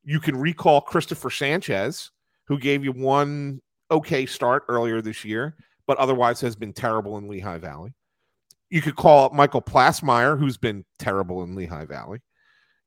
You 0.05 0.21
can 0.21 0.37
recall 0.37 0.81
Christopher 0.81 1.31
Sanchez, 1.31 2.11
who 2.47 2.59
gave 2.59 2.85
you 2.85 2.93
one 2.93 3.61
okay 3.91 4.27
start 4.27 4.65
earlier 4.69 5.01
this 5.01 5.25
year, 5.25 5.57
but 5.87 5.99
otherwise 5.99 6.41
has 6.41 6.57
been 6.57 6.73
terrible 6.73 7.19
in 7.19 7.29
Lehigh 7.29 7.59
Valley. 7.59 7.95
You 8.71 8.83
could 8.83 8.97
call 8.97 9.25
up 9.27 9.33
Michael 9.33 9.63
Plassmeyer, 9.63 10.39
who's 10.39 10.57
been 10.57 10.85
terrible 10.99 11.43
in 11.43 11.55
Lehigh 11.55 11.85
Valley. 11.85 12.21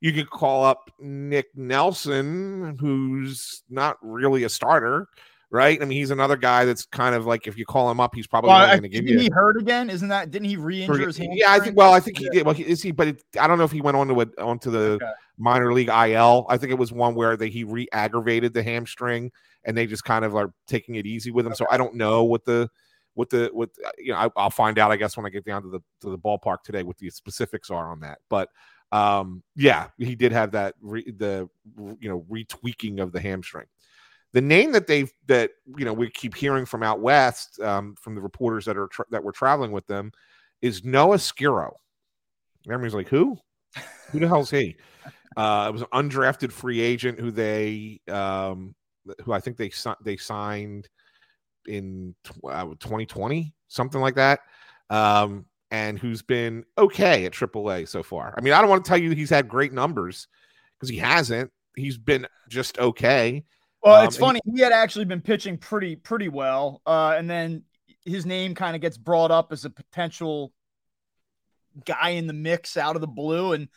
You 0.00 0.12
could 0.12 0.30
call 0.30 0.64
up 0.64 0.90
Nick 0.98 1.46
Nelson, 1.54 2.76
who's 2.80 3.62
not 3.68 3.96
really 4.02 4.44
a 4.44 4.48
starter, 4.48 5.08
right? 5.50 5.80
I 5.80 5.84
mean, 5.84 5.98
he's 5.98 6.10
another 6.10 6.36
guy 6.36 6.64
that's 6.64 6.86
kind 6.86 7.14
of 7.14 7.26
like 7.26 7.46
if 7.46 7.58
you 7.58 7.66
call 7.66 7.90
him 7.90 8.00
up, 8.00 8.14
he's 8.14 8.26
probably 8.26 8.48
Well, 8.48 8.66
going 8.66 8.82
to 8.82 8.88
give 8.88 9.06
you. 9.06 9.18
he 9.18 9.28
hurt 9.30 9.58
again? 9.58 9.90
Isn't 9.90 10.08
that? 10.08 10.30
Didn't 10.30 10.48
he 10.48 10.56
re-injure 10.56 11.06
his 11.06 11.18
hand? 11.18 11.32
Yeah, 11.34 11.52
I 11.52 11.60
think. 11.60 11.76
Well, 11.76 11.92
I 11.92 12.00
think 12.00 12.18
he 12.18 12.28
did. 12.30 12.46
Well, 12.46 12.54
he, 12.54 12.62
is 12.66 12.82
he? 12.82 12.92
But 12.92 13.08
it, 13.08 13.22
I 13.38 13.46
don't 13.46 13.58
know 13.58 13.64
if 13.64 13.72
he 13.72 13.80
went 13.82 13.96
on 13.96 14.08
to 14.08 14.20
a, 14.22 14.26
onto 14.42 14.70
the 14.70 14.92
Okay. 14.92 15.12
minor 15.38 15.72
league 15.72 15.88
IL. 15.88 16.46
I 16.48 16.56
think 16.56 16.72
it 16.72 16.78
was 16.78 16.92
one 16.92 17.14
where 17.14 17.36
they 17.36 17.50
he 17.50 17.64
re-aggravated 17.64 18.54
the 18.54 18.62
hamstring, 18.62 19.30
and 19.64 19.76
they 19.76 19.86
just 19.86 20.04
kind 20.04 20.24
of 20.24 20.34
are 20.34 20.52
taking 20.66 20.94
it 20.94 21.06
easy 21.06 21.30
with 21.30 21.46
him. 21.46 21.54
So 21.54 21.66
I 21.70 21.76
don't 21.76 21.94
know 21.94 22.24
what 22.24 22.44
the 22.44 22.68
what 23.14 23.30
the 23.30 23.50
what 23.52 23.70
you 23.98 24.12
know. 24.12 24.18
I, 24.18 24.28
I'll 24.36 24.50
find 24.50 24.78
out. 24.78 24.90
I 24.90 24.96
guess 24.96 25.16
when 25.16 25.26
I 25.26 25.30
get 25.30 25.44
down 25.44 25.62
to 25.62 25.68
the 25.68 25.80
to 26.02 26.10
the 26.10 26.18
ballpark 26.18 26.62
today, 26.64 26.82
what 26.82 26.98
the 26.98 27.10
specifics 27.10 27.70
are 27.70 27.90
on 27.90 28.00
that. 28.00 28.18
But 28.28 28.48
um, 28.92 29.42
yeah, 29.56 29.88
he 29.98 30.14
did 30.14 30.32
have 30.32 30.52
that 30.52 30.74
re, 30.80 31.04
the 31.10 31.48
you 31.76 32.08
know 32.08 32.24
retweaking 32.30 33.00
of 33.00 33.12
the 33.12 33.20
hamstring. 33.20 33.66
The 34.32 34.40
name 34.40 34.72
that 34.72 34.86
they've 34.86 35.12
that 35.26 35.50
you 35.76 35.84
know 35.84 35.92
we 35.92 36.10
keep 36.10 36.34
hearing 36.34 36.66
from 36.66 36.82
out 36.82 37.00
west 37.00 37.60
um, 37.60 37.94
from 38.00 38.14
the 38.14 38.20
reporters 38.20 38.64
that 38.66 38.76
are 38.76 38.88
tra- 38.88 39.06
that 39.10 39.24
were 39.24 39.32
traveling 39.32 39.72
with 39.72 39.86
them 39.86 40.12
is 40.62 40.84
Noah 40.84 41.16
Skirrow. 41.16 41.72
Everybody's 42.66 42.94
like, 42.94 43.08
who? 43.08 43.38
Who 44.10 44.20
the 44.20 44.28
hell's 44.28 44.50
he? 44.50 44.76
Uh, 45.36 45.66
it 45.68 45.72
was 45.72 45.82
an 45.82 45.88
undrafted 45.92 46.52
free 46.52 46.80
agent 46.80 47.18
who 47.18 47.30
they, 47.30 48.00
um, 48.08 48.74
who 49.24 49.32
I 49.32 49.40
think 49.40 49.56
they 49.56 49.70
they 50.04 50.16
signed 50.16 50.88
in 51.70 52.14
uh, 52.44 52.64
2020, 52.64 53.54
something 53.68 54.00
like 54.00 54.16
that, 54.16 54.40
um, 54.90 55.46
and 55.70 55.98
who's 55.98 56.22
been 56.22 56.64
okay 56.76 57.24
at 57.24 57.32
AAA 57.32 57.86
so 57.86 58.02
far. 58.02 58.34
I 58.36 58.40
mean, 58.40 58.52
I 58.52 58.60
don't 58.60 58.68
want 58.70 58.84
to 58.84 58.88
tell 58.88 58.98
you 58.98 59.12
he's 59.12 59.30
had 59.30 59.48
great 59.48 59.72
numbers 59.72 60.28
because 60.78 60.88
he 60.88 60.98
hasn't. 60.98 61.50
He's 61.76 61.96
been 61.96 62.26
just 62.48 62.78
okay. 62.78 63.44
Well, 63.82 64.00
Um, 64.00 64.06
it's 64.06 64.16
funny. 64.16 64.40
He 64.54 64.60
had 64.60 64.72
actually 64.72 65.06
been 65.06 65.20
pitching 65.22 65.56
pretty 65.56 65.96
pretty 65.96 66.28
well, 66.28 66.82
uh, 66.86 67.14
and 67.16 67.30
then 67.30 67.62
his 68.04 68.26
name 68.26 68.54
kind 68.54 68.74
of 68.74 68.82
gets 68.82 68.98
brought 68.98 69.30
up 69.30 69.52
as 69.52 69.64
a 69.64 69.70
potential 69.70 70.52
guy 71.84 72.10
in 72.10 72.26
the 72.26 72.32
mix 72.32 72.76
out 72.76 72.96
of 72.96 73.00
the 73.00 73.06
blue. 73.06 73.52
And 73.52 73.68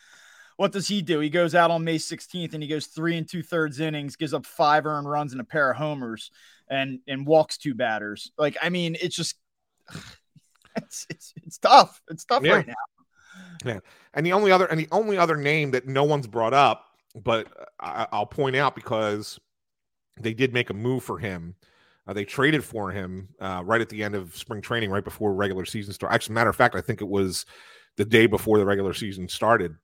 what 0.56 0.72
does 0.72 0.88
he 0.88 1.02
do? 1.02 1.20
He 1.20 1.30
goes 1.30 1.54
out 1.54 1.70
on 1.70 1.84
May 1.84 1.96
16th 1.96 2.54
and 2.54 2.62
he 2.62 2.68
goes 2.68 2.86
three 2.86 3.16
and 3.16 3.28
two 3.28 3.42
thirds 3.42 3.80
innings, 3.80 4.16
gives 4.16 4.34
up 4.34 4.46
five 4.46 4.86
earned 4.86 5.08
runs 5.08 5.32
and 5.32 5.40
a 5.40 5.44
pair 5.44 5.70
of 5.70 5.76
homers, 5.76 6.30
and 6.68 7.00
and 7.06 7.26
walks 7.26 7.58
two 7.58 7.74
batters. 7.74 8.30
Like 8.38 8.56
I 8.62 8.70
mean, 8.70 8.96
it's 9.00 9.16
just 9.16 9.36
it's 10.76 11.06
it's, 11.10 11.32
it's 11.44 11.58
tough. 11.58 12.00
It's 12.10 12.24
tough 12.24 12.42
Yeah. 12.44 12.54
right 12.54 12.66
now. 12.66 12.74
Yeah. 13.64 13.78
And 14.14 14.24
the 14.24 14.32
only 14.32 14.52
other 14.52 14.66
and 14.66 14.78
the 14.78 14.88
only 14.92 15.18
other 15.18 15.36
name 15.36 15.72
that 15.72 15.86
no 15.86 16.04
one's 16.04 16.26
brought 16.26 16.54
up, 16.54 16.86
but 17.14 17.48
I, 17.80 18.06
I'll 18.12 18.26
point 18.26 18.56
out 18.56 18.74
because 18.74 19.38
they 20.20 20.34
did 20.34 20.52
make 20.52 20.70
a 20.70 20.74
move 20.74 21.02
for 21.02 21.18
him. 21.18 21.54
Uh, 22.06 22.12
they 22.12 22.24
traded 22.24 22.62
for 22.62 22.90
him 22.90 23.28
uh, 23.40 23.62
right 23.64 23.80
at 23.80 23.88
the 23.88 24.04
end 24.04 24.14
of 24.14 24.36
spring 24.36 24.60
training, 24.60 24.90
right 24.90 25.04
before 25.04 25.32
regular 25.34 25.64
season 25.64 25.92
start. 25.94 26.12
Actually, 26.12 26.34
matter 26.34 26.50
of 26.50 26.56
fact, 26.56 26.74
I 26.74 26.80
think 26.82 27.00
it 27.00 27.08
was 27.08 27.46
the 27.96 28.04
day 28.04 28.26
before 28.26 28.58
the 28.58 28.66
regular 28.66 28.92
season 28.92 29.28
started 29.28 29.74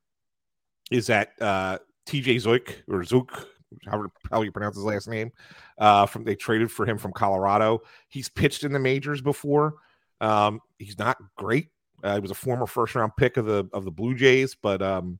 is 0.91 1.07
that 1.07 1.31
uh, 1.41 1.79
TJ 2.07 2.43
Zeuch 2.43 2.75
or 2.89 3.01
Zeuch, 3.03 3.47
however 3.87 4.11
how 4.31 4.43
you 4.43 4.53
pronounce 4.53 4.77
his 4.77 4.85
last 4.85 5.09
name, 5.09 5.33
uh, 5.81 6.07
from 6.07 6.25
they 6.25 6.37
traded 6.37 6.71
for 6.71 6.87
him 6.87 6.99
from 6.99 7.13
Colorado. 7.13 7.81
He's 8.09 8.29
pitched 8.29 8.63
in 8.63 8.73
the 8.73 8.79
majors 8.79 9.21
before. 9.21 9.75
Um, 10.21 10.61
he's 10.79 10.99
not 10.99 11.17
great. 11.37 11.69
Uh, 12.05 12.15
he 12.15 12.21
was 12.21 12.31
a 12.31 12.35
former 12.35 12.67
first 12.67 12.95
round 12.95 13.13
pick 13.17 13.39
of 13.39 13.47
the 13.47 13.69
of 13.73 13.85
the 13.85 13.91
Blue 13.91 14.15
Jays, 14.15 14.55
but 14.55 14.83
um, 14.83 15.19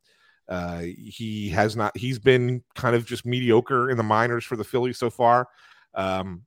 uh, 0.49 0.81
he 0.81 1.49
has 1.49 1.75
not. 1.77 1.97
He's 1.97 2.19
been 2.19 2.63
kind 2.75 2.95
of 2.95 3.07
just 3.07 3.25
mediocre 3.25 3.91
in 3.91 3.97
the 3.97 4.03
minors 4.03 4.45
for 4.45 4.57
the 4.57 4.65
Phillies 4.65 4.99
so 4.99 5.11
far. 5.11 5.49
Um, 5.95 6.43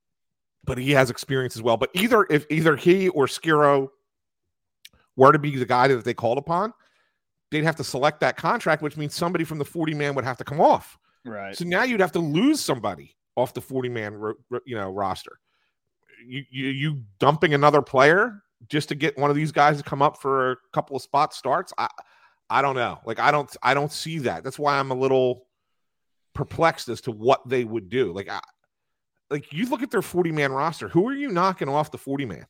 but 0.64 0.78
he 0.78 0.92
has 0.92 1.10
experience 1.10 1.56
as 1.56 1.62
well. 1.62 1.76
But 1.76 1.90
either 1.94 2.26
if 2.30 2.46
either 2.50 2.76
he 2.76 3.10
or 3.10 3.26
Skirrow 3.26 3.90
were 5.16 5.32
to 5.32 5.40
be 5.40 5.58
the 5.58 5.66
guy 5.66 5.88
that 5.88 6.06
they 6.06 6.14
called 6.14 6.38
upon, 6.38 6.74
they'd 7.52 7.64
have 7.64 7.76
to 7.78 7.84
select 7.84 8.20
that 8.22 8.38
contract, 8.38 8.82
which 8.82 8.96
means 8.96 9.14
somebody 9.14 9.44
from 9.44 9.58
the 9.58 9.66
40 9.66 9.94
man 9.96 10.16
would 10.16 10.24
have 10.24 10.38
to 10.38 10.44
come 10.44 10.62
off. 10.62 10.98
Right. 11.26 11.56
So 11.56 11.66
now 11.66 11.84
you'd 11.84 12.00
have 12.00 12.14
to 12.14 12.20
lose 12.20 12.62
somebody 12.62 13.16
off 13.36 13.54
the 13.54 13.62
40 13.62 13.90
man 13.90 14.34
you 14.66 14.76
know 14.76 14.90
roster. 14.92 15.40
You, 16.26 16.44
you 16.50 16.68
you 16.68 17.04
dumping 17.20 17.54
another 17.54 17.82
player 17.82 18.44
just 18.70 18.90
to 18.90 18.96
get 18.96 19.18
one 19.18 19.30
of 19.30 19.36
these 19.36 19.52
guys 19.52 19.78
to 19.78 19.84
come 19.84 20.02
up 20.02 20.22
for 20.22 20.52
a 20.52 20.58
couple 20.72 20.96
of 20.96 21.02
spot 21.02 21.34
starts. 21.34 21.74
I 21.78 21.90
I 22.50 22.62
don't 22.62 22.76
know. 22.76 23.00
Like 23.06 23.20
I 23.20 23.32
don't 23.32 23.54
I 23.62 23.74
don't 23.74 23.92
see 23.92 24.20
that. 24.20 24.44
That's 24.44 24.60
why 24.60 24.78
I'm 24.78 24.92
a 24.92 24.96
little 24.96 25.48
perplexed 26.34 26.90
as 26.90 27.02
to 27.02 27.12
what 27.12 27.48
they 27.48 27.64
would 27.64 27.90
do. 27.90 28.14
Like 28.14 28.30
I, 28.30 28.40
like 29.30 29.52
you 29.52 29.68
look 29.68 29.82
at 29.82 29.92
their 29.92 30.02
40 30.02 30.32
man 30.32 30.52
roster. 30.52 30.88
Who 30.88 31.08
are 31.08 31.14
you 31.14 31.30
knocking 31.30 31.70
off 31.70 31.92
the 31.92 31.98
40 31.98 32.26
man 32.26 32.46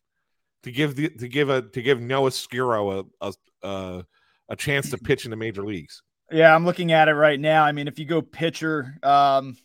to 0.64 0.72
give 0.72 0.96
the 0.96 1.10
to 1.10 1.28
give 1.28 1.50
a 1.50 1.62
to 1.62 1.82
give 1.82 2.02
Noah 2.02 2.30
Skirrow 2.30 3.06
a 3.22 3.28
a 3.28 3.34
a, 3.68 4.06
a 4.50 4.56
chance 4.56 4.90
to 4.92 4.98
pitch 4.98 5.26
in 5.26 5.32
the 5.32 5.38
major 5.38 5.64
leagues? 5.64 6.04
Yeah, 6.32 6.54
I'm 6.54 6.66
looking 6.66 6.92
at 6.92 7.08
it 7.08 7.14
right 7.14 7.40
now. 7.40 7.64
I 7.64 7.72
mean, 7.72 7.88
if 7.88 8.00
you 8.00 8.06
go 8.06 8.22
pitcher, 8.22 8.98
um, 9.04 9.56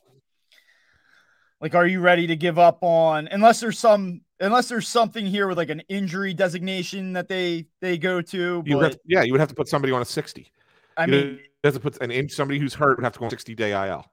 like, 1.60 1.74
are 1.74 1.86
you 1.86 2.00
ready 2.00 2.26
to 2.26 2.36
give 2.36 2.58
up 2.58 2.82
on 2.82 3.28
unless 3.28 3.60
there's 3.60 3.78
some 3.78 4.20
unless 4.40 4.68
there's 4.68 4.88
something 4.88 5.26
here 5.26 5.48
with 5.48 5.58
like 5.58 5.70
an 5.70 5.82
injury 5.88 6.32
designation 6.32 7.12
that 7.14 7.28
they 7.28 7.66
they 7.80 7.98
go 7.98 8.20
to? 8.20 8.62
You 8.64 8.78
but, 8.78 8.92
to, 8.92 9.00
yeah, 9.04 9.22
you 9.22 9.32
would 9.32 9.40
have 9.40 9.48
to 9.48 9.54
put 9.54 9.68
somebody 9.68 9.92
on 9.92 10.02
a 10.02 10.04
60. 10.04 10.52
I 10.96 11.04
you 11.06 11.12
mean, 11.12 11.40
to 11.64 11.80
put 11.80 12.00
an 12.00 12.10
in 12.10 12.28
somebody 12.28 12.58
who's 12.58 12.74
hurt 12.74 12.98
would 12.98 13.04
have 13.04 13.12
to 13.14 13.18
go 13.18 13.24
on 13.24 13.30
60 13.30 13.54
day 13.54 13.88
IL. 13.88 14.04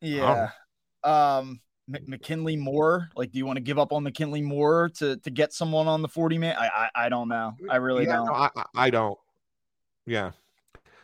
Yeah. 0.00 0.50
Um, 1.04 1.60
McKinley 2.06 2.56
Moore. 2.56 3.08
Like, 3.16 3.32
do 3.32 3.38
you 3.38 3.46
want 3.46 3.56
to 3.56 3.62
give 3.62 3.78
up 3.78 3.92
on 3.92 4.02
McKinley 4.02 4.42
Moore 4.42 4.90
to 4.96 5.16
to 5.18 5.30
get 5.30 5.52
someone 5.52 5.86
on 5.86 6.02
the 6.02 6.08
40 6.08 6.38
man? 6.38 6.56
I 6.58 6.66
I, 6.66 7.06
I 7.06 7.08
don't 7.08 7.28
know. 7.28 7.54
I 7.70 7.76
really 7.76 8.04
yeah, 8.04 8.16
don't. 8.16 8.26
No, 8.26 8.32
I, 8.32 8.50
I 8.74 8.90
don't. 8.90 9.18
Yeah. 10.06 10.32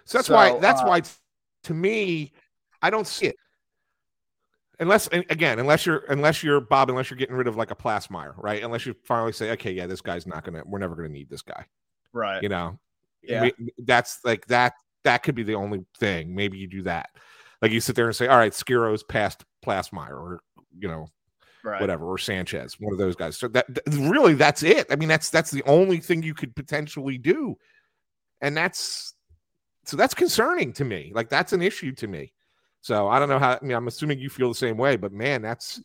So 0.04 0.18
that's 0.18 0.28
So, 0.28 0.34
why 0.34 0.58
that's 0.58 0.82
uh, 0.82 0.86
why 0.86 1.02
to 1.64 1.74
me, 1.74 2.32
I 2.82 2.90
don't 2.90 3.06
see 3.06 3.26
it. 3.26 3.36
Unless 4.80 5.06
again, 5.08 5.58
unless 5.60 5.86
you're 5.86 6.04
unless 6.08 6.42
you're 6.42 6.60
Bob, 6.60 6.90
unless 6.90 7.08
you're 7.10 7.16
getting 7.16 7.36
rid 7.36 7.46
of 7.46 7.56
like 7.56 7.70
a 7.70 7.76
Plassmeyer, 7.76 8.34
right? 8.36 8.62
Unless 8.62 8.86
you 8.86 8.94
finally 9.04 9.32
say, 9.32 9.52
okay, 9.52 9.70
yeah, 9.72 9.86
this 9.86 10.00
guy's 10.00 10.26
not 10.26 10.44
gonna, 10.44 10.62
we're 10.66 10.80
never 10.80 10.96
gonna 10.96 11.08
need 11.08 11.30
this 11.30 11.42
guy. 11.42 11.64
Right. 12.12 12.42
You 12.42 12.48
know, 12.48 12.78
Yeah. 13.22 13.42
We- 13.42 13.72
that's 13.78 14.18
like 14.24 14.46
that. 14.46 14.74
That 15.04 15.22
could 15.22 15.34
be 15.34 15.42
the 15.44 15.54
only 15.54 15.84
thing. 15.98 16.34
Maybe 16.34 16.58
you 16.58 16.66
do 16.66 16.82
that. 16.82 17.10
Like 17.62 17.70
you 17.72 17.80
sit 17.80 17.94
there 17.94 18.06
and 18.06 18.16
say, 18.16 18.26
all 18.26 18.36
right, 18.36 18.52
Skirrow's 18.52 19.02
past 19.04 19.44
Plassmeyer, 19.64 20.10
or 20.10 20.40
you 20.78 20.88
know, 20.88 21.06
Right. 21.62 21.80
whatever, 21.80 22.04
or 22.04 22.18
Sanchez, 22.18 22.78
one 22.78 22.92
of 22.92 22.98
those 22.98 23.16
guys. 23.16 23.38
So 23.38 23.48
that 23.48 23.66
th- 23.72 23.96
really, 24.10 24.34
that's 24.34 24.62
it. 24.62 24.86
I 24.90 24.96
mean, 24.96 25.08
that's 25.08 25.30
that's 25.30 25.50
the 25.50 25.62
only 25.64 25.98
thing 25.98 26.22
you 26.22 26.34
could 26.34 26.54
potentially 26.54 27.16
do, 27.16 27.56
and 28.42 28.54
that's 28.54 29.14
so 29.86 29.96
that's 29.96 30.12
concerning 30.12 30.74
to 30.74 30.84
me. 30.84 31.10
Like 31.14 31.30
that's 31.30 31.54
an 31.54 31.62
issue 31.62 31.92
to 31.92 32.06
me. 32.06 32.33
So 32.84 33.08
I 33.08 33.18
don't 33.18 33.30
know 33.30 33.38
how. 33.38 33.52
I 33.52 33.58
mean, 33.64 33.74
I'm 33.74 33.88
assuming 33.88 34.18
you 34.18 34.28
feel 34.28 34.50
the 34.50 34.54
same 34.54 34.76
way, 34.76 34.96
but 34.96 35.10
man, 35.10 35.40
that's 35.40 35.80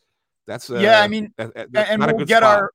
that's 0.46 0.68
uh, 0.68 0.74
Yeah, 0.74 1.00
I 1.00 1.08
mean, 1.08 1.32
that- 1.38 1.72
and 1.74 2.04
we'll 2.04 2.26
get 2.26 2.42
spot. 2.42 2.56
our 2.58 2.72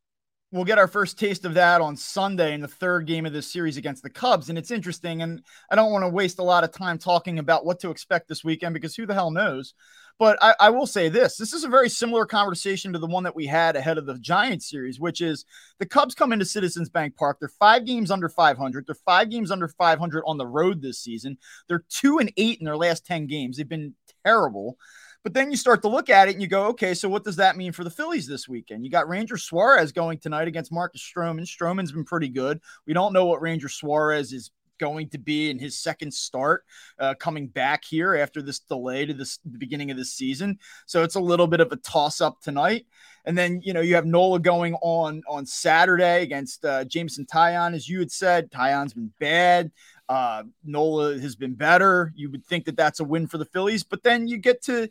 we'll 0.51 0.65
get 0.65 0.79
our 0.79 0.87
first 0.87 1.19
taste 1.19 1.45
of 1.45 1.53
that 1.53 1.79
on 1.79 1.95
Sunday 1.95 2.53
in 2.55 2.61
the 2.61 2.67
third 2.67 3.05
game 3.05 3.27
of 3.27 3.33
this 3.33 3.51
series 3.51 3.77
against 3.77 4.01
the 4.01 4.09
Cubs. 4.09 4.49
And 4.49 4.57
it's 4.57 4.71
interesting, 4.71 5.21
and 5.21 5.43
I 5.69 5.75
don't 5.75 5.91
want 5.91 6.05
to 6.05 6.09
waste 6.09 6.39
a 6.39 6.43
lot 6.43 6.63
of 6.63 6.71
time 6.71 6.97
talking 6.97 7.37
about 7.37 7.65
what 7.65 7.79
to 7.81 7.91
expect 7.91 8.27
this 8.27 8.43
weekend 8.43 8.73
because 8.73 8.95
who 8.95 9.05
the 9.05 9.13
hell 9.13 9.29
knows. 9.29 9.75
But 10.17 10.39
I, 10.41 10.55
I 10.59 10.69
will 10.71 10.87
say 10.87 11.07
this: 11.09 11.37
this 11.37 11.53
is 11.53 11.63
a 11.63 11.69
very 11.69 11.89
similar 11.89 12.25
conversation 12.25 12.93
to 12.93 12.99
the 12.99 13.05
one 13.05 13.25
that 13.25 13.35
we 13.35 13.45
had 13.45 13.75
ahead 13.75 13.99
of 13.99 14.07
the 14.07 14.17
Giants 14.17 14.67
series, 14.67 14.99
which 14.99 15.21
is 15.21 15.45
the 15.77 15.85
Cubs 15.85 16.15
come 16.15 16.33
into 16.33 16.45
Citizens 16.45 16.89
Bank 16.89 17.15
Park. 17.15 17.37
They're 17.39 17.49
five 17.49 17.85
games 17.85 18.09
under 18.09 18.29
500. 18.29 18.87
They're 18.87 18.95
five 18.95 19.29
games 19.29 19.51
under 19.51 19.67
500 19.67 20.23
on 20.25 20.39
the 20.39 20.47
road 20.47 20.81
this 20.81 20.99
season. 20.99 21.37
They're 21.67 21.83
two 21.89 22.17
and 22.17 22.31
eight 22.37 22.57
in 22.59 22.65
their 22.65 22.77
last 22.77 23.05
10 23.05 23.27
games. 23.27 23.57
They've 23.57 23.69
been 23.69 23.93
terrible. 24.25 24.77
But 25.23 25.33
then 25.33 25.49
you 25.49 25.57
start 25.57 25.81
to 25.81 25.87
look 25.87 26.09
at 26.09 26.27
it 26.27 26.33
and 26.33 26.41
you 26.41 26.47
go, 26.47 26.67
okay, 26.67 26.93
so 26.93 27.09
what 27.09 27.23
does 27.23 27.37
that 27.37 27.57
mean 27.57 27.71
for 27.71 27.83
the 27.83 27.89
Phillies 27.89 28.27
this 28.27 28.47
weekend? 28.47 28.85
You 28.85 28.91
got 28.91 29.09
Ranger 29.09 29.37
Suarez 29.37 29.91
going 29.91 30.19
tonight 30.19 30.47
against 30.47 30.71
Marcus 30.71 31.01
Stroman. 31.01 31.41
Stroman's 31.41 31.91
been 31.91 32.05
pretty 32.05 32.29
good. 32.29 32.61
We 32.85 32.93
don't 32.93 33.11
know 33.11 33.25
what 33.25 33.41
Ranger 33.41 33.67
Suarez 33.67 34.33
is 34.33 34.51
going 34.79 35.09
to 35.09 35.17
be 35.17 35.49
in 35.49 35.59
his 35.59 35.77
second 35.77 36.13
start 36.13 36.63
uh, 36.99 37.13
coming 37.15 37.47
back 37.47 37.83
here 37.83 38.15
after 38.15 38.41
this 38.41 38.59
delay 38.59 39.05
to 39.05 39.13
this 39.13 39.39
the 39.45 39.57
beginning 39.57 39.91
of 39.91 39.97
the 39.97 40.05
season. 40.05 40.59
So 40.85 41.03
it's 41.03 41.15
a 41.15 41.19
little 41.19 41.47
bit 41.47 41.59
of 41.59 41.71
a 41.71 41.77
toss 41.77 42.21
up 42.21 42.41
tonight. 42.41 42.85
And 43.25 43.37
then 43.37 43.61
you 43.63 43.73
know 43.73 43.81
you 43.81 43.95
have 43.95 44.05
Nola 44.05 44.39
going 44.39 44.75
on 44.75 45.23
on 45.27 45.45
Saturday 45.45 46.21
against 46.21 46.63
uh, 46.63 46.85
Jameson 46.85 47.25
Taillon, 47.25 47.73
as 47.73 47.89
you 47.89 47.99
had 47.99 48.11
said. 48.11 48.51
Taillon's 48.51 48.93
been 48.93 49.11
bad. 49.19 49.71
Uh, 50.07 50.43
Nola 50.63 51.17
has 51.19 51.35
been 51.35 51.55
better. 51.55 52.11
You 52.15 52.29
would 52.31 52.45
think 52.45 52.65
that 52.65 52.77
that's 52.77 52.99
a 52.99 53.03
win 53.03 53.27
for 53.27 53.37
the 53.37 53.45
Phillies, 53.45 53.83
but 53.83 54.03
then 54.03 54.27
you 54.27 54.37
get 54.37 54.61
to 54.63 54.89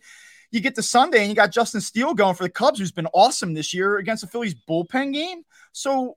you 0.50 0.60
get 0.60 0.76
to 0.76 0.82
Sunday 0.82 1.20
and 1.20 1.28
you 1.28 1.34
got 1.34 1.50
Justin 1.50 1.80
Steele 1.80 2.14
going 2.14 2.36
for 2.36 2.44
the 2.44 2.50
Cubs, 2.50 2.78
who's 2.78 2.92
been 2.92 3.08
awesome 3.12 3.54
this 3.54 3.74
year 3.74 3.98
against 3.98 4.22
the 4.22 4.28
Phillies 4.28 4.54
bullpen 4.54 5.12
game. 5.12 5.42
So 5.72 6.16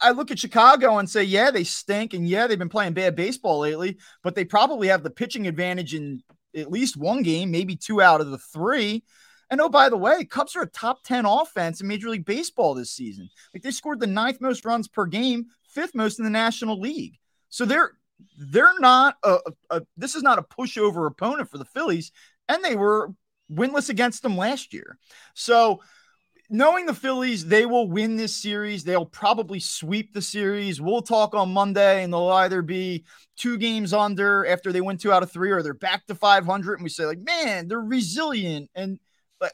I 0.00 0.10
look 0.10 0.30
at 0.30 0.38
Chicago 0.38 0.98
and 0.98 1.08
say, 1.08 1.24
yeah, 1.24 1.50
they 1.50 1.64
stink, 1.64 2.12
and 2.12 2.28
yeah, 2.28 2.46
they've 2.46 2.58
been 2.58 2.68
playing 2.68 2.92
bad 2.92 3.16
baseball 3.16 3.60
lately, 3.60 3.98
but 4.22 4.34
they 4.34 4.44
probably 4.44 4.88
have 4.88 5.02
the 5.02 5.10
pitching 5.10 5.46
advantage 5.46 5.94
in 5.94 6.22
at 6.54 6.70
least 6.70 6.96
one 6.96 7.22
game, 7.22 7.50
maybe 7.50 7.76
two 7.76 8.02
out 8.02 8.20
of 8.20 8.30
the 8.30 8.38
three. 8.38 9.04
And 9.50 9.60
oh, 9.60 9.68
by 9.68 9.88
the 9.88 9.96
way, 9.96 10.24
Cubs 10.24 10.56
are 10.56 10.62
a 10.62 10.66
top 10.66 11.04
10 11.04 11.24
offense 11.24 11.80
in 11.80 11.86
Major 11.86 12.10
League 12.10 12.26
Baseball 12.26 12.74
this 12.74 12.90
season. 12.90 13.30
Like 13.54 13.62
they 13.62 13.70
scored 13.70 14.00
the 14.00 14.06
ninth 14.06 14.40
most 14.40 14.64
runs 14.64 14.88
per 14.88 15.06
game, 15.06 15.46
fifth 15.70 15.94
most 15.94 16.18
in 16.18 16.24
the 16.24 16.30
National 16.30 16.78
League. 16.78 17.18
So 17.48 17.64
they're 17.64 17.92
they're 18.36 18.78
not 18.78 19.16
a, 19.22 19.38
a, 19.70 19.82
this 19.96 20.14
is 20.14 20.22
not 20.22 20.38
a 20.38 20.42
pushover 20.42 21.06
opponent 21.06 21.50
for 21.50 21.58
the 21.58 21.64
Phillies, 21.64 22.12
and 22.48 22.64
they 22.64 22.76
were 22.76 23.12
winless 23.50 23.88
against 23.88 24.22
them 24.22 24.36
last 24.36 24.72
year. 24.72 24.98
So 25.34 25.80
knowing 26.50 26.86
the 26.86 26.94
Phillies, 26.94 27.46
they 27.46 27.66
will 27.66 27.88
win 27.88 28.16
this 28.16 28.34
series. 28.34 28.84
They'll 28.84 29.06
probably 29.06 29.60
sweep 29.60 30.12
the 30.12 30.22
series. 30.22 30.80
We'll 30.80 31.02
talk 31.02 31.34
on 31.34 31.52
Monday, 31.52 32.02
and 32.02 32.12
they'll 32.12 32.28
either 32.28 32.62
be 32.62 33.04
two 33.36 33.58
games 33.58 33.92
under 33.92 34.46
after 34.46 34.72
they 34.72 34.80
win 34.80 34.96
two 34.96 35.12
out 35.12 35.22
of 35.22 35.30
three, 35.30 35.50
or 35.50 35.62
they're 35.62 35.74
back 35.74 36.06
to 36.06 36.14
500. 36.14 36.74
And 36.74 36.84
we 36.84 36.90
say, 36.90 37.04
like, 37.04 37.20
man, 37.20 37.68
they're 37.68 37.80
resilient. 37.80 38.70
And 38.74 38.98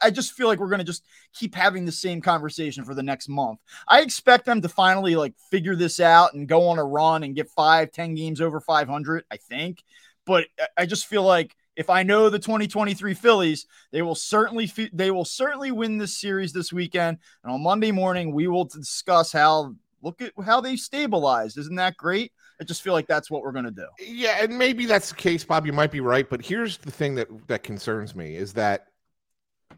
I 0.01 0.09
just 0.09 0.33
feel 0.33 0.47
like 0.47 0.59
we're 0.59 0.69
going 0.69 0.79
to 0.79 0.85
just 0.85 1.05
keep 1.33 1.55
having 1.55 1.85
the 1.85 1.91
same 1.91 2.21
conversation 2.21 2.83
for 2.83 2.93
the 2.93 3.03
next 3.03 3.29
month. 3.29 3.59
I 3.87 4.01
expect 4.01 4.45
them 4.45 4.61
to 4.61 4.69
finally 4.69 5.15
like 5.15 5.33
figure 5.51 5.75
this 5.75 5.99
out 5.99 6.33
and 6.33 6.47
go 6.47 6.67
on 6.67 6.79
a 6.79 6.83
run 6.83 7.23
and 7.23 7.35
get 7.35 7.49
five, 7.49 7.91
10 7.91 8.15
games 8.15 8.41
over 8.41 8.59
500, 8.59 9.25
I 9.29 9.37
think. 9.37 9.83
But 10.25 10.47
I 10.77 10.85
just 10.85 11.05
feel 11.05 11.23
like 11.23 11.55
if 11.75 11.89
I 11.89 12.03
know 12.03 12.29
the 12.29 12.39
2023 12.39 13.13
Phillies, 13.13 13.67
they 13.91 14.01
will 14.01 14.15
certainly 14.15 14.71
they 14.93 15.11
will 15.11 15.25
certainly 15.25 15.71
win 15.71 15.97
this 15.97 16.17
series 16.17 16.53
this 16.53 16.73
weekend. 16.73 17.17
And 17.43 17.51
on 17.51 17.61
Monday 17.61 17.91
morning, 17.91 18.33
we 18.33 18.47
will 18.47 18.65
discuss 18.65 19.31
how 19.31 19.75
look 20.01 20.21
at 20.21 20.31
how 20.43 20.61
they've 20.61 20.79
stabilized. 20.79 21.57
Isn't 21.57 21.75
that 21.75 21.97
great? 21.97 22.31
I 22.59 22.63
just 22.63 22.81
feel 22.81 22.93
like 22.93 23.07
that's 23.07 23.29
what 23.29 23.41
we're 23.41 23.51
going 23.51 23.65
to 23.65 23.71
do. 23.71 23.85
Yeah, 23.99 24.37
and 24.41 24.57
maybe 24.57 24.85
that's 24.85 25.09
the 25.09 25.15
case, 25.15 25.43
Bob. 25.43 25.65
You 25.65 25.73
might 25.73 25.91
be 25.91 25.99
right, 25.99 26.29
but 26.29 26.43
here's 26.43 26.77
the 26.77 26.91
thing 26.91 27.15
that 27.15 27.27
that 27.47 27.63
concerns 27.63 28.15
me 28.15 28.35
is 28.35 28.53
that 28.53 28.87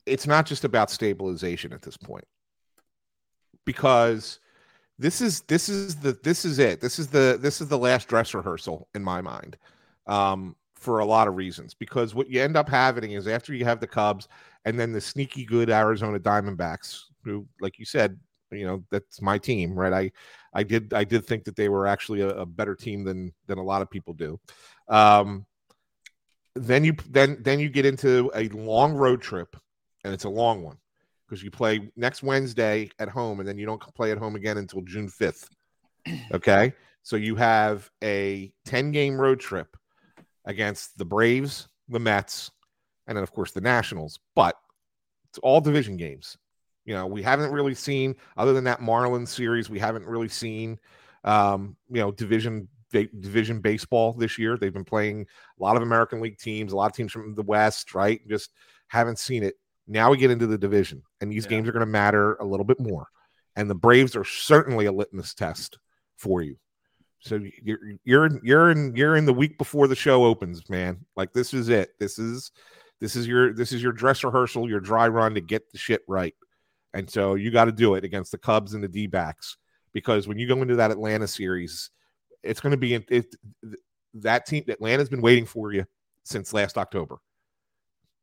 it's 0.08 0.28
not 0.28 0.46
just 0.46 0.64
about 0.64 0.90
stabilization 0.90 1.74
at 1.74 1.82
this 1.82 1.98
point, 1.98 2.26
because 3.66 4.40
this 4.98 5.22
is 5.22 5.42
this 5.42 5.70
is 5.70 5.96
the 5.98 6.18
this 6.24 6.46
is 6.46 6.60
it. 6.60 6.82
This 6.82 7.00
is 7.00 7.08
the 7.08 7.38
this 7.40 7.62
is 7.62 7.68
the 7.68 7.78
last 7.78 8.08
dress 8.08 8.34
rehearsal 8.34 8.88
in 8.96 9.04
my 9.04 9.22
mind, 9.22 9.58
um, 10.08 10.56
for 10.76 11.00
a 11.00 11.06
lot 11.06 11.28
of 11.28 11.36
reasons. 11.36 11.74
Because 11.74 12.16
what 12.16 12.30
you 12.30 12.42
end 12.42 12.58
up 12.58 12.70
having 12.70 13.12
is 13.12 13.28
after 13.28 13.54
you 13.54 13.66
have 13.66 13.80
the 13.80 13.88
Cubs 13.88 14.28
and 14.66 14.80
then 14.80 14.92
the 14.92 15.02
sneaky 15.02 15.46
good 15.46 15.70
Arizona 15.70 16.20
Diamondbacks, 16.20 17.04
who, 17.24 17.48
like 17.62 17.78
you 17.78 17.86
said, 17.86 18.20
you 18.52 18.66
know 18.66 18.84
that's 18.90 19.22
my 19.22 19.38
team, 19.38 19.78
right? 19.78 19.94
I 19.94 20.12
I 20.54 20.64
did 20.64 20.94
I 20.94 21.04
did 21.04 21.26
think 21.26 21.44
that 21.44 21.56
they 21.56 21.70
were 21.70 21.86
actually 21.86 22.22
a, 22.22 22.30
a 22.30 22.46
better 22.46 22.76
team 22.76 23.04
than 23.04 23.34
than 23.46 23.58
a 23.58 23.64
lot 23.64 23.82
of 23.82 23.92
people 23.92 24.14
do. 24.14 24.40
Um, 24.88 25.46
then 26.56 26.84
you 26.84 26.96
then 27.10 27.38
then 27.42 27.60
you 27.60 27.70
get 27.70 27.86
into 27.86 28.32
a 28.34 28.48
long 28.50 28.94
road 28.94 29.22
trip, 29.22 29.56
and 30.04 30.14
it's 30.14 30.24
a 30.24 30.30
long 30.30 30.64
one 30.64 30.78
because 31.28 31.44
you 31.44 31.52
play 31.52 31.92
next 31.96 32.24
Wednesday 32.24 32.90
at 33.00 33.10
home, 33.10 33.40
and 33.40 33.48
then 33.48 33.58
you 33.58 33.66
don't 33.66 33.82
play 33.96 34.12
at 34.12 34.18
home 34.18 34.36
again 34.36 34.58
until 34.58 34.82
June 34.82 35.08
fifth. 35.08 35.50
Okay, 36.34 36.74
So 37.04 37.18
you 37.18 37.36
have 37.36 37.90
a 38.02 38.54
10 38.64 38.94
game 38.94 39.20
road 39.20 39.42
trip 39.42 39.76
against 40.46 40.98
the 40.98 41.04
Braves, 41.04 41.68
the 41.90 42.00
Mets, 42.00 42.50
and 43.08 43.18
then, 43.18 43.24
of 43.24 43.34
course, 43.34 43.52
the 43.52 43.60
Nationals. 43.60 44.18
But 44.34 44.56
it's 45.30 45.40
all 45.40 45.60
division 45.60 45.98
games. 45.98 46.38
You 46.86 46.94
know, 46.94 47.06
we 47.06 47.22
haven't 47.22 47.52
really 47.52 47.76
seen, 47.76 48.16
other 48.38 48.54
than 48.54 48.64
that 48.64 48.80
Marlins 48.80 49.28
series, 49.28 49.70
we 49.70 49.80
haven't 49.80 50.06
really 50.06 50.30
seen, 50.30 50.80
um, 51.26 51.76
you 51.90 52.00
know, 52.00 52.12
division 52.12 52.70
division 52.92 53.60
baseball 53.60 54.14
this 54.14 54.38
year. 54.38 54.58
They've 54.58 54.74
been 54.74 54.86
playing 54.86 55.28
a 55.60 55.64
lot 55.64 55.76
of 55.76 55.84
American 55.84 56.22
League 56.22 56.38
teams, 56.38 56.72
a 56.72 56.76
lot 56.78 56.90
of 56.90 56.96
teams 56.96 57.12
from 57.12 57.36
the 57.36 57.44
West, 57.44 57.94
right? 57.94 58.22
Just 58.30 58.54
haven't 58.88 59.20
seen 59.20 59.44
it. 59.44 59.56
Now 59.88 60.12
we 60.12 60.18
get 60.18 60.32
into 60.32 60.48
the 60.48 60.58
division, 60.58 61.04
and 61.22 61.32
these 61.32 61.46
yeah. 61.46 61.52
games 61.52 61.68
are 61.68 61.72
going 61.72 61.82
to 61.82 61.86
matter 61.86 62.36
a 62.36 62.46
little 62.46 62.66
bit 62.66 62.80
more. 62.80 63.08
And 63.56 63.70
the 63.70 63.76
Braves 63.76 64.16
are 64.16 64.26
certainly 64.26 64.86
a 64.86 64.92
litmus 64.92 65.34
test 65.34 65.80
for 66.18 66.42
you. 66.42 66.58
So 67.20 67.40
you're 67.64 67.80
you're 68.04 68.40
you're 68.44 68.72
in 68.72 68.96
you're 68.96 69.16
in 69.16 69.26
the 69.26 69.34
week 69.34 69.58
before 69.58 69.88
the 69.88 69.96
show 69.96 70.26
opens, 70.26 70.70
man. 70.70 71.06
Like 71.16 71.34
this 71.34 71.54
is 71.54 71.70
it. 71.70 71.90
This 72.00 72.20
is 72.20 72.52
this 73.00 73.16
is 73.16 73.28
your 73.28 73.54
this 73.54 73.72
is 73.72 73.82
your 73.82 73.92
dress 73.92 74.24
rehearsal, 74.24 74.70
your 74.70 74.80
dry 74.80 75.08
run 75.08 75.34
to 75.34 75.42
get 75.42 75.72
the 75.72 75.78
shit 75.78 76.02
right. 76.08 76.36
And 76.94 77.10
so 77.10 77.36
you 77.36 77.52
got 77.52 77.66
to 77.66 77.72
do 77.72 77.96
it 77.96 78.04
against 78.04 78.32
the 78.32 78.38
Cubs 78.38 78.74
and 78.74 78.84
the 78.84 78.88
D 78.88 79.08
backs 79.08 79.58
because 79.94 80.28
when 80.28 80.38
you 80.38 80.48
go 80.48 80.62
into 80.62 80.76
that 80.76 80.92
Atlanta 80.92 81.28
series, 81.28 81.90
it's 82.44 82.60
going 82.60 82.72
to 82.72 82.78
be 82.78 82.94
it, 82.94 83.36
that 84.16 84.46
team. 84.46 84.64
Atlanta's 84.68 85.10
been 85.10 85.22
waiting 85.22 85.46
for 85.46 85.74
you 85.74 85.86
since 86.24 86.54
last 86.54 86.78
October. 86.78 87.18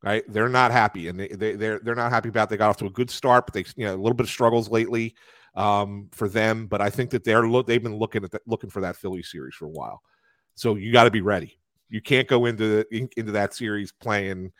Right? 0.05 0.23
They're 0.29 0.51
not 0.51 0.71
happy, 0.71 1.09
and 1.09 1.19
they, 1.19 1.29
they 1.29 1.53
they're 1.57 1.79
they're 1.79 1.95
not 1.95 2.13
happy 2.13 2.29
about. 2.29 2.51
They 2.51 2.59
got 2.59 2.69
off 2.69 2.77
to 2.79 2.87
a 2.87 2.91
good 2.91 3.09
start, 3.09 3.47
but 3.47 3.55
they 3.55 3.65
you 3.75 3.87
know 3.87 3.95
a 3.95 3.97
little 3.97 4.15
bit 4.15 4.25
of 4.25 4.31
struggles 4.31 4.69
lately 4.69 5.15
um, 5.55 6.09
for 6.13 6.29
them. 6.29 6.67
But 6.67 6.83
I 6.83 6.91
think 6.91 7.09
that 7.11 7.25
they're 7.25 7.49
look 7.49 7.67
they've 7.67 7.83
been 7.83 7.97
looking 7.97 8.23
at 8.23 8.31
the, 8.31 8.41
looking 8.47 8.69
for 8.69 8.83
that 8.83 8.97
Philly 8.97 9.23
series 9.23 9.55
for 9.55 9.65
a 9.65 9.71
while. 9.71 10.03
So 10.57 10.75
you 10.75 10.93
got 10.93 11.05
to 11.05 11.11
be 11.11 11.23
ready. 11.23 11.59
You 11.89 12.03
can't 12.03 12.29
go 12.29 12.45
into 12.45 12.85
the, 12.91 13.09
into 13.17 13.33
that 13.33 13.55
series 13.55 13.93
playing 13.93 14.53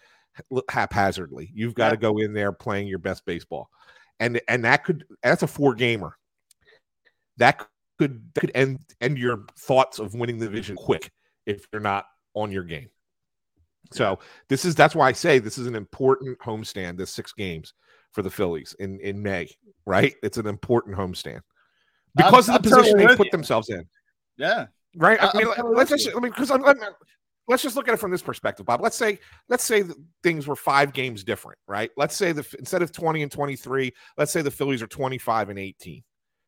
haphazardly. 0.71 1.51
You've 1.55 1.75
got 1.75 1.91
to 1.91 1.97
go 1.97 2.19
in 2.19 2.33
there 2.33 2.53
playing 2.53 2.89
your 2.89 2.99
best 2.99 3.27
baseball, 3.27 3.69
and 4.21 4.41
and 4.49 4.65
that 4.65 4.85
could 4.85 5.05
that's 5.23 5.43
a 5.43 5.47
four 5.47 5.75
gamer. 5.75 6.17
That 7.37 7.67
could 7.99 8.33
that 8.35 8.41
could 8.41 8.53
end 8.55 8.81
end 9.01 9.19
your 9.19 9.45
thoughts 9.59 9.99
of 9.99 10.15
winning 10.15 10.39
the 10.39 10.47
division 10.47 10.77
quick 10.77 11.11
if 11.45 11.67
you're 11.73 11.83
not 11.83 12.07
on 12.35 12.51
your 12.51 12.65
game. 12.65 12.89
So 13.95 14.19
this 14.49 14.65
is 14.65 14.75
that's 14.75 14.95
why 14.95 15.09
I 15.09 15.13
say 15.13 15.39
this 15.39 15.59
is 15.59 15.67
an 15.67 15.75
important 15.75 16.39
homestand. 16.41 16.99
This 16.99 17.11
six 17.11 17.33
games 17.33 17.75
for 18.13 18.23
the 18.23 18.31
Phillies 18.31 18.75
in 18.79 19.01
in 19.01 19.23
May, 19.23 19.49
right? 19.87 20.15
It's 20.23 20.37
an 20.37 20.47
important 20.47 20.97
homestand 20.97 21.41
because 22.17 22.49
I'm, 22.49 22.57
of 22.57 22.63
the 22.63 22.71
I'm 22.71 22.77
position 22.77 22.99
they 22.99 23.17
put 23.17 23.27
you. 23.27 23.31
themselves 23.31 23.69
in. 23.71 23.85
Yeah, 24.37 24.67
right. 24.97 25.19
I, 25.21 25.37
mean, 25.37 25.49
let's 25.75 25.91
just 25.91 26.09
I 26.09 26.21
mean 26.21 26.31
because 26.31 26.51
I'm, 26.51 26.65
I'm, 26.65 26.79
let's 27.49 27.63
just 27.63 27.77
look 27.77 27.89
at 27.89 27.95
it 27.95 27.99
from 27.99 28.11
this 28.11 28.23
perspective, 28.23 28.67
Bob. 28.67 28.81
Let's 28.81 28.97
say 28.97 29.19
let's 29.49 29.65
say 29.65 29.85
things 30.23 30.47
were 30.47 30.57
five 30.57 30.93
games 30.93 31.25
different, 31.25 31.59
right? 31.69 31.91
Let's 31.97 32.17
say 32.17 32.33
the 32.33 32.47
instead 32.59 32.83
of 32.83 32.93
twenty 32.93 33.23
and 33.23 33.31
twenty 33.31 33.57
three, 33.57 33.93
let's 34.17 34.33
say 34.33 34.43
the 34.43 34.51
Phillies 34.51 34.83
are 34.83 34.87
twenty 34.89 35.19
five 35.19 35.51
and 35.51 35.59
eighteen 35.59 36.03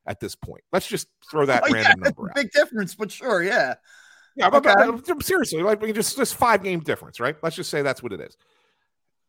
at 0.06 0.20
this 0.20 0.34
point. 0.34 0.62
Let's 0.72 0.86
just 0.86 1.08
throw 1.30 1.46
that 1.46 1.64
oh, 1.68 1.72
random 1.72 1.94
yeah, 1.98 2.04
number. 2.04 2.32
big 2.34 2.50
difference, 2.52 2.94
but 2.94 3.10
sure, 3.10 3.42
yeah. 3.42 3.74
Yeah, 4.36 4.48
okay. 4.48 4.74
but, 4.76 5.06
but, 5.06 5.24
seriously, 5.24 5.62
like 5.62 5.80
just 5.94 6.16
just 6.16 6.34
five 6.34 6.62
game 6.62 6.80
difference, 6.80 7.20
right? 7.20 7.36
Let's 7.42 7.56
just 7.56 7.70
say 7.70 7.82
that's 7.82 8.02
what 8.02 8.12
it 8.12 8.20
is 8.20 8.36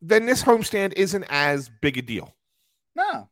then 0.01 0.25
this 0.25 0.43
homestand 0.43 0.93
isn't 0.93 1.25
as 1.29 1.69
big 1.81 1.97
a 1.97 2.01
deal. 2.01 2.33
No. 2.95 3.29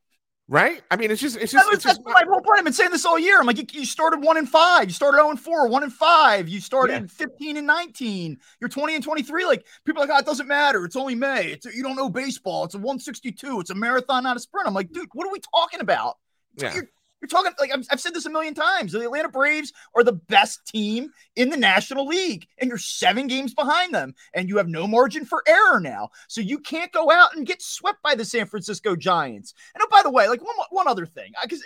Right? 0.47 0.83
I 0.91 0.95
mean, 0.95 1.09
it's 1.09 1.21
just 1.21 1.37
it's 1.37 1.51
just, 1.51 1.73
it's 1.73 1.83
just 1.83 2.01
my 2.05 2.23
whole 2.27 2.39
point. 2.39 2.59
I've 2.59 2.63
been 2.63 2.73
saying 2.73 2.91
this 2.91 3.03
all 3.03 3.17
year. 3.17 3.39
I'm 3.39 3.47
like, 3.47 3.57
you, 3.57 3.65
you 3.79 3.85
started 3.85 4.21
one 4.21 4.37
and 4.37 4.47
five, 4.47 4.83
you 4.83 4.91
started 4.91 5.17
0 5.17 5.31
and 5.31 5.39
4, 5.39 5.67
one 5.69 5.81
and 5.81 5.91
five, 5.91 6.47
you 6.47 6.61
started 6.61 7.01
yeah. 7.01 7.07
15 7.07 7.57
and 7.57 7.65
19, 7.65 8.37
you're 8.61 8.69
20 8.69 8.93
and 8.93 9.03
23. 9.03 9.45
Like 9.45 9.65
people 9.85 10.03
are 10.03 10.05
like, 10.05 10.15
oh, 10.15 10.19
it 10.19 10.25
doesn't 10.25 10.47
matter. 10.47 10.85
It's 10.85 10.95
only 10.95 11.15
May. 11.15 11.47
It's 11.47 11.65
you 11.65 11.81
don't 11.81 11.95
know 11.95 12.11
baseball. 12.11 12.63
It's 12.63 12.75
a 12.75 12.77
162. 12.77 13.59
It's 13.59 13.71
a 13.71 13.75
marathon, 13.75 14.21
not 14.21 14.37
a 14.37 14.39
sprint. 14.39 14.67
I'm 14.67 14.75
like, 14.75 14.91
dude, 14.91 15.09
what 15.13 15.27
are 15.27 15.31
we 15.31 15.39
talking 15.39 15.79
about? 15.79 16.17
Yeah. 16.57 16.79
You're 17.25 17.41
talking 17.41 17.53
like 17.59 17.71
I've, 17.73 17.85
I've, 17.89 17.99
said 17.99 18.13
this 18.13 18.27
a 18.27 18.29
million 18.29 18.53
times. 18.53 18.91
The 18.91 19.01
Atlanta 19.01 19.29
Braves 19.29 19.73
are 19.95 20.03
the 20.03 20.13
best 20.13 20.65
team 20.67 21.09
in 21.35 21.49
the 21.49 21.57
National 21.57 22.05
League, 22.05 22.47
and 22.59 22.69
you're 22.69 22.77
seven 22.77 23.25
games 23.25 23.53
behind 23.53 23.95
them, 23.95 24.13
and 24.35 24.47
you 24.47 24.57
have 24.57 24.67
no 24.67 24.85
margin 24.85 25.25
for 25.25 25.43
error 25.47 25.79
now. 25.79 26.09
So 26.27 26.41
you 26.41 26.59
can't 26.59 26.91
go 26.91 27.09
out 27.09 27.35
and 27.35 27.47
get 27.47 27.63
swept 27.63 28.03
by 28.03 28.13
the 28.13 28.25
San 28.25 28.45
Francisco 28.45 28.95
Giants. 28.95 29.55
And 29.73 29.81
oh, 29.83 29.87
by 29.89 30.03
the 30.03 30.11
way, 30.11 30.29
like 30.29 30.43
one 30.43 30.55
one 30.69 30.87
other 30.87 31.05
thing, 31.05 31.31
because 31.41 31.63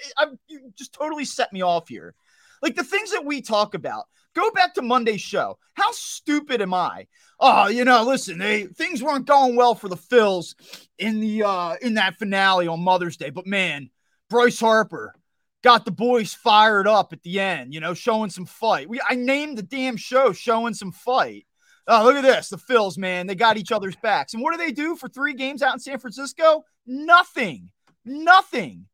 you 0.47 0.72
just 0.78 0.93
totally 0.93 1.26
set 1.26 1.51
me 1.51 1.62
off 1.62 1.89
here. 1.89 2.16
Like 2.62 2.76
the 2.76 2.84
things 2.84 3.12
that 3.12 3.26
we 3.26 3.41
talk 3.41 3.74
about. 3.74 4.05
Go 4.36 4.51
back 4.51 4.76
to 4.76 4.84
Monday's 4.84 5.22
show. 5.22 5.57
How 5.74 5.91
stupid 5.91 6.62
am 6.62 6.72
I? 6.72 7.07
Oh, 7.39 7.68
you 7.68 7.84
know, 7.84 8.03
listen, 8.03 8.38
they 8.38 8.66
things 8.66 9.01
weren't 9.01 9.26
going 9.26 9.55
well 9.55 9.74
for 9.74 9.89
the 9.89 9.97
Phils 9.97 10.53
in 10.99 11.20
the 11.20 11.43
uh 11.43 11.76
in 11.82 11.95
that 11.95 12.16
finale 12.16 12.68
on 12.68 12.80
Mother's 12.80 13.18
Day, 13.18 13.32
but 13.32 13.47
man, 13.47 13.89
Bryce 14.30 14.60
Harper 14.60 15.16
got 15.64 15.86
the 15.86 15.91
boys 15.91 16.34
fired 16.34 16.88
up 16.88 17.14
at 17.14 17.24
the 17.24 17.39
end, 17.39 17.74
you 17.74 17.80
know, 17.80 17.93
showing 17.93 18.30
some 18.30 18.45
fight. 18.45 18.89
We 18.89 19.01
I 19.07 19.16
named 19.16 19.57
the 19.57 19.64
damn 19.64 19.97
show 19.97 20.32
showing 20.32 20.74
some 20.74 20.91
fight. 20.91 21.45
Oh, 21.88 22.03
look 22.03 22.16
at 22.16 22.22
this. 22.22 22.49
The 22.49 22.57
Phils, 22.57 22.97
man, 22.97 23.26
they 23.26 23.36
got 23.36 23.57
each 23.57 23.72
other's 23.72 23.95
backs. 23.95 24.34
And 24.34 24.43
what 24.43 24.51
do 24.51 24.57
they 24.57 24.72
do 24.72 24.95
for 24.95 25.10
three 25.10 25.34
games 25.34 25.64
out 25.64 25.74
in 25.74 25.80
San 25.80 25.97
Francisco? 25.97 26.64
Nothing. 26.86 27.72
Nothing. 28.05 28.86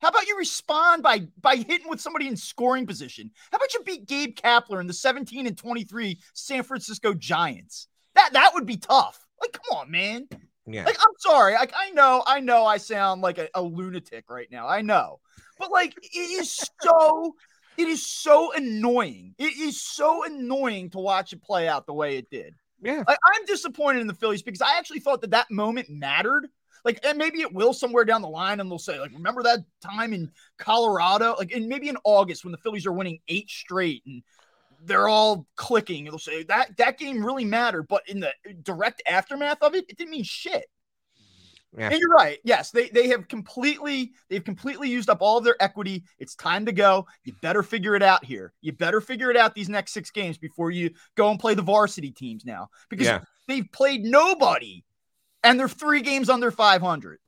How 0.00 0.08
about 0.08 0.26
you 0.26 0.36
respond 0.36 1.02
by 1.02 1.28
by 1.40 1.56
hitting 1.56 1.88
with 1.88 2.00
somebody 2.00 2.26
in 2.26 2.36
scoring 2.36 2.86
position? 2.86 3.30
How 3.50 3.56
about 3.56 3.72
you 3.72 3.82
beat 3.84 4.06
Gabe 4.06 4.34
Kapler 4.36 4.80
in 4.80 4.86
the 4.86 4.92
17 4.92 5.46
and 5.46 5.56
23 5.56 6.18
San 6.34 6.62
Francisco 6.64 7.14
Giants? 7.14 7.86
That 8.14 8.32
that 8.32 8.50
would 8.54 8.66
be 8.66 8.76
tough. 8.76 9.24
Like, 9.40 9.52
come 9.52 9.78
on, 9.78 9.90
man. 9.90 10.28
Yeah. 10.66 10.84
Like, 10.84 10.98
I'm 11.00 11.14
sorry. 11.18 11.54
Like, 11.54 11.72
I 11.76 11.90
know, 11.90 12.22
I 12.26 12.40
know 12.40 12.64
I 12.64 12.76
sound 12.76 13.20
like 13.20 13.38
a, 13.38 13.48
a 13.54 13.62
lunatic 13.62 14.30
right 14.30 14.48
now. 14.50 14.68
I 14.68 14.82
know. 14.82 15.20
But 15.58 15.70
like 15.70 15.94
it 16.02 16.18
is 16.18 16.68
so 16.80 17.34
it 17.76 17.88
is 17.88 18.06
so 18.06 18.52
annoying. 18.52 19.34
It 19.38 19.56
is 19.56 19.80
so 19.80 20.24
annoying 20.24 20.90
to 20.90 20.98
watch 20.98 21.32
it 21.32 21.42
play 21.42 21.68
out 21.68 21.86
the 21.86 21.94
way 21.94 22.16
it 22.16 22.28
did. 22.30 22.54
Yeah. 22.82 23.04
Like, 23.06 23.18
I'm 23.34 23.46
disappointed 23.46 24.00
in 24.00 24.08
the 24.08 24.14
Phillies 24.14 24.42
because 24.42 24.60
I 24.60 24.76
actually 24.78 25.00
thought 25.00 25.20
that 25.20 25.30
that 25.30 25.50
moment 25.50 25.88
mattered. 25.88 26.48
Like, 26.84 26.98
and 27.04 27.16
maybe 27.16 27.40
it 27.40 27.54
will 27.54 27.72
somewhere 27.72 28.04
down 28.04 28.22
the 28.22 28.28
line, 28.28 28.58
and 28.58 28.68
they'll 28.68 28.76
say, 28.76 28.98
like, 28.98 29.12
remember 29.12 29.44
that 29.44 29.60
time 29.80 30.12
in 30.12 30.32
Colorado? 30.58 31.36
Like, 31.38 31.52
and 31.52 31.68
maybe 31.68 31.88
in 31.88 31.96
August 32.02 32.44
when 32.44 32.50
the 32.50 32.58
Phillies 32.58 32.86
are 32.86 32.92
winning 32.92 33.20
eight 33.28 33.48
straight 33.48 34.02
and 34.04 34.22
they're 34.84 35.08
all 35.08 35.46
clicking. 35.56 36.04
They'll 36.04 36.18
say 36.18 36.42
that 36.44 36.76
that 36.78 36.98
game 36.98 37.24
really 37.24 37.44
mattered, 37.44 37.86
but 37.88 38.08
in 38.08 38.20
the 38.20 38.32
direct 38.62 39.02
aftermath 39.06 39.62
of 39.62 39.74
it, 39.74 39.84
it 39.88 39.96
didn't 39.96 40.10
mean 40.10 40.24
shit. 40.24 40.66
Yeah. 41.76 41.88
And 41.88 41.98
you're 41.98 42.10
right. 42.10 42.38
Yes, 42.44 42.70
they 42.70 42.88
they 42.90 43.08
have 43.08 43.28
completely 43.28 44.12
they've 44.28 44.44
completely 44.44 44.90
used 44.90 45.08
up 45.08 45.18
all 45.22 45.38
of 45.38 45.44
their 45.44 45.56
equity. 45.58 46.04
It's 46.18 46.34
time 46.34 46.66
to 46.66 46.72
go. 46.72 47.06
You 47.24 47.32
better 47.40 47.62
figure 47.62 47.94
it 47.94 48.02
out 48.02 48.24
here. 48.24 48.52
You 48.60 48.72
better 48.72 49.00
figure 49.00 49.30
it 49.30 49.38
out 49.38 49.54
these 49.54 49.70
next 49.70 49.92
six 49.92 50.10
games 50.10 50.36
before 50.36 50.70
you 50.70 50.90
go 51.14 51.30
and 51.30 51.40
play 51.40 51.54
the 51.54 51.62
varsity 51.62 52.10
teams 52.10 52.44
now 52.44 52.68
because 52.90 53.06
yeah. 53.06 53.20
they've 53.48 53.66
played 53.72 54.02
nobody, 54.02 54.84
and 55.42 55.58
they're 55.58 55.68
three 55.68 56.02
games 56.02 56.28
under 56.28 56.50
500. 56.50 57.20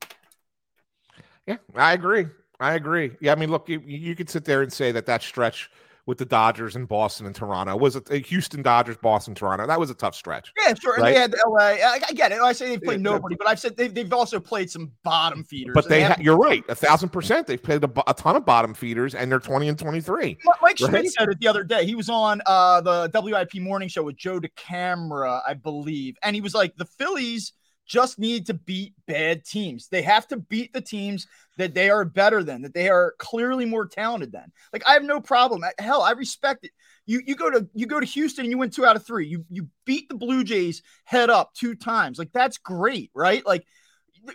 Yeah, 1.47 1.57
I 1.75 1.95
agree. 1.95 2.27
I 2.61 2.75
agree. 2.75 3.13
Yeah, 3.21 3.33
I 3.33 3.35
mean, 3.37 3.51
look, 3.51 3.69
you, 3.69 3.81
you 3.85 4.15
could 4.15 4.31
sit 4.31 4.45
there 4.45 4.63
and 4.63 4.73
say 4.73 4.93
that 4.93 5.07
that 5.07 5.23
stretch 5.23 5.71
with 6.07 6.19
the 6.19 6.25
Dodgers 6.25 6.77
and 6.77 6.87
Boston 6.87 7.27
and 7.27 7.35
Toronto. 7.35 7.77
Was 7.77 7.97
it 7.97 8.27
Houston 8.27 8.63
Dodgers, 8.63 8.97
Boston, 8.99 9.35
Toronto? 9.35 9.67
That 9.67 9.81
was 9.81 9.91
a 9.91 9.95
tough 9.95 10.15
stretch. 10.15 10.53
Yeah, 10.61 10.75
sure. 10.75 10.97
Right? 10.97 11.15
And 11.17 11.17
they 11.17 11.21
had 11.21 11.35
LA. 11.47 11.59
I, 11.59 12.01
I, 12.09 12.13
get 12.13 12.33
it. 12.33 12.41
I 12.41 12.53
say 12.53 12.69
they've 12.69 12.83
played 12.83 13.01
nobody, 13.01 13.37
but 13.37 13.49
I've 13.49 13.59
said 13.59 13.77
they've, 13.77 13.93
they've 13.93 14.13
also 14.13 14.39
played 14.39 14.71
some 14.71 14.93
bottom 15.03 15.45
feeders. 15.45 15.73
But 15.75 15.89
they, 15.89 16.01
they 16.01 16.05
ha- 16.05 16.17
you're 16.21 16.37
right, 16.37 16.63
a 16.69 16.75
thousand 16.75 17.09
percent. 17.09 17.47
They've 17.47 17.63
played 17.63 17.83
a, 17.85 18.11
a, 18.11 18.15
ton 18.15 18.37
of 18.37 18.45
bottom 18.45 18.75
feeders, 18.75 19.15
and 19.15 19.31
they're 19.31 19.41
twenty 19.41 19.69
and 19.69 19.79
twenty 19.79 20.01
three. 20.01 20.37
Mike 20.45 20.63
right? 20.63 20.79
Schmidt 20.79 21.13
said 21.13 21.29
it 21.29 21.41
the 21.41 21.49
other 21.49 21.65
day. 21.65 21.87
He 21.87 21.95
was 21.95 22.11
on 22.11 22.43
uh, 22.47 22.81
the 22.81 23.11
WIP 23.15 23.55
morning 23.63 23.89
show 23.89 24.03
with 24.03 24.17
Joe 24.17 24.41
DeCamara, 24.41 25.41
I 25.47 25.55
believe, 25.55 26.17
and 26.23 26.37
he 26.37 26.43
was 26.43 26.55
like, 26.55 26.77
the 26.77 26.85
Phillies 26.85 27.53
just 27.87 28.19
need 28.19 28.47
to 28.47 28.55
beat 28.55 28.95
bad 29.07 29.45
teams. 29.45 29.89
They 29.89 30.03
have 30.03 30.27
to 30.29 30.37
beat 30.37 30.73
the 30.73 30.81
teams 30.81 31.27
that 31.59 31.75
they 31.75 31.91
are 31.91 32.05
better 32.05 32.43
than, 32.43 32.63
that 32.63 32.75
they 32.75 32.89
are 32.89 33.15
clearly 33.19 33.65
more 33.65 33.87
talented 33.87 34.33
than. 34.33 34.53
Like 34.73 34.83
I 34.87 34.93
have 34.93 35.05
no 35.05 35.21
problem. 35.21 35.63
Hell, 35.79 36.03
I 36.03 36.13
respect 36.13 36.65
it. 36.65 36.73
You 37.07 37.21
you 37.27 37.35
go 37.35 37.51
to 37.51 37.69
you 37.75 37.87
go 37.87 38.01
to 38.01 38.07
Houston 38.07 38.45
and 38.45 38.51
you 38.51 38.59
win 38.59 38.71
two 38.71 38.87
out 38.87 38.97
of 38.97 39.07
three. 39.07 39.27
You 39.27 39.45
you 39.51 39.69
beat 39.85 40.09
the 40.09 40.15
Blue 40.15 40.45
Jays 40.45 40.83
head 41.05 41.31
up 41.31 41.53
two 41.55 41.75
times. 41.75 42.19
Like 42.19 42.33
that's 42.33 42.59
great, 42.59 43.11
right? 43.15 43.45
Like, 43.45 43.67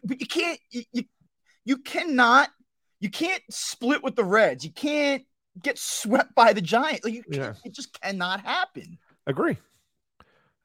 but 0.04 0.20
you 0.20 0.28
can't 0.28 0.60
you 0.70 0.84
you, 0.94 1.04
you 1.66 1.78
cannot 1.78 2.50
you 3.00 3.10
can't 3.10 3.42
split 3.50 4.04
with 4.04 4.16
the 4.16 4.24
Reds. 4.24 4.64
You 4.64 4.72
can't 4.72 5.24
get 5.62 5.80
swept 5.80 6.36
by 6.36 6.54
the 6.54 6.62
Giants. 6.62 7.04
Like 7.04 7.16
you, 7.16 7.24
yeah. 7.30 7.54
it 7.66 7.74
just 7.74 8.00
cannot 8.00 8.42
happen. 8.42 9.00
Agree. 9.26 9.58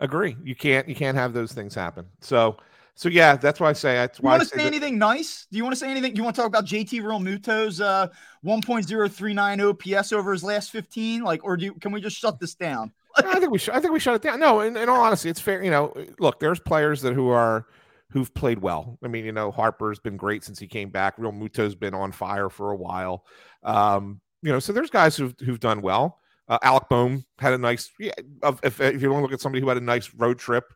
Agree. 0.01 0.37
You 0.43 0.55
can't 0.55 0.89
you 0.89 0.95
can't 0.95 1.17
have 1.17 1.33
those 1.33 1.53
things 1.53 1.75
happen. 1.75 2.07
So 2.21 2.59
So 2.97 3.09
yeah, 3.09 3.37
that's 3.37 3.59
why 3.59 3.71
I 3.71 3.73
say 3.73 3.95
that's 3.95 4.19
you 4.19 4.23
why. 4.23 4.33
want 4.33 4.43
to 4.45 4.49
say 4.49 4.57
say 4.57 4.63
that- 4.63 4.67
anything 4.69 4.99
nice? 4.99 5.47
Do 5.51 5.57
you 5.57 5.65
want 5.65 5.73
to 5.75 5.79
say 5.81 5.91
anything? 5.91 6.15
You 6.15 6.23
want 6.23 6.37
to 6.37 6.41
talk 6.43 6.49
about 6.49 6.65
JT 6.65 7.01
Realmuto's 7.03 7.81
uh 7.81 8.09
1.039 8.45 9.95
OPS 9.97 10.13
over 10.13 10.33
his 10.33 10.45
last 10.45 10.71
15? 10.71 11.23
Like, 11.23 11.45
or 11.45 11.57
do 11.57 11.65
you, 11.67 11.75
can 11.75 11.93
we 11.93 12.01
just 12.01 12.17
shut 12.17 12.39
this 12.41 12.55
down? 12.55 12.93
I 13.17 13.39
think 13.39 13.51
we 13.53 13.59
should. 13.59 13.75
I 13.75 13.81
think 13.81 13.93
we 13.93 14.01
shut 14.01 14.15
it 14.17 14.23
down. 14.23 14.41
No, 14.41 14.61
in, 14.61 14.77
in 14.77 14.89
all 14.89 15.01
honesty, 15.01 15.29
it's 15.29 15.41
fair. 15.41 15.63
You 15.63 15.71
know, 15.71 15.95
look, 16.19 16.41
there's 16.41 16.59
players 16.59 17.01
that 17.03 17.15
who 17.15 17.29
are 17.31 17.67
who've 18.11 18.33
played 18.35 18.59
well. 18.61 18.99
I 19.05 19.09
mean, 19.09 19.25
you 19.25 19.33
know, 19.33 19.51
Harper's 19.53 19.99
been 20.01 20.17
great 20.17 20.43
since 20.45 20.59
he 20.59 20.67
came 20.67 20.91
back. 20.91 21.17
Realmuto's 21.17 21.75
been 21.77 21.95
on 21.95 22.11
fire 22.13 22.49
for 22.49 22.73
a 22.73 22.77
while. 22.77 23.25
Um, 23.63 24.21
you 24.43 24.51
know, 24.53 24.59
so 24.59 24.73
there's 24.73 24.91
guys 24.91 25.17
who've 25.17 25.35
who've 25.45 25.61
done 25.61 25.81
well. 25.81 26.21
Uh, 26.49 26.59
Alec 26.63 26.89
Bohm 26.89 27.25
had 27.39 27.53
a 27.55 27.59
nice. 27.59 27.91
Yeah, 28.01 28.13
if 28.65 28.81
if 28.81 29.01
you 29.01 29.11
want 29.11 29.21
to 29.21 29.23
look 29.23 29.33
at 29.33 29.41
somebody 29.41 29.63
who 29.63 29.69
had 29.69 29.79
a 29.79 29.81
nice 29.81 30.13
road 30.15 30.39
trip, 30.41 30.75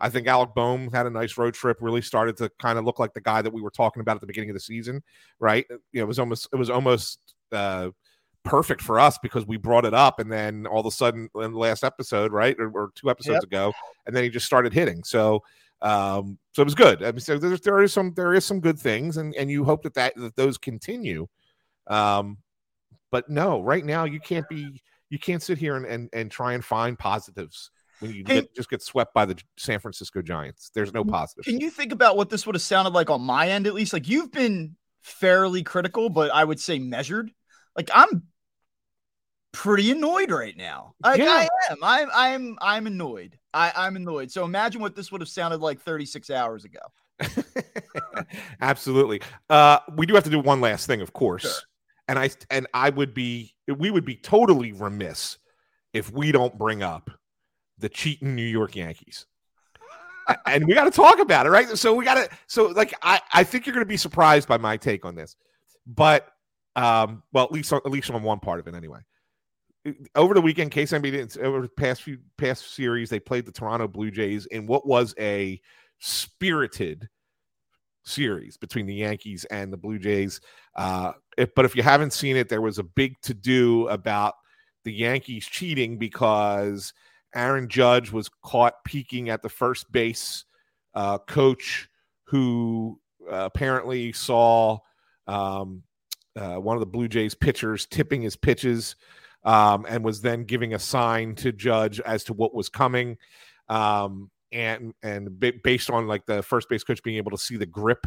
I 0.00 0.08
think 0.08 0.26
Alec 0.26 0.50
Bohm 0.54 0.90
had 0.92 1.06
a 1.06 1.10
nice 1.10 1.36
road 1.36 1.54
trip. 1.54 1.78
Really 1.80 2.02
started 2.02 2.36
to 2.38 2.50
kind 2.58 2.78
of 2.78 2.84
look 2.84 2.98
like 2.98 3.12
the 3.12 3.20
guy 3.20 3.42
that 3.42 3.52
we 3.52 3.62
were 3.62 3.70
talking 3.70 4.00
about 4.00 4.16
at 4.16 4.20
the 4.20 4.26
beginning 4.26 4.50
of 4.50 4.54
the 4.54 4.60
season, 4.60 5.02
right? 5.38 5.66
You 5.70 5.78
know, 5.94 6.02
it 6.02 6.08
was 6.08 6.18
almost 6.18 6.48
it 6.52 6.56
was 6.56 6.70
almost. 6.70 7.34
Uh, 7.52 7.90
perfect 8.42 8.80
for 8.80 8.98
us 8.98 9.18
because 9.18 9.46
we 9.46 9.56
brought 9.58 9.84
it 9.84 9.92
up 9.92 10.18
and 10.18 10.32
then 10.32 10.66
all 10.66 10.80
of 10.80 10.86
a 10.86 10.90
sudden 10.90 11.28
in 11.36 11.52
the 11.52 11.58
last 11.58 11.84
episode 11.84 12.32
right 12.32 12.56
or, 12.58 12.70
or 12.70 12.90
two 12.94 13.10
episodes 13.10 13.40
Yep. 13.42 13.44
ago 13.44 13.72
and 14.06 14.16
then 14.16 14.24
he 14.24 14.30
just 14.30 14.46
started 14.46 14.72
hitting 14.72 15.04
so 15.04 15.42
um 15.82 16.38
so 16.52 16.62
it 16.62 16.64
was 16.64 16.74
good 16.74 17.02
i 17.02 17.10
mean 17.12 17.20
so 17.20 17.38
there's 17.38 17.60
there 17.60 17.82
is 17.82 17.92
some 17.92 18.14
there 18.14 18.32
is 18.32 18.44
some 18.44 18.60
good 18.60 18.78
things 18.78 19.18
and 19.18 19.34
and 19.34 19.50
you 19.50 19.62
hope 19.62 19.82
that 19.82 19.92
that, 19.94 20.14
that 20.16 20.36
those 20.36 20.56
continue 20.56 21.26
um 21.88 22.38
but 23.10 23.28
no 23.28 23.60
right 23.60 23.84
now 23.84 24.04
you 24.04 24.20
can't 24.20 24.48
be 24.48 24.80
you 25.10 25.18
can't 25.18 25.42
sit 25.42 25.58
here 25.58 25.76
and 25.76 25.84
and, 25.84 26.08
and 26.14 26.30
try 26.30 26.54
and 26.54 26.64
find 26.64 26.98
positives 26.98 27.70
you 28.02 28.24
Can- 28.24 28.36
get, 28.36 28.54
just 28.54 28.70
get 28.70 28.82
swept 28.82 29.12
by 29.14 29.24
the 29.26 29.36
san 29.56 29.78
francisco 29.78 30.22
giants 30.22 30.70
there's 30.74 30.92
no 30.94 31.04
positive. 31.04 31.44
Can 31.44 31.60
you 31.60 31.70
think 31.70 31.92
about 31.92 32.16
what 32.16 32.30
this 32.30 32.46
would 32.46 32.54
have 32.54 32.62
sounded 32.62 32.94
like 32.94 33.10
on 33.10 33.20
my 33.20 33.48
end, 33.50 33.66
at 33.66 33.74
least? 33.74 33.92
Like, 33.92 34.08
you've 34.08 34.32
been 34.32 34.76
fairly 35.02 35.62
critical, 35.62 36.08
but 36.10 36.30
I 36.30 36.44
would 36.44 36.60
say 36.60 36.78
measured. 36.78 37.30
Like, 37.76 37.90
I'm 37.94 38.24
pretty 39.52 39.90
annoyed 39.90 40.30
right 40.30 40.56
now. 40.56 40.94
Like, 41.02 41.18
Yeah. 41.18 41.26
I 41.30 41.48
am. 41.70 41.78
I'm, 41.82 42.08
I'm, 42.12 42.58
I'm 42.60 42.86
annoyed. 42.86 43.38
I, 43.52 43.72
I'm 43.76 43.96
annoyed. 43.96 44.30
So 44.30 44.44
imagine 44.44 44.80
what 44.80 44.94
this 44.94 45.10
would 45.10 45.20
have 45.20 45.28
sounded 45.28 45.60
like 45.60 45.80
36 45.80 46.30
hours 46.30 46.64
ago. 46.64 46.80
Absolutely. 48.60 49.20
Uh, 49.48 49.78
we 49.96 50.06
do 50.06 50.14
have 50.14 50.24
to 50.24 50.30
do 50.30 50.40
one 50.40 50.60
last 50.60 50.86
thing, 50.86 51.00
of 51.00 51.12
course. 51.12 51.42
Sure. 51.42 51.52
And 52.08 52.18
I 52.18 52.30
and 52.50 52.66
I 52.74 52.90
would 52.90 53.14
be 53.14 53.54
we 53.68 53.90
would 53.90 54.04
be 54.04 54.16
totally 54.16 54.72
remiss 54.72 55.38
if 55.92 56.10
we 56.12 56.32
don't 56.32 56.56
bring 56.58 56.82
up 56.82 57.10
the 57.80 57.88
cheating 57.88 58.34
New 58.34 58.42
York 58.42 58.76
Yankees. 58.76 59.26
And 60.46 60.66
we 60.66 60.74
got 60.74 60.84
to 60.84 60.90
talk 60.90 61.18
about 61.18 61.46
it, 61.46 61.50
right? 61.50 61.68
So 61.76 61.92
we 61.92 62.04
got 62.04 62.14
to 62.14 62.28
so 62.46 62.66
like 62.66 62.94
I 63.02 63.20
I 63.32 63.42
think 63.42 63.66
you're 63.66 63.74
going 63.74 63.84
to 63.84 63.88
be 63.88 63.96
surprised 63.96 64.46
by 64.46 64.58
my 64.58 64.76
take 64.76 65.04
on 65.04 65.14
this. 65.14 65.36
But 65.86 66.28
um 66.76 67.24
well 67.32 67.44
at 67.44 67.52
least 67.52 67.72
at 67.72 67.90
least 67.90 68.10
on 68.10 68.22
one 68.22 68.38
part 68.38 68.60
of 68.60 68.68
it 68.68 68.74
anyway. 68.74 69.00
Over 70.14 70.34
the 70.34 70.40
weekend, 70.40 70.70
case 70.70 70.92
NBA 70.92 71.02
didn't 71.02 71.36
over 71.38 71.62
the 71.62 71.68
past 71.68 72.02
few 72.02 72.18
past 72.36 72.74
series, 72.74 73.10
they 73.10 73.18
played 73.18 73.46
the 73.46 73.52
Toronto 73.52 73.88
Blue 73.88 74.10
Jays 74.10 74.46
in 74.46 74.66
what 74.66 74.86
was 74.86 75.14
a 75.18 75.60
spirited 75.98 77.08
series 78.04 78.56
between 78.56 78.86
the 78.86 78.94
Yankees 78.94 79.44
and 79.46 79.72
the 79.72 79.76
Blue 79.76 79.98
Jays. 79.98 80.40
Uh, 80.76 81.12
if, 81.36 81.54
but 81.54 81.64
if 81.64 81.74
you 81.74 81.82
haven't 81.82 82.12
seen 82.12 82.36
it, 82.36 82.48
there 82.48 82.60
was 82.60 82.78
a 82.78 82.82
big 82.82 83.14
to 83.22 83.34
do 83.34 83.88
about 83.88 84.34
the 84.84 84.92
Yankees 84.92 85.46
cheating 85.46 85.98
because 85.98 86.92
Aaron 87.34 87.68
Judge 87.68 88.10
was 88.12 88.28
caught 88.42 88.84
peeking 88.84 89.28
at 89.30 89.42
the 89.42 89.48
first 89.48 89.90
base 89.92 90.44
uh, 90.94 91.18
coach 91.18 91.88
who 92.24 92.98
uh, 93.30 93.44
apparently 93.52 94.12
saw 94.12 94.78
um, 95.26 95.82
uh, 96.36 96.56
one 96.56 96.76
of 96.76 96.80
the 96.80 96.86
Blue 96.86 97.08
Jays 97.08 97.34
pitchers 97.34 97.86
tipping 97.86 98.22
his 98.22 98.36
pitches 98.36 98.96
um, 99.44 99.86
and 99.88 100.04
was 100.04 100.20
then 100.20 100.44
giving 100.44 100.74
a 100.74 100.78
sign 100.78 101.34
to 101.36 101.52
Judge 101.52 102.00
as 102.00 102.24
to 102.24 102.32
what 102.32 102.54
was 102.54 102.68
coming. 102.68 103.16
Um, 103.68 104.30
and 104.52 104.92
and 105.02 105.38
ba- 105.38 105.52
based 105.62 105.90
on 105.90 106.08
like 106.08 106.26
the 106.26 106.42
first 106.42 106.68
base 106.68 106.82
coach 106.82 107.02
being 107.04 107.16
able 107.16 107.30
to 107.30 107.38
see 107.38 107.56
the 107.56 107.66
grip 107.66 108.04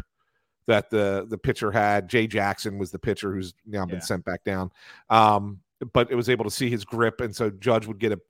that 0.66 0.90
the 0.90 1.26
the 1.28 1.38
pitcher 1.38 1.70
had, 1.72 2.08
Jay 2.08 2.26
Jackson 2.26 2.78
was 2.78 2.90
the 2.90 2.98
pitcher 2.98 3.32
who's 3.34 3.54
now 3.66 3.86
been 3.86 3.96
Yeah. 3.96 4.00
sent 4.00 4.24
back 4.26 4.44
down. 4.44 4.70
Um, 5.08 5.60
but 5.92 6.10
it 6.10 6.14
was 6.14 6.28
able 6.28 6.44
to 6.44 6.50
see 6.50 6.68
his 6.70 6.84
grip, 6.84 7.20
and 7.20 7.34
so 7.34 7.50
Judge 7.50 7.86
would 7.86 7.98
get 7.98 8.12
a 8.12 8.20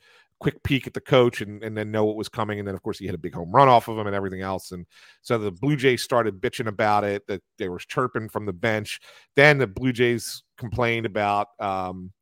quick 0.40 0.62
peek 0.62 0.86
at 0.86 0.94
the 0.94 1.00
coach 1.00 1.40
and, 1.40 1.62
and 1.62 1.76
then 1.76 1.90
know 1.90 2.04
what 2.04 2.16
was 2.16 2.28
coming. 2.28 2.58
And 2.58 2.66
then, 2.66 2.74
of 2.74 2.82
course, 2.82 2.98
he 2.98 3.06
had 3.06 3.14
a 3.14 3.18
big 3.18 3.34
home 3.34 3.50
run 3.50 3.68
off 3.68 3.88
of 3.88 3.98
him 3.98 4.06
and 4.06 4.16
everything 4.16 4.42
else. 4.42 4.72
And 4.72 4.86
so 5.22 5.38
the 5.38 5.52
Blue 5.52 5.76
Jays 5.76 6.02
started 6.02 6.40
bitching 6.40 6.66
about 6.66 7.04
it, 7.04 7.26
that 7.26 7.42
they 7.58 7.68
were 7.68 7.78
chirping 7.78 8.28
from 8.28 8.46
the 8.46 8.52
bench. 8.52 9.00
Then 9.36 9.58
the 9.58 9.66
Blue 9.66 9.92
Jays 9.92 10.42
complained 10.58 11.06
about, 11.06 11.48
um, 11.60 12.12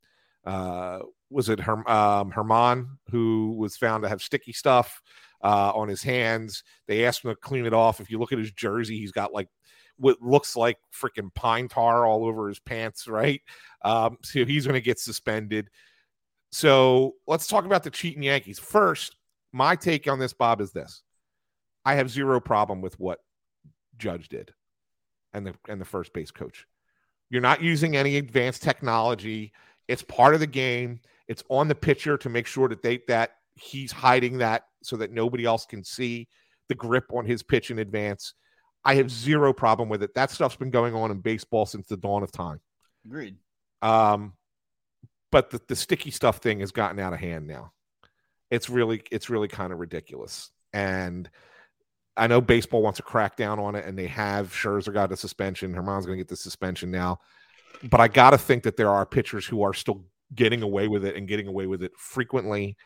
uh, 0.45 0.99
was 1.29 1.49
it 1.49 1.59
Herm, 1.59 1.85
um, 1.87 2.31
Germán, 2.31 2.87
who 3.09 3.55
was 3.57 3.75
found 3.75 4.03
to 4.03 4.09
have 4.09 4.21
sticky 4.21 4.53
stuff 4.53 5.01
uh, 5.43 5.71
on 5.73 5.87
his 5.87 6.03
hands. 6.03 6.63
They 6.87 7.05
asked 7.05 7.23
him 7.23 7.31
to 7.31 7.35
clean 7.35 7.65
it 7.65 7.73
off. 7.73 7.99
If 7.99 8.09
you 8.09 8.19
look 8.19 8.31
at 8.31 8.39
his 8.39 8.51
jersey, 8.51 8.97
he's 8.97 9.11
got 9.11 9.33
like 9.33 9.49
what 9.97 10.21
looks 10.21 10.55
like 10.55 10.77
freaking 10.93 11.33
pine 11.33 11.67
tar 11.67 12.05
all 12.05 12.25
over 12.25 12.47
his 12.47 12.59
pants, 12.59 13.07
right? 13.07 13.41
Um, 13.83 14.17
so 14.23 14.45
he's 14.45 14.65
going 14.65 14.75
to 14.75 14.81
get 14.81 14.99
suspended. 14.99 15.69
So 16.53 17.15
let's 17.25 17.47
talk 17.47 17.65
about 17.65 17.81
the 17.81 17.89
cheating 17.89 18.21
Yankees. 18.21 18.59
First, 18.59 19.15
my 19.53 19.75
take 19.75 20.07
on 20.07 20.19
this, 20.19 20.33
Bob, 20.33 20.61
is 20.61 20.71
this. 20.71 21.01
I 21.83 21.95
have 21.95 22.11
zero 22.11 22.39
problem 22.39 22.79
with 22.79 22.99
what 22.99 23.17
Judge 23.97 24.29
did 24.29 24.53
and 25.33 25.47
the 25.47 25.55
and 25.67 25.81
the 25.81 25.85
first 25.85 26.13
base 26.13 26.29
coach. 26.29 26.67
You're 27.31 27.41
not 27.41 27.63
using 27.63 27.97
any 27.97 28.17
advanced 28.17 28.61
technology. 28.61 29.51
It's 29.87 30.03
part 30.03 30.35
of 30.35 30.41
the 30.41 30.47
game. 30.47 30.99
It's 31.27 31.43
on 31.49 31.69
the 31.69 31.75
pitcher 31.75 32.17
to 32.17 32.29
make 32.29 32.45
sure 32.45 32.69
that 32.69 32.83
they 32.83 32.99
that 33.07 33.31
he's 33.55 33.91
hiding 33.91 34.37
that 34.37 34.65
so 34.83 34.95
that 34.97 35.11
nobody 35.11 35.45
else 35.45 35.65
can 35.65 35.83
see 35.83 36.27
the 36.69 36.75
grip 36.75 37.05
on 37.11 37.25
his 37.25 37.41
pitch 37.41 37.71
in 37.71 37.79
advance. 37.79 38.35
I 38.85 38.93
have 38.95 39.09
zero 39.09 39.53
problem 39.53 39.89
with 39.89 40.03
it. 40.03 40.13
That 40.13 40.29
stuff's 40.29 40.57
been 40.57 40.69
going 40.69 40.93
on 40.93 41.09
in 41.09 41.19
baseball 41.19 41.65
since 41.65 41.87
the 41.87 41.97
dawn 41.97 42.21
of 42.21 42.31
time. 42.31 42.61
Agreed. 43.07 43.37
Um, 43.81 44.33
but 45.33 45.49
the, 45.49 45.59
the 45.67 45.75
sticky 45.75 46.11
stuff 46.11 46.37
thing 46.37 46.59
has 46.59 46.71
gotten 46.71 46.99
out 46.99 47.11
of 47.11 47.19
hand 47.19 47.47
now. 47.47 47.73
It's 48.51 48.69
really 48.69 49.01
it's 49.11 49.31
really 49.31 49.47
kind 49.47 49.73
of 49.73 49.79
ridiculous. 49.79 50.51
And 50.73 51.27
I 52.15 52.27
know 52.27 52.39
baseball 52.39 52.83
wants 52.83 52.97
to 52.97 53.03
crack 53.03 53.35
down 53.35 53.59
on 53.59 53.73
it, 53.73 53.85
and 53.85 53.97
they 53.97 54.05
have. 54.05 54.53
Scherzer 54.53 54.93
got 54.93 55.11
a 55.11 55.17
suspension. 55.17 55.73
Germán's 55.73 56.05
going 56.05 56.19
to 56.19 56.23
get 56.23 56.27
the 56.27 56.35
suspension 56.35 56.91
now. 56.91 57.19
But 57.89 57.99
I 57.99 58.07
got 58.07 58.29
to 58.29 58.37
think 58.37 58.61
that 58.63 58.77
there 58.77 58.91
are 58.91 59.07
pitchers 59.07 59.47
who 59.47 59.63
are 59.63 59.73
still 59.73 60.05
getting 60.35 60.61
away 60.61 60.87
with 60.87 61.03
it 61.03 61.15
and 61.15 61.27
getting 61.27 61.47
away 61.47 61.65
with 61.65 61.81
it 61.81 61.91
frequently. 61.97 62.77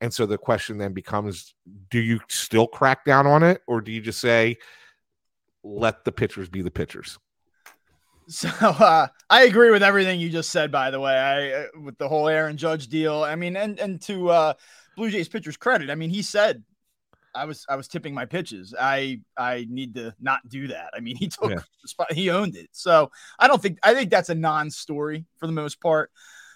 And 0.00 0.12
so 0.12 0.24
the 0.24 0.38
question 0.38 0.78
then 0.78 0.94
becomes 0.94 1.54
do 1.90 1.98
you 1.98 2.20
still 2.28 2.66
crack 2.66 3.04
down 3.04 3.26
on 3.26 3.42
it, 3.42 3.60
or 3.66 3.82
do 3.82 3.92
you 3.92 4.00
just 4.00 4.20
say, 4.20 4.56
let 5.62 6.06
the 6.06 6.12
pitchers 6.12 6.48
be 6.48 6.62
the 6.62 6.70
pitchers? 6.70 7.18
So 8.30 8.48
uh, 8.48 9.08
I 9.28 9.42
agree 9.42 9.70
with 9.70 9.82
everything 9.82 10.20
you 10.20 10.30
just 10.30 10.50
said. 10.50 10.70
By 10.70 10.90
the 10.90 11.00
way, 11.00 11.12
I 11.16 11.52
uh, 11.62 11.66
with 11.82 11.98
the 11.98 12.08
whole 12.08 12.28
Aaron 12.28 12.56
Judge 12.56 12.86
deal. 12.86 13.24
I 13.24 13.34
mean, 13.34 13.56
and 13.56 13.78
and 13.80 14.00
to 14.02 14.30
uh, 14.30 14.52
Blue 14.96 15.10
Jays 15.10 15.28
pitcher's 15.28 15.56
credit, 15.56 15.90
I 15.90 15.96
mean, 15.96 16.10
he 16.10 16.22
said 16.22 16.62
I 17.34 17.44
was 17.44 17.66
I 17.68 17.76
was 17.76 17.88
tipping 17.88 18.14
my 18.14 18.26
pitches. 18.26 18.74
I 18.78 19.20
I 19.36 19.66
need 19.68 19.94
to 19.94 20.14
not 20.20 20.48
do 20.48 20.68
that. 20.68 20.90
I 20.96 21.00
mean, 21.00 21.16
he 21.16 21.28
took 21.28 21.50
Yeah. 21.50 22.04
he 22.10 22.30
owned 22.30 22.56
it. 22.56 22.68
So 22.72 23.10
I 23.38 23.48
don't 23.48 23.60
think 23.60 23.78
I 23.82 23.94
think 23.94 24.10
that's 24.10 24.30
a 24.30 24.34
non-story 24.34 25.26
for 25.38 25.46
the 25.46 25.52
most 25.52 25.80
part. 25.80 26.10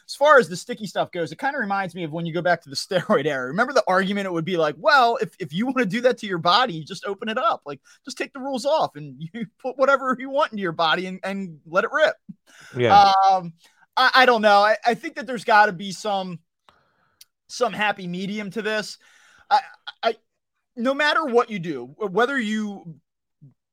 As 0.06 0.14
far 0.14 0.38
as 0.38 0.48
the 0.48 0.56
sticky 0.56 0.86
stuff 0.86 1.10
goes, 1.10 1.32
it 1.32 1.38
kind 1.38 1.54
of 1.56 1.60
reminds 1.60 1.94
me 1.94 2.04
of 2.04 2.12
when 2.12 2.26
you 2.26 2.32
go 2.32 2.42
back 2.42 2.62
to 2.62 2.70
the 2.70 2.76
steroid 2.76 3.26
era. 3.26 3.46
Remember 3.46 3.72
the 3.72 3.84
argument? 3.86 4.26
It 4.26 4.32
would 4.32 4.44
be 4.44 4.56
like, 4.56 4.76
well, 4.78 5.16
if, 5.20 5.30
if 5.38 5.52
you 5.52 5.66
want 5.66 5.78
to 5.78 5.86
do 5.86 6.00
that 6.02 6.18
to 6.18 6.26
your 6.26 6.38
body, 6.38 6.74
you 6.74 6.84
just 6.84 7.06
open 7.06 7.28
it 7.28 7.38
up. 7.38 7.62
Like, 7.64 7.80
just 8.04 8.18
take 8.18 8.32
the 8.32 8.40
rules 8.40 8.64
off 8.64 8.96
and 8.96 9.16
you 9.32 9.46
put 9.60 9.78
whatever 9.78 10.16
you 10.18 10.30
want 10.30 10.52
into 10.52 10.62
your 10.62 10.72
body 10.72 11.06
and, 11.06 11.20
and 11.22 11.60
let 11.66 11.84
it 11.84 11.90
rip. 11.92 12.14
Yeah. 12.76 13.12
Um, 13.30 13.54
I, 13.96 14.10
I 14.14 14.26
don't 14.26 14.42
know. 14.42 14.60
I, 14.60 14.76
I 14.84 14.94
think 14.94 15.16
that 15.16 15.26
there's 15.26 15.44
got 15.44 15.66
to 15.66 15.72
be 15.72 15.92
some 15.92 16.38
some 17.46 17.72
happy 17.72 18.06
medium 18.06 18.50
to 18.50 18.62
this. 18.62 18.98
I, 19.50 19.60
I, 20.02 20.16
no 20.76 20.94
matter 20.94 21.24
what 21.24 21.50
you 21.50 21.58
do, 21.58 21.94
whether 21.98 22.38
you 22.38 22.96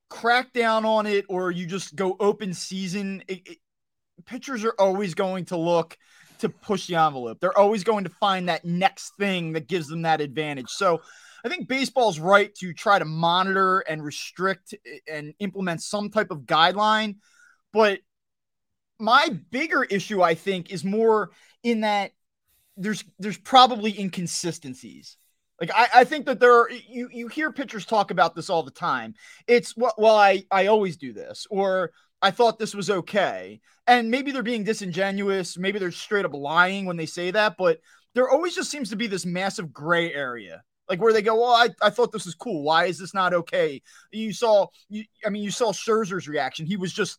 crack 0.10 0.54
down 0.54 0.86
on 0.86 1.08
it 1.08 1.26
or 1.30 1.52
you 1.52 1.66
just 1.66 1.96
go 1.96 2.16
open 2.20 2.54
season, 2.54 3.24
it, 3.28 3.48
it, 3.48 3.58
pitchers 4.26 4.64
are 4.64 4.76
always 4.78 5.16
going 5.16 5.46
to 5.46 5.58
look 5.58 5.98
to 6.42 6.50
push 6.50 6.88
the 6.88 6.96
envelope. 6.96 7.40
They're 7.40 7.58
always 7.58 7.84
going 7.84 8.04
to 8.04 8.10
find 8.10 8.50
that 8.50 8.66
next 8.66 9.14
thing 9.18 9.54
that 9.54 9.68
gives 9.68 9.88
them 9.88 10.04
that 10.04 10.22
advantage. 10.22 10.70
So. 10.70 11.02
I 11.44 11.50
think 11.50 11.68
baseball's 11.68 12.20
right 12.20 12.54
to 12.60 12.72
try 12.72 13.00
to 13.00 13.06
monitor 13.06 13.80
and 13.80 14.04
restrict 14.04 14.76
eh, 14.86 15.00
and 15.12 15.34
implement 15.40 15.82
some 15.82 16.12
type 16.12 16.30
of 16.30 16.42
guideline, 16.42 17.16
but 17.74 18.02
my 19.00 19.30
bigger 19.50 19.84
issue 19.84 20.22
i 20.22 20.36
think 20.36 20.72
is 20.72 20.84
more 20.84 21.32
in 21.64 21.82
that 21.82 22.12
there's 22.78 23.04
there's 23.20 23.38
probably 23.38 24.00
inconsistencies 24.00 25.18
Like 25.60 25.72
I, 25.74 25.88
I 26.02 26.04
think 26.04 26.26
that 26.28 26.40
there 26.40 26.54
are 26.54 26.70
you 26.70 27.10
you 27.12 27.28
hear 27.28 27.52
pitchers 27.52 27.86
talk 27.86 28.12
about 28.12 28.36
this 28.36 28.50
all 28.50 28.64
the 28.64 28.72
time. 28.72 29.14
It's 29.48 29.76
well, 29.76 29.94
well, 29.98 30.16
I 30.16 30.44
I 30.50 30.68
always 30.68 30.98
do 30.98 31.14
this, 31.14 31.46
or 31.52 31.92
I 32.22 32.32
thought 32.32 32.60
this 32.60 32.76
was 32.76 32.90
okay. 32.90 33.62
And 33.88 34.12
maybe 34.12 34.32
they're 34.32 34.44
being 34.44 34.64
disingenuous, 34.64 35.58
maybe 35.58 35.80
they're 35.80 35.92
straight 35.92 36.26
up 36.26 36.34
lying 36.34 36.86
when 36.86 36.98
they 36.98 37.06
say 37.06 37.32
that, 37.32 37.56
but 37.58 37.80
there 38.14 38.30
always 38.30 38.56
just 38.56 38.70
seems 38.70 38.90
to 38.90 38.96
be 38.96 39.08
this 39.08 39.26
massive 39.26 39.74
gray 39.74 40.14
area 40.14 40.64
like 40.92 41.02
where 41.02 41.14
they 41.14 41.22
go, 41.22 41.36
well, 41.36 41.54
I, 41.54 41.70
I 41.82 41.90
thought 41.90 42.12
this 42.12 42.26
was 42.26 42.36
cool. 42.36 42.64
Why 42.64 42.86
is 42.86 43.00
this 43.00 43.14
not 43.14 43.34
okay? 43.34 43.82
You 44.12 44.34
saw, 44.34 44.68
you, 44.90 45.06
I 45.26 45.30
mean, 45.30 45.42
you 45.42 45.50
saw 45.50 45.72
Scherzer's 45.72 46.28
reaction. 46.28 46.66
He 46.66 46.76
was 46.76 46.92
just, 46.92 47.18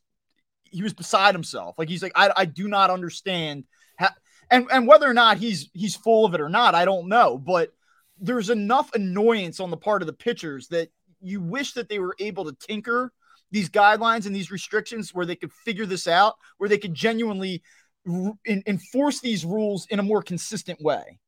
he 0.71 0.83
was 0.83 0.93
beside 0.93 1.35
himself. 1.35 1.77
Like 1.79 1.89
he's 1.89 2.03
like, 2.03 2.13
I, 2.15 2.31
I 2.37 2.45
do 2.45 2.69
not 2.69 2.91
understand. 2.91 3.65
How, 3.97 4.11
and 4.51 4.67
and 4.71 4.87
whether 4.87 5.09
or 5.09 5.15
not 5.15 5.39
he's 5.39 5.71
he's 5.73 5.97
full 5.97 6.27
of 6.27 6.35
it 6.35 6.41
or 6.41 6.51
not, 6.51 6.75
I 6.75 6.85
don't 6.85 7.09
know. 7.09 7.39
But 7.39 7.73
there's 8.19 8.51
enough 8.51 8.93
annoyance 8.95 9.59
on 9.59 9.71
the 9.71 9.77
part 9.79 10.03
of 10.03 10.07
the 10.07 10.13
pitchers 10.13 10.69
that 10.69 10.91
you 11.23 11.41
wish 11.41 11.73
that 11.73 11.89
they 11.89 11.99
were 11.99 12.15
able 12.19 12.45
to 12.45 12.67
tinker 12.67 13.13
these 13.53 13.69
guidelines 13.69 14.27
and 14.27 14.35
these 14.35 14.51
restrictions 14.51 15.15
where 15.15 15.27
they 15.27 15.37
could 15.37 15.53
figure 15.53 15.87
this 15.87 16.09
out, 16.09 16.35
where 16.59 16.69
they 16.69 16.79
could 16.79 16.95
genuinely 16.95 17.63
r- 18.11 18.33
enforce 18.67 19.21
these 19.21 19.45
rules 19.45 19.87
in 19.91 20.01
a 20.01 20.03
more 20.03 20.23
consistent 20.23 20.81
way. 20.81 21.21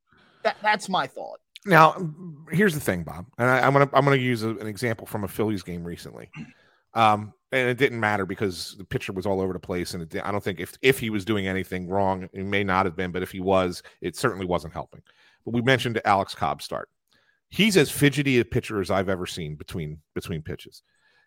That 0.43 0.57
that's 0.63 0.89
my 0.89 1.07
thought. 1.07 1.39
Now, 1.67 1.97
here's 2.51 2.75
the 2.75 2.81
thing, 2.81 3.05
Bob, 3.05 3.27
and 3.39 3.49
I, 3.49 3.67
am 3.67 3.73
gonna 3.73 3.89
I'm 3.93 4.05
gonna 4.05 4.17
use 4.17 4.43
a, 4.43 4.51
an 4.51 4.67
example 4.67 5.07
from 5.07 5.25
a 5.25 5.29
Phillies 5.29 5.63
game 5.63 5.85
recently. 5.85 6.31
Um, 6.95 7.33
and 7.53 7.69
it 7.69 7.79
didn't 7.79 8.01
matter 8.01 8.27
because 8.27 8.75
the 8.79 8.85
pitcher 8.85 9.13
was 9.13 9.27
all 9.27 9.41
over 9.41 9.53
the 9.53 9.59
place, 9.61 9.95
and 9.95 10.03
it, 10.03 10.21
I 10.25 10.33
don't 10.33 10.43
think 10.43 10.61
if 10.61 10.77
if 10.83 10.99
he 10.99 11.11
was 11.11 11.25
doing 11.25 11.47
anything 11.47 11.89
wrong, 11.89 12.29
it 12.33 12.45
may 12.45 12.65
not 12.65 12.87
have 12.87 12.97
been, 12.97 13.13
but 13.13 13.23
if 13.23 13.31
he 13.31 13.41
was, 13.41 13.83
it 14.01 14.17
certainly 14.17 14.47
wasn't 14.47 14.73
helping. 14.73 15.03
But 15.45 15.55
we 15.55 15.63
mentioned 15.63 16.01
Alex 16.05 16.35
Cobb 16.35 16.63
start. 16.63 16.89
He's 17.49 17.77
as 17.77 17.91
fidgety 17.91 18.41
a 18.41 18.45
pitcher 18.45 18.81
as 18.81 18.91
I've 18.91 19.09
ever 19.09 19.27
seen 19.27 19.57
between 19.57 19.99
between 20.15 20.43
pitches 20.43 20.83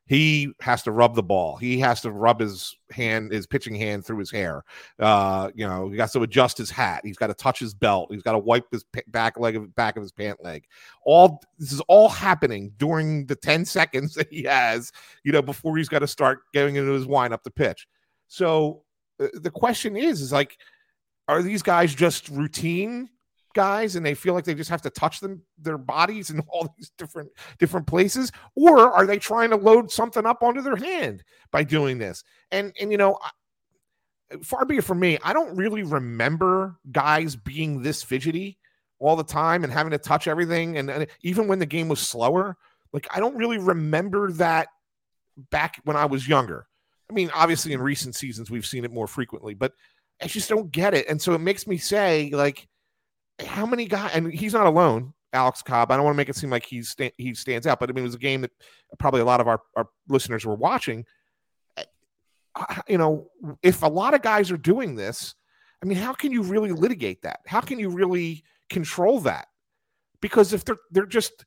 he 0.08 0.54
has 0.62 0.84
to 0.84 0.92
rub 0.92 1.16
the 1.16 1.24
ball. 1.24 1.58
He 1.58 1.80
has 1.80 2.00
to 2.02 2.12
rub 2.12 2.40
his 2.40 2.76
hand, 2.92 3.32
his 3.32 3.46
pitching 3.46 3.76
hand 3.76 4.06
through 4.06 4.20
his 4.20 4.32
hair. 4.32 4.64
Uh, 5.00 5.52
you 5.54 5.68
know, 5.68 5.90
he 5.90 5.98
has 5.98 6.14
to 6.14 6.24
adjust 6.24 6.58
his 6.58 6.72
hat. 6.72 7.02
He's 7.04 7.18
got 7.18 7.28
to 7.28 7.34
touch 7.34 7.60
his 7.60 7.74
belt. 7.74 8.08
He's 8.12 8.24
got 8.24 8.32
to 8.32 8.38
wipe 8.40 8.66
his 8.72 8.86
back 9.08 9.38
leg 9.38 9.58
of 9.58 9.76
back 9.76 9.98
of 9.98 10.02
his 10.02 10.14
pant 10.14 10.42
leg. 10.42 10.66
All 11.04 11.42
this 11.60 11.74
is 11.74 11.82
all 11.82 12.08
happening 12.08 12.72
during 12.78 13.26
the 13.26 13.36
10 13.36 13.66
seconds 13.78 14.14
that 14.16 14.32
he 14.32 14.44
has, 14.44 14.92
you 15.24 15.34
know, 15.34 15.42
before 15.42 15.76
he's 15.78 15.90
got 15.90 16.00
to 16.00 16.08
start 16.08 16.40
getting 16.54 16.78
into 16.78 16.94
his 16.94 17.06
wind 17.06 17.34
up 17.34 17.44
the 17.44 17.52
pitch. 17.52 17.86
So 18.28 18.84
uh, 19.20 19.28
the 19.34 19.52
question 19.52 19.98
is, 19.98 20.22
is 20.22 20.32
like, 20.32 20.58
are 21.28 21.42
these 21.42 21.62
guys 21.62 21.94
just 21.94 22.30
routine 22.30 23.10
guys 23.58 23.96
and 23.96 24.06
they 24.06 24.14
feel 24.14 24.34
like 24.36 24.46
they 24.46 24.54
just 24.54 24.70
have 24.70 24.84
to 24.84 24.90
touch 24.90 25.20
them 25.20 25.42
their 25.58 25.78
bodies 25.78 26.30
in 26.30 26.40
all 26.48 26.74
these 26.78 26.92
different 26.98 27.30
different 27.58 27.88
places? 27.88 28.32
Or 28.56 28.92
are 28.92 29.06
they 29.06 29.18
trying 29.18 29.50
to 29.50 29.58
load 29.58 29.92
something 29.92 30.26
up 30.26 30.44
onto 30.44 30.62
their 30.62 30.78
hand 30.78 31.24
by 31.52 31.64
doing 31.64 31.98
this? 31.98 32.24
And 32.52 32.74
and 32.80 32.92
you 32.92 32.98
know 32.98 33.18
far 34.44 34.66
be 34.66 34.78
it 34.78 34.84
from 34.84 35.00
me 35.00 35.18
i 35.24 35.32
don't 35.32 35.56
really 35.56 35.84
remember 35.84 36.78
guys 36.92 37.36
being 37.36 37.82
this 37.82 38.04
fidgety 38.04 38.58
all 39.00 39.16
the 39.16 39.24
time 39.24 39.64
and 39.64 39.72
having 39.72 39.92
to 39.92 39.98
touch 39.98 40.28
everything. 40.28 40.78
And, 40.78 40.90
and 40.90 41.08
even 41.22 41.48
when 41.48 41.60
the 41.60 41.66
game 41.66 41.88
was 41.88 42.00
slower 42.00 42.58
like 42.94 43.08
i 43.16 43.20
don't 43.20 43.36
really 43.36 43.58
remember 43.58 44.32
that 44.34 44.70
back 45.52 45.80
when 45.84 45.96
i 45.96 46.06
was 46.06 46.28
younger. 46.28 46.68
I 47.10 47.14
mean 47.14 47.30
obviously 47.34 47.74
in 47.74 47.82
recent 47.82 48.16
seasons 48.16 48.52
we've 48.52 48.66
seen 48.66 48.86
it 48.86 48.92
more 48.92 49.08
frequently 49.08 49.54
but 49.54 49.74
i 50.22 50.28
just 50.28 50.50
don't 50.50 50.72
get 50.72 50.94
it. 50.94 51.08
And 51.08 51.22
so 51.22 51.34
it 51.34 51.40
makes 51.40 51.68
me 51.68 51.78
say 51.78 52.30
like 52.34 52.68
how 53.46 53.66
many 53.66 53.86
guys, 53.86 54.12
and 54.14 54.32
he's 54.32 54.54
not 54.54 54.66
alone, 54.66 55.14
Alex 55.34 55.62
Cobb. 55.62 55.92
I 55.92 55.96
don't 55.96 56.06
want 56.06 56.16
to 56.16 56.18
make 56.18 56.30
it 56.30 56.36
seem 56.36 56.50
like 56.50 56.66
he's 56.66 56.96
he 57.18 57.34
stands 57.34 57.68
out, 57.68 57.80
but 57.80 57.90
I 57.90 57.94
mean, 57.94 58.04
it 58.04 58.08
was 58.08 58.16
a 58.16 58.20
game 58.20 58.42
that 58.42 58.52
probably 58.98 59.22
a 59.22 59.26
lot 59.26 59.42
of 59.42 59.48
our, 59.48 59.62
our 59.76 59.88
listeners 60.08 60.46
were 60.46 60.56
watching. 60.56 61.06
You 62.88 62.98
know, 62.98 63.28
if 63.62 63.84
a 63.84 63.88
lot 63.88 64.16
of 64.16 64.24
guys 64.24 64.50
are 64.50 64.58
doing 64.58 64.96
this, 64.96 65.36
I 65.84 65.86
mean, 65.86 65.98
how 65.98 66.14
can 66.14 66.32
you 66.32 66.42
really 66.42 66.72
litigate 66.72 67.22
that? 67.22 67.42
How 67.46 67.62
can 67.62 67.78
you 67.78 67.90
really 67.90 68.44
control 68.70 69.20
that? 69.22 69.48
Because 70.22 70.54
if 70.54 70.66
they're 70.66 70.78
they're 70.92 71.06
just 71.06 71.46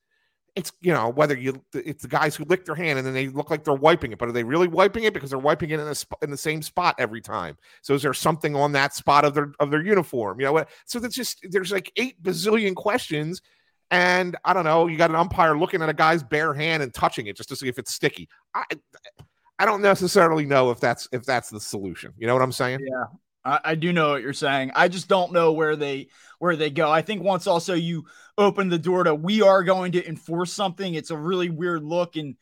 it's 0.56 0.72
you 0.80 0.92
know 0.92 1.08
whether 1.08 1.36
you 1.36 1.62
it's 1.72 2.02
the 2.02 2.08
guys 2.08 2.36
who 2.36 2.44
lick 2.44 2.64
their 2.64 2.74
hand 2.74 2.98
and 2.98 3.06
then 3.06 3.14
they 3.14 3.28
look 3.28 3.50
like 3.50 3.64
they're 3.64 3.74
wiping 3.74 4.12
it, 4.12 4.18
but 4.18 4.28
are 4.28 4.32
they 4.32 4.44
really 4.44 4.68
wiping 4.68 5.04
it 5.04 5.14
because 5.14 5.30
they're 5.30 5.38
wiping 5.38 5.70
it 5.70 5.80
in 5.80 5.86
the 5.86 6.06
in 6.22 6.30
the 6.30 6.36
same 6.36 6.62
spot 6.62 6.94
every 6.98 7.20
time? 7.20 7.56
So 7.82 7.94
is 7.94 8.02
there 8.02 8.14
something 8.14 8.54
on 8.56 8.72
that 8.72 8.94
spot 8.94 9.24
of 9.24 9.34
their 9.34 9.52
of 9.60 9.70
their 9.70 9.82
uniform? 9.82 10.40
You 10.40 10.46
know 10.46 10.52
what? 10.52 10.68
So 10.86 10.98
that's 10.98 11.14
just 11.14 11.46
there's 11.50 11.72
like 11.72 11.92
eight 11.96 12.22
bazillion 12.22 12.74
questions, 12.74 13.42
and 13.90 14.36
I 14.44 14.52
don't 14.52 14.64
know. 14.64 14.86
You 14.86 14.96
got 14.96 15.10
an 15.10 15.16
umpire 15.16 15.56
looking 15.56 15.82
at 15.82 15.88
a 15.88 15.94
guy's 15.94 16.22
bare 16.22 16.54
hand 16.54 16.82
and 16.82 16.92
touching 16.92 17.26
it 17.26 17.36
just 17.36 17.48
to 17.50 17.56
see 17.56 17.68
if 17.68 17.78
it's 17.78 17.92
sticky. 17.92 18.28
I 18.54 18.64
I 19.58 19.66
don't 19.66 19.82
necessarily 19.82 20.46
know 20.46 20.70
if 20.70 20.80
that's 20.80 21.06
if 21.12 21.24
that's 21.24 21.50
the 21.50 21.60
solution. 21.60 22.14
You 22.16 22.26
know 22.26 22.34
what 22.34 22.42
I'm 22.42 22.52
saying? 22.52 22.80
Yeah, 22.80 23.04
I, 23.44 23.60
I, 23.64 23.74
do 23.74 23.92
know 23.92 24.10
what 24.10 24.22
you're 24.22 24.32
saying. 24.32 24.72
I 24.74 24.88
just 24.88 25.08
don't 25.08 25.32
know 25.32 25.52
where 25.52 25.76
they 25.76 26.08
where 26.38 26.56
they 26.56 26.70
go. 26.70 26.90
I 26.90 27.02
think 27.02 27.22
once 27.22 27.46
also 27.46 27.74
you 27.74 28.04
open 28.36 28.68
the 28.68 28.78
door 28.78 29.04
to 29.04 29.14
we 29.14 29.42
are 29.42 29.62
going 29.62 29.92
to 29.92 30.06
enforce 30.06 30.52
something, 30.52 30.94
it's 30.94 31.10
a 31.10 31.16
really 31.16 31.50
weird 31.50 31.82
look. 31.82 32.16
And, 32.16 32.36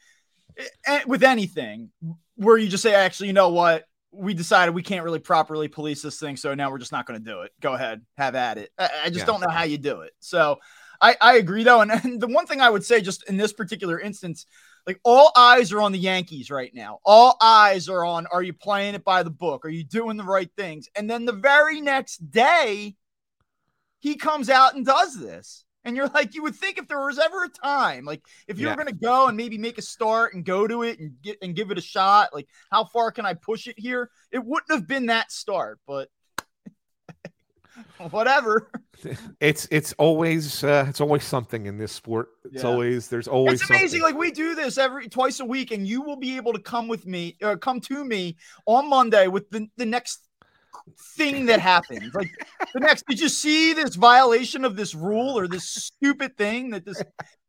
and 0.86 1.04
with 1.06 1.22
anything 1.22 1.90
where 2.36 2.56
you 2.56 2.68
just 2.68 2.82
say, 2.82 2.94
actually, 2.94 3.28
you 3.28 3.32
know 3.32 3.50
what? 3.50 3.84
We 4.10 4.34
decided 4.34 4.74
we 4.74 4.82
can't 4.82 5.04
really 5.04 5.18
properly 5.18 5.68
police 5.68 6.02
this 6.02 6.18
thing, 6.18 6.36
so 6.36 6.54
now 6.54 6.70
we're 6.70 6.78
just 6.78 6.92
not 6.92 7.06
going 7.06 7.22
to 7.22 7.24
do 7.24 7.42
it. 7.42 7.52
Go 7.60 7.74
ahead, 7.74 8.02
have 8.16 8.34
at 8.34 8.58
it. 8.58 8.70
I, 8.78 8.88
I 9.04 9.06
just 9.08 9.20
yeah. 9.20 9.24
don't 9.26 9.40
know 9.40 9.50
how 9.50 9.64
you 9.64 9.78
do 9.78 10.00
it. 10.00 10.12
So 10.18 10.58
I, 11.00 11.16
I 11.20 11.36
agree 11.36 11.62
though, 11.62 11.80
and, 11.80 11.90
and 11.90 12.20
the 12.20 12.26
one 12.26 12.46
thing 12.46 12.60
I 12.60 12.70
would 12.70 12.84
say 12.84 13.00
just 13.00 13.28
in 13.28 13.36
this 13.36 13.52
particular 13.52 14.00
instance, 14.00 14.46
like 14.88 14.98
all 15.04 15.30
eyes 15.36 15.70
are 15.70 15.82
on 15.82 15.92
the 15.92 15.98
Yankees 15.98 16.50
right 16.50 16.74
now. 16.74 16.98
All 17.04 17.36
eyes 17.42 17.90
are 17.90 18.06
on 18.06 18.26
are 18.32 18.42
you 18.42 18.54
playing 18.54 18.94
it 18.94 19.04
by 19.04 19.22
the 19.22 19.30
book? 19.30 19.66
Are 19.66 19.68
you 19.68 19.84
doing 19.84 20.16
the 20.16 20.24
right 20.24 20.50
things? 20.56 20.88
And 20.96 21.10
then 21.10 21.26
the 21.26 21.32
very 21.34 21.82
next 21.82 22.30
day, 22.30 22.96
he 23.98 24.16
comes 24.16 24.48
out 24.48 24.74
and 24.74 24.86
does 24.86 25.14
this. 25.20 25.66
And 25.84 25.94
you're 25.94 26.08
like, 26.08 26.34
you 26.34 26.42
would 26.42 26.56
think 26.56 26.78
if 26.78 26.88
there 26.88 27.04
was 27.04 27.18
ever 27.18 27.44
a 27.44 27.48
time, 27.50 28.06
like 28.06 28.22
if 28.46 28.58
you 28.58 28.66
yeah. 28.66 28.76
going 28.76 28.88
to 28.88 28.94
go 28.94 29.26
and 29.26 29.36
maybe 29.36 29.58
make 29.58 29.76
a 29.76 29.82
start 29.82 30.32
and 30.32 30.42
go 30.42 30.66
to 30.66 30.82
it 30.84 30.98
and 30.98 31.12
get 31.22 31.36
and 31.42 31.54
give 31.54 31.70
it 31.70 31.76
a 31.76 31.82
shot, 31.82 32.32
like 32.32 32.48
how 32.70 32.84
far 32.84 33.12
can 33.12 33.26
I 33.26 33.34
push 33.34 33.66
it 33.66 33.78
here? 33.78 34.10
It 34.32 34.42
wouldn't 34.42 34.72
have 34.72 34.88
been 34.88 35.06
that 35.06 35.30
start, 35.30 35.80
but 35.86 36.08
whatever. 38.10 38.70
It's 39.40 39.68
it's 39.70 39.92
always 39.94 40.64
uh, 40.64 40.86
it's 40.88 41.00
always 41.00 41.24
something 41.24 41.66
in 41.66 41.78
this 41.78 41.92
sport. 41.92 42.28
It's 42.44 42.62
yeah. 42.62 42.70
always 42.70 43.08
there's 43.08 43.28
always. 43.28 43.60
It's 43.60 43.70
amazing. 43.70 44.00
Something. 44.00 44.02
Like 44.02 44.18
we 44.18 44.30
do 44.30 44.54
this 44.54 44.78
every 44.78 45.08
twice 45.08 45.40
a 45.40 45.44
week, 45.44 45.70
and 45.70 45.86
you 45.86 46.02
will 46.02 46.16
be 46.16 46.36
able 46.36 46.52
to 46.52 46.60
come 46.60 46.88
with 46.88 47.06
me, 47.06 47.36
uh, 47.42 47.56
come 47.56 47.80
to 47.82 48.04
me 48.04 48.36
on 48.66 48.88
Monday 48.88 49.28
with 49.28 49.48
the 49.50 49.68
the 49.76 49.86
next 49.86 50.28
thing 51.16 51.46
that 51.46 51.60
happens. 51.60 52.14
Like 52.14 52.30
the 52.74 52.80
next, 52.80 53.04
did 53.06 53.20
you 53.20 53.28
see 53.28 53.72
this 53.72 53.94
violation 53.94 54.64
of 54.64 54.76
this 54.76 54.94
rule 54.94 55.38
or 55.38 55.46
this 55.46 55.68
stupid 55.68 56.36
thing 56.36 56.70
that 56.70 56.84
this? 56.84 57.02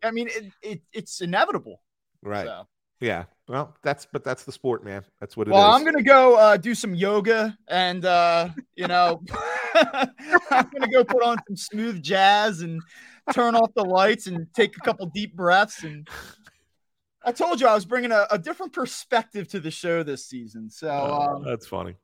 I 0.03 0.11
mean, 0.11 0.27
it, 0.29 0.45
it 0.61 0.81
it's 0.93 1.21
inevitable. 1.21 1.81
Right. 2.21 2.45
So. 2.45 2.67
Yeah. 2.99 3.25
Well, 3.49 3.75
that's 3.81 4.05
but 4.05 4.23
that's 4.23 4.43
the 4.43 4.51
sport, 4.51 4.85
man. 4.85 5.03
That's 5.19 5.35
what 5.35 5.47
it 5.47 5.51
well, 5.51 5.71
is. 5.71 5.75
I'm 5.75 5.83
gonna 5.83 6.03
go 6.03 6.35
uh, 6.35 6.55
do 6.55 6.75
some 6.75 6.93
yoga, 6.93 7.57
and 7.67 8.05
uh, 8.05 8.49
you 8.75 8.87
know, 8.87 9.23
I'm 9.73 10.69
gonna 10.71 10.91
go 10.91 11.03
put 11.03 11.23
on 11.23 11.37
some 11.47 11.57
smooth 11.57 12.03
jazz 12.03 12.61
and 12.61 12.79
turn 13.33 13.55
off 13.55 13.71
the 13.75 13.83
lights 13.83 14.27
and 14.27 14.45
take 14.53 14.77
a 14.77 14.79
couple 14.81 15.07
deep 15.07 15.35
breaths. 15.35 15.83
And 15.83 16.07
I 17.23 17.31
told 17.31 17.59
you 17.59 17.65
I 17.65 17.73
was 17.73 17.85
bringing 17.85 18.11
a, 18.11 18.27
a 18.29 18.37
different 18.37 18.71
perspective 18.71 19.47
to 19.47 19.59
the 19.59 19.71
show 19.71 20.03
this 20.03 20.27
season. 20.27 20.69
So 20.69 20.87
oh, 20.87 21.37
um, 21.37 21.43
that's 21.43 21.65
funny. 21.65 21.95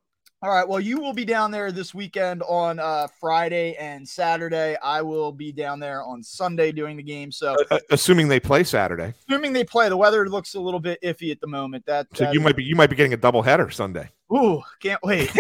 All 0.46 0.52
right. 0.52 0.68
Well, 0.68 0.80
you 0.80 1.02
will 1.02 1.12
be 1.12 1.26
down 1.26 1.50
there 1.50 1.72
this 1.72 1.96
weekend 1.96 2.44
on 2.44 2.78
uh, 2.78 3.08
Friday 3.20 3.74
and 3.78 4.08
Saturday. 4.08 4.78
I 4.78 5.02
will 5.02 5.32
be 5.32 5.52
down 5.52 5.80
there 5.80 6.04
on 6.04 6.22
Sunday 6.22 6.72
doing 6.72 6.98
the 6.98 7.02
game. 7.02 7.32
So, 7.32 7.56
uh, 7.72 7.80
assuming 7.90 8.28
they 8.28 8.40
play 8.40 8.64
Saturday, 8.64 9.16
assuming 9.28 9.54
they 9.54 9.64
play, 9.64 9.90
the 9.90 9.98
weather 9.98 10.30
looks 10.30 10.54
a 10.54 10.60
little 10.60 10.80
bit 10.80 11.02
iffy 11.02 11.32
at 11.32 11.42
the 11.42 11.48
moment. 11.48 11.88
That 11.88 12.06
so 12.14 12.30
you 12.32 12.40
might 12.42 12.56
be 12.56 12.64
you 12.64 12.76
might 12.76 12.92
be 12.92 12.96
getting 12.96 13.14
a 13.14 13.18
double 13.18 13.42
header 13.42 13.72
Sunday. 13.72 14.12
Ooh, 14.32 14.62
can't 14.80 15.02
wait. 15.02 15.32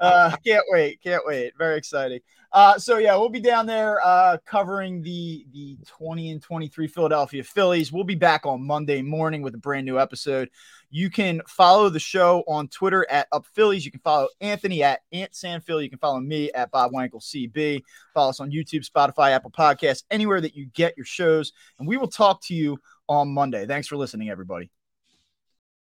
uh, 0.00 0.36
can't 0.44 0.64
wait. 0.68 1.00
Can't 1.02 1.22
wait. 1.26 1.52
Very 1.58 1.76
exciting. 1.76 2.20
Uh, 2.52 2.76
so 2.78 2.98
yeah, 2.98 3.14
we'll 3.14 3.28
be 3.28 3.40
down 3.40 3.64
there 3.64 4.04
uh, 4.04 4.36
covering 4.44 5.02
the 5.02 5.46
the 5.52 5.78
20 5.86 6.30
and 6.30 6.42
23 6.42 6.88
Philadelphia 6.88 7.44
Phillies. 7.44 7.92
We'll 7.92 8.04
be 8.04 8.16
back 8.16 8.44
on 8.44 8.66
Monday 8.66 9.02
morning 9.02 9.42
with 9.42 9.54
a 9.54 9.58
brand 9.58 9.86
new 9.86 10.00
episode. 10.00 10.50
You 10.90 11.10
can 11.10 11.42
follow 11.46 11.88
the 11.88 12.00
show 12.00 12.42
on 12.48 12.66
Twitter 12.66 13.06
at 13.08 13.28
Up 13.30 13.46
Phillies. 13.54 13.84
You 13.84 13.92
can 13.92 14.00
follow 14.00 14.28
Anthony 14.40 14.82
at 14.82 15.00
Ant 15.12 15.32
Sanphil. 15.32 15.80
You 15.80 15.88
can 15.88 16.00
follow 16.00 16.18
me 16.18 16.50
at 16.50 16.72
Bob 16.72 16.90
Wankel 16.92 17.22
CB. 17.22 17.82
Follow 18.14 18.30
us 18.30 18.40
on 18.40 18.50
YouTube, 18.50 18.84
Spotify, 18.84 19.30
Apple 19.30 19.52
Podcasts, 19.52 20.02
anywhere 20.10 20.40
that 20.40 20.56
you 20.56 20.66
get 20.66 20.96
your 20.96 21.06
shows. 21.06 21.52
And 21.78 21.86
we 21.86 21.96
will 21.96 22.08
talk 22.08 22.42
to 22.46 22.54
you 22.54 22.78
on 23.08 23.28
Monday. 23.32 23.66
Thanks 23.66 23.86
for 23.86 23.96
listening, 23.96 24.30
everybody. 24.30 24.70